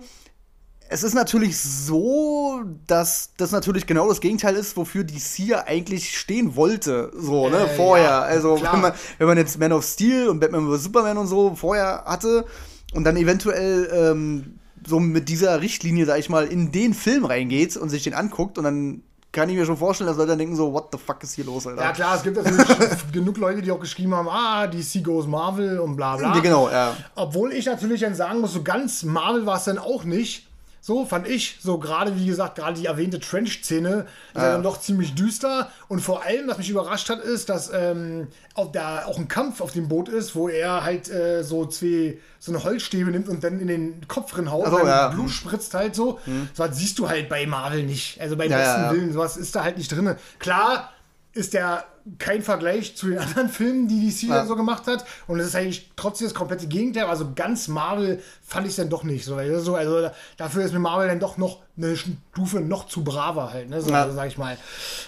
Es 0.92 1.04
ist 1.04 1.14
natürlich 1.14 1.56
so, 1.56 2.62
dass 2.88 3.30
das 3.36 3.52
natürlich 3.52 3.86
genau 3.86 4.08
das 4.08 4.20
Gegenteil 4.20 4.56
ist, 4.56 4.76
wofür 4.76 5.04
DC 5.04 5.38
ja 5.38 5.64
eigentlich 5.66 6.18
stehen 6.18 6.56
wollte, 6.56 7.12
so, 7.16 7.48
ne, 7.48 7.58
äh, 7.58 7.76
vorher. 7.76 8.04
Ja, 8.04 8.20
also, 8.22 8.60
wenn 8.60 8.80
man, 8.80 8.92
wenn 9.18 9.28
man 9.28 9.38
jetzt 9.38 9.58
Man 9.58 9.72
of 9.72 9.84
Steel 9.84 10.28
und 10.28 10.40
Batman 10.40 10.68
vs. 10.68 10.82
Superman 10.82 11.16
und 11.18 11.28
so 11.28 11.54
vorher 11.54 12.02
hatte 12.06 12.44
und 12.92 13.04
dann 13.04 13.16
eventuell 13.16 13.88
ähm, 13.92 14.58
so 14.84 14.98
mit 14.98 15.28
dieser 15.28 15.60
Richtlinie, 15.60 16.06
sag 16.06 16.18
ich 16.18 16.28
mal, 16.28 16.46
in 16.46 16.72
den 16.72 16.94
Film 16.94 17.24
reingeht 17.24 17.76
und 17.76 17.88
sich 17.88 18.02
den 18.02 18.14
anguckt 18.14 18.58
und 18.58 18.64
dann 18.64 19.02
kann 19.32 19.48
ich 19.48 19.56
mir 19.56 19.64
schon 19.64 19.76
vorstellen, 19.76 20.08
dass 20.08 20.16
Leute 20.16 20.30
dann 20.30 20.38
denken 20.38 20.56
so, 20.56 20.72
what 20.72 20.88
the 20.90 20.98
fuck 20.98 21.22
ist 21.22 21.34
hier 21.34 21.44
los, 21.44 21.66
Alter? 21.66 21.82
Ja 21.82 21.92
klar, 21.92 22.16
es 22.16 22.22
gibt 22.22 22.36
natürlich 22.36 22.66
genug 23.12 23.36
Leute, 23.38 23.62
die 23.62 23.70
auch 23.70 23.78
geschrieben 23.78 24.14
haben, 24.14 24.28
ah, 24.28 24.66
DC 24.66 25.04
goes 25.04 25.26
Marvel 25.26 25.78
und 25.78 25.96
bla 25.96 26.16
bla. 26.16 26.34
Ja, 26.34 26.40
genau, 26.40 26.68
ja. 26.68 26.96
Obwohl 27.14 27.52
ich 27.52 27.66
natürlich 27.66 28.00
dann 28.00 28.14
sagen 28.14 28.40
muss, 28.40 28.52
so 28.52 28.62
ganz 28.62 29.04
Marvel 29.04 29.46
war 29.46 29.56
es 29.56 29.64
dann 29.64 29.78
auch 29.78 30.04
nicht. 30.04 30.49
So 30.82 31.04
fand 31.04 31.28
ich, 31.28 31.58
so 31.60 31.78
gerade 31.78 32.16
wie 32.16 32.24
gesagt, 32.24 32.56
gerade 32.56 32.80
die 32.80 32.86
erwähnte 32.86 33.20
Trench-Szene 33.20 34.06
ist 34.34 34.42
ja. 34.42 34.52
dann 34.52 34.62
doch 34.62 34.80
ziemlich 34.80 35.14
düster. 35.14 35.70
Und 35.88 36.00
vor 36.00 36.24
allem, 36.24 36.48
was 36.48 36.56
mich 36.56 36.70
überrascht 36.70 37.10
hat, 37.10 37.20
ist, 37.20 37.50
dass 37.50 37.70
ähm, 37.72 38.28
auch 38.54 38.72
da 38.72 39.04
auch 39.04 39.18
ein 39.18 39.28
Kampf 39.28 39.60
auf 39.60 39.72
dem 39.72 39.88
Boot 39.88 40.08
ist, 40.08 40.34
wo 40.34 40.48
er 40.48 40.82
halt 40.82 41.10
äh, 41.10 41.42
so 41.42 41.66
zwei 41.66 42.18
so 42.38 42.52
eine 42.52 42.64
Holzstäbe 42.64 43.10
nimmt 43.10 43.28
und 43.28 43.44
dann 43.44 43.60
in 43.60 43.68
den 43.68 44.08
Kopf 44.08 44.32
drin 44.32 44.50
haut, 44.50 44.68
so, 44.70 44.86
ja. 44.86 45.08
Blut 45.08 45.30
spritzt 45.30 45.74
halt 45.74 45.94
so. 45.94 46.18
Mhm. 46.24 46.48
So 46.54 46.64
was 46.64 46.76
siehst 46.76 46.98
du 46.98 47.08
halt 47.08 47.28
bei 47.28 47.46
Marvel 47.46 47.82
nicht. 47.82 48.18
Also 48.18 48.36
beim 48.36 48.50
ja, 48.50 48.56
besten 48.56 48.96
Willen, 48.96 49.12
sowas 49.12 49.36
ist 49.36 49.54
da 49.54 49.64
halt 49.64 49.76
nicht 49.76 49.92
drin. 49.92 50.16
Klar, 50.38 50.90
ist 51.32 51.54
der 51.54 51.84
kein 52.18 52.42
Vergleich 52.42 52.96
zu 52.96 53.08
den 53.08 53.18
anderen 53.18 53.48
Filmen, 53.48 53.86
die 53.86 54.08
DC 54.08 54.28
ja. 54.28 54.46
so 54.46 54.56
gemacht 54.56 54.86
hat. 54.86 55.04
Und 55.26 55.38
es 55.38 55.48
ist 55.48 55.54
eigentlich 55.54 55.90
trotzdem 55.96 56.26
das 56.26 56.34
komplette 56.34 56.66
Gegenteil. 56.66 57.04
Also 57.04 57.32
ganz 57.34 57.68
Marvel 57.68 58.22
fand 58.42 58.66
ich 58.66 58.70
es 58.70 58.76
dann 58.76 58.88
doch 58.88 59.04
nicht 59.04 59.24
so. 59.24 59.36
Also, 59.36 59.76
also 59.76 60.10
dafür 60.36 60.64
ist 60.64 60.72
mir 60.72 60.80
Marvel 60.80 61.08
dann 61.08 61.20
doch 61.20 61.36
noch 61.36 61.60
eine 61.76 61.96
Stufe 61.96 62.60
noch 62.60 62.86
zu 62.86 63.04
braver 63.04 63.52
halt, 63.52 63.70
ne? 63.70 63.80
So, 63.80 63.90
ja. 63.90 64.10
sag 64.10 64.28
ich 64.28 64.38
mal. 64.38 64.56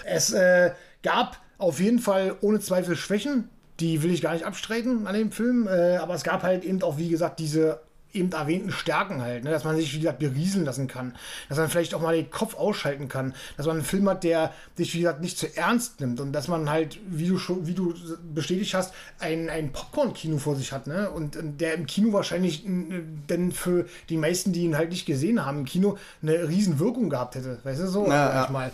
Es 0.04 0.32
äh, 0.32 0.72
gab 1.02 1.38
auf 1.58 1.80
jeden 1.80 1.98
Fall 1.98 2.36
ohne 2.40 2.60
Zweifel 2.60 2.96
Schwächen. 2.96 3.48
Die 3.80 4.02
will 4.02 4.12
ich 4.12 4.20
gar 4.20 4.34
nicht 4.34 4.44
abstreiten 4.44 5.06
an 5.06 5.14
dem 5.14 5.32
Film. 5.32 5.66
Äh, 5.66 5.96
aber 5.96 6.14
es 6.14 6.22
gab 6.22 6.42
halt 6.42 6.64
eben 6.64 6.82
auch, 6.82 6.98
wie 6.98 7.08
gesagt, 7.08 7.40
diese 7.40 7.80
eben 8.12 8.30
erwähnten 8.32 8.72
Stärken 8.72 9.22
halt, 9.22 9.44
ne? 9.44 9.50
dass 9.50 9.64
man 9.64 9.76
sich, 9.76 9.92
wie 9.94 10.00
gesagt, 10.00 10.18
berieseln 10.18 10.64
lassen 10.64 10.88
kann, 10.88 11.14
dass 11.48 11.58
man 11.58 11.68
vielleicht 11.68 11.94
auch 11.94 12.00
mal 12.00 12.14
den 12.14 12.30
Kopf 12.30 12.54
ausschalten 12.54 13.08
kann, 13.08 13.34
dass 13.56 13.66
man 13.66 13.76
einen 13.76 13.84
Film 13.84 14.08
hat, 14.08 14.24
der 14.24 14.52
dich, 14.78 14.94
wie 14.94 14.98
gesagt, 14.98 15.20
nicht 15.20 15.38
zu 15.38 15.56
ernst 15.56 16.00
nimmt 16.00 16.20
und 16.20 16.32
dass 16.32 16.48
man 16.48 16.68
halt, 16.68 16.98
wie 17.06 17.28
du 17.28 17.38
schon, 17.38 17.66
wie 17.66 17.74
du 17.74 17.94
bestätigt 18.34 18.74
hast, 18.74 18.92
ein, 19.18 19.48
ein 19.48 19.72
Popcorn-Kino 19.72 20.38
vor 20.38 20.56
sich 20.56 20.72
hat, 20.72 20.86
ne? 20.86 21.10
Und 21.10 21.38
der 21.60 21.74
im 21.74 21.86
Kino 21.86 22.12
wahrscheinlich 22.12 22.64
denn 22.64 23.52
für 23.52 23.86
die 24.08 24.16
meisten, 24.16 24.52
die 24.52 24.64
ihn 24.64 24.76
halt 24.76 24.90
nicht 24.90 25.06
gesehen 25.06 25.44
haben, 25.44 25.60
im 25.60 25.64
Kino 25.64 25.98
eine 26.22 26.48
riesen 26.48 26.78
Wirkung 26.78 27.10
gehabt 27.10 27.34
hätte. 27.34 27.58
Weißt 27.62 27.80
du 27.80 27.86
so? 27.88 28.06
Ja, 28.06 28.44
ja. 28.44 28.50
mal. 28.50 28.70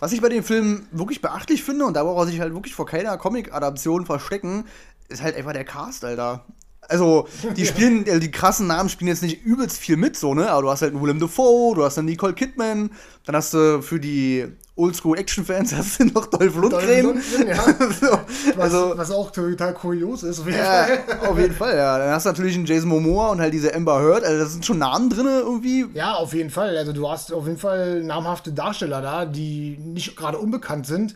Was 0.00 0.12
ich 0.12 0.20
bei 0.20 0.28
dem 0.28 0.44
Film 0.44 0.86
wirklich 0.90 1.22
beachtlich 1.22 1.62
finde 1.62 1.86
und 1.86 1.94
da 1.94 2.02
braucht 2.02 2.26
er 2.26 2.26
sich 2.26 2.40
halt 2.40 2.52
wirklich 2.52 2.74
vor 2.74 2.86
keiner 2.86 3.16
Comic-Adaption 3.16 4.06
verstecken, 4.06 4.64
ist 5.08 5.22
halt 5.22 5.36
einfach 5.36 5.52
der 5.52 5.64
Cast, 5.64 6.04
Alter. 6.04 6.44
Also, 6.88 7.28
die 7.56 7.66
spielen, 7.66 8.04
die 8.04 8.30
krassen 8.30 8.66
Namen 8.66 8.88
spielen 8.88 9.08
jetzt 9.08 9.22
nicht 9.22 9.44
übelst 9.44 9.78
viel 9.78 9.96
mit, 9.96 10.16
so, 10.16 10.34
ne? 10.34 10.50
Aber 10.50 10.62
du 10.62 10.70
hast 10.70 10.82
halt 10.82 10.92
einen 10.92 11.02
Willem 11.02 11.20
Dafoe, 11.20 11.74
du 11.74 11.84
hast 11.84 11.96
dann 11.96 12.04
Nicole 12.04 12.34
Kidman, 12.34 12.90
dann 13.24 13.36
hast 13.36 13.54
du 13.54 13.82
für 13.82 14.00
die 14.00 14.46
Oldschool-Action-Fans 14.76 15.74
hast 15.76 16.00
du 16.00 16.06
noch 16.06 16.26
Dolph 16.26 16.56
Lundgren. 16.56 17.04
Dolph 17.04 17.38
Lundgren 17.38 17.48
ja. 17.48 17.62
so, 18.00 18.18
was, 18.56 18.58
also, 18.58 18.92
was 18.96 19.10
auch 19.10 19.30
total 19.30 19.72
kurios 19.74 20.22
ist, 20.22 20.40
auf 20.40 20.46
jeden 20.46 20.58
ja, 20.58 20.84
Fall. 20.84 21.28
Auf 21.28 21.38
jeden 21.38 21.54
Fall, 21.54 21.76
ja. 21.76 21.98
Dann 21.98 22.10
hast 22.10 22.26
du 22.26 22.30
natürlich 22.30 22.56
einen 22.56 22.66
Jason 22.66 22.88
Momoa 22.88 23.30
und 23.30 23.40
halt 23.40 23.54
diese 23.54 23.74
Amber 23.74 24.00
Heard. 24.00 24.24
Also, 24.24 24.42
da 24.42 24.46
sind 24.46 24.66
schon 24.66 24.78
Namen 24.78 25.10
drin 25.10 25.26
irgendwie. 25.26 25.86
Ja, 25.94 26.14
auf 26.14 26.34
jeden 26.34 26.50
Fall. 26.50 26.76
Also, 26.76 26.92
du 26.92 27.08
hast 27.08 27.32
auf 27.32 27.46
jeden 27.46 27.58
Fall 27.58 28.02
namhafte 28.02 28.52
Darsteller 28.52 29.00
da, 29.00 29.26
die 29.26 29.78
nicht 29.78 30.16
gerade 30.16 30.38
unbekannt 30.38 30.86
sind. 30.86 31.14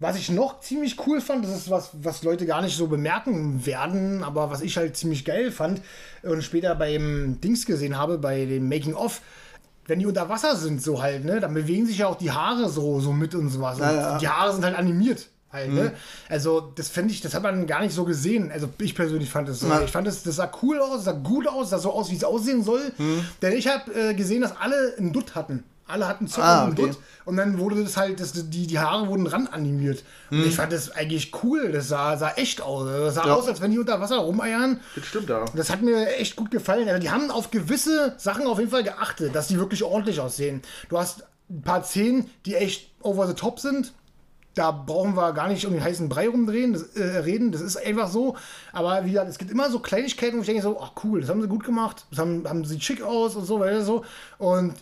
Was 0.00 0.16
ich 0.16 0.30
noch 0.30 0.60
ziemlich 0.60 0.96
cool 1.06 1.20
fand, 1.20 1.44
das 1.44 1.56
ist 1.56 1.70
was, 1.70 1.90
was 2.02 2.22
Leute 2.22 2.46
gar 2.46 2.62
nicht 2.62 2.76
so 2.76 2.86
bemerken 2.86 3.66
werden, 3.66 4.22
aber 4.22 4.48
was 4.48 4.60
ich 4.60 4.76
halt 4.76 4.96
ziemlich 4.96 5.24
geil 5.24 5.50
fand 5.50 5.80
und 6.22 6.42
später 6.42 6.76
beim 6.76 7.40
Dings 7.40 7.66
gesehen 7.66 7.98
habe, 7.98 8.16
bei 8.18 8.44
dem 8.44 8.68
Making 8.68 8.94
of, 8.94 9.20
wenn 9.86 9.98
die 9.98 10.06
unter 10.06 10.28
Wasser 10.28 10.54
sind, 10.54 10.80
so 10.80 11.02
halt, 11.02 11.24
ne, 11.24 11.40
dann 11.40 11.52
bewegen 11.52 11.84
sich 11.84 11.98
ja 11.98 12.06
auch 12.06 12.16
die 12.16 12.30
Haare 12.30 12.68
so, 12.68 13.00
so 13.00 13.12
mit 13.12 13.34
und 13.34 13.48
sowas. 13.48 13.78
Ja, 13.78 13.92
ja. 13.92 14.18
Die 14.18 14.28
Haare 14.28 14.52
sind 14.52 14.64
halt 14.64 14.76
animiert. 14.76 15.28
Halt, 15.50 15.72
ne? 15.72 15.80
mhm. 15.80 15.86
ne? 15.86 15.92
Also, 16.28 16.72
das 16.76 16.88
finde 16.88 17.12
ich, 17.12 17.20
das 17.20 17.34
hat 17.34 17.42
man 17.42 17.66
gar 17.66 17.80
nicht 17.80 17.94
so 17.94 18.04
gesehen. 18.04 18.52
Also, 18.52 18.68
ich 18.78 18.94
persönlich 18.94 19.30
fand 19.30 19.48
es 19.48 19.60
so. 19.60 19.66
Ja. 19.66 19.80
Ich 19.80 19.90
fand 19.90 20.06
das, 20.06 20.22
das 20.22 20.36
sah 20.36 20.50
cool 20.62 20.78
aus, 20.78 21.04
sah 21.04 21.12
gut 21.12 21.48
aus, 21.48 21.70
sah 21.70 21.78
so 21.78 21.90
aus, 21.90 22.10
wie 22.10 22.16
es 22.16 22.24
aussehen 22.24 22.62
soll. 22.62 22.92
Mhm. 22.98 23.24
Denn 23.40 23.54
ich 23.54 23.66
habe 23.66 23.92
äh, 23.94 24.14
gesehen, 24.14 24.42
dass 24.42 24.54
alle 24.56 24.94
einen 24.98 25.12
Dutt 25.12 25.34
hatten 25.34 25.64
Alle 25.88 26.06
hatten 26.06 26.28
Zucker 26.28 26.44
Ah, 26.46 26.64
und 26.66 26.72
okay. 26.78 26.88
Dutt. 26.90 26.98
Und 27.24 27.36
dann 27.36 27.58
wurde 27.58 27.82
das 27.82 27.96
halt, 27.96 28.20
das, 28.20 28.32
die, 28.32 28.66
die 28.66 28.78
Haare 28.78 29.08
wurden 29.08 29.26
ran 29.26 29.46
animiert. 29.48 30.02
Und 30.30 30.46
ich 30.46 30.54
fand 30.56 30.72
das 30.72 30.90
eigentlich 30.90 31.32
cool. 31.42 31.72
Das 31.72 31.88
sah, 31.88 32.16
sah 32.16 32.30
echt 32.36 32.60
aus. 32.62 32.88
Das 32.88 33.14
sah 33.16 33.22
Hm. 33.24 33.28
Ja. 33.30 33.34
aus, 33.36 33.48
als 33.48 33.60
wenn 33.60 33.70
die 33.72 33.78
unter 33.78 34.00
Wasser 34.00 34.18
rumeiern. 34.18 34.80
Das 34.94 35.06
stimmt, 35.06 35.28
ja. 35.28 35.44
Das 35.54 35.70
hat 35.70 35.82
mir 35.82 36.16
echt 36.16 36.36
gut 36.36 36.50
gefallen. 36.50 36.88
Also 36.88 37.00
die 37.00 37.10
haben 37.10 37.30
auf 37.30 37.50
gewisse 37.50 38.14
Sachen 38.18 38.46
auf 38.46 38.58
jeden 38.58 38.70
Fall 38.70 38.84
geachtet, 38.84 39.34
dass 39.34 39.48
die 39.48 39.58
wirklich 39.58 39.82
ordentlich 39.82 40.20
aussehen. 40.20 40.62
Du 40.88 40.98
hast 40.98 41.24
ein 41.50 41.62
paar 41.62 41.82
Szenen, 41.84 42.30
die 42.46 42.54
echt 42.54 42.90
over 43.02 43.26
the 43.26 43.34
top 43.34 43.58
sind. 43.60 43.92
Da 44.54 44.72
brauchen 44.72 45.14
wir 45.14 45.32
gar 45.34 45.48
nicht 45.48 45.64
um 45.66 45.72
den 45.72 45.84
heißen 45.84 46.08
Brei 46.08 46.28
rumdrehen, 46.28 46.72
das, 46.72 46.82
äh, 46.96 47.18
reden. 47.18 47.52
Das 47.52 47.60
ist 47.60 47.76
einfach 47.76 48.08
so. 48.10 48.36
Aber 48.72 49.04
wie 49.04 49.10
gesagt, 49.12 49.30
es 49.30 49.38
gibt 49.38 49.50
immer 49.52 49.70
so 49.70 49.78
Kleinigkeiten, 49.78 50.36
wo 50.36 50.40
ich 50.40 50.46
denke 50.46 50.62
so, 50.62 50.80
ach 50.80 50.92
cool, 51.04 51.20
das 51.20 51.30
haben 51.30 51.40
sie 51.40 51.46
gut 51.48 51.62
gemacht. 51.64 52.06
Das 52.10 52.18
haben, 52.18 52.48
haben 52.48 52.64
sieht 52.64 52.82
schick 52.82 53.02
aus 53.02 53.36
und 53.36 53.44
so, 53.44 53.60
weiter 53.60 53.84
so. 53.84 54.04
Und 54.38 54.74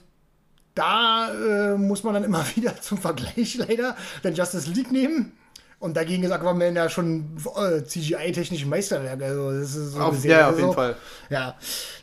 da 0.76 1.30
äh, 1.32 1.76
muss 1.76 2.04
man 2.04 2.14
dann 2.14 2.22
immer 2.24 2.44
wieder 2.54 2.80
zum 2.80 2.98
Vergleich 2.98 3.56
leider 3.56 3.96
den 4.22 4.34
Justice 4.34 4.70
League 4.70 4.92
nehmen. 4.92 5.32
Und 5.78 5.94
dagegen 5.96 6.22
ist 6.22 6.30
Aquaman 6.30 6.74
ja 6.74 6.88
schon 6.88 7.36
äh, 7.56 7.82
CGI-technisch 7.84 8.64
Meisterwerk. 8.64 9.20
Also, 9.20 9.50
das 9.52 9.74
ist 9.74 9.92
so 9.92 10.00
Auf- 10.00 10.24
ja, 10.24 10.42
auf 10.46 10.54
Also, 10.54 10.60
jeden 10.60 10.72
Fall. 10.74 10.96
Ja. 11.28 11.54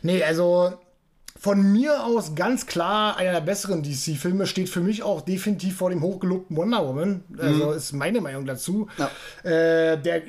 Nee, 0.02 0.22
also 0.22 0.74
von 1.44 1.62
mir 1.74 2.06
aus 2.06 2.34
ganz 2.34 2.64
klar 2.64 3.18
einer 3.18 3.32
der 3.32 3.42
besseren 3.42 3.82
DC-Filme 3.82 4.46
steht 4.46 4.70
für 4.70 4.80
mich 4.80 5.02
auch 5.02 5.20
definitiv 5.20 5.76
vor 5.76 5.90
dem 5.90 6.00
hochgelobten 6.00 6.56
Wonder 6.56 6.88
Woman. 6.88 7.22
Also 7.36 7.72
ist 7.72 7.92
meine 7.92 8.22
Meinung 8.22 8.46
dazu. 8.46 8.88
Ja. 8.96 9.10
Äh, 9.42 10.00
der 10.00 10.22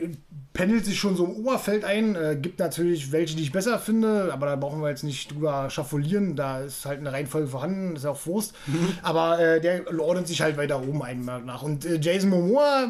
pendelt 0.51 0.83
sich 0.83 0.99
schon 0.99 1.15
so 1.15 1.23
im 1.23 1.31
Oberfeld 1.31 1.85
ein. 1.85 2.17
Äh, 2.17 2.35
gibt 2.41 2.59
natürlich 2.59 3.13
welche, 3.13 3.37
die 3.37 3.43
ich 3.43 3.53
besser 3.53 3.79
finde, 3.79 4.29
aber 4.33 4.47
da 4.47 4.57
brauchen 4.57 4.81
wir 4.81 4.89
jetzt 4.89 5.05
nicht 5.05 5.31
drüber 5.31 5.69
schafolieren. 5.69 6.35
Da 6.35 6.59
ist 6.59 6.85
halt 6.85 6.99
eine 6.99 7.13
Reihenfolge 7.13 7.47
vorhanden, 7.47 7.95
ist 7.95 8.05
auch 8.05 8.25
Wurst. 8.25 8.53
Aber 9.01 9.39
äh, 9.39 9.61
der 9.61 9.83
ordnet 9.97 10.27
sich 10.27 10.41
halt 10.41 10.57
weiter 10.57 10.81
oben 10.81 11.01
ein 11.01 11.23
nach. 11.23 11.63
Und 11.63 11.85
äh, 11.85 11.97
Jason 11.97 12.29
Momoa, 12.29 12.89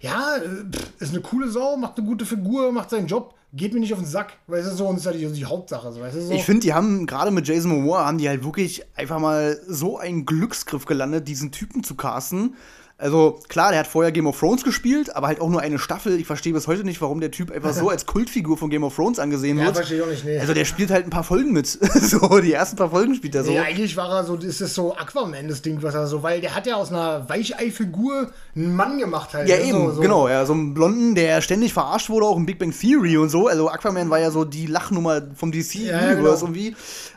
ja, 0.00 0.36
äh, 0.38 1.02
ist 1.02 1.12
eine 1.12 1.20
coole 1.20 1.50
Sau, 1.50 1.76
macht 1.76 1.98
eine 1.98 2.06
gute 2.06 2.24
Figur, 2.24 2.72
macht 2.72 2.88
seinen 2.88 3.06
Job. 3.06 3.34
Geht 3.52 3.72
mir 3.72 3.80
nicht 3.80 3.92
auf 3.92 4.00
den 4.00 4.08
Sack, 4.08 4.38
weißt 4.48 4.70
du 4.70 4.74
so, 4.74 4.86
und 4.86 4.96
das 4.96 5.06
ist 5.06 5.06
halt 5.06 5.20
die, 5.20 5.32
die 5.32 5.44
Hauptsache, 5.44 5.92
so, 5.92 6.00
weißt 6.00 6.16
du 6.16 6.20
so. 6.22 6.32
Ich 6.32 6.44
finde, 6.44 6.60
die 6.60 6.74
haben 6.74 7.06
gerade 7.06 7.30
mit 7.30 7.46
Jason 7.46 7.70
Momoa 7.70 8.04
haben 8.04 8.18
die 8.18 8.28
halt 8.28 8.44
wirklich 8.44 8.84
einfach 8.96 9.18
mal 9.18 9.58
so 9.66 9.98
einen 9.98 10.26
Glücksgriff 10.26 10.84
gelandet, 10.84 11.28
diesen 11.28 11.52
Typen 11.52 11.82
zu 11.82 11.94
casten. 11.94 12.54
Also 12.98 13.40
klar, 13.48 13.72
der 13.72 13.80
hat 13.80 13.86
vorher 13.86 14.10
Game 14.10 14.26
of 14.26 14.38
Thrones 14.40 14.64
gespielt, 14.64 15.14
aber 15.14 15.26
halt 15.26 15.42
auch 15.42 15.50
nur 15.50 15.60
eine 15.60 15.78
Staffel. 15.78 16.18
Ich 16.18 16.26
verstehe 16.26 16.54
bis 16.54 16.66
heute 16.66 16.82
nicht, 16.82 17.02
warum 17.02 17.20
der 17.20 17.30
Typ 17.30 17.50
einfach 17.50 17.74
so 17.74 17.90
als 17.90 18.06
Kultfigur 18.06 18.56
von 18.56 18.70
Game 18.70 18.84
of 18.84 18.96
Thrones 18.96 19.18
angesehen 19.18 19.58
ja, 19.58 19.66
wird. 19.66 19.76
verstehe 19.76 19.98
ich 19.98 20.02
auch 20.02 20.08
nicht, 20.08 20.24
nee. 20.24 20.38
Also 20.38 20.54
der 20.54 20.64
spielt 20.64 20.90
halt 20.90 21.06
ein 21.06 21.10
paar 21.10 21.22
Folgen 21.22 21.52
mit. 21.52 21.66
so, 22.00 22.38
die 22.38 22.54
ersten 22.54 22.76
paar 22.76 22.88
Folgen 22.88 23.14
spielt 23.14 23.34
er 23.34 23.44
so. 23.44 23.52
Ja, 23.52 23.64
eigentlich 23.64 23.98
war 23.98 24.08
er 24.10 24.24
so, 24.24 24.36
ist 24.36 24.62
es 24.62 24.74
so 24.74 24.96
Aquaman, 24.96 25.46
das 25.46 25.60
Ding, 25.60 25.82
was 25.82 25.94
er 25.94 26.06
so, 26.06 26.22
weil 26.22 26.40
der 26.40 26.54
hat 26.54 26.66
ja 26.66 26.76
aus 26.76 26.88
einer 26.88 27.28
Weichei-Figur 27.28 28.30
einen 28.54 28.74
Mann 28.74 28.98
gemacht 28.98 29.34
halt. 29.34 29.46
Ja, 29.46 29.56
ne? 29.56 29.64
eben, 29.64 29.78
so, 29.78 29.92
so. 29.92 30.00
genau. 30.00 30.26
Ja, 30.28 30.46
so 30.46 30.54
einen 30.54 30.72
Blonden, 30.72 31.14
der 31.14 31.42
ständig 31.42 31.74
verarscht 31.74 32.08
wurde, 32.08 32.24
auch 32.24 32.38
in 32.38 32.46
Big 32.46 32.58
Bang 32.58 32.72
Theory 32.72 33.18
und 33.18 33.28
so. 33.28 33.46
Also 33.46 33.68
Aquaman 33.68 34.08
war 34.08 34.20
ja 34.20 34.30
so 34.30 34.46
die 34.46 34.66
Lachnummer 34.66 35.20
vom 35.34 35.52
DC 35.52 35.74
Ja, 35.74 35.98
Universe 35.98 36.16
genau. 36.16 36.56
irgendwie. 36.56 36.74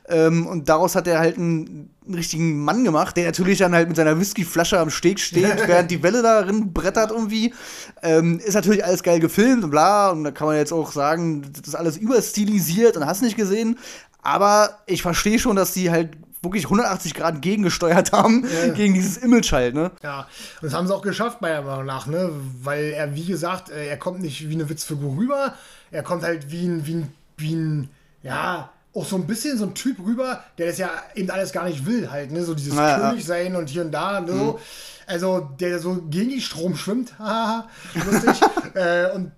Ähm, 0.09 0.45
und 0.45 0.67
daraus 0.67 0.95
hat 0.95 1.07
er 1.07 1.19
halt 1.19 1.37
einen, 1.37 1.91
einen 2.09 2.17
richtigen 2.17 2.59
Mann 2.59 2.83
gemacht, 2.83 3.15
der 3.15 3.25
natürlich 3.25 3.59
dann 3.59 3.73
halt 3.73 3.87
mit 3.87 3.95
seiner 3.95 4.19
Whiskyflasche 4.19 4.79
am 4.79 4.89
Steg 4.89 5.19
steht, 5.19 5.55
während 5.67 5.91
die 5.91 6.03
Welle 6.03 6.21
darin 6.21 6.73
brettert 6.73 7.11
irgendwie. 7.11 7.53
Ähm, 8.01 8.39
ist 8.39 8.55
natürlich 8.55 8.83
alles 8.83 9.03
geil 9.03 9.19
gefilmt 9.19 9.63
und 9.63 9.69
bla. 9.69 10.09
Und 10.09 10.23
da 10.23 10.31
kann 10.31 10.47
man 10.47 10.57
jetzt 10.57 10.73
auch 10.73 10.91
sagen, 10.91 11.51
das 11.53 11.67
ist 11.67 11.75
alles 11.75 11.97
überstilisiert 11.97 12.97
und 12.97 13.05
hast 13.05 13.21
nicht 13.21 13.37
gesehen. 13.37 13.77
Aber 14.21 14.79
ich 14.85 15.01
verstehe 15.01 15.39
schon, 15.39 15.55
dass 15.55 15.73
die 15.73 15.91
halt 15.91 16.17
wirklich 16.41 16.65
180 16.65 17.13
Grad 17.13 17.41
gegengesteuert 17.41 18.11
haben 18.11 18.45
gegen 18.73 18.93
dieses 18.93 19.17
Image 19.17 19.51
halt, 19.51 19.75
ne? 19.75 19.91
Ja, 20.01 20.27
und 20.61 20.65
das 20.65 20.73
haben 20.73 20.87
sie 20.87 20.95
auch 20.95 21.01
geschafft, 21.01 21.41
meiner 21.41 21.61
Meinung 21.61 21.85
nach, 21.85 22.07
ne? 22.07 22.31
Weil 22.63 22.85
er, 22.85 23.13
wie 23.15 23.25
gesagt, 23.25 23.69
äh, 23.69 23.87
er 23.87 23.97
kommt 23.97 24.21
nicht 24.21 24.49
wie 24.49 24.53
eine 24.53 24.69
Witzfigur 24.69 25.17
rüber, 25.17 25.53
er 25.91 26.03
kommt 26.03 26.23
halt 26.23 26.49
wie 26.51 26.65
ein, 26.65 26.85
wie 26.85 26.95
ein, 26.95 27.13
wie 27.37 27.53
ein, 27.53 27.89
ja, 28.23 28.71
auch 28.93 29.05
so 29.05 29.15
ein 29.15 29.27
bisschen 29.27 29.57
so 29.57 29.65
ein 29.65 29.73
Typ 29.75 29.97
rüber, 30.05 30.43
der 30.57 30.67
das 30.67 30.77
ja 30.77 30.89
eben 31.15 31.29
alles 31.29 31.51
gar 31.51 31.65
nicht 31.65 31.85
will, 31.85 32.09
halt, 32.09 32.31
ne? 32.31 32.43
So 32.43 32.55
dieses 32.55 32.75
Ja, 32.75 32.89
ja. 32.99 33.09
König 33.09 33.25
sein 33.25 33.55
und 33.55 33.69
hier 33.69 33.83
und 33.83 33.91
da, 33.91 34.19
ne? 34.19 34.31
So. 34.33 34.59
Also, 35.07 35.49
der 35.59 35.79
so 35.79 36.03
gegen 36.09 36.29
die 36.29 36.41
Strom 36.41 36.75
schwimmt, 36.75 37.13
haha, 37.19 37.67
lustig. 38.05 38.41
äh, 38.75 39.11
und 39.13 39.31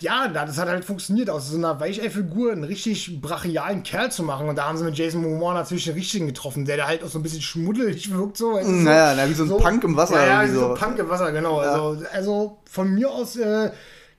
ja, 0.00 0.26
da- 0.28 0.44
das 0.46 0.58
hat 0.58 0.68
halt 0.68 0.84
funktioniert, 0.84 1.30
aus 1.30 1.48
so 1.50 1.56
einer 1.56 1.78
Weichei-Figur 1.78 2.50
einen 2.52 2.64
richtig 2.64 3.20
brachialen 3.22 3.82
Kerl 3.84 4.10
zu 4.10 4.24
machen. 4.24 4.48
Und 4.48 4.56
da 4.56 4.64
haben 4.66 4.76
sie 4.76 4.82
mit 4.84 4.96
Jason 4.98 5.22
Momoa 5.22 5.54
natürlich 5.54 5.84
den 5.84 5.94
richtigen 5.94 6.26
getroffen, 6.26 6.64
der 6.64 6.76
da 6.76 6.88
halt 6.88 7.04
auch 7.04 7.08
so 7.08 7.18
ein 7.18 7.22
bisschen 7.22 7.40
schmuddelig 7.42 8.12
wirkt, 8.12 8.36
so. 8.36 8.54
weißt 8.54 8.68
du, 8.68 8.72
so. 8.74 8.80
Naja, 8.80 9.14
na, 9.16 9.28
wie 9.28 9.34
so 9.34 9.44
ein 9.44 9.62
Punk 9.62 9.84
im 9.84 9.96
Wasser 9.96 10.26
Ja, 10.26 10.42
ja 10.42 10.48
wie 10.48 10.52
so 10.54 10.60
so. 10.60 10.68
ein 10.74 10.78
Punk 10.80 10.98
im 10.98 11.08
Wasser, 11.08 11.30
genau. 11.32 11.58
Also, 11.60 12.04
also 12.12 12.58
von 12.68 12.92
mir 12.92 13.10
aus 13.10 13.36
äh, 13.36 13.70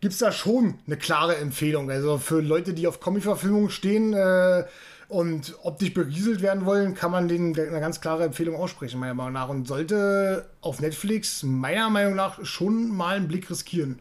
gibt 0.04 0.12
es 0.12 0.20
da 0.20 0.34
schon 0.34 0.74
eine 0.86 0.98
klare 0.98 1.38
Empfehlung. 1.38 1.90
Also 1.90 2.18
für 2.18 2.42
Leute, 2.42 2.74
die 2.74 2.88
auf 2.88 3.00
Comic-Verfilmungen 3.00 3.70
stehen 3.70 4.12
äh, 4.12 4.66
und 5.08 5.56
optisch 5.64 5.94
berieselt 5.94 6.42
werden 6.42 6.66
wollen, 6.66 6.94
kann 6.94 7.10
man 7.10 7.30
denen 7.30 7.58
eine 7.58 7.80
ganz 7.80 8.02
klare 8.02 8.26
Empfehlung 8.26 8.58
aussprechen, 8.58 9.00
meiner 9.00 9.14
Meinung 9.14 9.32
nach. 9.32 9.48
Und 9.48 9.66
sollte 9.66 10.50
auf 10.60 10.82
Netflix 10.82 11.44
meiner 11.44 11.90
Meinung 11.90 12.16
nach 12.16 12.44
schon 12.44 12.90
mal 12.90 13.16
einen 13.16 13.30
Blick 13.30 13.50
riskieren. 13.50 14.00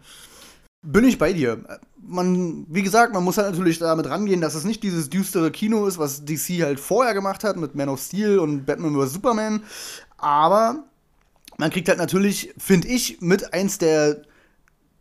Bin 0.85 1.05
ich 1.05 1.19
bei 1.19 1.33
dir. 1.33 1.65
Man, 2.01 2.67
wie 2.69 2.83
gesagt, 2.83 3.15
man 3.15 3.23
muss 3.23 3.39
halt 3.39 3.53
natürlich 3.53 3.79
damit 3.79 4.07
rangehen, 4.07 4.41
dass 4.41 4.57
es 4.57 4.65
nicht 4.65 4.83
dieses 4.83 5.09
düstere 5.09 5.53
Kino 5.53 5.87
ist, 5.87 6.01
was 6.01 6.25
DC 6.25 6.65
halt 6.65 6.81
vorher 6.81 7.15
gemacht 7.15 7.45
hat 7.45 7.57
mit 7.57 7.77
Man 7.77 7.89
of 7.89 8.01
Steel 8.01 8.41
und 8.41 8.67
Batman 8.67 9.01
vs. 9.01 9.13
Superman. 9.13 9.63
Aber 10.19 10.83
man 11.59 11.71
kriegt 11.71 11.89
halt 11.89 11.99
natürlich, 11.99 12.53
finde 12.59 12.89
ich, 12.89 13.21
mit 13.21 13.55
eins 13.55 13.79
der 13.79 14.23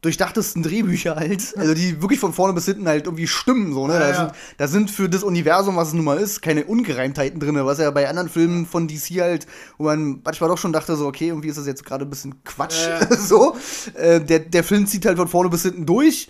durchdachtesten 0.02 0.64
Drehbücher 0.64 1.16
halt, 1.16 1.56
also 1.58 1.76
die 1.76 2.02
wirklich 2.02 2.20
von 2.20 2.34
vorne 2.34 2.54
bis 2.54 2.66
hinten 2.66 2.88
halt 2.88 3.06
irgendwie 3.06 3.28
stimmen, 3.28 3.72
so, 3.72 3.86
ne? 3.86 3.93
Ja, 3.93 3.99
da, 3.99 4.10
ja. 4.10 4.16
Sind, 4.16 4.32
da 4.58 4.68
sind 4.68 4.91
für 4.91 5.08
das 5.08 5.24
Universum, 5.24 5.76
was 5.76 5.89
es 5.89 5.93
nun 5.93 6.06
mal 6.06 6.18
ist, 6.18 6.41
keine 6.41 6.66
Ungereimtheiten 6.66 7.39
drin, 7.39 7.56
was 7.64 7.78
ja 7.78 7.91
bei 7.91 8.10
anderen 8.10 8.28
Filmen 8.28 8.66
von 8.66 8.88
DC 8.88 9.22
halt, 9.22 9.45
wo 9.78 9.84
man 9.86 10.22
manchmal 10.24 10.49
doch 10.49 10.58
schon 10.58 10.74
dachte, 10.74 10.95
so, 10.95 11.06
okay, 11.06 11.28
irgendwie 11.28 11.49
ist 11.49 11.58
das 11.58 11.68
jetzt 11.68 11.86
gerade 11.86 12.06
ein 12.06 12.10
bisschen 12.10 12.43
Quatsch, 12.43 12.88
Ja. 12.88 13.16
so. 13.16 13.56
Äh, 13.93 14.22
der, 14.22 14.39
der 14.39 14.64
Film 14.64 14.88
zieht 14.88 15.06
halt 15.06 15.18
von 15.18 15.28
vorne 15.28 15.49
bis 15.49 15.62
hinten 15.62 15.86
durch. 15.86 16.28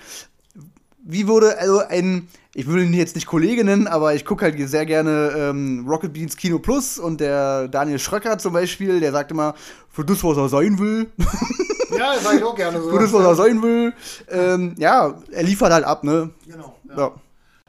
Wie 1.04 1.28
würde, 1.28 1.58
also 1.58 1.80
ein, 1.80 2.28
ich 2.54 2.68
will 2.68 2.84
ihn 2.84 2.94
jetzt 2.94 3.16
nicht 3.16 3.26
Kollege 3.26 3.64
nennen, 3.64 3.88
aber 3.88 4.14
ich 4.14 4.26
gucke 4.26 4.44
halt 4.44 4.70
sehr 4.70 4.86
gerne 4.86 5.32
ähm, 5.36 5.86
Rocket 5.88 6.14
Beans 6.14 6.36
Kino 6.36 6.60
Plus 6.60 7.00
und 7.00 7.22
der 7.22 7.70
Daniel 7.70 8.00
Schröcker 8.00 8.38
zum 8.38 8.54
Beispiel, 8.54 9.00
der 9.00 9.12
sagt 9.12 9.32
immer, 9.32 9.56
für 9.90 10.04
das, 10.04 10.24
was 10.24 10.38
er 10.38 10.50
sein 10.50 10.78
will, 10.78 11.10
Ja, 12.02 12.14
das 12.14 12.24
sag 12.24 12.36
ich 12.38 12.44
auch 12.44 12.56
gerne 12.56 12.82
so. 12.82 12.98
das, 12.98 13.14
was 13.14 13.26
er 13.26 13.36
sein 13.36 13.62
will, 13.62 13.94
ähm, 14.30 14.76
ja, 14.78 15.16
er 15.32 15.44
liefert 15.44 15.72
halt 15.72 15.86
ab, 15.86 16.04
ne? 16.04 16.30
Genau. 16.48 16.76
Ja. 16.90 16.98
Ja. 16.98 17.12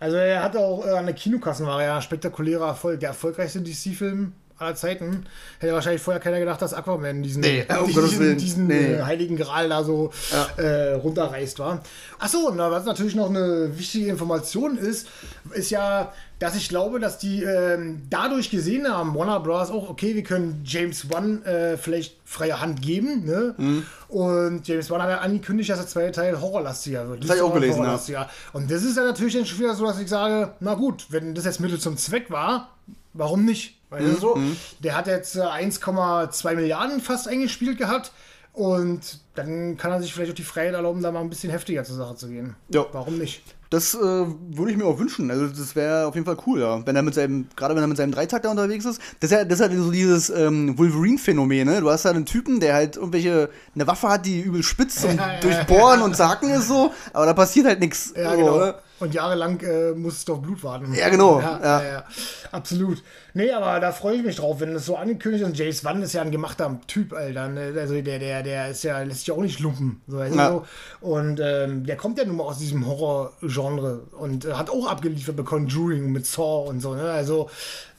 Also 0.00 0.16
er 0.16 0.42
hatte 0.42 0.58
auch 0.58 0.84
äh, 0.86 0.90
an 0.90 1.06
der 1.06 1.14
Kinokassen 1.14 1.66
war 1.66 1.80
er 1.80 1.88
ja 1.88 1.96
ein 1.96 2.02
spektakulärer 2.02 2.66
Erfolg, 2.66 2.98
der 3.00 3.10
erfolgreichste 3.10 3.60
DC-Film 3.60 4.32
aller 4.58 4.74
Zeiten. 4.74 5.26
Hätte 5.60 5.72
wahrscheinlich 5.74 6.02
vorher 6.02 6.20
keiner 6.20 6.38
gedacht, 6.40 6.60
dass 6.62 6.74
Aquaman 6.74 7.22
diesen, 7.22 7.40
Nee, 7.40 7.64
um 7.80 7.86
diesen, 7.86 8.36
diesen 8.36 8.66
Nee. 8.68 8.94
äh, 8.94 9.02
heiligen 9.02 9.36
Gral 9.36 9.68
da 9.68 9.82
so 9.84 10.10
äh, 10.56 10.92
runterreißt 10.94 11.58
war. 11.60 11.82
Achso, 12.18 12.52
na, 12.54 12.70
was 12.70 12.84
natürlich 12.84 13.14
noch 13.14 13.28
eine 13.30 13.76
wichtige 13.78 14.06
Information 14.08 14.76
ist, 14.78 15.08
ist 15.52 15.70
ja, 15.70 16.12
dass 16.43 16.57
ich 16.57 16.68
glaube, 16.68 16.99
dass 16.99 17.18
die 17.18 17.45
ähm, 17.45 18.03
dadurch 18.11 18.51
gesehen 18.51 18.88
haben, 18.88 19.14
Warner 19.14 19.38
Bros. 19.38 19.70
auch, 19.70 19.88
okay, 19.88 20.16
wir 20.16 20.24
können 20.24 20.62
James 20.64 21.09
Wan 21.09 21.45
äh, 21.45 21.76
vielleicht 21.76 22.16
freie 22.24 22.61
Hand 22.61 22.82
geben. 22.82 23.24
Ne? 23.24 23.55
Mhm. 23.57 23.86
Und 24.09 24.66
James 24.66 24.90
Wan 24.90 25.01
hat 25.03 25.11
ja 25.11 25.18
angekündigt, 25.18 25.70
dass 25.70 25.78
der 25.78 25.86
zweite 25.86 26.11
Teil 26.11 26.40
horrorlastiger 26.40 27.09
wird. 27.09 27.22
Das 27.22 27.30
hab 27.30 27.36
ich 27.36 27.43
auch 27.43 27.55
gelesen, 27.55 27.84
ja. 28.09 28.28
Und 28.53 28.70
das 28.72 28.82
ist 28.82 28.97
ja 28.97 29.05
natürlich 29.05 29.34
dann 29.34 29.47
schon 29.47 29.61
wieder 29.61 29.76
so, 29.76 29.86
dass 29.86 30.01
ich 30.01 30.09
sage, 30.09 30.53
na 30.59 30.74
gut, 30.74 31.07
wenn 31.11 31.34
das 31.36 31.45
jetzt 31.45 31.61
Mittel 31.61 31.78
zum 31.78 31.97
Zweck 31.97 32.28
war, 32.30 32.70
warum 33.12 33.45
nicht? 33.45 33.78
Weißt 33.90 34.05
Mhm, 34.05 34.14
du 34.14 34.18
so? 34.18 34.38
Der 34.80 34.97
hat 34.97 35.07
jetzt 35.07 35.36
äh, 35.36 35.43
1,2 35.43 36.55
Milliarden 36.57 37.01
fast 37.01 37.28
eingespielt 37.28 37.78
gehabt. 37.78 38.11
Und 38.53 39.20
dann 39.36 39.76
kann 39.76 39.93
er 39.93 40.03
sich 40.03 40.12
vielleicht 40.12 40.32
auch 40.32 40.36
die 40.36 40.43
Freiheit 40.43 40.74
erlauben, 40.74 41.03
da 41.03 41.12
mal 41.12 41.20
ein 41.20 41.30
bisschen 41.30 41.51
heftiger 41.51 41.84
zur 41.84 41.97
Sache 41.97 42.16
zu 42.16 42.28
gehen. 42.28 42.57
Ja. 42.68 42.84
Warum 42.93 43.16
nicht? 43.16 43.43
Das 43.72 43.94
äh, 43.94 43.98
würde 43.98 44.70
ich 44.70 44.76
mir 44.76 44.84
auch 44.84 44.98
wünschen. 44.98 45.30
Also 45.30 45.46
das 45.46 45.74
wäre 45.74 46.06
auf 46.06 46.14
jeden 46.14 46.26
Fall 46.26 46.36
cool, 46.46 46.60
ja. 46.60 46.84
Wenn 46.84 46.94
er 46.94 47.00
mit 47.00 47.14
seinem, 47.14 47.46
gerade 47.56 47.74
wenn 47.74 47.82
er 47.82 47.86
mit 47.86 47.96
seinem 47.96 48.12
Dreitakter 48.12 48.50
unterwegs 48.50 48.84
ist. 48.84 49.00
Das 49.18 49.30
ist 49.30 49.36
ja, 49.38 49.46
das 49.46 49.60
ist 49.60 49.66
halt 49.66 49.78
so 49.78 49.90
dieses 49.90 50.28
ähm, 50.28 50.76
Wolverine-Phänomen, 50.76 51.66
ne? 51.66 51.80
Du 51.80 51.88
hast 51.88 52.04
halt 52.04 52.16
einen 52.16 52.26
Typen, 52.26 52.60
der 52.60 52.74
halt 52.74 52.96
irgendwelche, 52.96 53.48
eine 53.74 53.86
Waffe 53.86 54.10
hat, 54.10 54.26
die 54.26 54.42
übel 54.42 54.62
spitz 54.62 55.04
und 55.04 55.18
durchbohren 55.40 56.02
und 56.02 56.14
zacken 56.14 56.50
ist 56.50 56.68
so, 56.68 56.92
aber 57.14 57.24
da 57.24 57.32
passiert 57.32 57.64
halt 57.64 57.80
nichts. 57.80 58.12
Ja, 58.14 58.32
so, 58.32 58.36
genau. 58.36 58.58
ne? 58.58 58.74
Und 59.03 59.14
jahrelang 59.14 59.61
äh, 59.61 59.92
muss 59.92 60.14
es 60.18 60.24
doch 60.24 60.38
Blut 60.38 60.62
warten. 60.62 60.94
Ja, 60.94 61.09
genau. 61.09 61.40
Ja, 61.40 61.61
Ja. 61.62 61.82
ja. 61.84 62.05
Absolut. 62.53 63.03
Nee, 63.34 63.50
aber 63.50 63.80
da 63.80 63.92
freue 63.92 64.16
ich 64.16 64.22
mich 64.22 64.36
drauf, 64.36 64.61
wenn 64.61 64.74
es 64.76 64.86
so 64.86 64.96
angekündigt 64.96 65.42
ist. 65.42 65.48
Und 65.48 65.59
James 65.59 65.84
Wan 65.84 66.03
ist 66.03 66.12
ja 66.12 66.22
ein 66.22 66.30
gemachter 66.30 66.78
Typ, 66.86 67.12
Alter. 67.14 67.48
Ne? 67.48 67.72
Also 67.78 68.00
der, 68.00 68.18
der, 68.18 68.42
der 68.42 68.68
ist 68.70 68.84
ja, 68.84 69.00
lässt 69.03 69.20
sich 69.20 69.28
ja 69.28 69.34
auch 69.34 69.40
nicht 69.40 69.59
lumpen. 69.61 70.00
So, 70.07 70.18
weißt 70.18 70.34
du 70.34 70.38
Ja. 70.38 70.48
so. 70.50 70.64
Und 71.00 71.40
ähm, 71.42 71.84
der 71.86 71.96
kommt 71.96 72.18
ja 72.18 72.24
nun 72.24 72.36
mal 72.36 72.44
aus 72.44 72.59
diesem 72.59 72.86
Horror-Genre 72.86 74.03
und 74.18 74.44
äh, 74.44 74.53
hat 74.53 74.70
auch 74.70 74.86
abgeliefert 74.86 75.34
bei 75.36 75.42
Conjuring 75.42 76.12
mit 76.12 76.26
Saw 76.26 76.68
und 76.68 76.80
so. 76.80 76.94
Ne? 76.94 77.11
Also 77.11 77.48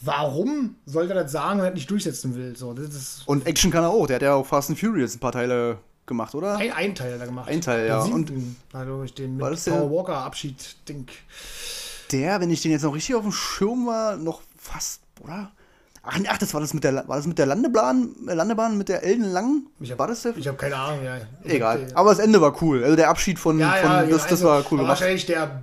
warum 0.02 0.76
sollte 0.86 1.14
er 1.14 1.24
das 1.24 1.32
sagen, 1.32 1.60
wenn 1.60 1.66
er 1.66 1.74
nicht 1.74 1.90
durchsetzen 1.90 2.36
will? 2.36 2.56
So, 2.56 2.74
das 2.74 2.86
ist 2.88 3.24
Und 3.26 3.46
Action 3.48 3.72
kann 3.72 3.84
er 3.84 3.90
auch. 3.90 4.08
Der 4.08 4.16
hat 4.18 4.22
ja 4.24 4.36
auch 4.36 4.46
Fast 4.46 4.70
and 4.70 4.80
Furious 4.80 5.16
ein 5.16 5.20
paar 5.20 5.32
Teile 5.32 5.78
gemacht, 6.06 6.36
oder? 6.36 6.58
ein, 6.58 6.72
ein 6.72 6.96
Teil 6.96 7.14
hat 7.14 7.20
er 7.22 7.26
gemacht. 7.28 7.50
Ein 7.50 7.62
Teil, 7.62 7.88
ja. 7.88 8.04
Den 8.04 8.14
siebten, 8.28 8.56
also 8.74 9.04
ich 9.04 9.14
den 9.14 9.40
War 9.40 9.50
mit 9.50 9.58
das 9.58 9.66
der- 9.66 9.72
Paul 9.74 9.92
Walker 9.92 10.18
Abschied-Ding. 10.18 11.08
Der, 12.12 12.40
wenn 12.42 12.52
ich 12.52 12.62
den 12.62 12.72
jetzt 12.72 12.84
noch 12.84 12.94
richtig 12.94 13.16
auf 13.16 13.24
dem 13.24 13.32
Schirm 13.32 13.88
war, 13.88 14.18
noch 14.18 14.42
fast, 14.58 15.02
oder? 15.24 15.52
Ach, 16.06 16.20
ach 16.28 16.38
das 16.38 16.54
war 16.54 16.60
das 16.62 16.74
mit 16.74 16.84
der, 16.84 17.08
war 17.08 17.16
das 17.16 17.26
mit 17.26 17.40
der 17.40 17.46
Landebahn, 17.46 18.10
äh, 18.28 18.34
Landebahn 18.34 18.78
mit 18.78 18.90
der 18.90 19.04
Elden 19.04 19.32
Lang? 19.32 19.64
Ich 19.80 19.92
hab- 19.92 20.00
war 20.00 20.08
das 20.08 20.22
der? 20.24 20.36
Ich 20.36 20.48
habe 20.48 20.58
keine 20.58 20.76
Ahnung, 20.76 21.04
ja. 21.06 21.18
Egal. 21.46 21.88
Aber 21.96 22.10
das 22.10 22.20
Ende 22.20 22.42
war 22.42 22.62
cool. 22.62 22.84
Also 22.84 22.96
der 22.98 23.10
Abschied 23.10 23.40
von, 23.40 23.58
Ja, 23.58 23.72
von 23.72 23.90
ja, 23.90 24.02
das, 24.02 24.10
ja, 24.10 24.16
das 24.18 24.26
also, 24.32 24.46
war 24.46 24.58
cool 24.70 24.80
gemacht. 24.80 24.90
Wahrscheinlich 24.90 25.26
der 25.26 25.62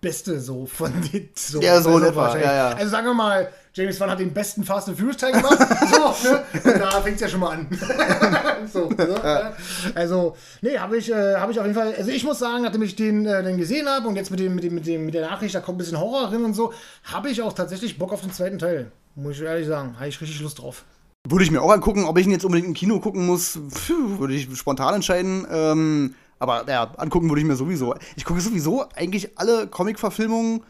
beste 0.00 0.40
so 0.40 0.66
von 0.66 0.92
den 1.12 1.28
so. 1.34 1.60
Ja, 1.60 1.80
so 1.80 1.96
in 1.98 2.04
etwa, 2.04 2.36
ja, 2.36 2.52
ja. 2.54 2.68
Also 2.70 2.90
sagen 2.90 3.06
wir 3.06 3.14
mal, 3.14 3.48
James 3.72 3.98
Wan 4.00 4.10
hat 4.10 4.18
den 4.18 4.32
besten 4.34 4.64
Fast 4.64 4.88
and 4.88 4.98
Furious 4.98 5.16
Teil 5.16 5.32
gemacht. 5.32 5.58
so, 5.90 6.28
ne? 6.28 6.42
Und 6.64 6.80
da 6.80 6.90
fängt 7.00 7.16
es 7.16 7.20
ja 7.22 7.28
schon 7.28 7.40
mal 7.40 7.50
an. 7.50 7.68
so, 8.66 8.88
ne? 8.88 9.52
Also, 9.94 10.36
nee, 10.60 10.78
habe 10.78 10.96
ich, 10.96 11.10
äh, 11.10 11.36
hab 11.36 11.50
ich 11.50 11.58
auf 11.58 11.66
jeden 11.66 11.78
Fall. 11.78 11.94
Also 11.96 12.10
ich 12.10 12.24
muss 12.24 12.38
sagen, 12.38 12.62
nachdem 12.62 12.82
ich 12.82 12.96
den, 12.96 13.26
äh, 13.26 13.42
den 13.42 13.56
gesehen 13.56 13.88
habe 13.88 14.08
und 14.08 14.16
jetzt 14.16 14.30
mit 14.30 14.40
dem, 14.40 14.54
mit 14.54 14.64
dem, 14.64 14.74
mit 14.74 14.86
dem, 14.86 15.06
mit 15.06 15.14
der 15.14 15.28
Nachricht, 15.28 15.54
da 15.54 15.60
kommt 15.60 15.76
ein 15.76 15.78
bisschen 15.78 16.00
Horror 16.00 16.28
drin 16.28 16.44
und 16.44 16.54
so, 16.54 16.72
habe 17.04 17.30
ich 17.30 17.42
auch 17.42 17.52
tatsächlich 17.52 17.98
Bock 17.98 18.12
auf 18.12 18.20
den 18.20 18.32
zweiten 18.32 18.58
Teil. 18.58 18.90
Muss 19.14 19.36
ich 19.36 19.42
ehrlich 19.42 19.66
sagen, 19.66 19.94
habe 19.96 20.08
ich 20.08 20.20
richtig 20.20 20.40
Lust 20.40 20.60
drauf. 20.60 20.84
Würde 21.28 21.44
ich 21.44 21.50
mir 21.50 21.60
auch 21.60 21.70
angucken, 21.70 22.04
ob 22.04 22.16
ich 22.18 22.26
ihn 22.26 22.32
jetzt 22.32 22.44
unbedingt 22.44 22.68
im 22.68 22.74
Kino 22.74 23.00
gucken 23.00 23.26
muss, 23.26 23.58
pfiuh, 23.70 24.18
würde 24.18 24.34
ich 24.34 24.48
spontan 24.56 24.94
entscheiden. 24.94 25.46
Ähm, 25.50 26.14
aber 26.38 26.64
ja, 26.68 26.94
angucken 26.96 27.28
würde 27.28 27.40
ich 27.40 27.46
mir 27.46 27.56
sowieso. 27.56 27.94
Ich 28.16 28.24
gucke 28.24 28.40
sowieso 28.40 28.86
eigentlich 28.94 29.36
alle 29.36 29.66
Comic-Verfilmungen 29.66 30.62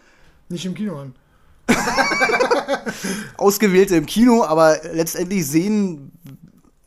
Nicht 0.48 0.64
im 0.64 0.74
Kino 0.74 0.98
an. 0.98 1.14
ausgewählte 3.36 3.96
im 3.96 4.06
Kino, 4.06 4.44
aber 4.44 4.78
letztendlich 4.92 5.46
sehen, 5.46 6.12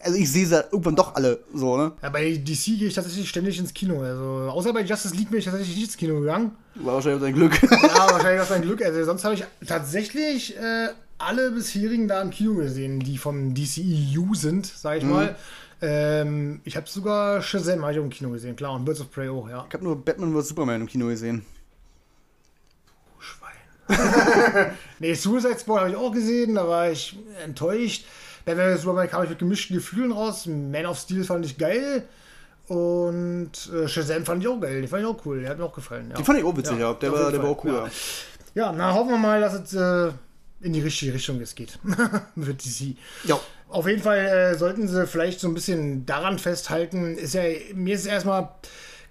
also 0.04 0.18
ich 0.18 0.32
sehe 0.32 0.46
sie 0.46 0.56
irgendwann 0.72 0.96
doch 0.96 1.16
alle 1.16 1.40
so, 1.54 1.78
ne? 1.78 1.92
Ja, 2.02 2.10
bei 2.10 2.32
DC 2.32 2.78
gehe 2.78 2.88
ich 2.88 2.94
tatsächlich 2.94 3.30
ständig 3.30 3.60
ins 3.60 3.74
Kino. 3.74 4.02
Also, 4.02 4.52
außer 4.52 4.74
bei 4.74 4.82
Justice 4.82 5.16
League 5.16 5.30
bin 5.30 5.40
ich 5.40 5.46
tatsächlich 5.46 5.76
nicht 5.76 5.86
ins 5.86 5.98
Kino 5.98 6.20
gegangen. 6.20 6.52
War 6.76 6.96
wahrscheinlich 6.96 7.22
dein 7.22 7.34
Glück. 7.34 7.62
Ja, 7.62 7.70
wahrscheinlich 8.12 8.48
dein 8.48 8.62
Glück. 8.62 8.84
Also 8.84 9.04
sonst 9.04 9.24
habe 9.24 9.36
ich 9.36 9.44
tatsächlich 9.68 10.58
äh, 10.58 10.90
alle 11.18 11.52
bisherigen 11.52 12.08
da 12.08 12.22
im 12.22 12.32
Kino 12.32 12.56
gesehen, 12.56 13.00
die 13.00 13.18
vom 13.18 13.54
DCEU 13.54 14.34
sind, 14.34 14.66
sag 14.66 14.98
ich 14.98 15.04
mal. 15.04 15.36
Ähm, 15.82 16.62
ich 16.64 16.78
habe 16.78 16.88
sogar 16.88 17.42
Shazam 17.42 17.84
hab 17.84 17.92
ich 17.92 18.00
auch 18.00 18.04
im 18.04 18.12
Kino 18.12 18.30
gesehen, 18.30 18.56
klar, 18.56 18.74
und 18.74 18.86
Birds 18.86 19.02
of 19.02 19.12
Prey 19.12 19.30
auch, 19.30 19.50
ja. 19.50 19.66
Ich 19.68 19.74
habe 19.74 19.84
nur 19.84 20.04
Batman 20.04 20.34
vs. 20.34 20.50
Superman 20.50 20.82
im 20.82 20.88
Kino 20.88 21.08
gesehen. 21.08 21.44
Schwein. 23.20 24.72
nee, 25.00 25.16
Suicide 25.16 25.58
Squad 25.58 25.82
habe 25.82 25.90
ich 25.90 25.96
auch 25.96 26.12
gesehen, 26.12 26.56
da 26.56 26.68
war 26.68 26.92
ich 26.92 27.18
enttäuscht. 27.44 28.06
Batman 28.46 28.76
vs. 28.76 28.82
Superman 28.82 29.10
kam 29.10 29.24
ich 29.24 29.30
mit 29.30 29.40
gemischten 29.40 29.76
Gefühlen 29.76 30.12
raus. 30.12 30.46
Man 30.46 30.86
of 30.86 30.98
Steel 30.98 31.24
fand 31.24 31.46
ich 31.46 31.58
geil. 31.58 32.04
Und 32.68 33.52
äh, 33.74 33.88
Shazam 33.88 34.26
fand 34.26 34.42
ich 34.42 34.48
auch 34.48 34.60
geil. 34.60 34.82
Den 34.82 34.88
fand 34.88 35.04
ich 35.04 35.08
auch 35.08 35.26
cool. 35.26 35.42
Der 35.42 35.50
hat 35.50 35.58
mir 35.58 35.66
auch 35.66 35.74
gefallen. 35.74 36.10
Ja. 36.10 36.16
Die 36.16 36.24
fand 36.24 36.40
ich 36.40 36.46
auch 36.46 36.56
witzig, 36.56 36.80
ja. 36.80 36.94
Der, 36.94 37.12
auf 37.12 37.20
war, 37.20 37.32
der 37.32 37.44
war 37.44 37.50
auch 37.50 37.64
cool, 37.64 37.74
ja. 37.74 37.86
ja. 37.86 37.92
Ja, 38.54 38.72
na 38.72 38.94
hoffen 38.94 39.12
wir 39.12 39.18
mal, 39.18 39.40
dass 39.40 39.54
es 39.54 39.74
äh, 39.74 40.12
in 40.62 40.74
die 40.74 40.82
richtige 40.82 41.14
Richtung 41.14 41.40
jetzt 41.40 41.56
geht. 41.56 41.80
Mit 42.36 42.64
DC. 42.64 42.96
Ja. 43.26 43.40
Auf 43.70 43.88
jeden 43.88 44.02
Fall 44.02 44.20
äh, 44.20 44.56
sollten 44.56 44.88
sie 44.88 45.08
vielleicht 45.08 45.40
so 45.40 45.48
ein 45.48 45.54
bisschen 45.54 46.06
daran 46.06 46.38
festhalten. 46.40 47.18
Ist 47.18 47.34
ja, 47.34 47.44
mir 47.74 47.96
ist 47.96 48.06
erstmal 48.06 48.50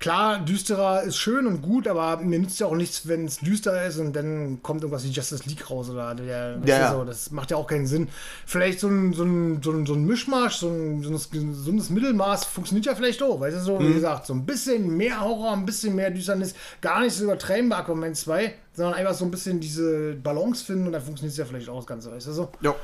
klar, 0.01 0.41
düsterer 0.41 1.03
ist 1.03 1.17
schön 1.19 1.47
und 1.47 1.63
gut, 1.63 1.87
aber 1.87 2.17
mir 2.17 2.39
nützt 2.39 2.59
ja 2.59 2.67
auch 2.67 2.75
nichts, 2.75 3.07
wenn 3.07 3.27
es 3.27 3.37
düster 3.39 3.85
ist 3.87 3.99
und 3.99 4.15
dann 4.17 4.61
kommt 4.63 4.83
irgendwas 4.83 5.05
wie 5.05 5.11
Justice 5.11 5.45
League 5.47 5.71
raus 5.71 5.89
oder 5.91 6.15
der, 6.15 6.59
Ja, 6.65 6.79
ja. 6.79 6.93
so, 6.93 7.05
das 7.05 7.31
macht 7.31 7.51
ja 7.51 7.57
auch 7.59 7.67
keinen 7.67 7.87
Sinn. 7.87 8.09
Vielleicht 8.47 8.81
so 8.81 8.89
ein, 8.89 9.13
so 9.13 9.23
ein, 9.25 9.63
so 9.63 9.71
ein, 9.71 9.87
so 9.87 9.95
ein 9.95 10.05
Mischmasch, 10.05 10.57
so 10.57 10.69
ein, 10.71 11.03
so 11.03 11.11
gesundes 11.11 11.91
Mittelmaß 11.91 12.47
funktioniert 12.47 12.87
ja 12.87 12.95
vielleicht 12.95 13.23
auch, 13.23 13.39
weißt 13.39 13.57
du 13.59 13.61
so, 13.61 13.79
Mhm. 13.79 13.89
wie 13.91 13.95
gesagt, 13.95 14.27
so 14.27 14.33
ein 14.35 14.45
bisschen 14.47 14.97
mehr 14.97 15.21
Horror, 15.21 15.53
ein 15.53 15.67
bisschen 15.67 15.95
mehr 15.95 16.11
Düsternis, 16.11 16.55
gar 16.81 17.01
nicht 17.01 17.15
so 17.15 17.25
übertreiben 17.25 17.69
bei 17.69 17.77
Aquaman 17.77 18.15
2, 18.15 18.55
sondern 18.75 18.95
einfach 18.95 19.15
so 19.15 19.25
ein 19.27 19.31
bisschen 19.31 19.61
diese 19.61 20.15
Balance 20.15 20.65
finden 20.65 20.87
und 20.87 20.93
dann 20.93 21.03
funktioniert 21.03 21.33
es 21.33 21.39
ja 21.39 21.45
vielleicht 21.45 21.69
auch 21.69 21.77
das 21.77 21.87
Ganze, 21.87 22.11
weißt 22.11 22.27
du 22.27 22.33
so. 22.33 22.51
Ja. 22.63 22.75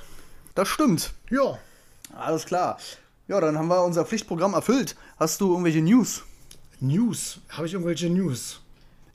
Das 0.54 0.68
stimmt. 0.68 1.12
Ja, 1.30 1.58
Alles 2.14 2.44
klar. 2.44 2.78
Ja, 3.28 3.40
dann 3.40 3.58
haben 3.58 3.68
wir 3.68 3.82
unser 3.82 4.04
Pflichtprogramm 4.04 4.54
erfüllt. 4.54 4.94
Hast 5.18 5.40
du 5.40 5.50
irgendwelche 5.50 5.82
News? 5.82 6.22
News. 6.80 7.40
Habe 7.48 7.66
ich 7.66 7.72
irgendwelche 7.72 8.10
News? 8.10 8.60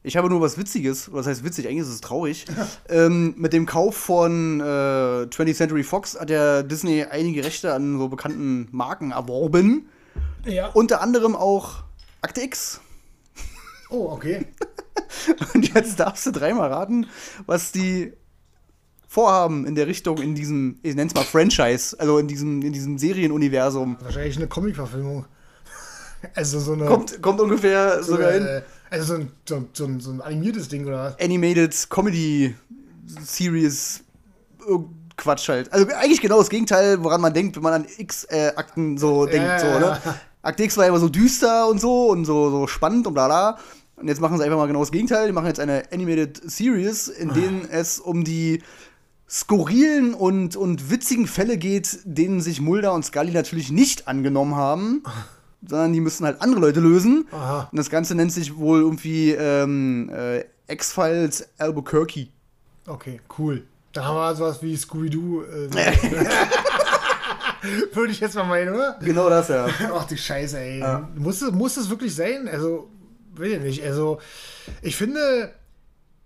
Ich 0.03 0.18
habe 0.18 0.30
nur 0.30 0.41
was 0.41 0.57
Witziges, 0.57 1.09
oder 1.09 1.18
das 1.18 1.28
heißt 1.28 1.43
witzig, 1.43 1.68
eigentlich 1.68 1.82
ist 1.82 1.89
es 1.89 2.01
traurig. 2.01 2.45
ähm, 2.89 3.36
mit 3.38 3.53
dem 3.53 3.66
Kauf 3.66 3.95
von 3.95 4.59
äh, 4.59 4.64
20th 4.64 5.55
Century 5.55 5.84
Fox 5.84 6.20
hat 6.20 6.30
ja 6.32 6.64
Disney 6.64 7.03
einige 7.03 7.43
Rechte 7.43 7.74
an 7.74 7.99
so 7.99 8.07
bekannten 8.07 8.68
Marken 8.72 9.12
erworben. 9.12 9.89
Ja. 10.45 10.70
Unter 10.70 11.01
anderem 11.01 11.36
auch 11.36 11.84
Akte 12.22 12.41
X. 12.41 12.82
Oh, 13.89 14.09
okay. 14.12 14.47
Und 15.53 15.74
jetzt 15.74 15.99
darfst 15.99 16.26
du 16.26 16.32
dreimal 16.32 16.72
raten, 16.72 17.05
was 17.45 17.72
die 17.72 18.14
vorhaben 19.07 19.68
in 19.68 19.76
der 19.76 19.88
Richtung, 19.88 20.20
in 20.20 20.34
diesem, 20.34 20.80
ich 20.82 20.95
nenn's 20.95 21.14
mal 21.14 21.26
Franchise, 21.26 21.99
also 21.99 22.18
in 22.18 22.28
diesem, 22.28 22.62
in 22.62 22.72
diesem 22.72 22.97
Serienuniversum. 22.97 23.97
Wahrscheinlich 23.99 24.38
eine 24.38 24.47
Comic-Verfilmung. 24.47 25.26
Also 26.36 26.59
so 26.59 26.74
eine. 26.74 26.86
Kommt, 26.86 27.22
kommt 27.22 27.39
ungefähr 27.41 28.03
so, 28.03 28.13
sogar 28.13 28.32
hin. 28.32 28.45
äh, 28.45 28.61
also 28.89 29.05
so 29.05 29.13
ein, 29.15 29.32
so, 29.47 29.67
so, 29.74 29.86
ein, 29.86 29.99
so 29.99 30.11
ein 30.11 30.22
animiertes 30.22 30.67
Ding 30.67 30.86
oder 30.86 30.97
was? 31.17 31.19
Animated 31.19 31.89
Comedy 31.89 32.55
Series 33.24 34.03
Quatsch 35.17 35.49
halt. 35.49 35.72
Also 35.74 35.88
eigentlich 35.95 36.22
genau 36.22 36.38
das 36.39 36.49
Gegenteil, 36.49 37.03
woran 37.03 37.22
man 37.22 37.34
denkt, 37.34 37.55
wenn 37.55 37.63
man 37.63 37.74
an 37.74 37.86
X-Akten 37.97 38.97
so 38.97 39.26
denkt. 39.26 39.47
ja, 39.47 39.59
so, 39.59 39.65
ja. 39.67 39.80
ne? 39.80 39.97
Akte 40.43 40.63
X 40.63 40.78
war 40.78 40.88
immer 40.88 40.99
so 40.99 41.09
düster 41.09 41.67
und 41.67 41.80
so 41.80 42.09
und 42.09 42.26
so, 42.26 42.49
so 42.49 42.67
spannend 42.67 43.05
und 43.07 43.13
bla 43.13 43.28
bla. 43.28 43.57
Und 43.95 44.07
jetzt 44.07 44.19
machen 44.19 44.38
sie 44.38 44.43
einfach 44.43 44.57
mal 44.57 44.65
genau 44.67 44.80
das 44.80 44.91
Gegenteil. 44.91 45.28
Die 45.28 45.34
machen 45.34 45.45
jetzt 45.47 45.59
eine 45.59 45.84
Animated 45.91 46.41
Series, 46.49 47.07
in 47.07 47.30
Ah. 47.30 47.34
denen 47.34 47.67
es 47.69 47.99
um 47.99 48.24
die 48.24 48.63
skurrilen 49.30 50.13
und, 50.13 50.55
und 50.55 50.89
witzigen 50.89 51.28
Fälle 51.28 51.57
geht, 51.57 51.99
denen 52.03 52.41
sich 52.41 52.59
Mulder 52.59 52.93
und 52.93 53.05
Scully 53.05 53.32
natürlich 53.32 53.72
nicht 53.72 54.07
angenommen 54.07 54.55
haben, 54.55 55.03
sondern 55.66 55.93
die 55.93 56.01
müssen 56.01 56.26
halt 56.26 56.41
andere 56.41 56.59
Leute 56.62 56.80
lösen. 56.80 57.28
Aha. 57.32 57.70
Und 57.72 57.78
das 57.78 57.89
Ganze 57.89 58.16
nennt 58.16 58.32
sich 58.32 58.57
wohl 58.57 58.82
irgendwie 58.82 59.32
ähm, 59.32 60.09
äh, 60.09 60.43
X-Files 60.68 61.49
Albuquerque. 61.57 62.28
Okay, 62.88 63.22
cool. 63.38 63.64
Da 63.93 64.05
haben 64.05 64.16
wir 64.16 64.36
sowas 64.36 64.62
wie 64.64 64.76
Scooby-Doo. 64.76 65.43
Äh, 65.43 65.70
Würde 67.93 68.12
ich 68.12 68.20
jetzt 68.20 68.36
mal 68.36 68.43
meinen, 68.43 68.74
oder? 68.74 68.97
Genau 69.01 69.30
das, 69.30 69.49
ja. 69.49 69.68
Ach 69.93 70.05
die 70.05 70.18
Scheiße, 70.18 70.59
ey. 70.59 70.84
Muss, 71.16 71.41
es, 71.41 71.51
muss 71.51 71.78
es 71.78 71.89
wirklich 71.89 72.16
sein? 72.16 72.47
Also, 72.47 72.89
will 73.36 73.53
ich 73.53 73.62
nicht. 73.62 73.84
Also, 73.84 74.20
ich 74.82 74.95
finde, 74.95 75.53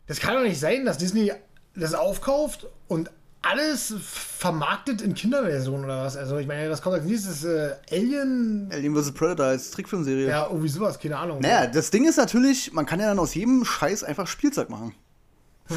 das 0.07 0.19
kann 0.19 0.35
doch 0.35 0.43
nicht 0.43 0.59
sein, 0.59 0.85
dass 0.85 0.97
Disney 0.97 1.31
das 1.75 1.93
aufkauft 1.93 2.67
und 2.87 3.11
alles 3.45 3.93
vermarktet 3.99 5.01
in 5.01 5.13
Kinderversion 5.13 5.83
oder 5.83 6.03
was. 6.03 6.17
Also, 6.17 6.37
ich 6.37 6.47
meine, 6.47 6.69
was 6.69 6.81
kommt 6.81 6.95
als 6.95 7.05
nächstes? 7.05 7.43
Äh, 7.43 7.75
Alien? 7.91 8.69
Alien 8.71 8.95
vs. 8.95 9.11
Predator 9.13 9.45
als 9.47 9.71
Trickfilmserie. 9.71 10.27
Ja, 10.27 10.47
irgendwie 10.47 10.69
sowas, 10.69 10.99
keine 10.99 11.17
Ahnung. 11.17 11.39
Naja, 11.41 11.67
das 11.67 11.91
Ding 11.91 12.05
ist 12.05 12.17
natürlich, 12.17 12.73
man 12.73 12.85
kann 12.85 12.99
ja 12.99 13.07
dann 13.07 13.19
aus 13.19 13.35
jedem 13.35 13.63
Scheiß 13.63 14.03
einfach 14.03 14.27
Spielzeug 14.27 14.69
machen. 14.69 14.93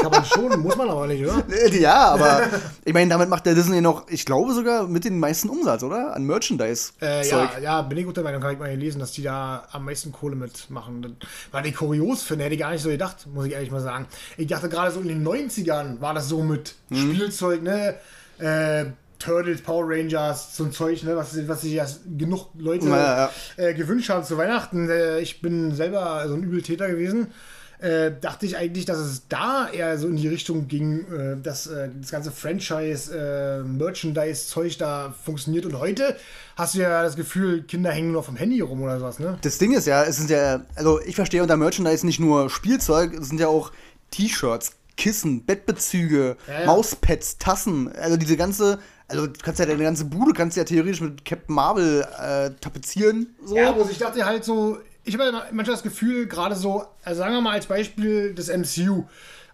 Kann 0.00 0.10
man 0.10 0.24
schon, 0.24 0.60
muss 0.60 0.76
man 0.76 0.88
aber 0.88 1.06
nicht, 1.06 1.24
oder? 1.24 1.42
Ja, 1.72 2.08
aber 2.10 2.42
ich 2.84 2.92
meine, 2.94 3.10
damit 3.10 3.28
macht 3.28 3.46
der 3.46 3.54
Disney 3.54 3.80
noch, 3.80 4.08
ich 4.08 4.24
glaube 4.24 4.52
sogar 4.54 4.86
mit 4.88 5.04
den 5.04 5.18
meisten 5.18 5.48
Umsatz, 5.48 5.82
oder? 5.82 6.14
An 6.14 6.24
Merchandise-Zeug. 6.24 7.02
Äh, 7.08 7.28
ja, 7.28 7.58
ja, 7.62 7.82
bin 7.82 7.98
ich 7.98 8.04
guter 8.06 8.22
Meinung, 8.22 8.42
habe 8.42 8.54
ich 8.54 8.58
mal 8.58 8.70
gelesen, 8.70 8.98
dass 8.98 9.12
die 9.12 9.22
da 9.22 9.66
am 9.72 9.84
meisten 9.84 10.12
Kohle 10.12 10.36
mitmachen. 10.36 11.16
Weil 11.52 11.66
ich 11.66 11.76
kurios 11.76 12.22
finde, 12.22 12.44
hätte 12.44 12.54
ich 12.54 12.60
gar 12.60 12.70
nicht 12.72 12.82
so 12.82 12.88
gedacht, 12.88 13.26
muss 13.32 13.46
ich 13.46 13.52
ehrlich 13.52 13.70
mal 13.70 13.80
sagen. 13.80 14.06
Ich 14.36 14.46
dachte 14.46 14.68
gerade 14.68 14.90
so 14.90 15.00
in 15.00 15.08
den 15.08 15.26
90ern 15.26 16.00
war 16.00 16.14
das 16.14 16.28
so 16.28 16.42
mit 16.42 16.74
Mhm. 16.90 17.14
Spielzeug, 17.14 17.62
ne? 17.62 17.94
Äh, 18.38 18.86
Turtles, 19.18 19.62
Power 19.62 19.84
Rangers, 19.88 20.56
so 20.56 20.62
ein 20.64 20.72
Zeug, 20.72 21.02
ne, 21.02 21.16
was, 21.16 21.36
was 21.48 21.62
sich 21.62 21.72
ja 21.72 21.84
genug 22.16 22.50
Leute 22.56 22.86
Ja, 22.86 22.96
ja. 22.96 23.30
Äh, 23.56 23.74
gewünscht 23.74 24.10
haben 24.10 24.22
zu 24.24 24.38
Weihnachten. 24.38 24.88
Äh, 24.88 25.18
ich 25.18 25.40
bin 25.42 25.74
selber 25.74 26.24
so 26.28 26.34
ein 26.34 26.42
Übeltäter 26.44 26.88
gewesen. 26.88 27.32
Äh, 27.80 28.12
dachte 28.20 28.44
ich 28.44 28.56
eigentlich, 28.56 28.86
dass 28.86 28.98
es 28.98 29.28
da 29.28 29.68
eher 29.68 29.98
so 29.98 30.08
in 30.08 30.16
die 30.16 30.26
Richtung 30.26 30.66
ging, 30.66 31.06
äh, 31.12 31.36
dass 31.40 31.68
äh, 31.68 31.88
das 32.00 32.10
ganze 32.10 32.32
Franchise, 32.32 33.14
äh, 33.16 34.78
da 34.78 35.14
funktioniert. 35.24 35.64
Und 35.64 35.78
heute 35.78 36.16
hast 36.56 36.74
du 36.74 36.80
ja 36.80 37.02
das 37.04 37.14
Gefühl, 37.14 37.62
Kinder 37.62 37.92
hängen 37.92 38.10
nur 38.10 38.24
vom 38.24 38.34
Handy 38.36 38.60
rum 38.60 38.82
oder 38.82 38.98
sowas, 38.98 39.20
ne? 39.20 39.38
Das 39.42 39.58
Ding 39.58 39.72
ist 39.72 39.86
ja, 39.86 40.02
es 40.02 40.16
sind 40.16 40.28
ja, 40.28 40.62
also 40.74 41.00
ich 41.02 41.14
verstehe 41.14 41.40
unter 41.40 41.56
Merchandise 41.56 42.04
nicht 42.04 42.18
nur 42.18 42.50
Spielzeug, 42.50 43.14
es 43.14 43.28
sind 43.28 43.38
ja 43.38 43.46
auch 43.46 43.70
T-Shirts, 44.10 44.72
Kissen, 44.96 45.44
Bettbezüge, 45.44 46.36
Ja, 46.48 46.60
ja. 46.60 46.66
Mauspads, 46.66 47.38
Tassen, 47.38 47.92
also 47.94 48.16
diese 48.16 48.36
ganze, 48.36 48.80
also 49.06 49.28
du 49.28 49.32
kannst 49.40 49.60
ja 49.60 49.66
deine 49.66 49.84
ganze 49.84 50.04
Bude, 50.04 50.32
kannst 50.32 50.56
ja 50.56 50.64
theoretisch 50.64 51.00
mit 51.00 51.24
Captain 51.24 51.54
Marvel 51.54 52.04
äh, 52.20 52.50
tapezieren. 52.60 53.34
So. 53.44 53.56
Ja, 53.56 53.70
bloß 53.70 53.90
ich 53.90 53.98
dachte 53.98 54.26
halt 54.26 54.44
so, 54.44 54.78
ich 55.08 55.14
habe 55.14 55.24
ja 55.24 55.32
manchmal 55.32 55.74
das 55.74 55.82
Gefühl, 55.82 56.26
gerade 56.26 56.54
so, 56.54 56.84
also 57.02 57.18
sagen 57.18 57.34
wir 57.34 57.40
mal 57.40 57.52
als 57.52 57.66
Beispiel 57.66 58.34
des 58.34 58.48
MCU, 58.48 59.04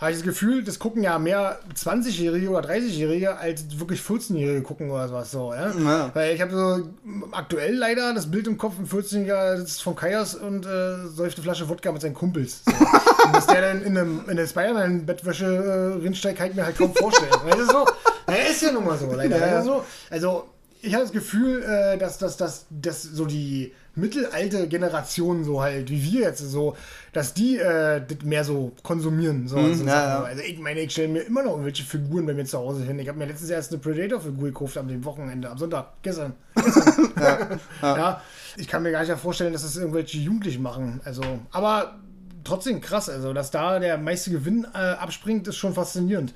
habe 0.00 0.10
ich 0.10 0.16
das 0.18 0.24
Gefühl, 0.24 0.64
das 0.64 0.80
gucken 0.80 1.04
ja 1.04 1.18
mehr 1.20 1.60
20-Jährige 1.74 2.50
oder 2.50 2.68
30-Jährige 2.68 3.38
als 3.38 3.78
wirklich 3.78 4.00
14-Jährige 4.00 4.62
gucken 4.62 4.90
oder 4.90 5.08
sowas 5.08 5.30
so, 5.30 5.54
ja. 5.54 5.70
Ja. 5.70 6.10
Weil 6.12 6.34
ich 6.34 6.40
habe 6.40 6.50
so 6.50 6.88
aktuell 7.30 7.76
leider 7.76 8.12
das 8.12 8.28
Bild 8.28 8.48
im 8.48 8.58
Kopf, 8.58 8.74
ein 8.78 8.88
14-Jähriger 8.88 9.58
sitzt 9.58 9.82
vom 9.82 9.94
Kaias 9.94 10.34
und 10.34 10.66
äh, 10.66 11.06
säuft 11.06 11.36
eine 11.38 11.44
Flasche 11.44 11.68
Wodka 11.68 11.92
mit 11.92 12.02
seinen 12.02 12.14
Kumpels. 12.14 12.62
So. 12.64 12.72
und 13.26 13.36
dass 13.36 13.46
der 13.46 13.60
dann 13.60 13.82
in, 13.82 13.96
einem, 13.96 14.28
in 14.28 14.36
der 14.36 14.48
Spider-Man-Bettwäsche 14.48 15.46
äh, 15.46 16.02
rinsteigt, 16.02 16.38
kann 16.38 16.50
ich 16.50 16.56
mir 16.56 16.64
halt 16.64 16.76
kaum 16.76 16.92
vorstellen. 16.94 17.30
Weißt 17.44 17.60
du 17.60 17.66
so? 17.66 17.86
Na, 18.26 18.34
ist 18.34 18.62
ja 18.62 18.72
nun 18.72 18.84
mal 18.84 18.98
so, 18.98 19.12
leider. 19.12 19.38
Ja. 19.38 19.62
So? 19.62 19.84
Also, 20.10 20.48
ich 20.84 20.94
habe 20.94 21.04
das 21.04 21.12
Gefühl, 21.12 21.62
äh, 21.62 21.98
dass, 21.98 22.18
dass, 22.18 22.36
dass, 22.36 22.66
dass 22.70 23.02
so 23.02 23.24
die 23.24 23.72
mittelalte 23.94 24.68
Generation 24.68 25.44
so 25.44 25.62
halt, 25.62 25.90
wie 25.90 26.02
wir 26.02 26.20
jetzt 26.22 26.40
so, 26.40 26.76
dass 27.12 27.32
die 27.32 27.58
äh, 27.58 28.02
das 28.06 28.22
mehr 28.24 28.44
so 28.44 28.72
konsumieren. 28.82 29.48
So, 29.48 29.56
so 29.56 29.62
ja, 29.62 29.74
Sachen. 29.74 29.86
ja. 29.86 30.22
Also 30.22 30.42
ich 30.42 30.58
meine, 30.58 30.80
ich 30.80 30.92
stelle 30.92 31.08
mir 31.08 31.20
immer 31.20 31.42
noch 31.42 31.52
irgendwelche 31.52 31.84
Figuren 31.84 32.26
bei 32.26 32.34
mir 32.34 32.44
zu 32.44 32.58
Hause 32.58 32.84
hin. 32.84 32.98
Ich 32.98 33.08
habe 33.08 33.18
mir 33.18 33.26
letztens 33.26 33.50
erst 33.50 33.72
eine 33.72 33.80
Predator-Figur 33.80 34.48
gekauft 34.48 34.76
am 34.76 34.88
dem 34.88 35.04
Wochenende, 35.04 35.50
am 35.50 35.58
Sonntag, 35.58 36.02
gestern. 36.02 36.34
gestern. 36.54 37.60
ja, 37.82 38.20
Ich 38.56 38.68
kann 38.68 38.82
mir 38.82 38.90
gar 38.90 39.04
nicht 39.04 39.18
vorstellen, 39.18 39.52
dass 39.52 39.62
das 39.62 39.76
irgendwelche 39.76 40.18
Jugendlichen 40.18 40.62
machen. 40.62 41.00
Also, 41.04 41.22
aber 41.50 41.98
trotzdem 42.42 42.80
krass, 42.80 43.08
also 43.08 43.32
dass 43.32 43.50
da 43.50 43.78
der 43.78 43.96
meiste 43.96 44.30
Gewinn 44.30 44.66
äh, 44.74 44.78
abspringt, 44.78 45.48
ist 45.48 45.56
schon 45.56 45.72
faszinierend. 45.72 46.34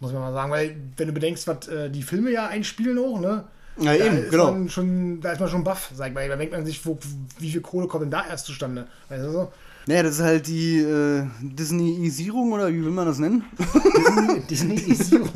Muss 0.00 0.12
man 0.12 0.20
mal 0.20 0.32
sagen, 0.32 0.50
weil 0.50 0.76
wenn 0.96 1.06
du 1.06 1.14
bedenkst, 1.14 1.46
was 1.48 1.68
äh, 1.68 1.88
die 1.88 2.02
Filme 2.02 2.30
ja 2.30 2.48
einspielen 2.48 2.98
auch, 2.98 3.18
ne? 3.18 3.44
Ja, 3.78 3.96
da 3.96 4.04
eben, 4.04 4.30
genau. 4.30 4.68
Schon, 4.68 5.20
da 5.20 5.32
ist 5.32 5.40
man 5.40 5.48
schon 5.48 5.64
baff, 5.64 5.90
sag 5.94 6.08
ich 6.08 6.14
mal. 6.14 6.28
Da 6.28 6.36
denkt 6.36 6.52
man 6.52 6.64
sich, 6.64 6.84
wo, 6.86 6.98
wie 7.38 7.50
viel 7.50 7.60
Kohle 7.60 7.86
kommt 7.86 8.04
denn 8.04 8.10
da 8.10 8.24
erst 8.26 8.46
zustande? 8.46 8.86
Weißt 9.08 9.24
du 9.24 9.30
so? 9.30 9.52
Naja, 9.88 10.02
das 10.02 10.16
ist 10.16 10.22
halt 10.22 10.48
die 10.48 10.78
äh, 10.78 11.24
Disneyisierung 11.40 12.52
oder 12.52 12.68
wie 12.68 12.84
will 12.84 12.90
man 12.90 13.06
das 13.06 13.20
nennen? 13.20 13.44
Disneyisierung. 14.50 15.30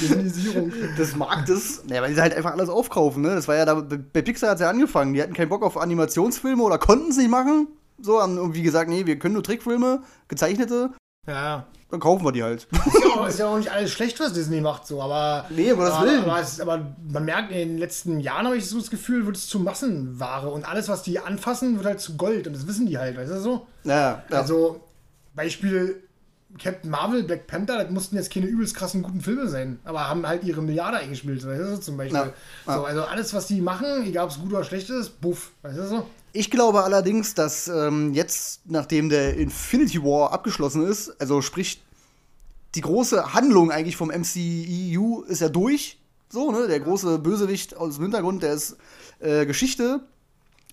Disneyisierung. 0.00 0.72
des 0.98 1.14
Marktes. 1.14 1.84
Ja, 1.88 2.02
weil 2.02 2.12
die 2.12 2.20
halt 2.20 2.34
einfach 2.34 2.50
alles 2.50 2.68
aufkaufen, 2.68 3.22
ne? 3.22 3.28
Das 3.36 3.46
war 3.46 3.54
ja 3.54 3.64
da, 3.64 3.74
bei 3.74 4.22
Pixar 4.22 4.50
hat 4.50 4.56
es 4.56 4.62
ja 4.62 4.70
angefangen. 4.70 5.14
Die 5.14 5.22
hatten 5.22 5.34
keinen 5.34 5.50
Bock 5.50 5.62
auf 5.62 5.76
Animationsfilme 5.76 6.62
oder 6.64 6.78
konnten 6.78 7.16
nicht 7.16 7.30
machen. 7.30 7.68
So, 8.00 8.20
haben 8.20 8.36
irgendwie 8.36 8.62
gesagt, 8.62 8.90
nee, 8.90 9.06
wir 9.06 9.20
können 9.20 9.34
nur 9.34 9.44
Trickfilme, 9.44 10.02
gezeichnete, 10.26 10.90
Ja, 11.26 11.66
dann 11.94 12.00
kaufen 12.00 12.24
wir 12.24 12.32
die 12.32 12.42
halt. 12.42 12.66
Ist 12.86 13.04
ja, 13.04 13.10
auch, 13.10 13.28
ist 13.28 13.38
ja 13.38 13.46
auch 13.46 13.56
nicht 13.56 13.70
alles 13.70 13.92
schlecht, 13.92 14.18
was 14.18 14.32
Disney 14.32 14.60
macht, 14.60 14.84
so, 14.84 15.00
aber. 15.00 15.46
Nee, 15.50 15.70
aber 15.70 15.84
das 15.84 15.94
aber, 15.94 16.06
will. 16.06 16.18
aber, 16.18 16.40
es, 16.40 16.60
aber 16.60 16.86
man 17.08 17.24
merkt, 17.24 17.52
in 17.52 17.68
den 17.68 17.78
letzten 17.78 18.18
Jahren 18.18 18.46
habe 18.46 18.56
ich 18.56 18.68
so 18.68 18.78
das 18.78 18.90
Gefühl, 18.90 19.26
wird 19.26 19.36
es 19.36 19.46
zu 19.46 19.60
Massenware 19.60 20.48
und 20.48 20.68
alles, 20.68 20.88
was 20.88 21.02
die 21.02 21.20
anfassen, 21.20 21.76
wird 21.76 21.86
halt 21.86 22.00
zu 22.00 22.16
Gold 22.16 22.48
und 22.48 22.54
das 22.54 22.66
wissen 22.66 22.86
die 22.86 22.98
halt, 22.98 23.16
weißt 23.16 23.30
du 23.30 23.40
so? 23.40 23.66
Ja, 23.84 24.24
ja. 24.28 24.36
Also, 24.36 24.80
Beispiel 25.36 26.02
Captain 26.58 26.90
Marvel, 26.90 27.22
Black 27.22 27.46
Panther, 27.46 27.82
das 27.82 27.92
mussten 27.92 28.16
jetzt 28.16 28.32
keine 28.32 28.46
übelst 28.46 28.74
krassen 28.74 29.02
guten 29.02 29.20
Filme 29.20 29.46
sein, 29.48 29.78
aber 29.84 30.08
haben 30.08 30.26
halt 30.26 30.42
ihre 30.42 30.62
Milliarde 30.62 30.98
eingespielt, 30.98 31.46
weißt 31.46 31.60
du 31.60 31.76
so, 31.76 31.78
zum 31.78 31.96
Beispiel. 31.96 32.18
Ja, 32.18 32.32
ja. 32.66 32.76
So, 32.76 32.84
also 32.84 33.04
alles, 33.04 33.32
was 33.34 33.46
die 33.46 33.60
machen, 33.60 34.04
egal 34.04 34.24
ob 34.24 34.30
es 34.30 34.38
gut 34.40 34.52
oder 34.52 34.64
schlecht 34.64 34.90
ist, 34.90 35.20
buff, 35.20 35.52
weißt 35.62 35.78
du 35.78 35.86
so? 35.86 36.06
Ich 36.36 36.50
glaube 36.50 36.82
allerdings, 36.82 37.34
dass 37.34 37.68
ähm, 37.68 38.12
jetzt, 38.12 38.62
nachdem 38.64 39.08
der 39.08 39.36
Infinity 39.36 40.02
War 40.02 40.32
abgeschlossen 40.32 40.84
ist, 40.84 41.20
also 41.20 41.40
sprich, 41.40 41.80
die 42.74 42.80
große 42.80 43.34
Handlung 43.34 43.70
eigentlich 43.70 43.96
vom 43.96 44.08
MCEU 44.08 45.22
ist 45.28 45.40
ja 45.40 45.48
durch. 45.48 46.00
So, 46.28 46.50
ne? 46.50 46.66
Der 46.66 46.80
große 46.80 47.20
Bösewicht 47.20 47.76
aus 47.76 47.94
dem 47.94 48.02
Hintergrund, 48.06 48.42
der 48.42 48.54
ist 48.54 48.76
äh, 49.20 49.46
Geschichte. 49.46 50.00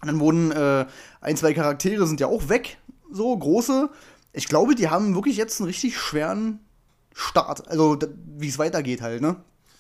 Und 0.02 0.08
dann 0.08 0.20
wurden 0.20 0.52
äh, 0.52 0.88
ein, 1.22 1.38
zwei 1.38 1.54
Charaktere 1.54 2.08
sind 2.08 2.20
ja 2.20 2.26
auch 2.26 2.50
weg, 2.50 2.80
so 3.12 3.38
große. 3.38 3.92
Ich 4.34 4.48
glaube, 4.48 4.74
die 4.74 4.90
haben 4.90 5.14
wirklich 5.14 5.38
jetzt 5.38 5.62
einen 5.62 5.68
richtig 5.68 5.96
schweren 5.96 6.58
Start. 7.14 7.68
Also, 7.68 8.00
wie 8.26 8.48
es 8.48 8.58
weitergeht 8.58 9.02
halt, 9.02 9.22
ne? 9.22 9.36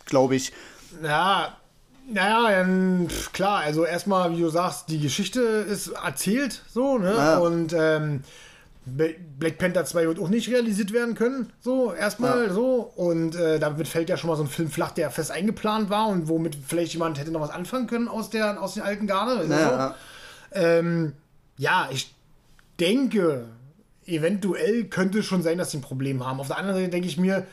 Glaube 0.06 0.36
ich. 0.36 0.54
Ja, 1.02 1.58
naja, 2.10 2.66
klar, 3.34 3.60
also 3.62 3.86
erstmal, 3.86 4.36
wie 4.36 4.42
du 4.42 4.50
sagst, 4.50 4.90
die 4.90 5.00
Geschichte 5.00 5.42
ist 5.42 5.88
erzählt, 5.90 6.62
so, 6.74 6.98
ne? 6.98 7.14
Ja. 7.16 7.38
Und 7.38 7.74
ähm, 7.78 8.22
Black 8.86 9.60
Panther 9.60 9.86
2 9.86 10.08
wird 10.08 10.20
auch 10.20 10.30
nicht 10.30 10.50
realisiert 10.50 10.92
werden 10.92 11.14
können, 11.16 11.52
so, 11.62 11.94
erstmal 11.94 12.48
Ja. 12.48 12.54
so. 12.54 12.92
Und 12.96 13.36
äh, 13.36 13.60
damit 13.60 13.88
fällt 13.88 14.10
ja 14.10 14.18
schon 14.18 14.30
mal 14.30 14.36
so 14.36 14.44
ein 14.44 14.50
Film 14.50 14.70
flach, 14.70 14.92
der 14.92 15.12
fest 15.12 15.32
eingeplant 15.32 15.90
war 15.90 16.08
und 16.08 16.28
womit 16.28 16.58
vielleicht 16.68 16.94
jemand 16.94 17.20
hätte 17.20 17.32
noch 17.32 17.42
was 17.42 17.52
anfangen 17.52 17.88
können 17.88 18.08
aus, 18.08 18.30
der, 18.32 18.62
aus 18.62 18.74
den 18.74 18.84
alten 18.84 19.06
Garde. 19.08 19.42
du 19.42 19.48
so? 19.48 19.54
Ja, 19.54 19.96
Ähm, 20.52 21.14
ja, 21.58 21.88
ich 21.92 22.14
denke, 22.80 23.46
eventuell 24.06 24.86
könnte 24.86 25.20
es 25.20 25.26
schon 25.26 25.44
sein, 25.44 25.60
dass 25.60 25.72
sie 25.72 25.78
ein 25.78 25.82
Problem 25.82 26.26
haben. 26.26 26.40
Auf 26.40 26.48
der 26.48 26.58
anderen 26.58 26.80
Seite 26.80 26.90
denke 26.90 27.08
ich 27.08 27.18
mir, 27.18 27.46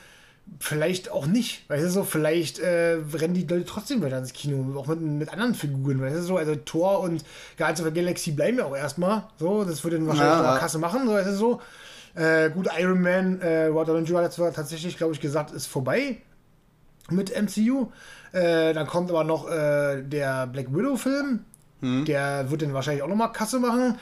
vielleicht 0.60 1.10
auch 1.10 1.26
nicht. 1.26 1.68
Weißt 1.68 1.84
du 1.84 1.90
so, 1.90 2.04
vielleicht 2.04 2.58
äh, 2.58 2.98
rennen 3.14 3.34
die 3.34 3.46
Leute 3.46 3.64
trotzdem 3.64 4.02
weiter 4.02 4.18
ins 4.18 4.32
Kino, 4.32 4.78
auch 4.78 4.86
mit, 4.86 5.00
mit 5.00 5.32
anderen 5.32 5.54
Figuren, 5.54 6.00
weißt 6.00 6.16
du 6.16 6.22
so. 6.22 6.36
Also 6.36 6.56
Thor 6.56 7.00
und 7.00 7.24
Guardians 7.56 7.80
of 7.80 7.86
the 7.86 7.92
Galaxy 7.92 8.32
bleiben 8.32 8.58
ja 8.58 8.64
auch 8.64 8.76
erstmal. 8.76 9.24
So, 9.38 9.64
das 9.64 9.82
wird 9.84 9.94
dann 9.94 10.06
wahrscheinlich 10.06 10.38
Ja, 10.38 10.54
ja. 10.54 10.58
Kasse 10.58 10.78
machen, 10.78 11.06
so 11.06 11.12
weißt 11.12 11.28
du 11.28 11.34
so. 11.34 11.60
Äh, 12.14 12.50
gut, 12.50 12.68
Iron 12.78 13.00
Man, 13.00 13.40
äh, 13.40 13.66
Robert 13.66 13.88
Downey 13.88 14.04
Jr. 14.06 14.24
hat 14.24 14.32
zwar 14.32 14.52
tatsächlich, 14.52 14.96
glaube 14.96 15.14
ich, 15.14 15.20
gesagt, 15.20 15.52
ist 15.52 15.66
vorbei 15.66 16.18
mit 17.10 17.30
MCU. 17.30 17.88
Äh, 18.32 18.72
dann 18.74 18.86
kommt 18.86 19.10
aber 19.10 19.24
noch 19.24 19.48
äh, 19.48 20.02
der 20.02 20.46
Black 20.46 20.74
Widow-Film. 20.74 21.40
Der 21.80 22.50
wird 22.50 22.62
dann 22.62 22.74
wahrscheinlich 22.74 23.04
auch 23.04 23.08
nochmal 23.08 23.30
Kasse 23.30 23.60
machen. 23.60 23.98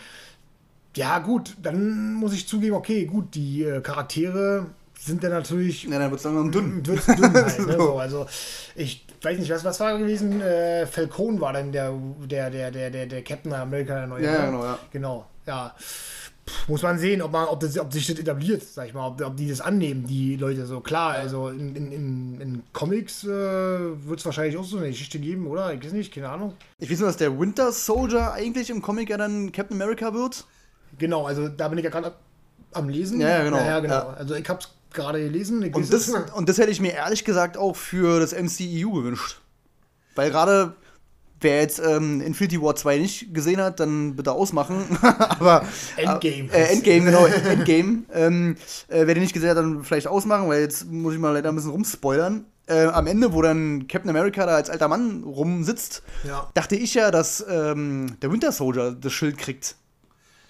Ja, 0.96 1.18
gut, 1.18 1.54
dann 1.62 2.14
muss 2.14 2.32
ich 2.32 2.48
zugeben, 2.48 2.74
okay, 2.74 3.04
gut, 3.04 3.34
die 3.34 3.64
äh, 3.64 3.82
Charaktere 3.82 4.68
sind 5.06 5.22
dann 5.24 5.30
natürlich 5.32 5.84
Ja, 5.84 5.98
dann 5.98 6.10
wird 6.10 6.18
es 6.20 6.24
langsam 6.24 6.52
dünn. 6.52 6.86
wird's 6.86 7.06
dünn 7.06 7.32
halt, 7.34 7.66
ne? 7.66 7.76
so, 7.76 7.98
also 7.98 8.26
ich 8.74 9.06
weiß 9.22 9.38
nicht, 9.38 9.50
was, 9.50 9.64
was 9.64 9.80
war 9.80 9.98
gewesen? 9.98 10.40
Äh, 10.40 10.86
Falcon 10.86 11.40
war 11.40 11.52
dann 11.52 11.72
der, 11.72 11.92
der, 12.26 12.50
der, 12.50 12.70
der, 12.70 12.90
der, 12.90 13.06
der 13.06 13.22
Captain 13.22 13.52
America, 13.52 13.94
der 13.94 14.06
neue. 14.06 14.24
Ja, 14.24 14.38
ne? 14.38 14.46
genau, 14.46 14.64
ja. 14.64 14.78
Genau, 14.92 15.26
ja. 15.46 15.74
Pff, 15.78 16.68
Muss 16.68 16.82
man 16.82 16.98
sehen, 16.98 17.22
ob, 17.22 17.32
man, 17.32 17.46
ob, 17.48 17.58
das, 17.60 17.76
ob 17.78 17.92
sich 17.92 18.06
das 18.06 18.18
etabliert, 18.18 18.62
sag 18.62 18.86
ich 18.86 18.94
mal, 18.94 19.06
ob, 19.08 19.20
ob 19.20 19.36
die 19.36 19.48
das 19.48 19.60
annehmen, 19.60 20.06
die 20.06 20.36
Leute 20.36 20.64
so. 20.66 20.80
Klar, 20.80 21.12
also 21.14 21.48
in, 21.48 21.74
in, 21.74 21.92
in, 21.92 22.40
in 22.40 22.62
Comics 22.72 23.24
äh, 23.24 23.28
wird 23.28 24.20
es 24.20 24.24
wahrscheinlich 24.26 24.56
auch 24.56 24.64
so 24.64 24.76
eine 24.78 24.88
Geschichte 24.88 25.18
geben, 25.18 25.46
oder? 25.48 25.72
Ich 25.72 25.84
weiß 25.84 25.92
nicht, 25.92 26.12
keine 26.14 26.28
Ahnung. 26.28 26.52
Ich 26.78 26.90
weiß 26.90 27.00
nur, 27.00 27.08
dass 27.08 27.16
der 27.16 27.36
Winter 27.38 27.72
Soldier 27.72 28.32
eigentlich 28.32 28.70
im 28.70 28.80
Comic 28.82 29.10
ja 29.10 29.16
dann 29.16 29.50
Captain 29.50 29.80
America 29.80 30.14
wird. 30.14 30.44
Genau, 30.98 31.26
also 31.26 31.48
da 31.48 31.66
bin 31.68 31.78
ich 31.78 31.84
ja 31.84 31.90
gerade 31.90 32.14
am 32.72 32.88
Lesen. 32.88 33.20
Ja, 33.20 33.28
ja, 33.28 33.42
genau. 33.44 33.56
Ja, 33.58 33.66
ja, 33.66 33.80
genau. 33.80 33.94
Ja. 33.94 34.14
Also 34.14 34.34
ich 34.34 34.48
hab's 34.48 34.72
gerade 34.96 35.20
gelesen. 35.20 35.62
Ich 35.62 35.74
Und 35.74 35.92
das, 35.92 36.08
und 36.08 36.48
das 36.48 36.58
hätte 36.58 36.70
ich 36.72 36.80
mir 36.80 36.92
ehrlich 36.92 37.24
gesagt 37.24 37.56
auch 37.56 37.76
für 37.76 38.18
das 38.18 38.32
MCEU 38.32 38.90
gewünscht. 38.92 39.40
Weil 40.16 40.30
gerade, 40.30 40.74
wer 41.40 41.60
jetzt 41.60 41.78
ähm, 41.78 42.20
Infinity 42.20 42.60
War 42.60 42.74
2 42.74 42.98
nicht 42.98 43.34
gesehen 43.34 43.60
hat, 43.60 43.78
dann 43.80 44.16
bitte 44.16 44.32
ausmachen. 44.32 44.84
Aber. 45.02 45.64
Endgame. 45.96 46.50
Äh, 46.52 46.72
Endgame, 46.72 47.04
genau, 47.04 47.26
Endgame. 47.26 48.02
ähm, 48.12 48.56
äh, 48.88 49.06
wer 49.06 49.14
den 49.14 49.22
nicht 49.22 49.34
gesehen 49.34 49.50
hat, 49.50 49.58
dann 49.58 49.84
vielleicht 49.84 50.08
ausmachen, 50.08 50.48
weil 50.48 50.62
jetzt 50.62 50.86
muss 50.90 51.14
ich 51.14 51.20
mal 51.20 51.30
leider 51.32 51.50
ein 51.50 51.54
bisschen 51.54 51.70
rumspoilern. 51.70 52.44
Äh, 52.68 52.86
am 52.86 53.06
Ende, 53.06 53.32
wo 53.32 53.42
dann 53.42 53.86
Captain 53.86 54.10
America 54.10 54.44
da 54.44 54.56
als 54.56 54.70
alter 54.70 54.88
Mann 54.88 55.22
rumsitzt, 55.22 56.02
Ja. 56.26 56.50
dachte 56.54 56.74
ich 56.74 56.94
ja, 56.94 57.12
dass 57.12 57.44
ähm, 57.48 58.16
der 58.22 58.32
Winter 58.32 58.50
Soldier 58.50 58.90
das 58.92 59.12
Schild 59.12 59.38
kriegt. 59.38 59.76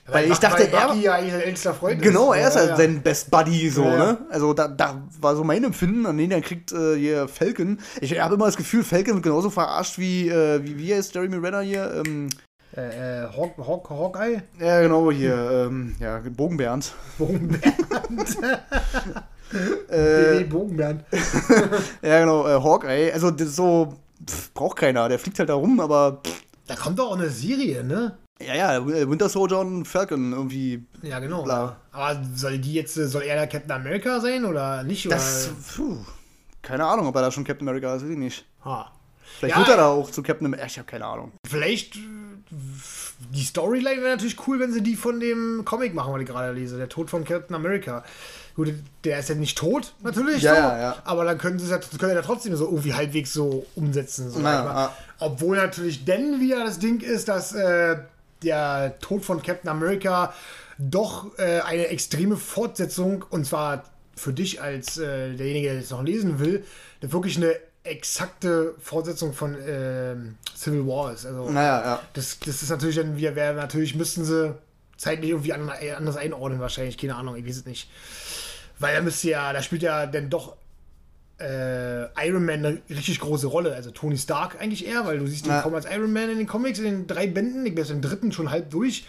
Weil 0.09 0.31
ich 0.31 0.39
dachte, 0.39 0.71
er- 0.71 0.95
ja 0.95 1.19
Genau, 2.01 2.33
er 2.33 2.49
ist 2.49 2.55
Ja, 2.55 2.61
halt 2.61 2.77
sein 2.77 3.03
Best 3.03 3.31
Buddy, 3.31 3.69
so, 3.71 3.83
ne? 3.85 4.19
Also 4.31 4.55
da, 4.55 4.69
da 4.69 5.03
war 5.21 5.35
so 5.35 5.43
mein 5.45 5.65
Empfinden, 5.65 6.07
an 6.07 6.17
den 6.17 6.31
dann 6.31 6.43
kriegt 6.43 6.73
äh, 6.73 6.97
hier 6.97 7.27
Falcon. 7.29 7.79
Ich 8.01 8.19
habe 8.21 8.35
immer 8.35 8.47
das 8.47 8.57
Gefühl, 8.57 8.85
Falcon 8.85 9.15
wird 9.15 9.25
genauso 9.25 9.51
verarscht 9.51 9.99
wie, 9.99 10.29
äh, 10.29 10.63
wie, 10.65 10.79
wie 10.79 10.95
heißt 10.95 11.15
Jeremy 11.15 11.37
Renner 11.37 11.61
hier? 11.63 12.03
Ähm, 12.07 12.29
Äh, 12.77 13.25
äh, 13.25 13.29
Hawk, 13.37 13.57
Hawk, 13.59 13.89
Hawkeye? 13.91 14.43
ja, 14.61 14.81
genau, 14.83 15.11
hier, 15.11 15.67
ähm, 15.69 15.97
ja, 15.99 16.21
Bogenbernd. 16.37 16.93
Bogenbernd. 17.19 17.65
Äh, 19.89 20.39
nee, 20.39 20.45
Bogenbernd. 20.45 21.05
ja, 22.03 22.21
genau, 22.21 22.47
äh, 22.49 22.61
Hawkeye. 22.61 23.13
Also 23.13 23.31
das 23.31 23.55
so, 23.55 23.95
pff, 24.29 24.53
braucht 24.53 24.77
keiner, 24.79 25.09
der 25.09 25.21
fliegt 25.21 25.39
halt 25.39 25.49
da 25.49 25.55
rum, 25.55 25.79
aber 25.79 26.21
pff, 26.27 26.43
Da 26.67 26.75
kommt 26.75 26.99
doch 26.99 27.13
auch 27.13 27.17
eine 27.17 27.31
Serie, 27.31 27.85
ne? 27.85 28.17
Ja, 28.41 28.55
ja, 28.55 28.77
äh, 28.77 29.09
Winter 29.09 29.29
Soldier 29.29 29.61
und 29.61 29.87
Falcon 29.87 30.33
irgendwie. 30.33 30.85
Ja, 31.03 31.19
genau. 31.21 31.43
Bla. 31.43 31.77
Aber 31.93 32.21
soll 32.35 32.59
die 32.59 32.75
jetzt, 32.75 32.97
äh, 32.97 33.07
soll 33.07 33.23
er 33.23 33.37
der 33.37 33.47
Captain 33.47 33.73
America 33.73 34.21
sein 34.21 34.45
oder 34.45 34.83
nicht? 34.83 35.11
Das, 35.11 35.49
Oder? 35.49 35.57
puh, 35.75 35.97
keine 36.63 36.85
Ahnung, 36.85 37.07
ob 37.07 37.15
er 37.17 37.23
da 37.23 37.31
schon 37.31 37.45
Captain 37.45 37.67
America 37.69 37.95
ist, 37.95 38.03
weiß 38.03 38.11
ich 38.11 38.19
nicht. 38.19 38.45
Ha. 38.65 38.93
Vielleicht 39.39 39.55
ja, 39.55 39.61
wird 39.61 39.69
er 39.71 39.77
da 39.79 39.89
auch 39.89 40.11
zu 40.11 40.23
Captain 40.23 40.47
America. 40.47 40.67
Ich 40.67 40.79
habe 40.79 40.87
keine 40.87 41.07
Ahnung. 41.07 41.33
Vielleicht. 41.47 41.97
Äh, 41.97 42.01
die 43.35 43.43
Storyline 43.43 44.03
wäre 44.03 44.11
natürlich 44.11 44.37
cool, 44.47 44.61
wenn 44.61 44.73
sie 44.73 44.83
die 44.83 44.95
von 44.95 45.19
dem 45.19 45.65
Comic 45.65 45.95
machen, 45.95 46.13
was 46.13 46.21
ich 46.21 46.29
gerade 46.29 46.53
lese. 46.53 46.77
Der 46.77 46.89
Tod 46.89 47.11
von 47.11 47.25
Captain 47.25 47.57
America. 47.57 48.05
Gut, 48.55 48.73
der 49.05 49.19
ist 49.19 49.29
ja 49.29 49.35
nicht 49.35 49.59
tot, 49.59 49.95
natürlich. 50.03 50.43
Ja, 50.43 50.55
so, 50.55 50.61
ja, 50.61 50.79
ja. 50.79 50.97
Aber 51.05 51.25
dann 51.25 51.37
können 51.39 51.59
sie 51.59 51.65
es 51.65 51.71
ja, 51.71 51.79
können 51.99 52.15
ja 52.15 52.23
trotzdem 52.23 52.55
so 52.57 52.67
irgendwie 52.67 52.95
halbwegs 52.95 53.33
so 53.33 53.67
umsetzen. 53.75 54.31
So 54.31 54.41
ja. 54.41 54.95
Obwohl 55.19 55.57
natürlich 55.57 56.05
denn 56.05 56.41
wieder 56.41 56.65
das 56.65 56.79
Ding 56.79 57.01
ist, 57.01 57.29
dass 57.29 57.53
äh, 57.53 57.99
der 58.43 58.99
Tod 59.01 59.25
von 59.25 59.43
Captain 59.43 59.71
America 59.71 60.35
doch 60.79 61.39
äh, 61.39 61.61
eine 61.61 61.89
extreme 61.89 62.37
Fortsetzung, 62.37 63.25
und 63.31 63.47
zwar 63.47 63.85
für 64.15 64.33
dich 64.33 64.61
als 64.61 64.99
äh, 64.99 65.35
derjenige, 65.35 65.71
der 65.71 65.79
es 65.79 65.91
noch 65.91 66.03
lesen 66.03 66.39
will, 66.39 66.65
wirklich 67.01 67.37
eine 67.37 67.55
exakte 67.85 68.75
Fortsetzung 68.81 69.33
von 69.33 69.55
äh, 69.55 70.17
Civil 70.57 70.87
War 70.87 71.13
ist. 71.13 71.25
Also, 71.25 71.51
naja, 71.51 71.83
ja. 71.83 72.03
das, 72.15 72.39
das 72.41 72.63
ist 72.63 72.71
natürlich 72.71 72.97
dann 72.97 73.17
wieder, 73.17 73.37
wäre 73.37 73.55
natürlich 73.55 73.95
müssten 73.95 74.25
sie 74.25 74.55
zeitlich 74.97 75.31
irgendwie 75.31 75.53
anders 75.53 76.17
einordnen, 76.17 76.61
wahrscheinlich, 76.61 76.99
keine 76.99 77.15
Ahnung, 77.17 77.37
ich 77.37 77.47
weiß 77.47 77.59
es 77.59 77.67
nicht. 77.67 77.89
Weil 78.79 78.95
da 78.95 79.03
müsste 79.03 79.31
ja, 79.31 79.53
da 79.53 79.63
spielt 79.63 79.83
ja 79.83 80.07
dann 80.07 80.29
doch 80.31 80.57
äh, 81.39 82.05
Iron 82.27 82.45
Man 82.45 82.65
eine 82.65 82.81
richtig 82.89 83.21
große 83.21 83.47
Rolle. 83.47 83.75
Also 83.75 83.91
Tony 83.91 84.17
Stark 84.17 84.61
eigentlich 84.61 84.87
eher, 84.87 85.07
weil 85.07 85.19
du 85.19 85.27
siehst 85.27 85.47
ihn 85.47 85.53
ja. 85.53 85.63
kaum 85.63 85.75
als 85.75 85.87
Iron 85.87 86.13
Man 86.13 86.31
in 86.31 86.39
den 86.39 86.47
Comics, 86.47 86.79
in 86.79 86.85
den 86.85 87.07
drei 87.07 87.27
Bänden. 87.27 87.67
Ich 87.67 87.75
bin 87.75 87.85
jetzt 87.85 87.93
im 87.93 88.01
dritten 88.01 88.33
schon 88.33 88.51
halb 88.51 88.71
durch. 88.71 89.07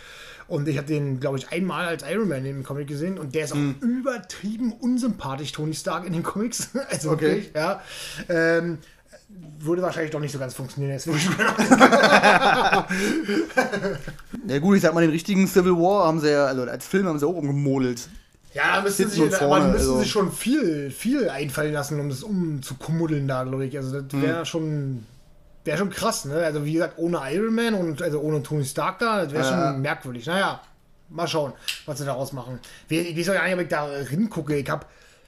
Und 0.47 0.67
ich 0.67 0.77
habe 0.77 0.87
den, 0.87 1.19
glaube 1.19 1.37
ich, 1.37 1.51
einmal 1.51 1.85
als 1.85 2.03
Iron 2.09 2.29
Man 2.29 2.39
in 2.39 2.45
dem 2.45 2.63
Comic 2.63 2.87
gesehen 2.87 3.19
und 3.19 3.35
der 3.35 3.43
ist 3.45 3.51
auch 3.51 3.57
mhm. 3.57 3.75
übertrieben 3.81 4.71
unsympathisch, 4.71 5.51
Tony 5.51 5.73
Stark 5.73 6.05
in 6.05 6.13
den 6.13 6.23
Comics. 6.23 6.69
also 6.89 7.11
okay. 7.11 7.25
wirklich, 7.25 7.51
ja. 7.53 7.81
Ähm, 8.29 8.77
würde 9.59 9.81
wahrscheinlich 9.81 10.11
doch 10.11 10.21
nicht 10.21 10.31
so 10.31 10.39
ganz 10.39 10.53
funktionieren. 10.53 10.93
Jetzt 10.93 11.05
ja 14.47 14.59
gut, 14.59 14.77
ich 14.77 14.81
sag 14.81 14.93
mal, 14.93 15.01
den 15.01 15.09
richtigen 15.09 15.47
Civil 15.47 15.73
War 15.73 16.07
haben 16.07 16.21
sie 16.21 16.31
ja, 16.31 16.45
also 16.45 16.63
als 16.63 16.87
Film 16.87 17.07
haben 17.07 17.19
sie 17.19 17.27
auch 17.27 17.35
umgemodelt. 17.35 18.07
Ja, 18.53 18.81
müssen 18.81 19.09
sie, 19.09 19.29
vorne, 19.29 19.67
müssen 19.67 19.89
also. 19.89 19.99
sich 19.99 20.09
schon 20.09 20.31
viel, 20.31 20.89
viel 20.89 21.29
einfallen 21.29 21.73
lassen, 21.73 21.99
um 21.99 22.09
das 22.09 22.23
umzukummudeln 22.23 23.27
da, 23.27 23.43
glaube 23.43 23.65
ich. 23.65 23.77
Also 23.77 24.01
das 24.01 24.21
wäre 24.21 24.39
mhm. 24.39 24.45
schon 24.45 25.05
wäre 25.67 25.77
schon 25.77 25.89
krass, 25.91 26.25
ne? 26.25 26.37
Also 26.37 26.65
wie 26.65 26.73
gesagt, 26.73 26.97
ohne 26.97 27.21
Iron 27.31 27.53
Man 27.53 27.75
und 27.75 28.01
also 28.01 28.19
ohne 28.21 28.41
Tony 28.41 28.65
Stark 28.65 28.99
da, 28.99 29.23
das 29.23 29.33
wäre 29.33 29.43
ja. 29.43 29.71
schon 29.73 29.81
merkwürdig. 29.81 30.25
Naja, 30.25 30.61
mal 31.09 31.27
schauen, 31.27 31.53
was 31.85 31.99
sie 31.99 32.05
daraus 32.05 32.33
machen. 32.33 32.59
Ich 32.89 33.15
weiß 33.15 33.29
auch 33.29 33.33
gar 33.33 33.43
nicht, 33.43 33.53
ob 33.53 33.61
ich 33.61 33.67
da 33.67 33.87
hingucke. 34.09 34.55
Ich 34.55 34.69
habe, 34.69 34.85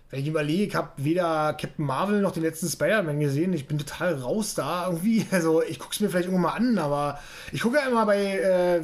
wenn 0.10 0.22
ich 0.22 0.28
überlege, 0.28 0.64
ich 0.64 0.76
habe 0.76 0.90
weder 0.98 1.54
Captain 1.54 1.86
Marvel 1.86 2.22
noch 2.22 2.32
den 2.32 2.44
letzten 2.44 2.68
Spider-Man 2.68 3.20
gesehen. 3.20 3.54
Ich 3.54 3.68
bin 3.68 3.78
total 3.78 4.16
raus 4.16 4.56
da 4.56 4.88
irgendwie. 4.88 5.26
Also 5.32 5.62
ich 5.62 5.78
gucke 5.78 5.94
es 5.94 6.00
mir 6.00 6.10
vielleicht 6.10 6.30
irgendwann 6.30 6.52
mal 6.52 6.58
an, 6.58 6.80
aber 6.80 7.20
ich 7.52 7.62
gucke 7.62 7.78
ja 7.78 7.88
immer 7.88 8.06
bei, 8.06 8.40
äh, 8.40 8.82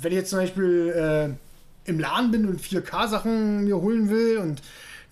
wenn 0.00 0.12
ich 0.12 0.18
jetzt 0.18 0.30
zum 0.30 0.38
Beispiel 0.38 0.88
äh, 0.90 1.47
im 1.88 1.98
Laden 1.98 2.30
bin 2.30 2.46
und 2.46 2.60
4K-Sachen 2.60 3.64
mir 3.64 3.76
holen 3.76 4.10
will 4.10 4.38
und 4.38 4.62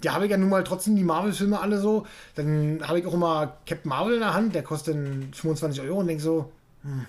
da 0.02 0.12
habe 0.12 0.26
ich 0.26 0.30
ja 0.30 0.36
nun 0.36 0.50
mal 0.50 0.62
trotzdem 0.62 0.94
die 0.94 1.04
Marvel-Filme 1.04 1.58
alle 1.58 1.80
so. 1.80 2.06
Dann 2.34 2.80
habe 2.86 2.98
ich 2.98 3.06
auch 3.06 3.14
immer 3.14 3.56
Captain 3.66 3.88
Marvel 3.88 4.14
in 4.14 4.20
der 4.20 4.34
Hand, 4.34 4.54
der 4.54 4.62
kostet 4.62 4.94
25 5.34 5.80
Euro 5.82 6.00
und 6.00 6.06
denke 6.06 6.22
so, 6.22 6.52
hm, 6.82 7.06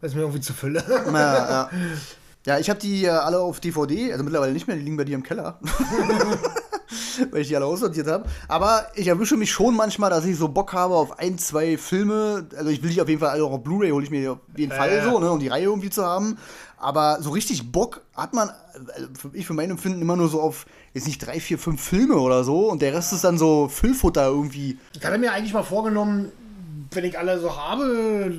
das 0.00 0.12
ist 0.12 0.14
mir 0.14 0.22
irgendwie 0.22 0.40
zu 0.40 0.52
Fülle. 0.52 0.82
Ja, 0.88 1.10
ja. 1.12 1.70
ja 2.46 2.58
ich 2.58 2.70
habe 2.70 2.78
die 2.78 3.04
äh, 3.04 3.08
alle 3.08 3.40
auf 3.40 3.60
DVD, 3.60 4.12
also 4.12 4.24
mittlerweile 4.24 4.52
nicht 4.52 4.68
mehr, 4.68 4.76
die 4.76 4.82
liegen 4.82 4.96
bei 4.96 5.04
dir 5.04 5.16
im 5.16 5.24
Keller. 5.24 5.58
weil 7.30 7.42
ich 7.42 7.48
die 7.48 7.56
alle 7.56 7.66
aussortiert 7.66 8.06
habe. 8.06 8.28
Aber 8.48 8.86
ich 8.94 9.06
erwische 9.08 9.36
mich 9.36 9.50
schon 9.50 9.76
manchmal, 9.76 10.10
dass 10.10 10.24
ich 10.24 10.36
so 10.36 10.48
Bock 10.48 10.72
habe 10.72 10.94
auf 10.94 11.18
ein, 11.18 11.38
zwei 11.38 11.76
Filme. 11.76 12.46
Also 12.56 12.70
ich 12.70 12.82
will 12.82 12.90
die 12.90 13.00
auf 13.00 13.08
jeden 13.08 13.20
Fall 13.20 13.30
alle 13.30 13.44
auch 13.44 13.52
auf 13.52 13.62
Blu-ray, 13.62 13.90
hole 13.90 14.04
ich 14.04 14.10
mir 14.10 14.32
auf 14.32 14.38
jeden 14.56 14.72
Fall 14.72 14.90
äh. 14.90 15.04
so, 15.04 15.18
ne, 15.18 15.30
um 15.30 15.38
die 15.38 15.48
Reihe 15.48 15.64
irgendwie 15.64 15.90
zu 15.90 16.04
haben. 16.04 16.38
Aber 16.80 17.20
so 17.20 17.30
richtig 17.30 17.70
Bock 17.70 18.00
hat 18.16 18.32
man, 18.32 18.50
also 18.94 19.30
ich 19.34 19.46
für 19.46 19.52
mein 19.52 19.70
Empfinden, 19.70 20.00
immer 20.00 20.16
nur 20.16 20.28
so 20.28 20.40
auf, 20.40 20.64
jetzt 20.94 21.06
nicht 21.06 21.18
drei, 21.18 21.38
vier, 21.38 21.58
fünf 21.58 21.82
Filme 21.82 22.16
oder 22.16 22.42
so. 22.42 22.70
Und 22.70 22.80
der 22.80 22.94
Rest 22.94 23.12
ist 23.12 23.22
dann 23.22 23.36
so 23.36 23.68
Füllfutter 23.68 24.28
irgendwie. 24.28 24.78
Ich 24.94 25.04
hatte 25.04 25.18
mir 25.18 25.32
eigentlich 25.32 25.52
mal 25.52 25.62
vorgenommen, 25.62 26.32
wenn 26.90 27.04
ich 27.04 27.18
alle 27.18 27.38
so 27.38 27.54
habe, 27.54 28.34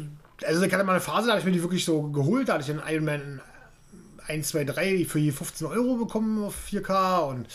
also 0.46 0.64
ich 0.64 0.74
hatte 0.74 0.84
mal 0.84 0.94
eine 0.94 1.02
Phase, 1.02 1.28
da 1.28 1.34
habe 1.34 1.40
ich 1.40 1.46
mir 1.46 1.52
die 1.52 1.62
wirklich 1.62 1.86
so 1.86 2.02
geholt, 2.04 2.50
da 2.50 2.54
hatte 2.54 2.62
ich 2.62 2.68
den 2.68 2.82
Iron 2.88 3.06
Man 3.06 3.42
1, 4.28 4.48
2, 4.48 4.64
3 4.64 5.06
für 5.06 5.20
je 5.20 5.32
15 5.32 5.68
Euro 5.68 5.96
bekommen 5.96 6.44
auf 6.44 6.56
4K 6.72 7.20
und 7.30 7.48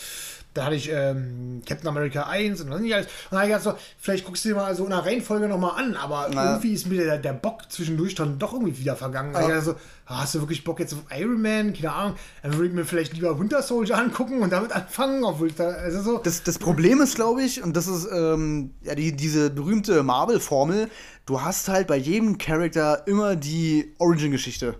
da 0.57 0.65
hatte 0.65 0.75
ich 0.75 0.89
ähm, 0.91 1.61
Captain 1.65 1.87
America 1.87 2.23
1 2.23 2.61
und 2.61 2.71
dann 2.71 2.81
nicht 2.81 2.95
alles. 2.95 3.05
Und 3.05 3.13
dann 3.31 3.39
habe 3.39 3.49
ich 3.49 3.57
gedacht, 3.57 3.77
so, 3.77 3.83
vielleicht 3.99 4.25
guckst 4.25 4.43
du 4.43 4.49
dir 4.49 4.55
mal 4.55 4.75
so 4.75 4.83
in 4.85 4.89
der 4.89 5.05
Reihenfolge 5.05 5.47
nochmal 5.47 5.79
an, 5.79 5.95
aber 5.95 6.29
naja. 6.29 6.51
irgendwie 6.51 6.73
ist 6.73 6.87
mir 6.87 7.03
der, 7.03 7.17
der 7.17 7.33
Bock 7.33 7.63
zwischendurch 7.69 8.15
dann 8.15 8.39
doch 8.39 8.53
irgendwie 8.53 8.77
wieder 8.79 8.95
vergangen. 8.95 9.33
Ja. 9.33 9.57
Ich 9.57 9.63
so, 9.63 9.73
ah, 10.07 10.21
hast 10.21 10.35
du 10.35 10.39
wirklich 10.39 10.63
Bock 10.63 10.79
jetzt 10.79 10.93
auf 10.93 10.99
Iron 11.15 11.41
Man? 11.41 11.73
Keine 11.73 11.93
Ahnung. 11.93 12.15
Dann 12.41 12.53
würde 12.53 12.67
ich 12.67 12.73
mir 12.73 12.85
vielleicht 12.85 13.13
lieber 13.13 13.39
Winter 13.39 13.61
Soldier 13.61 13.97
angucken 13.99 14.41
und 14.41 14.51
damit 14.51 14.71
anfangen, 14.71 15.23
obwohl 15.23 15.51
da, 15.51 15.69
also 15.69 16.01
so. 16.01 16.17
Das, 16.17 16.43
das 16.43 16.57
Problem 16.57 16.99
ist, 17.01 17.15
glaube 17.15 17.43
ich, 17.43 17.63
und 17.63 17.77
das 17.77 17.87
ist 17.87 18.07
ähm, 18.11 18.71
ja 18.81 18.95
die, 18.95 19.15
diese 19.15 19.49
berühmte 19.49 20.01
Marvel-Formel, 20.01 20.89
du 21.25 21.41
hast 21.41 21.69
halt 21.69 21.87
bei 21.87 21.97
jedem 21.97 22.37
Charakter 22.37 23.05
immer 23.07 23.35
die 23.35 23.93
Origin-Geschichte 23.99 24.75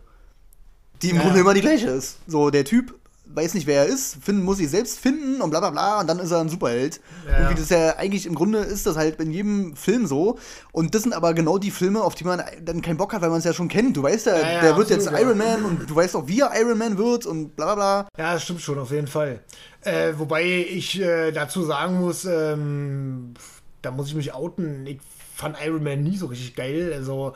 die 1.01 1.11
im 1.11 1.17
ja. 1.17 1.21
Grunde 1.21 1.39
immer 1.41 1.53
die 1.53 1.61
gleiche 1.61 1.89
ist. 1.89 2.17
So, 2.27 2.49
der 2.49 2.65
Typ 2.65 2.95
weiß 3.37 3.53
nicht, 3.53 3.67
wer 3.67 3.83
er 3.83 3.85
ist, 3.85 4.17
finden, 4.21 4.43
muss 4.43 4.57
sich 4.57 4.69
selbst 4.69 4.99
finden 4.99 5.41
und 5.41 5.51
bla 5.51 5.59
bla 5.59 5.69
bla 5.69 6.01
und 6.01 6.07
dann 6.07 6.19
ist 6.19 6.31
er 6.31 6.41
ein 6.41 6.49
Superheld. 6.49 6.99
Ja. 7.25 7.37
Und 7.37 7.51
wie 7.51 7.59
das 7.59 7.69
ja 7.69 7.95
eigentlich 7.95 8.25
im 8.25 8.35
Grunde 8.35 8.59
ist 8.59 8.85
das 8.85 8.97
halt 8.97 9.21
in 9.21 9.31
jedem 9.31 9.75
Film 9.75 10.07
so. 10.07 10.37
Und 10.71 10.95
das 10.95 11.03
sind 11.03 11.13
aber 11.13 11.33
genau 11.33 11.57
die 11.57 11.71
Filme, 11.71 12.01
auf 12.01 12.15
die 12.15 12.23
man 12.23 12.43
dann 12.61 12.81
keinen 12.81 12.97
Bock 12.97 13.13
hat, 13.13 13.21
weil 13.21 13.29
man 13.29 13.39
es 13.39 13.45
ja 13.45 13.53
schon 13.53 13.69
kennt. 13.69 13.95
Du 13.95 14.03
weißt 14.03 14.25
ja, 14.25 14.37
ja, 14.37 14.51
ja 14.53 14.61
der 14.61 14.77
wird 14.77 14.89
jetzt 14.89 15.09
Iron 15.11 15.37
Man 15.37 15.63
und 15.63 15.89
du 15.89 15.95
weißt 15.95 16.15
auch, 16.15 16.27
wie 16.27 16.41
er 16.41 16.51
Iron 16.59 16.77
Man 16.77 16.97
wird 16.97 17.25
und 17.25 17.55
bla 17.55 17.73
bla 17.73 17.75
bla. 17.75 18.07
Ja, 18.17 18.33
das 18.33 18.43
stimmt 18.43 18.61
schon, 18.61 18.79
auf 18.79 18.91
jeden 18.91 19.07
Fall. 19.07 19.39
Äh, 19.81 20.13
wobei 20.17 20.43
ich 20.43 20.99
äh, 20.99 21.31
dazu 21.31 21.63
sagen 21.63 21.99
muss, 21.99 22.25
ähm, 22.25 23.35
da 23.83 23.91
muss 23.91 24.07
ich 24.07 24.15
mich 24.15 24.33
outen, 24.33 24.85
ich 24.85 24.99
fand 25.35 25.57
Iron 25.63 25.83
Man 25.83 26.03
nie 26.03 26.17
so 26.17 26.25
richtig 26.25 26.55
geil. 26.55 26.91
Also 26.93 27.33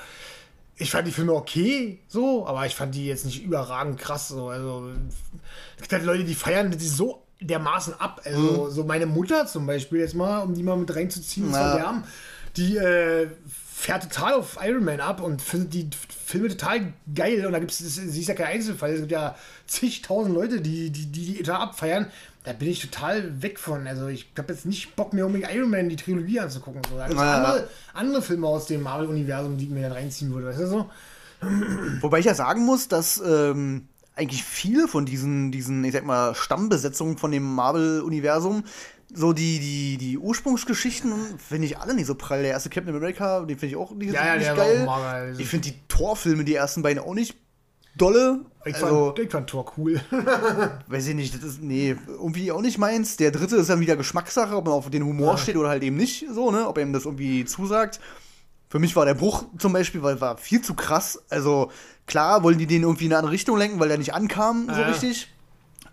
ich 0.81 0.91
fand 0.91 1.07
die 1.07 1.11
Filme 1.11 1.33
okay, 1.33 1.99
so, 2.07 2.45
aber 2.47 2.65
ich 2.65 2.75
fand 2.75 2.95
die 2.95 3.05
jetzt 3.05 3.25
nicht 3.25 3.43
überragend 3.43 3.99
krass. 3.99 4.29
So. 4.29 4.49
Also, 4.49 4.89
es 5.75 5.81
gibt 5.81 5.93
halt 5.93 6.03
Leute, 6.03 6.23
die 6.23 6.35
feiern 6.35 6.71
die 6.71 6.87
so 6.87 7.23
dermaßen 7.39 7.99
ab. 7.99 8.21
Also, 8.25 8.65
mhm. 8.65 8.71
so 8.71 8.83
meine 8.83 9.05
Mutter 9.05 9.45
zum 9.45 9.65
Beispiel, 9.67 9.99
jetzt 9.99 10.15
mal, 10.15 10.39
um 10.39 10.53
die 10.53 10.63
mal 10.63 10.77
mit 10.77 10.93
reinzuziehen, 10.93 11.51
ja. 11.51 12.03
die 12.57 12.77
äh, 12.77 13.27
fährt 13.81 14.03
total 14.03 14.33
auf 14.33 14.57
Iron 14.61 14.83
Man 14.83 14.99
ab 14.99 15.21
und 15.21 15.41
findet 15.41 15.73
die 15.73 15.89
Filme 16.25 16.49
total 16.49 16.93
geil. 17.13 17.45
Und 17.45 17.53
da 17.53 17.59
gibt 17.59 17.71
es, 17.71 17.77
sie 17.79 18.19
ist 18.19 18.27
ja 18.27 18.35
kein 18.35 18.47
Einzelfall, 18.47 18.91
es 18.91 18.99
gibt 18.99 19.11
ja 19.11 19.35
zigtausend 19.67 20.33
Leute, 20.33 20.61
die 20.61 20.89
die, 20.89 21.05
die, 21.05 21.35
die 21.37 21.43
da 21.43 21.57
abfeiern 21.57 22.07
da 22.43 22.53
bin 22.53 22.69
ich 22.69 22.81
total 22.81 23.41
weg 23.41 23.59
von. 23.59 23.87
Also 23.87 24.07
ich 24.07 24.31
habe 24.37 24.53
jetzt 24.53 24.65
nicht 24.65 24.95
Bock 24.95 25.13
mehr, 25.13 25.25
unbedingt 25.25 25.53
Iron 25.53 25.69
Man 25.69 25.89
die 25.89 25.95
Trilogie 25.95 26.39
anzugucken. 26.39 26.81
So. 26.89 26.97
Da 26.97 27.07
gibt 27.07 27.19
ja, 27.19 27.35
andere, 27.35 27.67
andere 27.93 28.21
Filme 28.21 28.47
aus 28.47 28.65
dem 28.65 28.81
Marvel-Universum, 28.81 29.57
die 29.57 29.65
ich 29.65 29.69
mir 29.69 29.83
dann 29.83 29.91
reinziehen 29.91 30.33
würde, 30.33 30.47
weißt 30.47 30.61
du 30.61 30.67
so? 30.67 30.89
Wobei 32.01 32.19
ich 32.19 32.25
ja 32.25 32.35
sagen 32.35 32.65
muss, 32.65 32.87
dass 32.87 33.21
ähm, 33.25 33.87
eigentlich 34.15 34.43
viele 34.43 34.87
von 34.87 35.05
diesen, 35.05 35.51
diesen, 35.51 35.83
ich 35.83 35.93
sag 35.93 36.05
mal, 36.05 36.35
Stammbesetzungen 36.35 37.17
von 37.17 37.31
dem 37.31 37.43
Marvel-Universum, 37.43 38.63
so 39.13 39.33
die, 39.33 39.59
die, 39.59 39.97
die 39.97 40.17
Ursprungsgeschichten 40.17 41.37
finde 41.37 41.67
ich 41.67 41.77
alle 41.77 41.93
nicht 41.93 42.05
so 42.05 42.15
prall. 42.15 42.41
Der 42.41 42.51
erste 42.51 42.69
Captain 42.69 42.95
America, 42.95 43.41
den 43.41 43.57
finde 43.57 43.67
ich 43.67 43.75
auch 43.75 43.91
nicht, 43.91 44.13
ja, 44.13 44.35
nicht 44.35 44.45
ja, 44.45 44.55
geil. 44.55 45.35
Ich 45.37 45.47
finde 45.47 45.69
die 45.69 45.75
Torfilme, 45.87 46.43
die 46.45 46.55
ersten 46.55 46.81
beiden 46.81 47.03
auch 47.03 47.13
nicht 47.13 47.35
dolle. 47.97 48.41
Ich 48.63 48.75
fand, 48.75 48.91
also, 48.91 49.15
ich 49.17 49.31
fand 49.31 49.49
Tor 49.49 49.73
cool. 49.77 49.99
weiß 50.87 51.07
ich 51.07 51.15
nicht, 51.15 51.33
das 51.33 51.43
ist, 51.43 51.61
nee, 51.61 51.95
irgendwie 52.07 52.51
auch 52.51 52.61
nicht 52.61 52.77
meins. 52.77 53.17
Der 53.17 53.31
dritte 53.31 53.55
ist 53.55 53.69
dann 53.69 53.79
wieder 53.79 53.95
Geschmackssache, 53.95 54.55
ob 54.55 54.65
man 54.65 54.73
auf 54.73 54.89
den 54.89 55.03
Humor 55.03 55.33
ja. 55.33 55.37
steht 55.37 55.57
oder 55.57 55.69
halt 55.69 55.83
eben 55.83 55.97
nicht, 55.97 56.25
so, 56.31 56.51
ne, 56.51 56.67
ob 56.67 56.77
ihm 56.77 56.93
das 56.93 57.05
irgendwie 57.05 57.45
zusagt. 57.45 57.99
Für 58.69 58.79
mich 58.79 58.95
war 58.95 59.05
der 59.05 59.15
Bruch 59.15 59.45
zum 59.57 59.73
Beispiel, 59.73 60.03
weil 60.03 60.21
war 60.21 60.37
viel 60.37 60.61
zu 60.61 60.75
krass. 60.75 61.21
Also, 61.29 61.71
klar 62.05 62.43
wollen 62.43 62.57
die 62.57 62.67
den 62.67 62.83
irgendwie 62.83 63.05
in 63.05 63.11
eine 63.11 63.19
andere 63.19 63.33
Richtung 63.33 63.57
lenken, 63.57 63.79
weil 63.79 63.89
der 63.89 63.97
nicht 63.97 64.13
ankam, 64.13 64.67
so 64.69 64.79
ja. 64.79 64.87
richtig. 64.87 65.27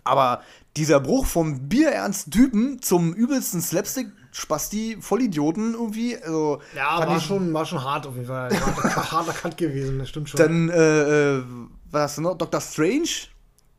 Aber 0.03 0.41
dieser 0.77 0.99
Bruch 0.99 1.25
vom 1.25 1.67
bierernsten 1.67 2.31
Typen 2.31 2.81
zum 2.81 3.13
übelsten 3.13 3.61
Slapstick 3.61 4.07
Spasti, 4.31 4.97
Vollidioten 4.99 5.73
irgendwie. 5.73 6.15
Also, 6.17 6.61
ja, 6.75 6.99
war 7.05 7.19
schon, 7.19 7.53
war 7.53 7.65
schon 7.65 7.83
hart 7.83 8.05
auf 8.05 8.15
jeden 8.15 8.27
Fall. 8.27 8.49
harter 8.51 9.33
Cut 9.33 9.57
gewesen, 9.57 9.99
das 9.99 10.09
stimmt 10.09 10.29
schon. 10.29 10.37
Dann, 10.37 10.69
äh, 10.69 11.41
äh 11.89 11.93
was 11.93 12.17
noch? 12.17 12.37
Dr. 12.37 12.61
Strange, 12.61 13.09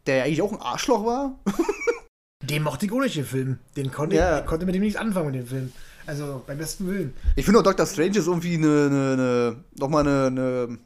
der 0.07 0.17
ja 0.17 0.25
eigentlich 0.25 0.43
auch 0.43 0.53
ein 0.53 0.61
Arschloch 0.61 1.05
war. 1.05 1.39
den 2.43 2.63
mochte 2.63 2.87
ich 2.87 2.93
nicht, 2.93 3.17
den 3.17 3.25
Film. 3.25 3.59
Den 3.77 3.93
konnte, 3.93 4.17
ja. 4.17 4.41
ich, 4.41 4.47
konnte 4.47 4.67
mit 4.67 4.75
dem 4.75 4.83
nichts 4.83 4.99
anfangen 4.99 5.31
mit 5.31 5.37
dem 5.37 5.47
Film. 5.47 5.73
Also 6.07 6.43
beim 6.47 6.59
besten 6.59 6.89
Willen. 6.89 7.15
Ich 7.37 7.45
finde 7.45 7.61
auch 7.61 7.65
Dr. 7.65 7.87
Strange 7.87 8.19
ist 8.19 8.27
irgendwie 8.27 8.55
eine, 8.55 8.87
eine, 8.87 9.13
eine 9.13 9.57
nochmal 9.77 10.07
eine, 10.07 10.27
eine, 10.27 10.79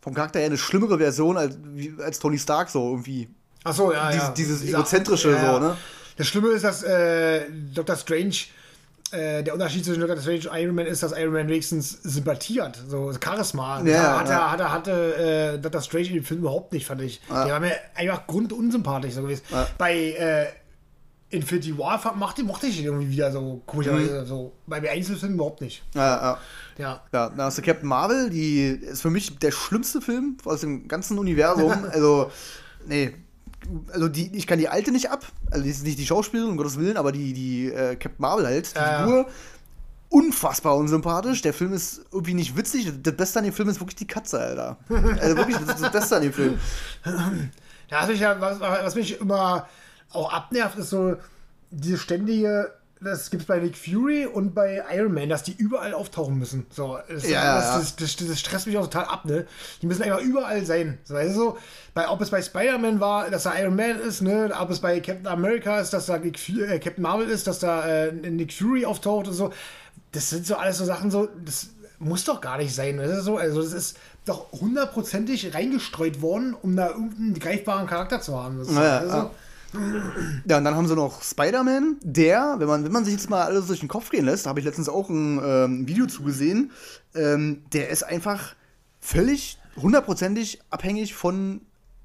vom 0.00 0.14
Charakter 0.14 0.38
her 0.40 0.46
eine 0.46 0.58
schlimmere 0.58 0.98
Version 0.98 1.36
als, 1.36 1.58
als 1.98 2.18
Tony 2.18 2.38
Stark 2.38 2.70
so 2.70 2.90
irgendwie. 2.90 3.28
Ach 3.64 3.74
so, 3.74 3.92
ja, 3.92 4.10
Dies, 4.10 4.22
ja. 4.22 4.30
Dieses 4.30 4.64
egozentrische 4.64 5.32
ja, 5.32 5.54
so, 5.54 5.60
ne? 5.60 5.76
Das 6.16 6.26
Schlimme 6.28 6.48
ist, 6.48 6.64
dass 6.64 6.82
äh, 6.82 7.44
Dr. 7.74 7.96
Strange 7.96 8.36
äh, 9.12 9.42
der 9.42 9.54
Unterschied 9.54 9.84
zwischen 9.84 10.00
Doctor 10.00 10.18
Strange 10.18 10.50
und 10.50 10.58
Iron 10.58 10.74
Man 10.74 10.86
ist, 10.86 11.02
dass 11.02 11.12
Iron 11.12 11.32
Man 11.32 11.48
wenigstens 11.48 12.02
sympathiert, 12.02 12.82
so 12.88 13.12
Charisma. 13.22 13.82
Ja, 13.82 14.20
hat, 14.20 14.28
ja. 14.28 14.50
Hat 14.50 14.60
er 14.60 14.72
hatte 14.72 15.54
äh, 15.54 15.58
Doctor 15.58 15.80
Strange 15.80 16.06
in 16.08 16.14
dem 16.14 16.24
Film 16.24 16.40
überhaupt 16.40 16.72
nicht, 16.72 16.86
fand 16.86 17.02
ich. 17.02 17.20
Der 17.28 17.52
war 17.52 17.60
mir 17.60 17.72
einfach 17.94 18.26
grundunsympathisch 18.26 19.14
so 19.14 19.22
gewesen. 19.22 19.42
Bei 19.78 19.94
äh, 19.94 20.46
Infinity 21.28 21.76
War 21.76 22.14
machte, 22.16 22.44
mochte 22.44 22.66
ich 22.66 22.78
ihn 22.78 22.84
irgendwie 22.86 23.10
wieder 23.10 23.32
so 23.32 23.62
komischerweise. 23.66 24.22
Mhm. 24.22 24.26
So. 24.26 24.52
Bei 24.66 24.90
Einzelfilmen 24.90 25.36
überhaupt 25.36 25.60
nicht. 25.60 25.82
Ja, 25.94 26.02
ja. 26.02 26.38
Ja. 26.78 27.02
Ja, 27.12 27.28
dann 27.30 27.42
hast 27.42 27.58
du 27.58 27.62
Captain 27.62 27.88
Marvel, 27.88 28.30
die 28.30 28.66
ist 28.66 29.02
für 29.02 29.10
mich 29.10 29.38
der 29.38 29.50
schlimmste 29.50 30.00
Film 30.00 30.36
aus 30.44 30.60
dem 30.60 30.88
ganzen 30.88 31.18
Universum. 31.18 31.72
Also, 31.96 32.30
nee. 32.86 33.14
Also 33.92 34.08
die, 34.08 34.34
ich 34.36 34.46
kann 34.46 34.58
die 34.58 34.68
alte 34.68 34.92
nicht 34.92 35.10
ab. 35.10 35.24
Also 35.50 35.64
die 35.64 35.70
ist 35.70 35.84
nicht 35.84 35.98
die 35.98 36.06
Schauspielerin, 36.06 36.50
um 36.52 36.56
Gottes 36.56 36.78
Willen, 36.78 36.96
aber 36.96 37.12
die, 37.12 37.32
die 37.32 37.66
äh, 37.66 37.96
Captain 37.96 38.16
Marvel 38.18 38.46
halt, 38.46 38.74
die 38.74 38.78
Ja, 38.78 38.90
ja. 38.90 39.04
Figur, 39.04 39.26
unfassbar 40.08 40.76
unsympathisch. 40.76 41.42
Der 41.42 41.52
Film 41.52 41.72
ist 41.72 42.04
irgendwie 42.12 42.34
nicht 42.34 42.56
witzig. 42.56 42.92
Das 43.02 43.16
Beste 43.16 43.38
an 43.40 43.44
dem 43.44 43.54
Film 43.54 43.68
ist 43.68 43.80
wirklich 43.80 43.96
die 43.96 44.06
Katze, 44.06 44.38
Alter. 44.38 44.78
Also 44.88 45.36
wirklich, 45.36 45.56
das 45.56 45.76
ist 45.76 45.82
das 45.82 45.92
Beste 45.92 46.16
an 46.16 46.22
dem 46.22 46.32
Film. 46.32 46.58
Ja, 47.88 48.00
was 48.00 48.08
mich, 48.08 48.20
ja, 48.20 48.40
was, 48.40 48.60
was 48.60 48.94
mich 48.94 49.20
immer 49.20 49.68
auch 50.10 50.32
abnervt, 50.32 50.78
ist 50.78 50.90
so 50.90 51.16
diese 51.70 51.98
ständige, 51.98 52.72
das 53.00 53.30
gibt 53.30 53.42
es 53.42 53.46
bei 53.46 53.58
Nick 53.58 53.76
Fury 53.76 54.26
und 54.26 54.54
bei 54.54 54.82
Iron 54.94 55.12
Man, 55.12 55.28
dass 55.28 55.42
die 55.42 55.54
überall 55.54 55.92
auftauchen 55.92 56.38
müssen. 56.38 56.66
So, 56.70 56.98
das, 57.08 57.28
Ja, 57.28 57.56
das. 57.56 57.96
Das, 57.96 58.16
das, 58.16 58.40
stresst 58.40 58.66
mich 58.66 58.78
auch 58.78 58.86
total 58.86 59.04
ab, 59.04 59.26
ne? 59.26 59.46
Die 59.82 59.86
müssen 59.86 60.02
einfach 60.02 60.20
überall 60.20 60.64
sein. 60.64 60.98
So, 61.04 61.14
weißt 61.14 61.36
du, 61.36 61.38
so, 61.38 61.58
bei, 61.92 62.08
ob 62.08 62.20
es 62.22 62.30
bei 62.30 62.40
Spider-Man 62.40 62.98
war, 62.98 63.30
dass 63.30 63.42
da 63.42 63.56
Iron 63.58 63.76
Man 63.76 64.00
ist, 64.00 64.22
ne? 64.22 64.50
Ob 64.58 64.70
es 64.70 64.80
bei 64.80 65.00
Captain 65.00 65.26
America 65.26 65.78
ist, 65.78 65.92
dass 65.92 66.06
da 66.06 66.16
Nick 66.16 66.38
äh, 66.48 66.78
Captain 66.78 67.02
Marvel 67.02 67.28
ist, 67.28 67.46
dass 67.46 67.58
da 67.58 67.86
äh, 67.86 68.12
Nick 68.12 68.52
Fury 68.52 68.86
auftaucht 68.86 69.28
und 69.28 69.34
so. 69.34 69.52
Das 70.12 70.30
sind 70.30 70.46
so 70.46 70.56
alles 70.56 70.78
so 70.78 70.86
Sachen, 70.86 71.10
so, 71.10 71.28
das 71.44 71.68
muss 71.98 72.24
doch 72.24 72.40
gar 72.40 72.56
nicht 72.56 72.74
sein. 72.74 72.96
Das 72.96 73.10
ist 73.10 73.24
so, 73.24 73.36
also 73.36 73.62
das 73.62 73.72
ist 73.72 73.98
doch 74.24 74.52
hundertprozentig 74.52 75.54
reingestreut 75.54 76.22
worden, 76.22 76.54
um 76.54 76.76
da 76.76 76.88
irgendeinen 76.88 77.38
greifbaren 77.38 77.86
Charakter 77.86 78.22
zu 78.22 78.42
haben. 78.42 78.58
Das 78.58 78.68
ist, 78.68 78.74
Ja, 78.74 78.98
also, 78.98 79.16
ja. 79.16 79.30
Ja, 80.48 80.58
und 80.58 80.64
dann 80.64 80.74
haben 80.74 80.86
sie 80.88 80.94
noch 80.94 81.22
Spider-Man, 81.22 81.96
der, 82.02 82.56
wenn 82.58 82.68
man, 82.68 82.84
wenn 82.84 82.92
man 82.92 83.04
sich 83.04 83.14
jetzt 83.14 83.28
mal 83.28 83.42
alles 83.42 83.66
durch 83.66 83.80
den 83.80 83.88
Kopf 83.88 84.10
gehen 84.10 84.24
lässt, 84.24 84.46
da 84.46 84.50
habe 84.50 84.60
ich 84.60 84.66
letztens 84.66 84.88
auch 84.88 85.08
ein 85.10 85.40
ähm, 85.44 85.88
Video 85.88 86.06
zugesehen, 86.06 86.70
ähm, 87.14 87.62
der 87.72 87.90
ist 87.90 88.02
einfach 88.02 88.54
völlig 89.00 89.58
hundertprozentig 89.80 90.60
abhängig 90.70 91.14
von 91.14 91.60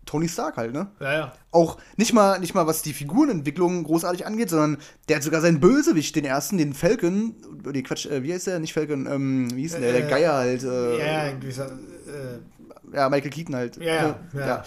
Tony 0.06 0.28
Stark 0.28 0.58
halt, 0.58 0.74
ne? 0.74 0.88
ja, 1.00 1.14
ja. 1.14 1.34
Auch 1.52 1.78
nicht 1.96 2.12
mal, 2.12 2.40
nicht 2.40 2.54
mal 2.56 2.68
was 2.68 2.82
die 2.82 2.92
Figurenentwicklung 2.94 3.84
großartig 3.84 4.26
angeht, 4.26 4.50
sondern 4.50 4.78
der 5.08 5.18
hat 5.18 5.24
sogar 5.24 5.42
seinen 5.42 5.60
Bösewicht, 5.60 6.16
den 6.16 6.26
ersten, 6.26 6.58
den 6.58 6.74
Falcon, 6.74 7.36
nee, 7.64 7.84
Quatsch, 7.84 8.08
äh, 8.08 8.24
wie 8.24 8.34
heißt 8.34 8.48
der? 8.48 8.60
Nicht 8.60 8.74
Falcon, 8.74 9.06
ähm, 9.06 9.56
wie 9.56 9.62
hieß 9.62 9.74
denn 9.74 9.82
der? 9.84 9.94
Der 9.94 10.08
Äh, 10.08 10.10
Geier 10.10 10.34
halt. 10.34 10.64
Äh, 10.64 10.98
Ja, 10.98 11.28
ja, 11.28 11.32
gewisser, 11.34 11.68
äh, 12.08 12.96
ja, 12.96 13.10
Michael 13.10 13.30
Keaton 13.30 13.56
halt. 13.56 13.78
Ja, 13.78 13.94
ja, 13.94 14.20
ja. 14.34 14.64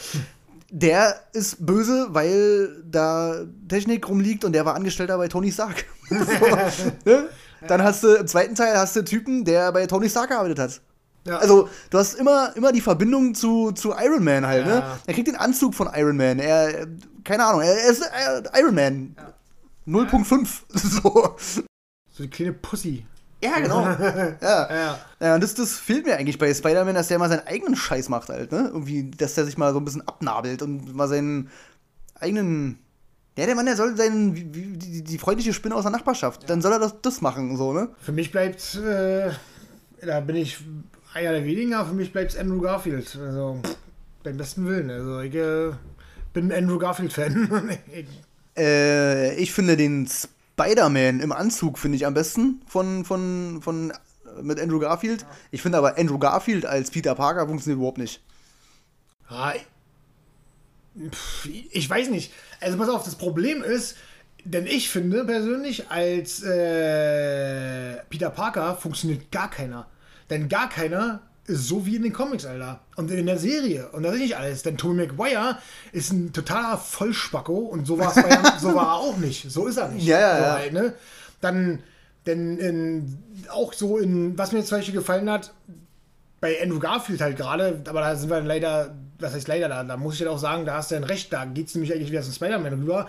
Der 0.77 1.21
ist 1.33 1.65
böse, 1.65 2.09
weil 2.11 2.83
da 2.85 3.45
Technik 3.69 4.09
rumliegt 4.09 4.45
und 4.45 4.53
der 4.53 4.65
war 4.67 4.75
Angestellter 4.75 5.17
bei 5.19 5.29
Tony 5.29 5.53
Stark. 5.53 5.85
so, 6.09 6.17
ne? 7.05 7.29
Dann 7.69 7.85
hast 7.85 8.03
du 8.03 8.15
im 8.15 8.27
zweiten 8.27 8.57
Teil 8.57 8.77
hast 8.77 8.97
du 8.97 9.05
Typen, 9.05 9.45
der 9.45 9.71
bei 9.71 9.87
Tony 9.87 10.11
Stark 10.11 10.31
gearbeitet 10.31 10.59
hat. 10.59 10.81
ja. 11.29 11.39
Also, 11.39 11.69
du 11.91 11.99
hast 11.99 12.15
immer, 12.15 12.57
immer 12.57 12.73
die 12.73 12.81
Verbindung 12.81 13.37
zu, 13.37 13.71
zu 13.71 13.93
Iron 13.93 14.25
Man 14.25 14.45
halt, 14.45 14.67
ne? 14.67 14.75
Ja. 14.81 14.99
Er 15.07 15.15
kriegt 15.15 15.29
den 15.29 15.37
Anzug 15.37 15.77
von 15.77 15.89
Iron 15.95 16.17
Man. 16.17 16.41
Er, 16.41 16.89
keine 17.23 17.45
Ahnung, 17.45 17.61
er 17.61 17.89
ist 17.89 18.03
Iron 18.59 18.75
Man. 18.75 19.15
0.5. 19.87 20.49
So. 20.75 21.37
so 21.39 21.63
eine 22.19 22.29
kleine 22.29 22.53
Pussy. 22.53 23.07
Ja, 23.45 23.61
genau. 23.61 23.83
ja. 24.41 24.69
Ja, 24.71 24.99
Ja, 25.21 25.35
und 25.35 25.43
das, 25.43 25.55
das 25.55 25.75
fehlt 25.75 26.07
mir 26.07 26.17
eigentlich 26.17 26.39
bei 26.39 26.53
Spider-Man, 26.53 26.95
dass 26.95 27.09
der 27.09 27.19
mal 27.19 27.29
seinen 27.29 27.47
eigenen 27.47 27.77
Scheiß 27.77 28.09
macht 28.09 28.31
halt, 28.31 28.53
ne? 28.53 28.71
Irgendwie, 28.73 29.11
dass 29.11 29.35
der 29.35 29.45
sich 29.45 29.59
mal 29.59 29.73
so 29.73 29.81
ein 29.81 29.85
bisschen 29.85 30.07
abnabelt 30.09 30.63
und 30.63 30.95
mal 30.95 31.09
seinen 31.09 31.51
eigenen. 32.15 32.79
Ja, 33.37 33.47
der 33.47 33.55
Mann, 33.55 33.67
der 33.67 33.77
soll 33.77 33.97
seinen, 33.97 34.35
wie, 34.35 34.45
die, 34.45 35.03
die 35.03 35.19
freundliche 35.19 35.53
Spinne 35.53 35.75
aus 35.75 35.83
der 35.83 35.91
Nachbarschaft, 35.91 36.49
dann 36.49 36.63
soll 36.63 36.73
er 36.73 36.79
das, 36.79 36.95
das 37.03 37.21
machen, 37.21 37.57
so, 37.57 37.73
ne? 37.73 37.89
Für 38.01 38.13
mich 38.13 38.31
bleibt, 38.31 38.77
äh, 38.77 39.31
da 40.01 40.21
bin 40.21 40.37
ich 40.37 40.59
einer 41.13 41.33
der 41.33 41.45
wenigen, 41.45 41.75
aber 41.75 41.89
für 41.89 41.95
mich 41.95 42.13
bleibt 42.13 42.39
Andrew 42.39 42.61
Garfield. 42.61 43.19
Also, 43.21 43.61
beim 44.23 44.37
besten 44.37 44.67
Willen. 44.67 44.91
Also, 44.91 45.21
ich 45.21 45.35
äh, 45.35 45.73
bin 46.33 46.53
Andrew 46.53 46.79
Garfield-Fan. 46.79 47.71
Äh, 48.57 49.35
ich 49.35 49.53
finde 49.53 49.77
den 49.77 50.07
Spider-Man 50.55 51.21
im 51.21 51.33
Anzug, 51.33 51.79
finde 51.79 51.97
ich 51.97 52.07
am 52.07 52.15
besten 52.15 52.63
von, 52.67 53.05
von, 53.05 53.61
von, 53.61 53.91
äh, 53.91 54.43
mit 54.43 54.61
Andrew 54.61 54.79
Garfield. 54.79 55.27
Ich 55.51 55.63
finde 55.63 55.79
aber 55.79 55.99
Andrew 55.99 56.19
Garfield 56.19 56.65
als 56.65 56.91
Peter 56.91 57.15
Parker 57.15 57.47
funktioniert 57.47 57.79
überhaupt 57.79 57.99
nicht. 57.99 58.23
Ja, 59.29 59.55
pf, 61.11 61.49
ich 61.71 61.91
weiß 61.91 62.11
nicht. 62.11 62.33
Also 62.61 62.79
pass 62.79 62.89
auf, 62.89 63.05
das 63.05 63.17
Problem 63.17 63.63
ist, 63.63 63.97
denn 64.45 64.67
ich 64.67 64.91
finde 64.91 65.25
persönlich, 65.25 65.91
als 65.91 66.43
äh, 66.43 67.97
Peter 68.11 68.31
Parker 68.31 68.77
funktioniert 68.77 69.33
gar 69.33 69.51
keiner. 69.51 69.89
Denn 70.31 70.49
gar 70.49 70.69
keiner 70.69 71.21
ist 71.47 71.69
so 71.69 71.85
wie 71.85 71.97
in 71.97 72.03
den 72.03 72.13
Comics, 72.13 72.47
Alter. 72.47 72.81
Und 72.97 73.11
in 73.11 73.27
der 73.27 73.39
Serie. 73.39 73.89
Und 73.91 74.03
das 74.03 74.15
ist 74.15 74.21
nicht 74.21 74.37
alles. 74.37 74.63
Denn 74.63 74.77
Tobey 74.77 75.07
Maguire 75.07 75.59
ist 75.93 76.13
ein 76.13 76.33
totaler 76.33 76.79
Vollspacko 76.79 77.55
und 77.55 77.87
so, 77.87 77.99
war's 77.99 78.15
bei, 78.15 78.39
so 78.61 78.75
war 78.75 78.87
er 78.87 78.95
auch 78.95 79.17
nicht. 79.19 79.51
So 79.51 79.67
ist 79.67 79.77
er 79.77 79.89
nicht. 79.89 80.07
Ja, 80.07 80.21
ja, 80.21 80.37
so 80.37 80.43
ja. 80.43 80.55
Halt, 80.55 80.73
ne? 80.73 80.95
Dann, 81.41 81.83
denn 82.27 82.59
in, 82.59 83.19
auch 83.51 83.73
so 83.73 83.99
in, 83.99 84.39
was 84.39 84.53
mir 84.53 84.61
jetzt 84.61 84.69
zum 84.69 84.79
Beispiel 84.79 84.95
gefallen 84.95 85.29
hat, 85.29 85.53
bei 86.41 86.63
Andrew 86.63 86.79
Garfield 86.79 87.21
halt 87.21 87.37
gerade, 87.37 87.83
aber 87.89 88.01
da 88.01 88.17
sind 88.17 88.31
wir 88.31 88.41
leider, 88.41 88.95
was 89.19 89.35
heißt 89.35 89.49
leider, 89.49 89.69
da, 89.69 89.83
da 89.83 89.97
muss 89.97 90.15
ich 90.15 90.21
halt 90.21 90.31
auch 90.31 90.39
sagen, 90.39 90.67
da 90.67 90.75
hast 90.75 90.91
du 90.91 90.97
ein 90.97 91.05
Recht, 91.05 91.33
da 91.33 91.45
geht 91.45 91.69
es 91.69 91.75
nämlich 91.75 91.93
eigentlich 91.93 92.11
wieder 92.11 92.23
zum 92.23 92.33
Spider-Man 92.33 92.75
rüber. 92.75 93.09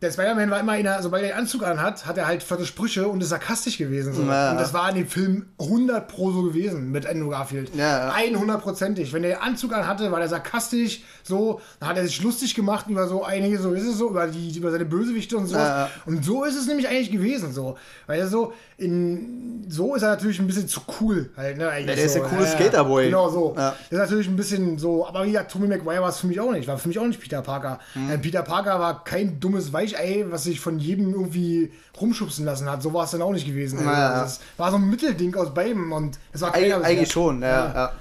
Der 0.00 0.12
Spider-Man 0.12 0.50
war 0.50 0.60
immer 0.60 0.76
in 0.76 0.84
der, 0.84 1.02
sobald 1.02 1.24
er 1.24 1.30
den 1.30 1.38
Anzug 1.38 1.64
anhat, 1.64 2.06
hat 2.06 2.16
er 2.16 2.26
halt 2.26 2.42
vierte 2.42 2.64
Sprüche 2.64 3.08
und 3.08 3.20
ist 3.20 3.30
sarkastisch 3.30 3.78
gewesen. 3.78 4.12
So. 4.12 4.22
Ja. 4.22 4.52
Und 4.52 4.60
das 4.60 4.72
war 4.72 4.88
in 4.90 4.96
dem 4.96 5.08
Film 5.08 5.46
100 5.58 6.06
pro 6.06 6.30
so 6.30 6.42
gewesen 6.42 6.92
mit 6.92 7.04
Andrew 7.04 7.30
Garfield. 7.30 7.74
Ja, 7.74 8.08
ja. 8.08 8.14
100%ig. 8.14 9.12
Wenn 9.12 9.24
er 9.24 9.30
den 9.30 9.40
Anzug 9.40 9.72
anhatte, 9.72 10.12
war 10.12 10.20
der 10.20 10.28
sarkastisch, 10.28 11.02
so, 11.24 11.60
dann 11.80 11.88
hat 11.90 11.96
er 11.96 12.04
sich 12.04 12.22
lustig 12.22 12.54
gemacht 12.54 12.86
über 12.88 13.08
so 13.08 13.24
einige, 13.24 13.58
so 13.58 13.72
ist 13.72 13.86
es 13.86 13.98
so, 13.98 14.10
über, 14.10 14.28
die, 14.28 14.56
über 14.56 14.70
seine 14.70 14.84
Bösewichte 14.84 15.36
und 15.36 15.46
sowas. 15.46 15.68
Ja, 15.68 15.84
ja. 15.86 15.90
Und 16.06 16.24
so 16.24 16.44
ist 16.44 16.56
es 16.56 16.66
nämlich 16.66 16.88
eigentlich 16.88 17.10
gewesen, 17.10 17.52
so. 17.52 17.76
Weil 18.06 18.20
er 18.20 18.28
so, 18.28 18.52
in, 18.76 19.64
so 19.68 19.96
ist 19.96 20.02
er 20.02 20.10
natürlich 20.10 20.38
ein 20.38 20.46
bisschen 20.46 20.68
zu 20.68 20.80
cool 21.00 21.30
halt, 21.36 21.58
ne? 21.58 21.68
eigentlich 21.68 21.88
Ja, 21.88 21.94
der 21.96 22.04
ist 22.04 22.14
so. 22.14 22.20
der 22.20 22.28
coole 22.28 22.46
Skaterboy. 22.46 23.06
Genau 23.06 23.28
so. 23.28 23.54
Ja. 23.56 23.74
Das 23.90 23.98
ist 23.98 23.98
natürlich 23.98 24.28
ein 24.28 24.36
bisschen 24.36 24.78
so, 24.78 25.06
aber 25.06 25.24
wie 25.24 25.32
gesagt, 25.32 25.50
Tommy 25.50 25.66
Maguire 25.66 26.02
war 26.02 26.10
es 26.10 26.18
für 26.18 26.28
mich 26.28 26.38
auch 26.38 26.52
nicht. 26.52 26.68
War 26.68 26.78
für 26.78 26.88
mich 26.88 26.98
auch 26.98 27.06
nicht 27.06 27.20
Peter 27.20 27.42
Parker. 27.42 27.80
Mhm. 27.94 28.10
Äh, 28.10 28.18
Peter 28.18 28.42
Parker 28.42 28.78
war 28.78 29.02
kein 29.02 29.40
dummes 29.40 29.72
Weichei, 29.92 30.24
was 30.28 30.44
sich 30.44 30.60
von 30.60 30.78
jedem 30.78 31.12
irgendwie 31.12 31.72
rumschubsen 32.00 32.44
lassen 32.44 32.70
hat. 32.70 32.82
So 32.82 32.92
war 32.94 33.04
es 33.04 33.10
dann 33.10 33.22
auch 33.22 33.32
nicht 33.32 33.46
gewesen. 33.46 33.78
Also, 33.78 33.90
Ja, 33.90 33.98
ja. 34.16 34.22
Das 34.22 34.40
war 34.56 34.70
so 34.70 34.76
ein 34.76 34.88
Mittelding 34.90 35.34
aus 35.34 35.52
beiden 35.54 35.90
und 35.92 36.18
es 36.32 36.40
war 36.40 36.54
Eig 36.54 36.62
keiner 36.62 36.78
bis 36.78 36.86
eigentlich 36.86 37.12
schon, 37.12 37.42
ja. 37.42 37.48
Ja. 37.48 37.74
ja. 37.74 37.92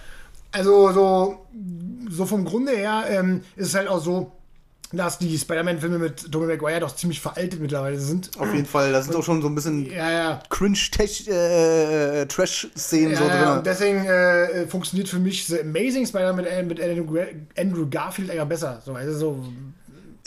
Also 0.52 0.92
so, 0.92 1.46
so 2.10 2.26
vom 2.26 2.46
Grunde 2.46 2.72
her 2.72 3.04
ähm, 3.10 3.42
ist 3.56 3.68
es 3.68 3.76
halt 3.76 3.88
auch 3.88 4.02
so, 4.02 4.32
dass 4.94 5.20
die 5.20 5.38
Spider-Man-Filme 5.38 6.00
mit 6.00 6.32
Tommy 6.32 6.48
Maguire 6.48 6.80
doch 6.80 6.96
ziemlich 6.96 7.20
veraltet 7.20 7.60
mittlerweile 7.60 8.00
sind. 8.00 8.32
Auf 8.40 8.54
jeden 8.54 8.66
Fall, 8.66 8.94
da 8.94 9.02
sind 9.02 9.14
auch 9.18 9.24
schon 9.24 9.42
so 9.42 9.50
ein 9.50 9.56
bisschen 9.56 9.86
Ja, 9.92 10.10
ja. 10.10 10.40
Cringe-Trash-Szenen 10.50 13.12
Ja, 13.12 13.18
so 13.18 13.24
ja, 13.26 13.44
drin. 13.46 13.58
und 13.58 13.68
deswegen 13.68 14.06
äh, 14.06 14.66
funktioniert 14.68 15.10
für 15.10 15.20
mich 15.20 15.46
The 15.46 15.60
Amazing 15.62 16.06
Spider-Man 16.06 16.46
mit, 16.46 16.68
mit 16.68 16.82
Andrew, 16.82 17.18
Andrew 17.58 17.86
Garfield 17.90 18.30
eher 18.34 18.46
besser. 18.46 18.82
So, 18.86 18.94
also 18.94 19.18
so, 19.18 19.44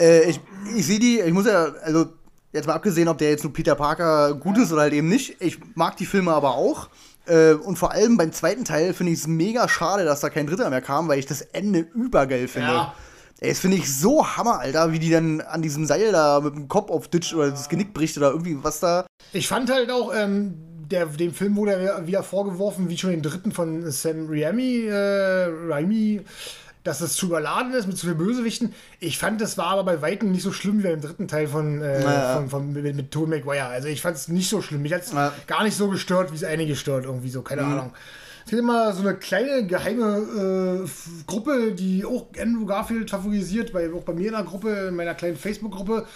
Äh, 0.01 0.31
ich 0.31 0.41
ich 0.77 0.87
sehe 0.87 0.99
die, 0.99 1.21
ich 1.21 1.33
muss 1.33 1.47
ja, 1.47 1.67
also 1.83 2.07
jetzt 2.53 2.67
mal 2.67 2.75
abgesehen, 2.75 3.09
ob 3.09 3.19
der 3.19 3.31
jetzt 3.31 3.45
nur 3.45 3.53
Peter 3.53 3.75
Parker 3.75 4.35
gut 4.35 4.59
ist 4.59 4.73
oder 4.73 4.83
halt 4.83 4.93
eben 4.93 5.09
nicht. 5.09 5.37
Ich 5.41 5.59
mag 5.75 5.97
die 5.97 6.07
Filme 6.07 6.33
aber 6.33 6.55
auch. 6.55 6.89
Äh, 7.27 7.53
und 7.53 7.77
vor 7.77 7.93
allem 7.93 8.17
beim 8.17 8.33
zweiten 8.33 8.65
Teil 8.65 8.95
finde 8.95 9.13
ich 9.13 9.21
es 9.21 9.27
mega 9.27 9.69
schade, 9.69 10.05
dass 10.05 10.21
da 10.21 10.31
kein 10.31 10.47
dritter 10.47 10.71
mehr 10.71 10.81
kam, 10.81 11.09
weil 11.09 11.19
ich 11.19 11.27
das 11.27 11.43
Ende 11.43 11.81
übergeil 11.95 12.49
finde. 12.49 12.69
Ja. 12.69 12.95
Ey, 13.41 13.51
das 13.51 13.61
finde 13.61 13.79
ich 13.79 13.95
so 13.95 14.27
Hammer, 14.27 14.61
Alter, 14.61 14.93
wie 14.93 14.99
die 14.99 15.11
dann 15.11 15.41
an 15.41 15.63
diesem 15.63 15.87
Seil 15.87 16.13
da 16.13 16.41
mit 16.41 16.55
dem 16.55 16.69
Kopf 16.69 16.91
auf 16.91 17.09
Ditch 17.09 17.33
oder 17.35 17.51
das 17.51 17.69
Genick 17.69 17.95
bricht 17.95 18.17
oder 18.19 18.33
irgendwie 18.33 18.59
was 18.63 18.81
da. 18.81 19.07
Ich 19.33 19.49
fand 19.49 19.71
halt 19.71 19.91
auch, 19.91 20.13
ähm, 20.15 20.55
der, 20.91 21.07
dem 21.07 21.33
Film 21.33 21.57
wurde 21.57 21.83
ja 21.83 22.07
wieder 22.07 22.23
vorgeworfen, 22.23 22.91
wie 22.91 22.99
schon 22.99 23.11
den 23.11 23.23
dritten 23.23 23.53
von 23.53 23.91
Sam 23.91 24.27
Raimi, 24.29 24.87
äh, 24.87 25.47
Raimi, 25.69 26.21
dass 26.83 27.01
es 27.01 27.15
zu 27.15 27.27
überladen 27.27 27.73
ist 27.75 27.87
mit 27.87 27.99
zu 27.99 28.07
vielen 28.07 28.19
Bösewichten. 28.19 28.75
Ich 29.01 29.19
fand, 29.19 29.41
das 29.41 29.59
war 29.59 29.67
aber 29.67 29.85
bei 29.85 30.03
Weitem 30.03 30.33
nicht 30.33 30.43
so 30.43 30.53
schlimm 30.53 30.79
wie 30.79 30.89
beim 30.89 31.01
dritten 31.01 31.29
Teil 31.29 31.47
von, 31.47 31.83
äh, 31.83 32.03
Ja. 32.03 32.37
von, 32.37 32.49
von 32.49 32.73
mit, 32.73 32.97
mit 32.97 33.11
Tobey 33.11 33.39
Maguire. 33.39 33.67
Also 33.67 33.89
ich 33.89 34.01
fand 34.01 34.17
es 34.17 34.29
nicht 34.29 34.49
so 34.49 34.63
schlimm. 34.63 34.83
Mich 34.83 34.93
hat 34.93 35.03
es 35.03 35.13
Ja. 35.13 35.33
gar 35.47 35.63
nicht 35.63 35.77
so 35.77 35.89
gestört, 35.89 36.33
wie 36.33 36.37
es 36.37 36.45
einige 36.45 36.77
stört, 36.77 37.05
irgendwie 37.05 37.31
so, 37.31 37.43
keine 37.43 37.63
Ahnung. 37.63 37.93
Es 38.45 38.51
gibt 38.51 38.63
immer 38.63 38.93
so 38.95 39.03
eine 39.03 39.17
kleine 39.17 39.67
geheime 39.67 40.85
äh, 40.87 40.89
Gruppe, 41.27 41.73
die 41.73 42.05
auch 42.05 42.27
Andrew 42.41 42.65
Garfield 42.65 43.11
favorisiert, 43.11 43.73
bei, 43.73 43.93
auch 43.93 44.03
bei 44.03 44.15
mir 44.15 44.29
in 44.29 44.33
der 44.35 44.45
Gruppe, 44.45 44.71
in 44.89 44.97
meiner 44.97 45.15
kleinen 45.15 45.37
Facebook-Gruppe. 45.37 46.07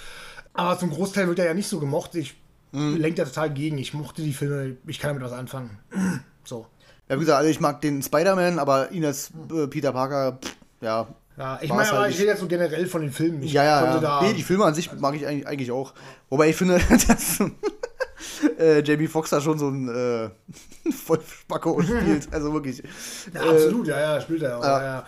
Aber 0.54 0.78
zum 0.78 0.90
Großteil 0.90 1.28
wird 1.28 1.38
er 1.38 1.44
ja 1.46 1.54
nicht 1.54 1.68
so 1.68 1.78
gemocht. 1.78 2.14
Ich 2.14 2.34
mhm. 2.72 2.96
lenkt 2.96 3.18
ja 3.18 3.24
total 3.24 3.52
gegen. 3.52 3.76
Ich 3.78 3.92
mochte 3.92 4.22
die 4.22 4.32
Filme, 4.32 4.76
ich 4.86 4.98
kann 4.98 5.10
damit 5.10 5.22
was 5.22 5.38
anfangen. 5.38 5.78
so. 6.44 6.66
Ja, 7.08 7.16
wie 7.16 7.20
gesagt, 7.20 7.38
also 7.38 7.50
ich 7.50 7.60
mag 7.60 7.80
den 7.80 8.02
Spider-Man, 8.02 8.58
aber 8.58 8.90
ihn 8.90 9.04
als 9.04 9.30
äh, 9.54 9.66
Peter 9.66 9.92
Parker, 9.92 10.38
pff, 10.42 10.56
ja. 10.80 11.06
Ja, 11.36 11.58
ich 11.60 11.68
meine, 11.68 11.90
halt 11.90 12.12
ich 12.12 12.18
rede 12.20 12.28
jetzt 12.28 12.40
so 12.40 12.46
generell 12.46 12.86
von 12.86 13.02
den 13.02 13.10
Filmen. 13.10 13.42
Ich 13.42 13.52
ja, 13.52 13.64
ja, 13.64 14.00
ja. 14.00 14.22
Nee, 14.22 14.34
die 14.34 14.42
Filme 14.42 14.64
an 14.64 14.74
sich 14.74 14.92
mag 14.92 15.16
ich 15.16 15.26
eigentlich, 15.26 15.46
eigentlich 15.48 15.72
auch. 15.72 15.92
Wobei 16.28 16.50
ich 16.50 16.56
finde, 16.56 16.78
dass 17.08 17.40
äh, 18.58 18.82
Jamie 18.82 19.08
Foxx 19.08 19.30
da 19.30 19.40
schon 19.40 19.58
so 19.58 19.68
ein 19.68 19.88
äh, 19.88 20.30
Vollspacko 20.92 21.82
spielt. 21.82 22.32
Also 22.32 22.52
wirklich. 22.52 22.82
Ja, 23.34 23.40
absolut, 23.40 23.88
ja, 23.88 23.98
ja, 23.98 24.20
spielt 24.20 24.42
er 24.42 24.58
auch. 24.58 24.62
Ja. 24.62 24.82
Ja. 24.82 25.06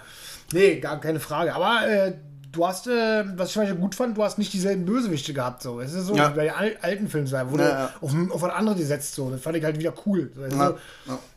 Nee, 0.52 0.81
gar 0.81 1.01
keine 1.01 1.20
Frage. 1.20 1.55
Aber 1.55 1.86
äh, 1.89 2.14
du 2.57 2.66
hast, 2.66 2.87
äh, 2.87 3.24
was 3.37 3.49
ich 3.49 3.55
zum 3.55 3.62
Beispiel 3.62 3.78
gut 3.78 3.95
fand, 3.95 4.16
du 4.16 4.24
hast 4.24 4.39
nicht 4.39 4.53
dieselben 4.53 4.85
Bösewichte 4.85 5.33
gehabt. 5.33 5.62
So. 5.62 5.81
Es 5.81 5.93
ist 5.93 6.07
so 6.07 6.16
ja. 6.16 6.31
wie 6.31 6.37
bei 6.37 6.45
den 6.45 6.55
al 6.55 6.77
alten 6.83 7.09
Filmen, 7.09 7.31
wo 7.51 7.59
ja, 7.59 7.69
ja. 7.69 7.91
auf, 8.01 8.12
auf 8.31 8.43
was 8.43 8.53
anderes 8.53 8.78
gesetzt. 8.78 9.15
So. 9.15 9.31
Das 9.31 9.41
fand 9.41 9.57
ich 9.57 9.65
halt 9.65 9.78
wieder 9.78 9.93
cool. 10.07 10.31
So, 10.35 10.43
ja. 10.45 10.74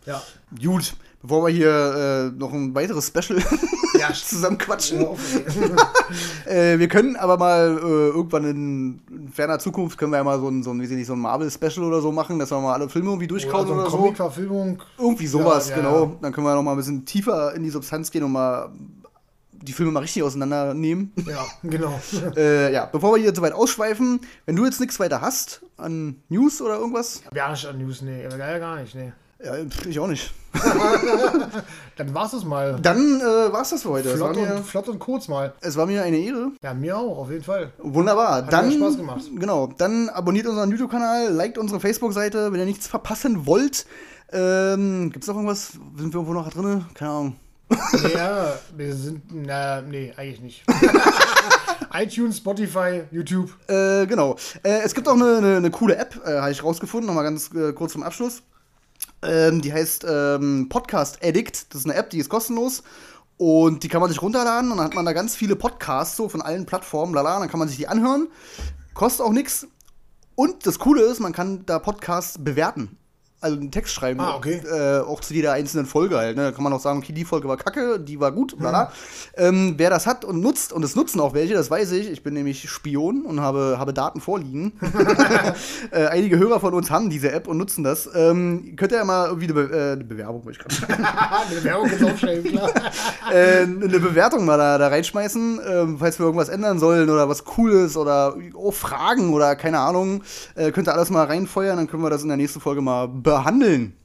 Ja. 0.05 0.21
Gut, 0.61 0.93
bevor 1.21 1.45
wir 1.45 1.53
hier 1.53 2.31
äh, 2.33 2.37
noch 2.37 2.53
ein 2.53 2.73
weiteres 2.73 3.07
Special 3.07 3.39
ja, 3.99 4.13
zusammen 4.13 4.57
quatschen. 4.57 5.05
äh, 6.45 6.79
wir 6.79 6.87
können 6.87 7.15
aber 7.15 7.37
mal 7.37 7.77
äh, 7.77 8.07
irgendwann 8.09 8.45
in, 8.45 9.01
in, 9.09 9.29
ferner 9.29 9.59
Zukunft 9.59 9.97
können 9.97 10.11
wir 10.11 10.17
ja 10.17 10.23
mal 10.23 10.39
so 10.39 10.47
ein, 10.47 10.63
so 10.63 10.71
ein, 10.71 10.81
wie 10.81 10.87
nicht, 10.95 11.07
so 11.07 11.13
ein 11.13 11.19
Marvel-Special 11.19 11.85
oder 11.85 12.01
so 12.01 12.11
machen, 12.11 12.39
dass 12.39 12.51
wir 12.51 12.59
mal 12.59 12.73
alle 12.73 12.89
Filme 12.89 13.09
irgendwie 13.09 13.27
durchkauen 13.27 13.69
oder, 13.69 13.89
so. 13.89 13.97
Oder 13.99 14.31
so. 14.31 14.77
Irgendwie 14.97 15.27
sowas, 15.27 15.71
genau. 15.73 16.17
Dann 16.21 16.31
können 16.31 16.47
wir 16.47 16.55
noch 16.55 16.63
mal 16.63 16.71
ein 16.71 16.77
bisschen 16.77 17.05
tiefer 17.05 17.53
in 17.53 17.63
die 17.63 17.69
Substanz 17.69 18.09
gehen 18.09 18.23
und 18.23 18.31
mal 18.31 18.71
die 19.61 19.73
Filme 19.73 19.91
mal 19.91 20.01
richtig 20.01 20.23
auseinandernehmen. 20.23 21.11
Ja, 21.25 21.45
genau. 21.63 21.99
äh, 22.35 22.71
ja, 22.73 22.85
bevor 22.85 23.15
wir 23.15 23.21
hier 23.21 23.33
zu 23.33 23.41
weit 23.41 23.53
ausschweifen, 23.53 24.21
wenn 24.45 24.55
du 24.55 24.65
jetzt 24.65 24.79
nichts 24.79 24.99
weiter 24.99 25.21
hast 25.21 25.61
an 25.77 26.21
News 26.29 26.61
oder 26.61 26.77
irgendwas? 26.77 27.21
Ja, 27.33 27.51
nicht 27.51 27.65
an 27.65 27.77
News, 27.77 28.01
nee, 28.01 28.23
ja, 28.23 28.57
gar 28.59 28.81
nicht, 28.81 28.95
nee. 28.95 29.11
Ja, 29.43 29.53
ich 29.87 29.97
auch 29.99 30.07
nicht. 30.07 30.33
Dann 31.95 32.13
war's 32.13 32.31
das 32.31 32.43
mal. 32.43 32.77
Dann 32.81 33.21
äh, 33.21 33.53
war's 33.53 33.69
das 33.69 33.83
für 33.83 33.89
heute. 33.89 34.09
Flott, 34.17 34.35
mir, 34.35 34.55
und, 34.55 34.65
flott 34.65 34.89
und 34.89 34.99
kurz 34.99 35.29
mal. 35.29 35.53
Es 35.61 35.77
war 35.77 35.85
mir 35.85 36.03
eine 36.03 36.17
Ehre. 36.17 36.51
Ja, 36.61 36.73
mir 36.73 36.97
auch, 36.97 37.19
auf 37.19 37.31
jeden 37.31 37.43
Fall. 37.43 37.71
Wunderbar. 37.77 38.37
Hat 38.37 38.51
dann, 38.51 38.69
Spaß 38.69 38.97
gemacht. 38.97 39.21
Genau. 39.33 39.67
Dann 39.77 40.09
abonniert 40.09 40.45
unseren 40.45 40.69
YouTube-Kanal, 40.71 41.31
liked 41.31 41.57
unsere 41.57 41.79
Facebook-Seite, 41.79 42.51
wenn 42.51 42.59
ihr 42.59 42.65
nichts 42.65 42.87
verpassen 42.87 43.45
wollt. 43.45 43.85
Ähm, 44.33 45.09
gibt's 45.11 45.27
noch 45.27 45.35
irgendwas? 45.35 45.71
Sind 45.95 46.13
wir 46.13 46.15
irgendwo 46.15 46.33
noch 46.33 46.49
drin? 46.49 46.83
Keine 46.93 47.11
Ahnung. 47.11 47.35
Ja, 48.13 48.57
wir 48.75 48.95
sind. 48.95 49.23
Na, 49.31 49.81
nee, 49.81 50.13
eigentlich 50.15 50.41
nicht. 50.41 50.63
iTunes, 51.93 52.37
Spotify, 52.37 53.03
YouTube. 53.11 53.51
Äh, 53.67 54.05
genau. 54.05 54.35
Äh, 54.63 54.81
es 54.83 54.93
gibt 54.93 55.07
auch 55.07 55.13
eine, 55.13 55.37
eine, 55.37 55.57
eine 55.57 55.71
coole 55.71 55.95
App, 55.95 56.19
äh, 56.25 56.39
habe 56.39 56.51
ich 56.51 56.63
rausgefunden, 56.63 57.07
nochmal 57.07 57.23
ganz 57.23 57.53
äh, 57.53 57.73
kurz 57.73 57.93
zum 57.93 58.03
Abschluss. 58.03 58.41
Ähm, 59.21 59.61
die 59.61 59.73
heißt 59.73 60.05
ähm, 60.07 60.67
Podcast 60.69 61.23
Addict. 61.23 61.73
Das 61.73 61.81
ist 61.81 61.85
eine 61.85 61.95
App, 61.95 62.09
die 62.09 62.19
ist 62.19 62.29
kostenlos. 62.29 62.83
Und 63.37 63.83
die 63.83 63.87
kann 63.87 64.01
man 64.01 64.09
sich 64.09 64.21
runterladen 64.21 64.71
und 64.71 64.77
dann 64.77 64.87
hat 64.87 64.95
man 64.95 65.05
da 65.05 65.13
ganz 65.13 65.35
viele 65.35 65.55
Podcasts 65.55 66.17
so 66.17 66.27
von 66.27 66.41
allen 66.41 66.65
Plattformen, 66.65 67.13
lala, 67.13 67.39
dann 67.39 67.49
kann 67.49 67.59
man 67.59 67.69
sich 67.69 67.77
die 67.77 67.87
anhören. 67.87 68.27
Kostet 68.93 69.25
auch 69.25 69.31
nichts. 69.31 69.65
Und 70.35 70.65
das 70.65 70.77
Coole 70.77 71.03
ist, 71.03 71.19
man 71.21 71.31
kann 71.31 71.65
da 71.65 71.79
Podcasts 71.79 72.43
bewerten 72.43 72.97
also 73.41 73.57
einen 73.57 73.71
Text 73.71 73.93
schreiben. 73.93 74.19
Ah, 74.19 74.35
okay. 74.35 74.61
Äh, 74.65 74.99
auch 74.99 75.21
zu 75.21 75.33
jeder 75.33 75.53
einzelnen 75.53 75.85
Folge 75.85 76.17
halt. 76.17 76.35
Ne? 76.35 76.43
Da 76.43 76.51
kann 76.51 76.63
man 76.63 76.73
auch 76.73 76.79
sagen, 76.79 76.99
okay, 76.99 77.13
die 77.13 77.23
Folge 77.23 77.47
war 77.47 77.57
kacke, 77.57 77.99
die 77.99 78.19
war 78.19 78.31
gut, 78.31 78.57
bla, 78.57 78.69
Mhm. 78.69 78.87
Ähm, 79.35 79.73
wer 79.77 79.89
das 79.89 80.05
hat 80.05 80.23
und 80.23 80.41
nutzt, 80.41 80.71
und 80.71 80.83
es 80.83 80.95
nutzen 80.95 81.19
auch 81.19 81.33
welche, 81.33 81.53
das 81.53 81.71
weiß 81.71 81.91
ich. 81.93 82.09
Ich 82.09 82.23
bin 82.23 82.33
nämlich 82.33 82.69
Spion 82.69 83.25
und 83.25 83.41
habe, 83.41 83.77
habe 83.79 83.93
Daten 83.93 84.21
vorliegen. 84.21 84.73
äh, 85.91 86.05
einige 86.07 86.37
Hörer 86.37 86.59
von 86.59 86.73
uns 86.73 86.91
haben 86.91 87.09
diese 87.09 87.31
App 87.31 87.47
und 87.47 87.57
nutzen 87.57 87.83
das. 87.83 88.09
Ähm, 88.13 88.75
könnt 88.75 88.91
ihr 88.91 88.99
ja 88.99 89.05
mal 89.05 89.27
irgendwie 89.27 89.45
eine, 89.45 89.53
Be 89.53 89.75
äh, 89.75 89.91
eine 89.93 90.03
Bewerbung, 90.03 90.47
ich 90.49 90.59
gerade 90.59 90.75
Eine 90.93 91.55
Bewerbung 91.55 91.89
ist 91.89 92.03
auch 92.03 92.17
schnell, 92.17 92.43
klar. 92.43 92.69
äh, 93.31 93.61
eine 93.63 93.99
Bewertung 93.99 94.45
mal 94.45 94.57
da, 94.57 94.77
da 94.77 94.87
reinschmeißen, 94.87 95.59
ähm, 95.67 95.97
falls 95.99 96.19
wir 96.19 96.25
irgendwas 96.25 96.49
ändern 96.49 96.79
sollen 96.79 97.09
oder 97.09 97.29
was 97.29 97.43
Cooles 97.43 97.97
oder 97.97 98.35
oh, 98.53 98.71
Fragen 98.71 99.33
oder 99.33 99.55
keine 99.55 99.79
Ahnung. 99.79 100.23
Äh, 100.55 100.71
könnt 100.71 100.87
ihr 100.87 100.93
alles 100.93 101.09
mal 101.09 101.25
reinfeuern, 101.25 101.77
dann 101.77 101.87
können 101.87 102.03
wir 102.03 102.09
das 102.09 102.21
in 102.21 102.27
der 102.27 102.37
nächsten 102.37 102.59
Folge 102.59 102.81
mal 102.81 103.07
behandeln. 103.29 103.95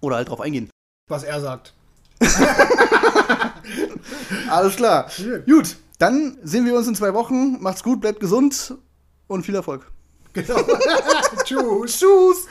Oder 0.00 0.16
halt 0.16 0.28
drauf 0.28 0.40
eingehen. 0.40 0.70
Was 1.08 1.24
er 1.24 1.40
sagt. 1.40 1.72
Alles 4.48 4.76
klar. 4.76 5.10
Gut, 5.46 5.76
dann 5.98 6.38
sehen 6.42 6.64
wir 6.64 6.76
uns 6.76 6.86
in 6.86 6.94
zwei 6.94 7.14
Wochen. 7.14 7.60
Macht's 7.60 7.82
gut, 7.82 8.00
bleibt 8.00 8.20
gesund 8.20 8.74
und 9.26 9.44
viel 9.44 9.54
Erfolg. 9.54 9.90
Genau. 10.32 10.56
Tschüss. 11.44 11.98
Tschüss. 11.98 12.46